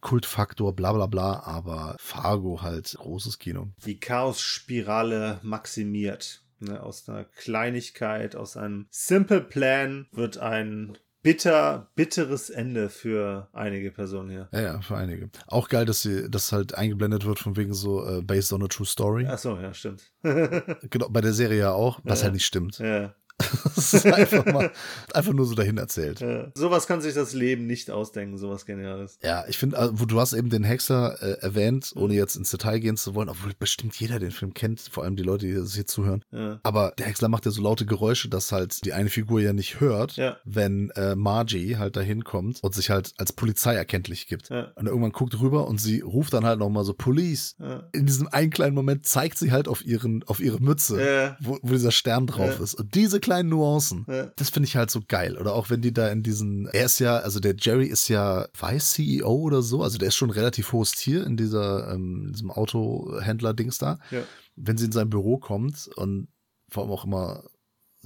Kultfaktor, 0.00 0.74
bla 0.74 0.92
bla 0.92 1.06
bla, 1.06 1.42
aber 1.44 1.96
Fargo 1.98 2.62
halt 2.62 2.94
großes 2.98 3.38
Kino. 3.38 3.68
Die 3.84 3.98
Chaos-Spirale 4.00 5.40
maximiert. 5.42 6.42
Ne, 6.60 6.82
aus 6.82 7.08
einer 7.08 7.22
Kleinigkeit, 7.24 8.34
aus 8.34 8.56
einem 8.56 8.88
Simple 8.90 9.40
Plan 9.40 10.08
wird 10.10 10.38
ein 10.38 10.98
bitter, 11.22 11.88
bitteres 11.94 12.50
Ende 12.50 12.88
für 12.90 13.48
einige 13.52 13.92
Personen 13.92 14.30
hier. 14.30 14.48
Ja, 14.52 14.60
ja, 14.60 14.80
für 14.80 14.96
einige. 14.96 15.30
Auch 15.46 15.68
geil, 15.68 15.84
dass 15.86 16.02
sie, 16.02 16.28
das 16.28 16.50
halt 16.50 16.74
eingeblendet 16.74 17.24
wird 17.26 17.38
von 17.38 17.56
wegen 17.56 17.74
so 17.74 18.04
äh, 18.04 18.22
based 18.22 18.52
on 18.52 18.64
a 18.64 18.66
true 18.66 18.86
story. 18.86 19.24
Ach 19.30 19.38
so, 19.38 19.56
ja, 19.56 19.72
stimmt. 19.72 20.10
Genau, 20.90 21.08
bei 21.10 21.20
der 21.20 21.32
Serie 21.32 21.58
ja 21.60 21.72
auch, 21.72 22.00
was 22.02 22.20
Ja. 22.20 22.24
halt 22.24 22.34
nicht 22.34 22.46
stimmt. 22.46 22.78
ja, 22.80 23.14
Das 23.78 23.94
ist 23.94 24.06
einfach 24.06 24.44
mal, 24.46 24.72
einfach 25.14 25.32
nur 25.32 25.46
so 25.46 25.54
dahin 25.54 25.78
erzählt. 25.78 26.18
ja. 26.20 26.48
Sowas 26.54 26.86
kann 26.88 27.00
sich 27.00 27.14
das 27.14 27.32
Leben 27.32 27.66
nicht 27.68 27.90
ausdenken, 27.90 28.36
sowas 28.36 28.66
Geniales. 28.66 29.18
Ja, 29.22 29.44
ich 29.48 29.56
finde, 29.56 29.78
also, 29.78 30.00
wo 30.00 30.04
du 30.04 30.18
hast 30.20 30.32
eben 30.32 30.50
den 30.50 30.64
Hexer 30.64 31.16
äh, 31.22 31.40
erwähnt, 31.40 31.92
ohne 31.94 32.14
jetzt 32.14 32.34
ins 32.34 32.50
Detail 32.50 32.80
gehen 32.80 32.96
zu 32.96 33.14
wollen, 33.14 33.28
obwohl 33.28 33.52
bestimmt 33.58 33.94
jeder 34.00 34.18
den 34.18 34.32
Film 34.32 34.52
kennt, 34.52 34.80
vor 34.80 35.04
allem 35.04 35.14
die 35.14 35.22
Leute, 35.22 35.46
die 35.46 35.54
das 35.54 35.74
hier 35.74 35.86
zuhören. 35.86 36.24
Ja. 36.32 36.58
Aber 36.64 36.92
der 36.98 37.06
Häcksler 37.06 37.28
macht 37.28 37.44
ja 37.46 37.52
so 37.52 37.62
laute 37.62 37.86
Geräusche, 37.86 38.28
dass 38.28 38.50
halt 38.50 38.84
die 38.84 38.92
eine 38.92 39.10
Figur 39.10 39.40
ja 39.40 39.52
nicht 39.52 39.78
hört, 39.80 40.16
Ja. 40.16 40.36
wenn 40.44 40.90
äh, 40.96 41.14
Margie 41.14 41.76
halt 41.76 41.94
dahin 41.96 42.24
kommt 42.24 42.62
und 42.64 42.74
sich 42.74 42.90
halt 42.90 43.12
als 43.18 43.32
Polizei 43.32 43.74
erkenntlich 43.76 44.26
gibt. 44.26 44.50
Und 44.50 44.86
irgendwann 44.86 45.12
guckt 45.12 45.38
rüber 45.40 45.68
und 45.68 45.80
sie 45.80 46.00
ruft 46.00 46.32
dann 46.32 46.44
halt 46.44 46.58
nochmal 46.58 46.84
so 46.84 46.94
Police. 46.94 47.54
In 47.92 48.06
diesem 48.06 48.26
einen 48.28 48.50
kleinen 48.50 48.74
Moment 48.74 49.06
zeigt 49.06 49.38
sie 49.38 49.52
halt 49.52 49.68
auf 49.68 49.84
ihren, 49.86 50.24
auf 50.24 50.40
ihre 50.40 50.58
Mütze, 50.60 51.36
wo, 51.40 51.58
wo 51.62 51.72
dieser 51.72 51.92
Stern 51.92 52.26
drauf 52.26 52.58
ist. 52.60 52.74
Und 52.74 52.94
diese 52.94 53.20
kleinen 53.28 53.48
Nuancen, 53.48 54.04
Ja. 54.08 54.26
das 54.36 54.50
finde 54.50 54.66
ich 54.66 54.76
halt 54.76 54.90
so 54.90 55.00
geil. 55.06 55.36
Oder 55.38 55.54
auch 55.54 55.70
wenn 55.70 55.80
die 55.80 55.92
da 55.92 56.08
in 56.08 56.22
diesen, 56.22 56.66
er 56.72 56.86
ist 56.86 56.98
ja, 56.98 57.16
also 57.18 57.40
der 57.40 57.54
Jerry 57.58 57.86
ist 57.86 58.08
ja 58.08 58.46
Vice-CEO 58.58 59.30
oder 59.32 59.62
so, 59.62 59.82
also 59.82 59.98
der 59.98 60.08
ist 60.08 60.16
schon 60.16 60.30
relativ 60.30 60.72
hohes 60.72 60.92
Tier 60.92 61.24
in 61.26 61.36
dieser, 61.36 61.92
ähm, 61.92 62.30
diesem 62.32 62.50
Autohändler-Dings 62.50 63.78
da. 63.78 63.98
Ja. 64.10 64.20
Wenn 64.56 64.76
sie 64.78 64.86
in 64.86 64.92
sein 64.92 65.10
Büro 65.10 65.38
kommt 65.38 65.88
und 65.96 66.28
vor 66.70 66.82
allem 66.84 66.92
auch 66.92 67.04
immer, 67.04 67.44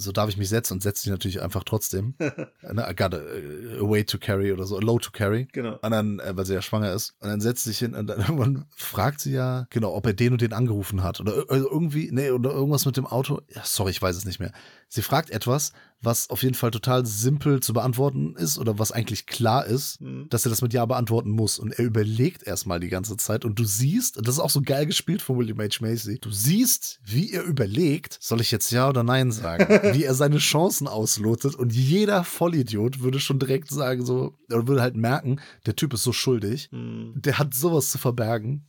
so 0.03 0.13
darf 0.13 0.29
ich 0.29 0.37
mich 0.37 0.49
setzen 0.49 0.75
und 0.75 0.83
setzt 0.83 1.03
sich 1.03 1.11
natürlich 1.11 1.41
einfach 1.43 1.65
trotzdem. 1.65 2.15
ne, 2.19 2.87
I 2.89 2.95
got 2.95 3.15
a, 3.15 3.19
a 3.19 3.89
way 3.89 4.05
to 4.05 4.19
carry 4.19 4.53
oder 4.53 4.65
so, 4.65 4.77
a 4.77 4.81
low 4.81 4.99
to 4.99 5.11
carry. 5.11 5.49
Genau. 5.53 5.79
Und 5.81 5.91
dann, 5.91 6.19
äh, 6.21 6.37
weil 6.37 6.47
sie 6.47 6.55
ja 6.55 6.63
schwanger 6.63 6.93
ist, 6.93 7.15
und 7.21 7.29
dann 7.29 7.41
setzt 7.41 7.65
sie 7.65 7.71
sich 7.71 7.79
hin 7.79 7.95
und 7.95 8.07
dann 8.07 8.19
irgendwann 8.21 8.67
fragt 8.77 9.21
sie 9.21 9.33
ja, 9.33 9.67
genau, 9.71 9.95
ob 9.95 10.07
er 10.07 10.13
den 10.13 10.33
und 10.33 10.41
den 10.41 10.53
angerufen 10.53 11.03
hat. 11.03 11.21
Oder 11.21 11.45
also 11.49 11.71
irgendwie, 11.71 12.11
nee, 12.13 12.31
oder 12.31 12.51
irgendwas 12.51 12.87
mit 12.87 12.97
dem 12.97 13.07
Auto. 13.07 13.41
Ja, 13.55 13.63
sorry, 13.65 13.91
ich 13.91 14.03
weiß 14.03 14.17
es 14.17 14.25
nicht 14.25 14.41
mehr. 14.41 14.53
Sie 14.89 15.03
fragt 15.03 15.31
etwas, 15.31 15.73
was 16.03 16.29
auf 16.31 16.43
jeden 16.43 16.55
Fall 16.55 16.71
total 16.71 17.07
simpel 17.07 17.61
zu 17.61 17.73
beantworten 17.73 18.35
ist 18.37 18.59
oder 18.59 18.79
was 18.79 18.93
eigentlich 18.93 19.27
klar 19.27 19.65
ist, 19.67 20.01
Mhm. 20.01 20.27
dass 20.31 20.45
er 20.45 20.51
das 20.51 20.61
mit 20.63 20.73
Ja 20.73 20.85
beantworten 20.85 21.31
muss. 21.31 21.59
Und 21.59 21.73
er 21.79 21.85
überlegt 21.85 22.43
erstmal 22.43 22.81
die 22.81 22.89
ganze 22.89 23.17
Zeit 23.17 23.45
und 23.45 23.59
du 23.59 23.65
siehst, 23.65 24.17
das 24.21 24.35
ist 24.35 24.41
auch 24.41 24.51
so 24.51 24.63
geil 24.63 24.87
gespielt 24.87 25.23
von 25.23 25.39
William 25.39 25.59
H. 25.61 25.79
Macy, 25.81 26.19
du 26.19 26.31
siehst, 26.31 27.01
wie 27.05 27.31
er 27.33 27.45
überlegt, 27.45 28.19
soll 28.21 28.41
ich 28.41 28.51
jetzt 28.51 28.71
Ja 28.73 28.89
oder 28.89 29.03
Nein 29.03 29.31
sagen? 29.33 29.67
wie 29.97 30.05
er 30.05 30.15
seine 30.15 30.39
Chancen 30.39 30.89
auslotet 30.89 31.55
und 31.55 31.73
jeder 31.73 32.25
Vollidiot 32.25 33.01
würde 33.01 33.21
schon 33.21 33.39
direkt 33.39 33.71
sagen 33.71 34.05
so, 34.05 34.35
oder 34.49 34.67
würde 34.69 34.83
halt 34.83 34.97
merken, 34.97 35.41
der 35.67 35.77
Typ 35.77 35.95
ist 35.95 36.03
so 36.03 36.13
schuldig, 36.13 36.69
Mhm. 36.73 37.13
der 37.17 37.39
hat 37.39 37.55
sowas 37.55 37.91
zu 37.91 37.99
verbergen. 37.99 38.67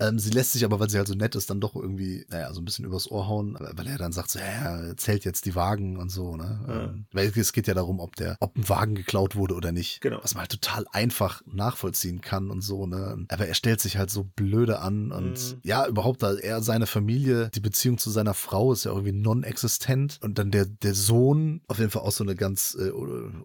Ähm, 0.00 0.18
sie 0.18 0.30
lässt 0.30 0.52
sich 0.52 0.64
aber, 0.64 0.78
weil 0.80 0.90
sie 0.90 0.98
halt 0.98 1.08
so 1.08 1.14
nett 1.14 1.34
ist, 1.34 1.50
dann 1.50 1.60
doch 1.60 1.74
irgendwie, 1.74 2.24
naja, 2.30 2.52
so 2.52 2.60
ein 2.60 2.64
bisschen 2.64 2.84
übers 2.84 3.10
Ohr 3.10 3.26
hauen, 3.28 3.56
weil 3.58 3.86
er 3.86 3.98
dann 3.98 4.12
sagt 4.12 4.30
so, 4.30 4.38
ja, 4.38 4.78
er 4.80 4.96
zählt 4.96 5.24
jetzt 5.24 5.44
die 5.46 5.54
Wagen 5.54 5.96
und 5.96 6.10
so, 6.10 6.36
ne? 6.36 6.60
Ja. 6.68 6.84
Ähm, 6.84 7.06
weil 7.12 7.32
es 7.36 7.52
geht 7.52 7.66
ja 7.66 7.74
darum, 7.74 8.00
ob 8.00 8.16
der, 8.16 8.36
ob 8.40 8.56
ein 8.56 8.68
Wagen 8.68 8.94
geklaut 8.94 9.36
wurde 9.36 9.54
oder 9.54 9.72
nicht. 9.72 10.00
Genau. 10.00 10.18
Was 10.22 10.34
man 10.34 10.42
halt 10.42 10.50
total 10.52 10.86
einfach 10.92 11.42
nachvollziehen 11.46 12.20
kann 12.20 12.50
und 12.50 12.60
so, 12.62 12.86
ne? 12.86 13.24
Aber 13.28 13.46
er 13.46 13.54
stellt 13.54 13.80
sich 13.80 13.96
halt 13.96 14.10
so 14.10 14.24
blöde 14.24 14.78
an 14.80 15.12
und 15.12 15.28
Mhm. 15.28 15.60
ja, 15.62 15.86
überhaupt, 15.86 16.22
da 16.22 16.34
er, 16.34 16.62
seine 16.62 16.86
Familie, 16.86 17.50
die 17.54 17.60
Beziehung 17.60 17.98
zu 17.98 18.10
seiner 18.10 18.34
Frau 18.34 18.72
ist 18.72 18.84
ja 18.84 18.90
irgendwie 18.92 19.12
non-existent 19.12 20.18
und 20.22 20.38
dann 20.38 20.50
der, 20.50 20.66
der 20.66 20.94
Sohn, 20.94 21.60
auf 21.68 21.78
jeden 21.78 21.90
Fall 21.90 22.02
auch 22.02 22.12
so 22.12 22.24
eine 22.24 22.34
ganz 22.34 22.76
äh, 22.78 22.90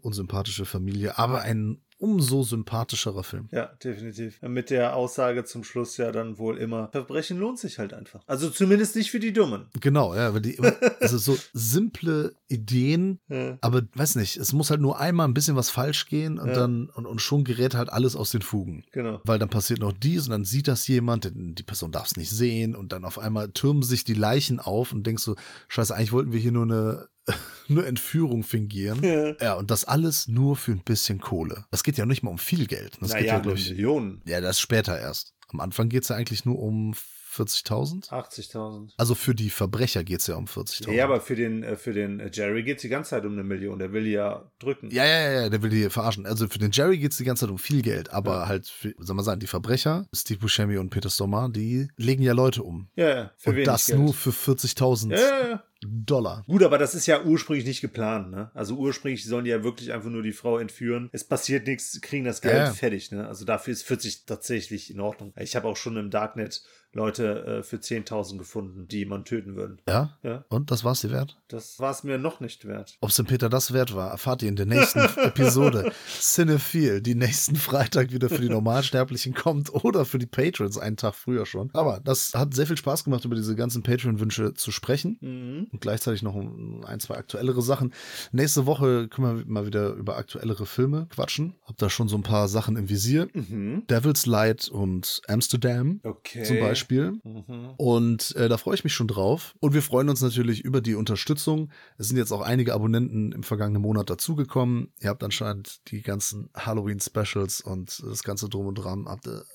unsympathische 0.01 0.65
Familie, 0.65 1.17
aber 1.17 1.41
ein 1.41 1.81
umso 2.03 2.43
sympathischerer 2.43 3.23
Film. 3.23 3.47
Ja, 3.51 3.67
definitiv. 3.81 4.41
Mit 4.41 4.69
der 4.69 4.95
Aussage 4.97 5.45
zum 5.45 5.63
Schluss 5.63 5.95
ja 5.95 6.11
dann 6.11 6.37
wohl 6.37 6.57
immer, 6.57 6.89
Verbrechen 6.91 7.39
lohnt 7.39 7.59
sich 7.59 7.79
halt 7.79 7.93
einfach. 7.93 8.21
Also 8.27 8.49
zumindest 8.49 8.97
nicht 8.97 9.09
für 9.09 9.21
die 9.21 9.31
Dummen. 9.31 9.67
Genau, 9.79 10.13
ja, 10.13 10.33
weil 10.33 10.41
die, 10.41 10.59
also 10.99 11.17
so 11.17 11.37
simple 11.53 12.35
Ideen, 12.49 13.19
Ja. 13.29 13.57
aber 13.61 13.83
weiß 13.95 14.15
nicht, 14.15 14.35
es 14.35 14.51
muss 14.51 14.69
halt 14.69 14.81
nur 14.81 14.99
einmal 14.99 15.27
ein 15.27 15.33
bisschen 15.33 15.55
was 15.55 15.69
falsch 15.69 16.07
gehen 16.07 16.39
und 16.39 16.49
Ja. 16.49 16.53
dann, 16.55 16.89
und, 16.89 17.05
und 17.05 17.19
schon 17.21 17.45
gerät 17.45 17.73
halt 17.73 17.89
alles 17.89 18.15
aus 18.17 18.31
den 18.31 18.41
Fugen. 18.41 18.83
Genau. 18.91 19.21
Weil 19.23 19.39
dann 19.39 19.49
passiert 19.49 19.79
noch 19.79 19.93
dies 19.93 20.25
und 20.25 20.31
dann 20.31 20.43
sieht 20.45 20.67
das 20.67 20.85
jemand, 20.87 21.23
denn 21.23 21.55
die 21.55 21.63
Person 21.63 21.91
darf 21.93 22.07
es 22.07 22.17
nicht 22.17 22.29
sehen 22.31 22.75
und 22.75 22.91
dann 22.91 23.05
auf 23.05 23.17
einmal 23.17 23.49
türmen 23.51 23.81
sich 23.83 24.03
die 24.03 24.13
Leichen 24.13 24.59
auf 24.59 24.91
und 24.91 25.07
denkst 25.07 25.23
so, 25.23 25.35
scheiße, 25.69 25.95
eigentlich 25.95 26.11
wollten 26.11 26.33
wir 26.33 26.39
hier 26.39 26.51
nur 26.51 26.63
eine, 26.63 27.07
nur 27.67 27.85
Entführung 27.87 28.43
fingieren. 28.43 29.01
Ja. 29.03 29.33
Ja, 29.41 29.53
und 29.55 29.71
das 29.71 29.85
alles 29.85 30.27
nur 30.27 30.55
für 30.55 30.71
ein 30.71 30.83
bisschen 30.83 31.19
Kohle. 31.19 31.65
Es 31.71 31.83
geht 31.83 31.97
ja 31.97 32.05
nicht 32.05 32.23
mal 32.23 32.31
um 32.31 32.37
viel 32.37 32.67
Geld. 32.67 32.97
Das 32.99 33.09
geht 33.11 33.21
naja, 33.21 33.25
ja, 33.25 33.33
eine 33.35 33.41
glaube 33.43 33.57
ich, 33.57 33.69
Million. 33.69 34.21
ja, 34.25 34.41
das 34.41 34.57
ist 34.57 34.61
später 34.61 34.99
erst. 34.99 35.33
Am 35.49 35.59
Anfang 35.59 35.89
geht 35.89 36.03
es 36.03 36.09
ja 36.09 36.15
eigentlich 36.15 36.45
nur 36.45 36.59
um 36.59 36.93
40.000. 37.35 38.09
80.000. 38.09 38.91
Also 38.97 39.15
für 39.15 39.33
die 39.33 39.49
Verbrecher 39.49 40.03
geht 40.03 40.19
es 40.19 40.27
ja 40.27 40.35
um 40.35 40.45
40.000. 40.45 40.91
Ja, 40.91 41.05
aber 41.05 41.19
für 41.19 41.35
den, 41.35 41.63
äh, 41.63 41.75
für 41.75 41.91
den 41.93 42.19
äh, 42.19 42.29
Jerry 42.31 42.61
geht 42.63 42.77
es 42.77 42.81
die 42.83 42.89
ganze 42.89 43.11
Zeit 43.11 43.25
um 43.25 43.33
eine 43.33 43.43
Million. 43.43 43.79
Der 43.79 43.91
will 43.91 44.03
die 44.03 44.11
ja 44.11 44.51
drücken. 44.59 44.89
Ja, 44.91 45.03
ja, 45.05 45.31
ja, 45.41 45.49
der 45.49 45.61
will 45.63 45.71
die 45.71 45.89
verarschen. 45.89 46.25
Also 46.27 46.47
für 46.47 46.59
den 46.59 46.71
Jerry 46.71 46.99
geht 46.99 47.11
es 47.11 47.17
die 47.17 47.23
ganze 47.23 47.45
Zeit 47.45 47.49
um 47.51 47.57
viel 47.57 47.81
Geld, 47.81 48.11
aber 48.11 48.41
Ja. 48.41 48.47
halt, 48.47 48.67
für, 48.67 48.93
soll 48.99 49.15
man 49.15 49.25
sagen, 49.25 49.39
die 49.39 49.47
Verbrecher, 49.47 50.05
Steve 50.13 50.39
Buscemi 50.39 50.77
und 50.77 50.89
Peter 50.91 51.09
Stormare, 51.09 51.51
die 51.51 51.87
legen 51.97 52.21
ja 52.21 52.33
Leute 52.33 52.61
um. 52.63 52.89
ja, 52.95 53.09
ja, 53.09 53.31
für 53.37 53.49
und 53.51 53.63
das 53.65 53.87
Geld. 53.87 53.99
nur 53.99 54.13
für 54.13 54.29
40.000 54.31 55.11
Ja, 55.11 55.17
ja, 55.19 55.47
ja. 55.49 55.63
Dollar. 55.87 56.43
Gut, 56.47 56.63
aber 56.63 56.77
das 56.77 56.95
ist 56.95 57.05
ja 57.07 57.23
ursprünglich 57.23 57.65
nicht 57.65 57.81
geplant, 57.81 58.31
ne? 58.31 58.51
Also 58.53 58.75
ursprünglich 58.75 59.25
sollen 59.25 59.45
die 59.45 59.51
ja 59.51 59.63
wirklich 59.63 59.93
einfach 59.93 60.09
nur 60.09 60.23
die 60.23 60.31
Frau 60.31 60.57
entführen. 60.57 61.09
Es 61.11 61.23
passiert 61.23 61.67
nichts, 61.67 61.99
kriegen 62.01 62.25
das 62.25 62.41
Geld 62.41 62.55
Ja, 62.55 62.71
fertig, 62.71 63.11
ne? 63.11 63.27
Also 63.27 63.45
dafür 63.45 63.73
ist 63.73 63.83
40 63.83 64.25
tatsächlich 64.25 64.91
in 64.91 64.99
Ordnung. 64.99 65.33
Ich 65.37 65.55
habe 65.55 65.67
auch 65.67 65.77
schon 65.77 65.97
im 65.97 66.09
Darknet 66.09 66.63
Leute 66.93 67.45
äh, 67.45 67.63
für 67.63 67.77
10.000 67.77 68.37
gefunden, 68.37 68.87
die 68.87 69.05
man 69.05 69.25
töten 69.25 69.55
würde. 69.55 69.77
Ja? 69.87 70.17
Ja. 70.23 70.45
Und 70.49 70.69
das 70.71 70.83
war's 70.83 71.01
dir 71.01 71.11
wert? 71.11 71.37
Das 71.47 71.79
war 71.79 71.91
es 71.91 72.03
mir 72.03 72.17
noch 72.17 72.39
nicht 72.39 72.65
wert. 72.65 72.97
Ob 73.01 73.09
es 73.09 73.15
dem 73.15 73.25
Peter 73.25 73.49
das 73.49 73.73
wert 73.73 73.95
war, 73.95 74.11
erfahrt 74.11 74.43
ihr 74.43 74.49
in 74.49 74.55
der 74.55 74.67
nächsten 74.67 74.99
Episode. 75.17 75.91
Cinephile, 76.07 77.01
die 77.01 77.15
nächsten 77.15 77.55
Freitag 77.55 78.11
wieder 78.11 78.29
für 78.29 78.41
die 78.41 78.49
Normalsterblichen 78.49 79.33
kommt 79.33 79.73
oder 79.73 80.05
für 80.05 80.19
die 80.19 80.25
Patrons 80.27 80.77
einen 80.77 80.97
Tag 80.97 81.15
früher 81.15 81.45
schon. 81.45 81.69
Aber 81.73 81.99
das 81.99 82.33
hat 82.35 82.53
sehr 82.53 82.67
viel 82.67 82.77
Spaß 82.77 83.03
gemacht, 83.03 83.25
über 83.25 83.35
diese 83.35 83.55
ganzen 83.55 83.81
Patreon-Wünsche 83.83 84.53
zu 84.53 84.71
sprechen. 84.71 85.17
Mhm. 85.21 85.67
Und 85.71 85.81
gleichzeitig 85.81 86.21
noch 86.21 86.35
ein, 86.35 86.99
zwei 86.99 87.15
aktuellere 87.15 87.61
Sachen. 87.61 87.93
Nächste 88.31 88.65
Woche 88.65 89.07
können 89.07 89.37
wir 89.37 89.45
mal 89.47 89.65
wieder 89.65 89.93
über 89.93 90.17
aktuellere 90.17 90.65
Filme 90.65 91.07
quatschen. 91.09 91.55
Hab 91.65 91.77
da 91.77 91.89
schon 91.89 92.07
so 92.07 92.15
ein 92.17 92.23
paar 92.23 92.47
Sachen 92.47 92.77
im 92.77 92.89
Visier. 92.89 93.27
Mhm. 93.33 93.83
Devil's 93.89 94.25
Light 94.27 94.67
und 94.69 95.21
Amsterdam 95.27 95.99
Okay. 96.03 96.43
zum 96.43 96.59
Beispiel. 96.59 96.82
Mhm. 97.23 97.73
Und 97.77 98.35
äh, 98.35 98.49
da 98.49 98.57
freue 98.57 98.75
ich 98.75 98.83
mich 98.83 98.93
schon 98.93 99.07
drauf. 99.07 99.55
Und 99.59 99.73
wir 99.73 99.81
freuen 99.81 100.09
uns 100.09 100.21
natürlich 100.21 100.61
über 100.63 100.81
die 100.81 100.95
Unterstützung. 100.95 101.71
Es 101.97 102.07
sind 102.07 102.17
jetzt 102.17 102.31
auch 102.31 102.41
einige 102.41 102.73
Abonnenten 102.73 103.31
im 103.31 103.43
vergangenen 103.43 103.81
Monat 103.81 104.09
dazugekommen. 104.09 104.91
Ihr 104.99 105.09
habt 105.09 105.23
anscheinend 105.23 105.89
die 105.91 106.01
ganzen 106.01 106.49
Halloween-Specials 106.55 107.61
und 107.61 108.01
das 108.05 108.23
ganze 108.23 108.49
Drum 108.49 108.67
und 108.67 108.75
Dran 108.75 109.05
habt 109.07 109.27
ihr, 109.27 109.45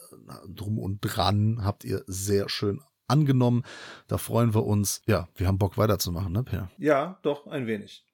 drum 0.48 0.78
und 0.78 1.00
dran 1.00 1.64
habt 1.64 1.84
ihr 1.84 2.02
sehr 2.06 2.48
schön 2.48 2.80
angenommen. 3.08 3.62
Da 4.06 4.18
freuen 4.18 4.54
wir 4.54 4.64
uns. 4.64 5.02
Ja, 5.06 5.28
wir 5.34 5.46
haben 5.46 5.58
Bock 5.58 5.78
weiterzumachen, 5.78 6.32
ne, 6.32 6.44
Per? 6.44 6.70
Ja, 6.78 7.18
doch, 7.22 7.46
ein 7.46 7.66
wenig. 7.66 8.04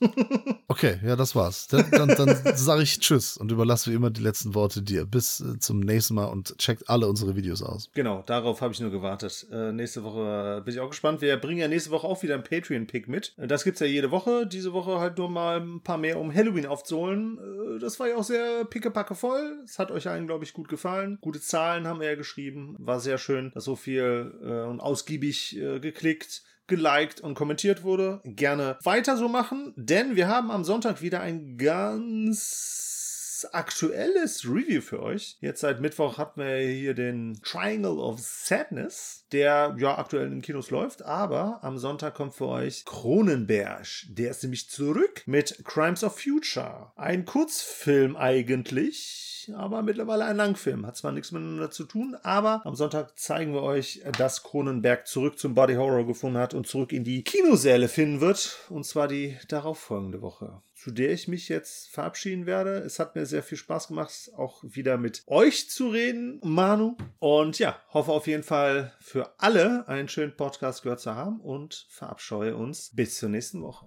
Okay, 0.68 0.98
ja, 1.04 1.16
das 1.16 1.34
war's. 1.34 1.68
Dann, 1.68 1.90
dann, 1.90 2.08
dann 2.08 2.56
sage 2.56 2.82
ich 2.82 2.98
Tschüss 2.98 3.36
und 3.36 3.50
überlasse 3.50 3.90
wie 3.90 3.94
immer 3.94 4.10
die 4.10 4.20
letzten 4.20 4.54
Worte 4.54 4.82
dir. 4.82 5.06
Bis 5.06 5.40
äh, 5.40 5.58
zum 5.58 5.80
nächsten 5.80 6.14
Mal 6.14 6.26
und 6.26 6.58
checkt 6.58 6.90
alle 6.90 7.08
unsere 7.08 7.36
Videos 7.36 7.62
aus. 7.62 7.88
Genau, 7.94 8.22
darauf 8.26 8.60
habe 8.60 8.74
ich 8.74 8.80
nur 8.80 8.90
gewartet. 8.90 9.46
Äh, 9.50 9.72
nächste 9.72 10.02
Woche 10.02 10.58
äh, 10.58 10.64
bin 10.64 10.74
ich 10.74 10.80
auch 10.80 10.90
gespannt. 10.90 11.20
Wir 11.20 11.36
bringen 11.36 11.60
ja 11.60 11.68
nächste 11.68 11.92
Woche 11.92 12.06
auch 12.06 12.22
wieder 12.22 12.34
ein 12.34 12.42
Patreon-Pick 12.42 13.08
mit. 13.08 13.32
Äh, 13.38 13.46
das 13.46 13.64
gibt's 13.64 13.80
ja 13.80 13.86
jede 13.86 14.10
Woche. 14.10 14.46
Diese 14.46 14.72
Woche 14.72 14.98
halt 14.98 15.18
nur 15.18 15.30
mal 15.30 15.60
ein 15.60 15.82
paar 15.82 15.98
mehr, 15.98 16.18
um 16.18 16.34
Halloween 16.34 16.66
aufzuholen. 16.66 17.38
Äh, 17.38 17.78
das 17.78 17.98
war 18.00 18.08
ja 18.08 18.16
auch 18.16 18.24
sehr 18.24 18.64
pickepacke 18.64 19.14
voll. 19.14 19.62
Es 19.64 19.78
hat 19.78 19.90
euch 19.90 20.08
allen, 20.08 20.26
glaube 20.26 20.44
ich, 20.44 20.52
gut 20.52 20.68
gefallen. 20.68 21.18
Gute 21.20 21.40
Zahlen 21.40 21.86
haben 21.86 22.00
wir 22.00 22.08
ja 22.08 22.16
geschrieben. 22.16 22.74
War 22.78 23.00
sehr 23.00 23.18
schön, 23.18 23.50
dass 23.54 23.64
so 23.64 23.76
viel 23.76 24.34
äh, 24.42 24.68
und 24.68 24.80
ausgiebig 24.80 25.56
äh, 25.56 25.80
geklickt 25.80 26.42
geliked 26.66 27.20
und 27.20 27.34
kommentiert 27.34 27.82
wurde. 27.82 28.20
Gerne 28.24 28.78
weiter 28.82 29.16
so 29.16 29.28
machen, 29.28 29.72
denn 29.76 30.16
wir 30.16 30.28
haben 30.28 30.50
am 30.50 30.64
Sonntag 30.64 31.02
wieder 31.02 31.20
ein 31.20 31.56
ganz 31.56 33.46
aktuelles 33.52 34.44
Review 34.44 34.80
für 34.80 35.02
euch. 35.02 35.36
Jetzt 35.40 35.60
seit 35.60 35.80
Mittwoch 35.80 36.18
hatten 36.18 36.40
wir 36.40 36.58
hier 36.58 36.94
den 36.94 37.38
Triangle 37.42 37.98
of 37.98 38.20
Sadness, 38.20 39.26
der 39.32 39.76
ja 39.78 39.98
aktuell 39.98 40.32
in 40.32 40.42
Kinos 40.42 40.70
läuft, 40.70 41.02
aber 41.02 41.60
am 41.62 41.78
Sonntag 41.78 42.14
kommt 42.14 42.34
für 42.34 42.48
euch 42.48 42.84
Kronenberg. 42.84 43.86
Der 44.08 44.30
ist 44.30 44.42
nämlich 44.42 44.70
zurück 44.70 45.22
mit 45.26 45.64
Crimes 45.64 46.04
of 46.04 46.18
Future. 46.18 46.92
Ein 46.96 47.24
Kurzfilm 47.24 48.16
eigentlich 48.16 49.35
aber 49.54 49.82
mittlerweile 49.82 50.24
ein 50.24 50.36
Langfilm. 50.36 50.86
Hat 50.86 50.96
zwar 50.96 51.12
nichts 51.12 51.32
miteinander 51.32 51.70
zu 51.70 51.84
tun, 51.84 52.16
aber 52.22 52.62
am 52.64 52.74
Sonntag 52.74 53.18
zeigen 53.18 53.52
wir 53.52 53.62
euch, 53.62 54.02
dass 54.16 54.42
Kronenberg 54.42 55.06
zurück 55.06 55.38
zum 55.38 55.54
Body 55.54 55.74
Horror 55.74 56.06
gefunden 56.06 56.38
hat 56.38 56.54
und 56.54 56.66
zurück 56.66 56.92
in 56.92 57.04
die 57.04 57.22
Kinosäle 57.22 57.88
finden 57.88 58.20
wird. 58.20 58.58
Und 58.68 58.84
zwar 58.84 59.08
die 59.08 59.36
darauffolgende 59.48 60.22
Woche. 60.22 60.62
Zu 60.74 60.90
der 60.90 61.10
ich 61.10 61.26
mich 61.26 61.48
jetzt 61.48 61.88
verabschieden 61.90 62.46
werde. 62.46 62.78
Es 62.78 62.98
hat 62.98 63.16
mir 63.16 63.26
sehr 63.26 63.42
viel 63.42 63.58
Spaß 63.58 63.88
gemacht, 63.88 64.30
auch 64.36 64.62
wieder 64.62 64.98
mit 64.98 65.22
euch 65.26 65.68
zu 65.68 65.88
reden, 65.88 66.40
Manu. 66.42 66.96
Und 67.18 67.58
ja, 67.58 67.80
hoffe 67.92 68.12
auf 68.12 68.26
jeden 68.26 68.42
Fall 68.42 68.92
für 69.00 69.34
alle 69.38 69.88
einen 69.88 70.08
schönen 70.08 70.36
Podcast 70.36 70.82
gehört 70.82 71.00
zu 71.00 71.14
haben 71.14 71.40
und 71.40 71.86
verabscheue 71.90 72.56
uns 72.56 72.90
bis 72.94 73.18
zur 73.18 73.28
nächsten 73.28 73.62
Woche. 73.62 73.84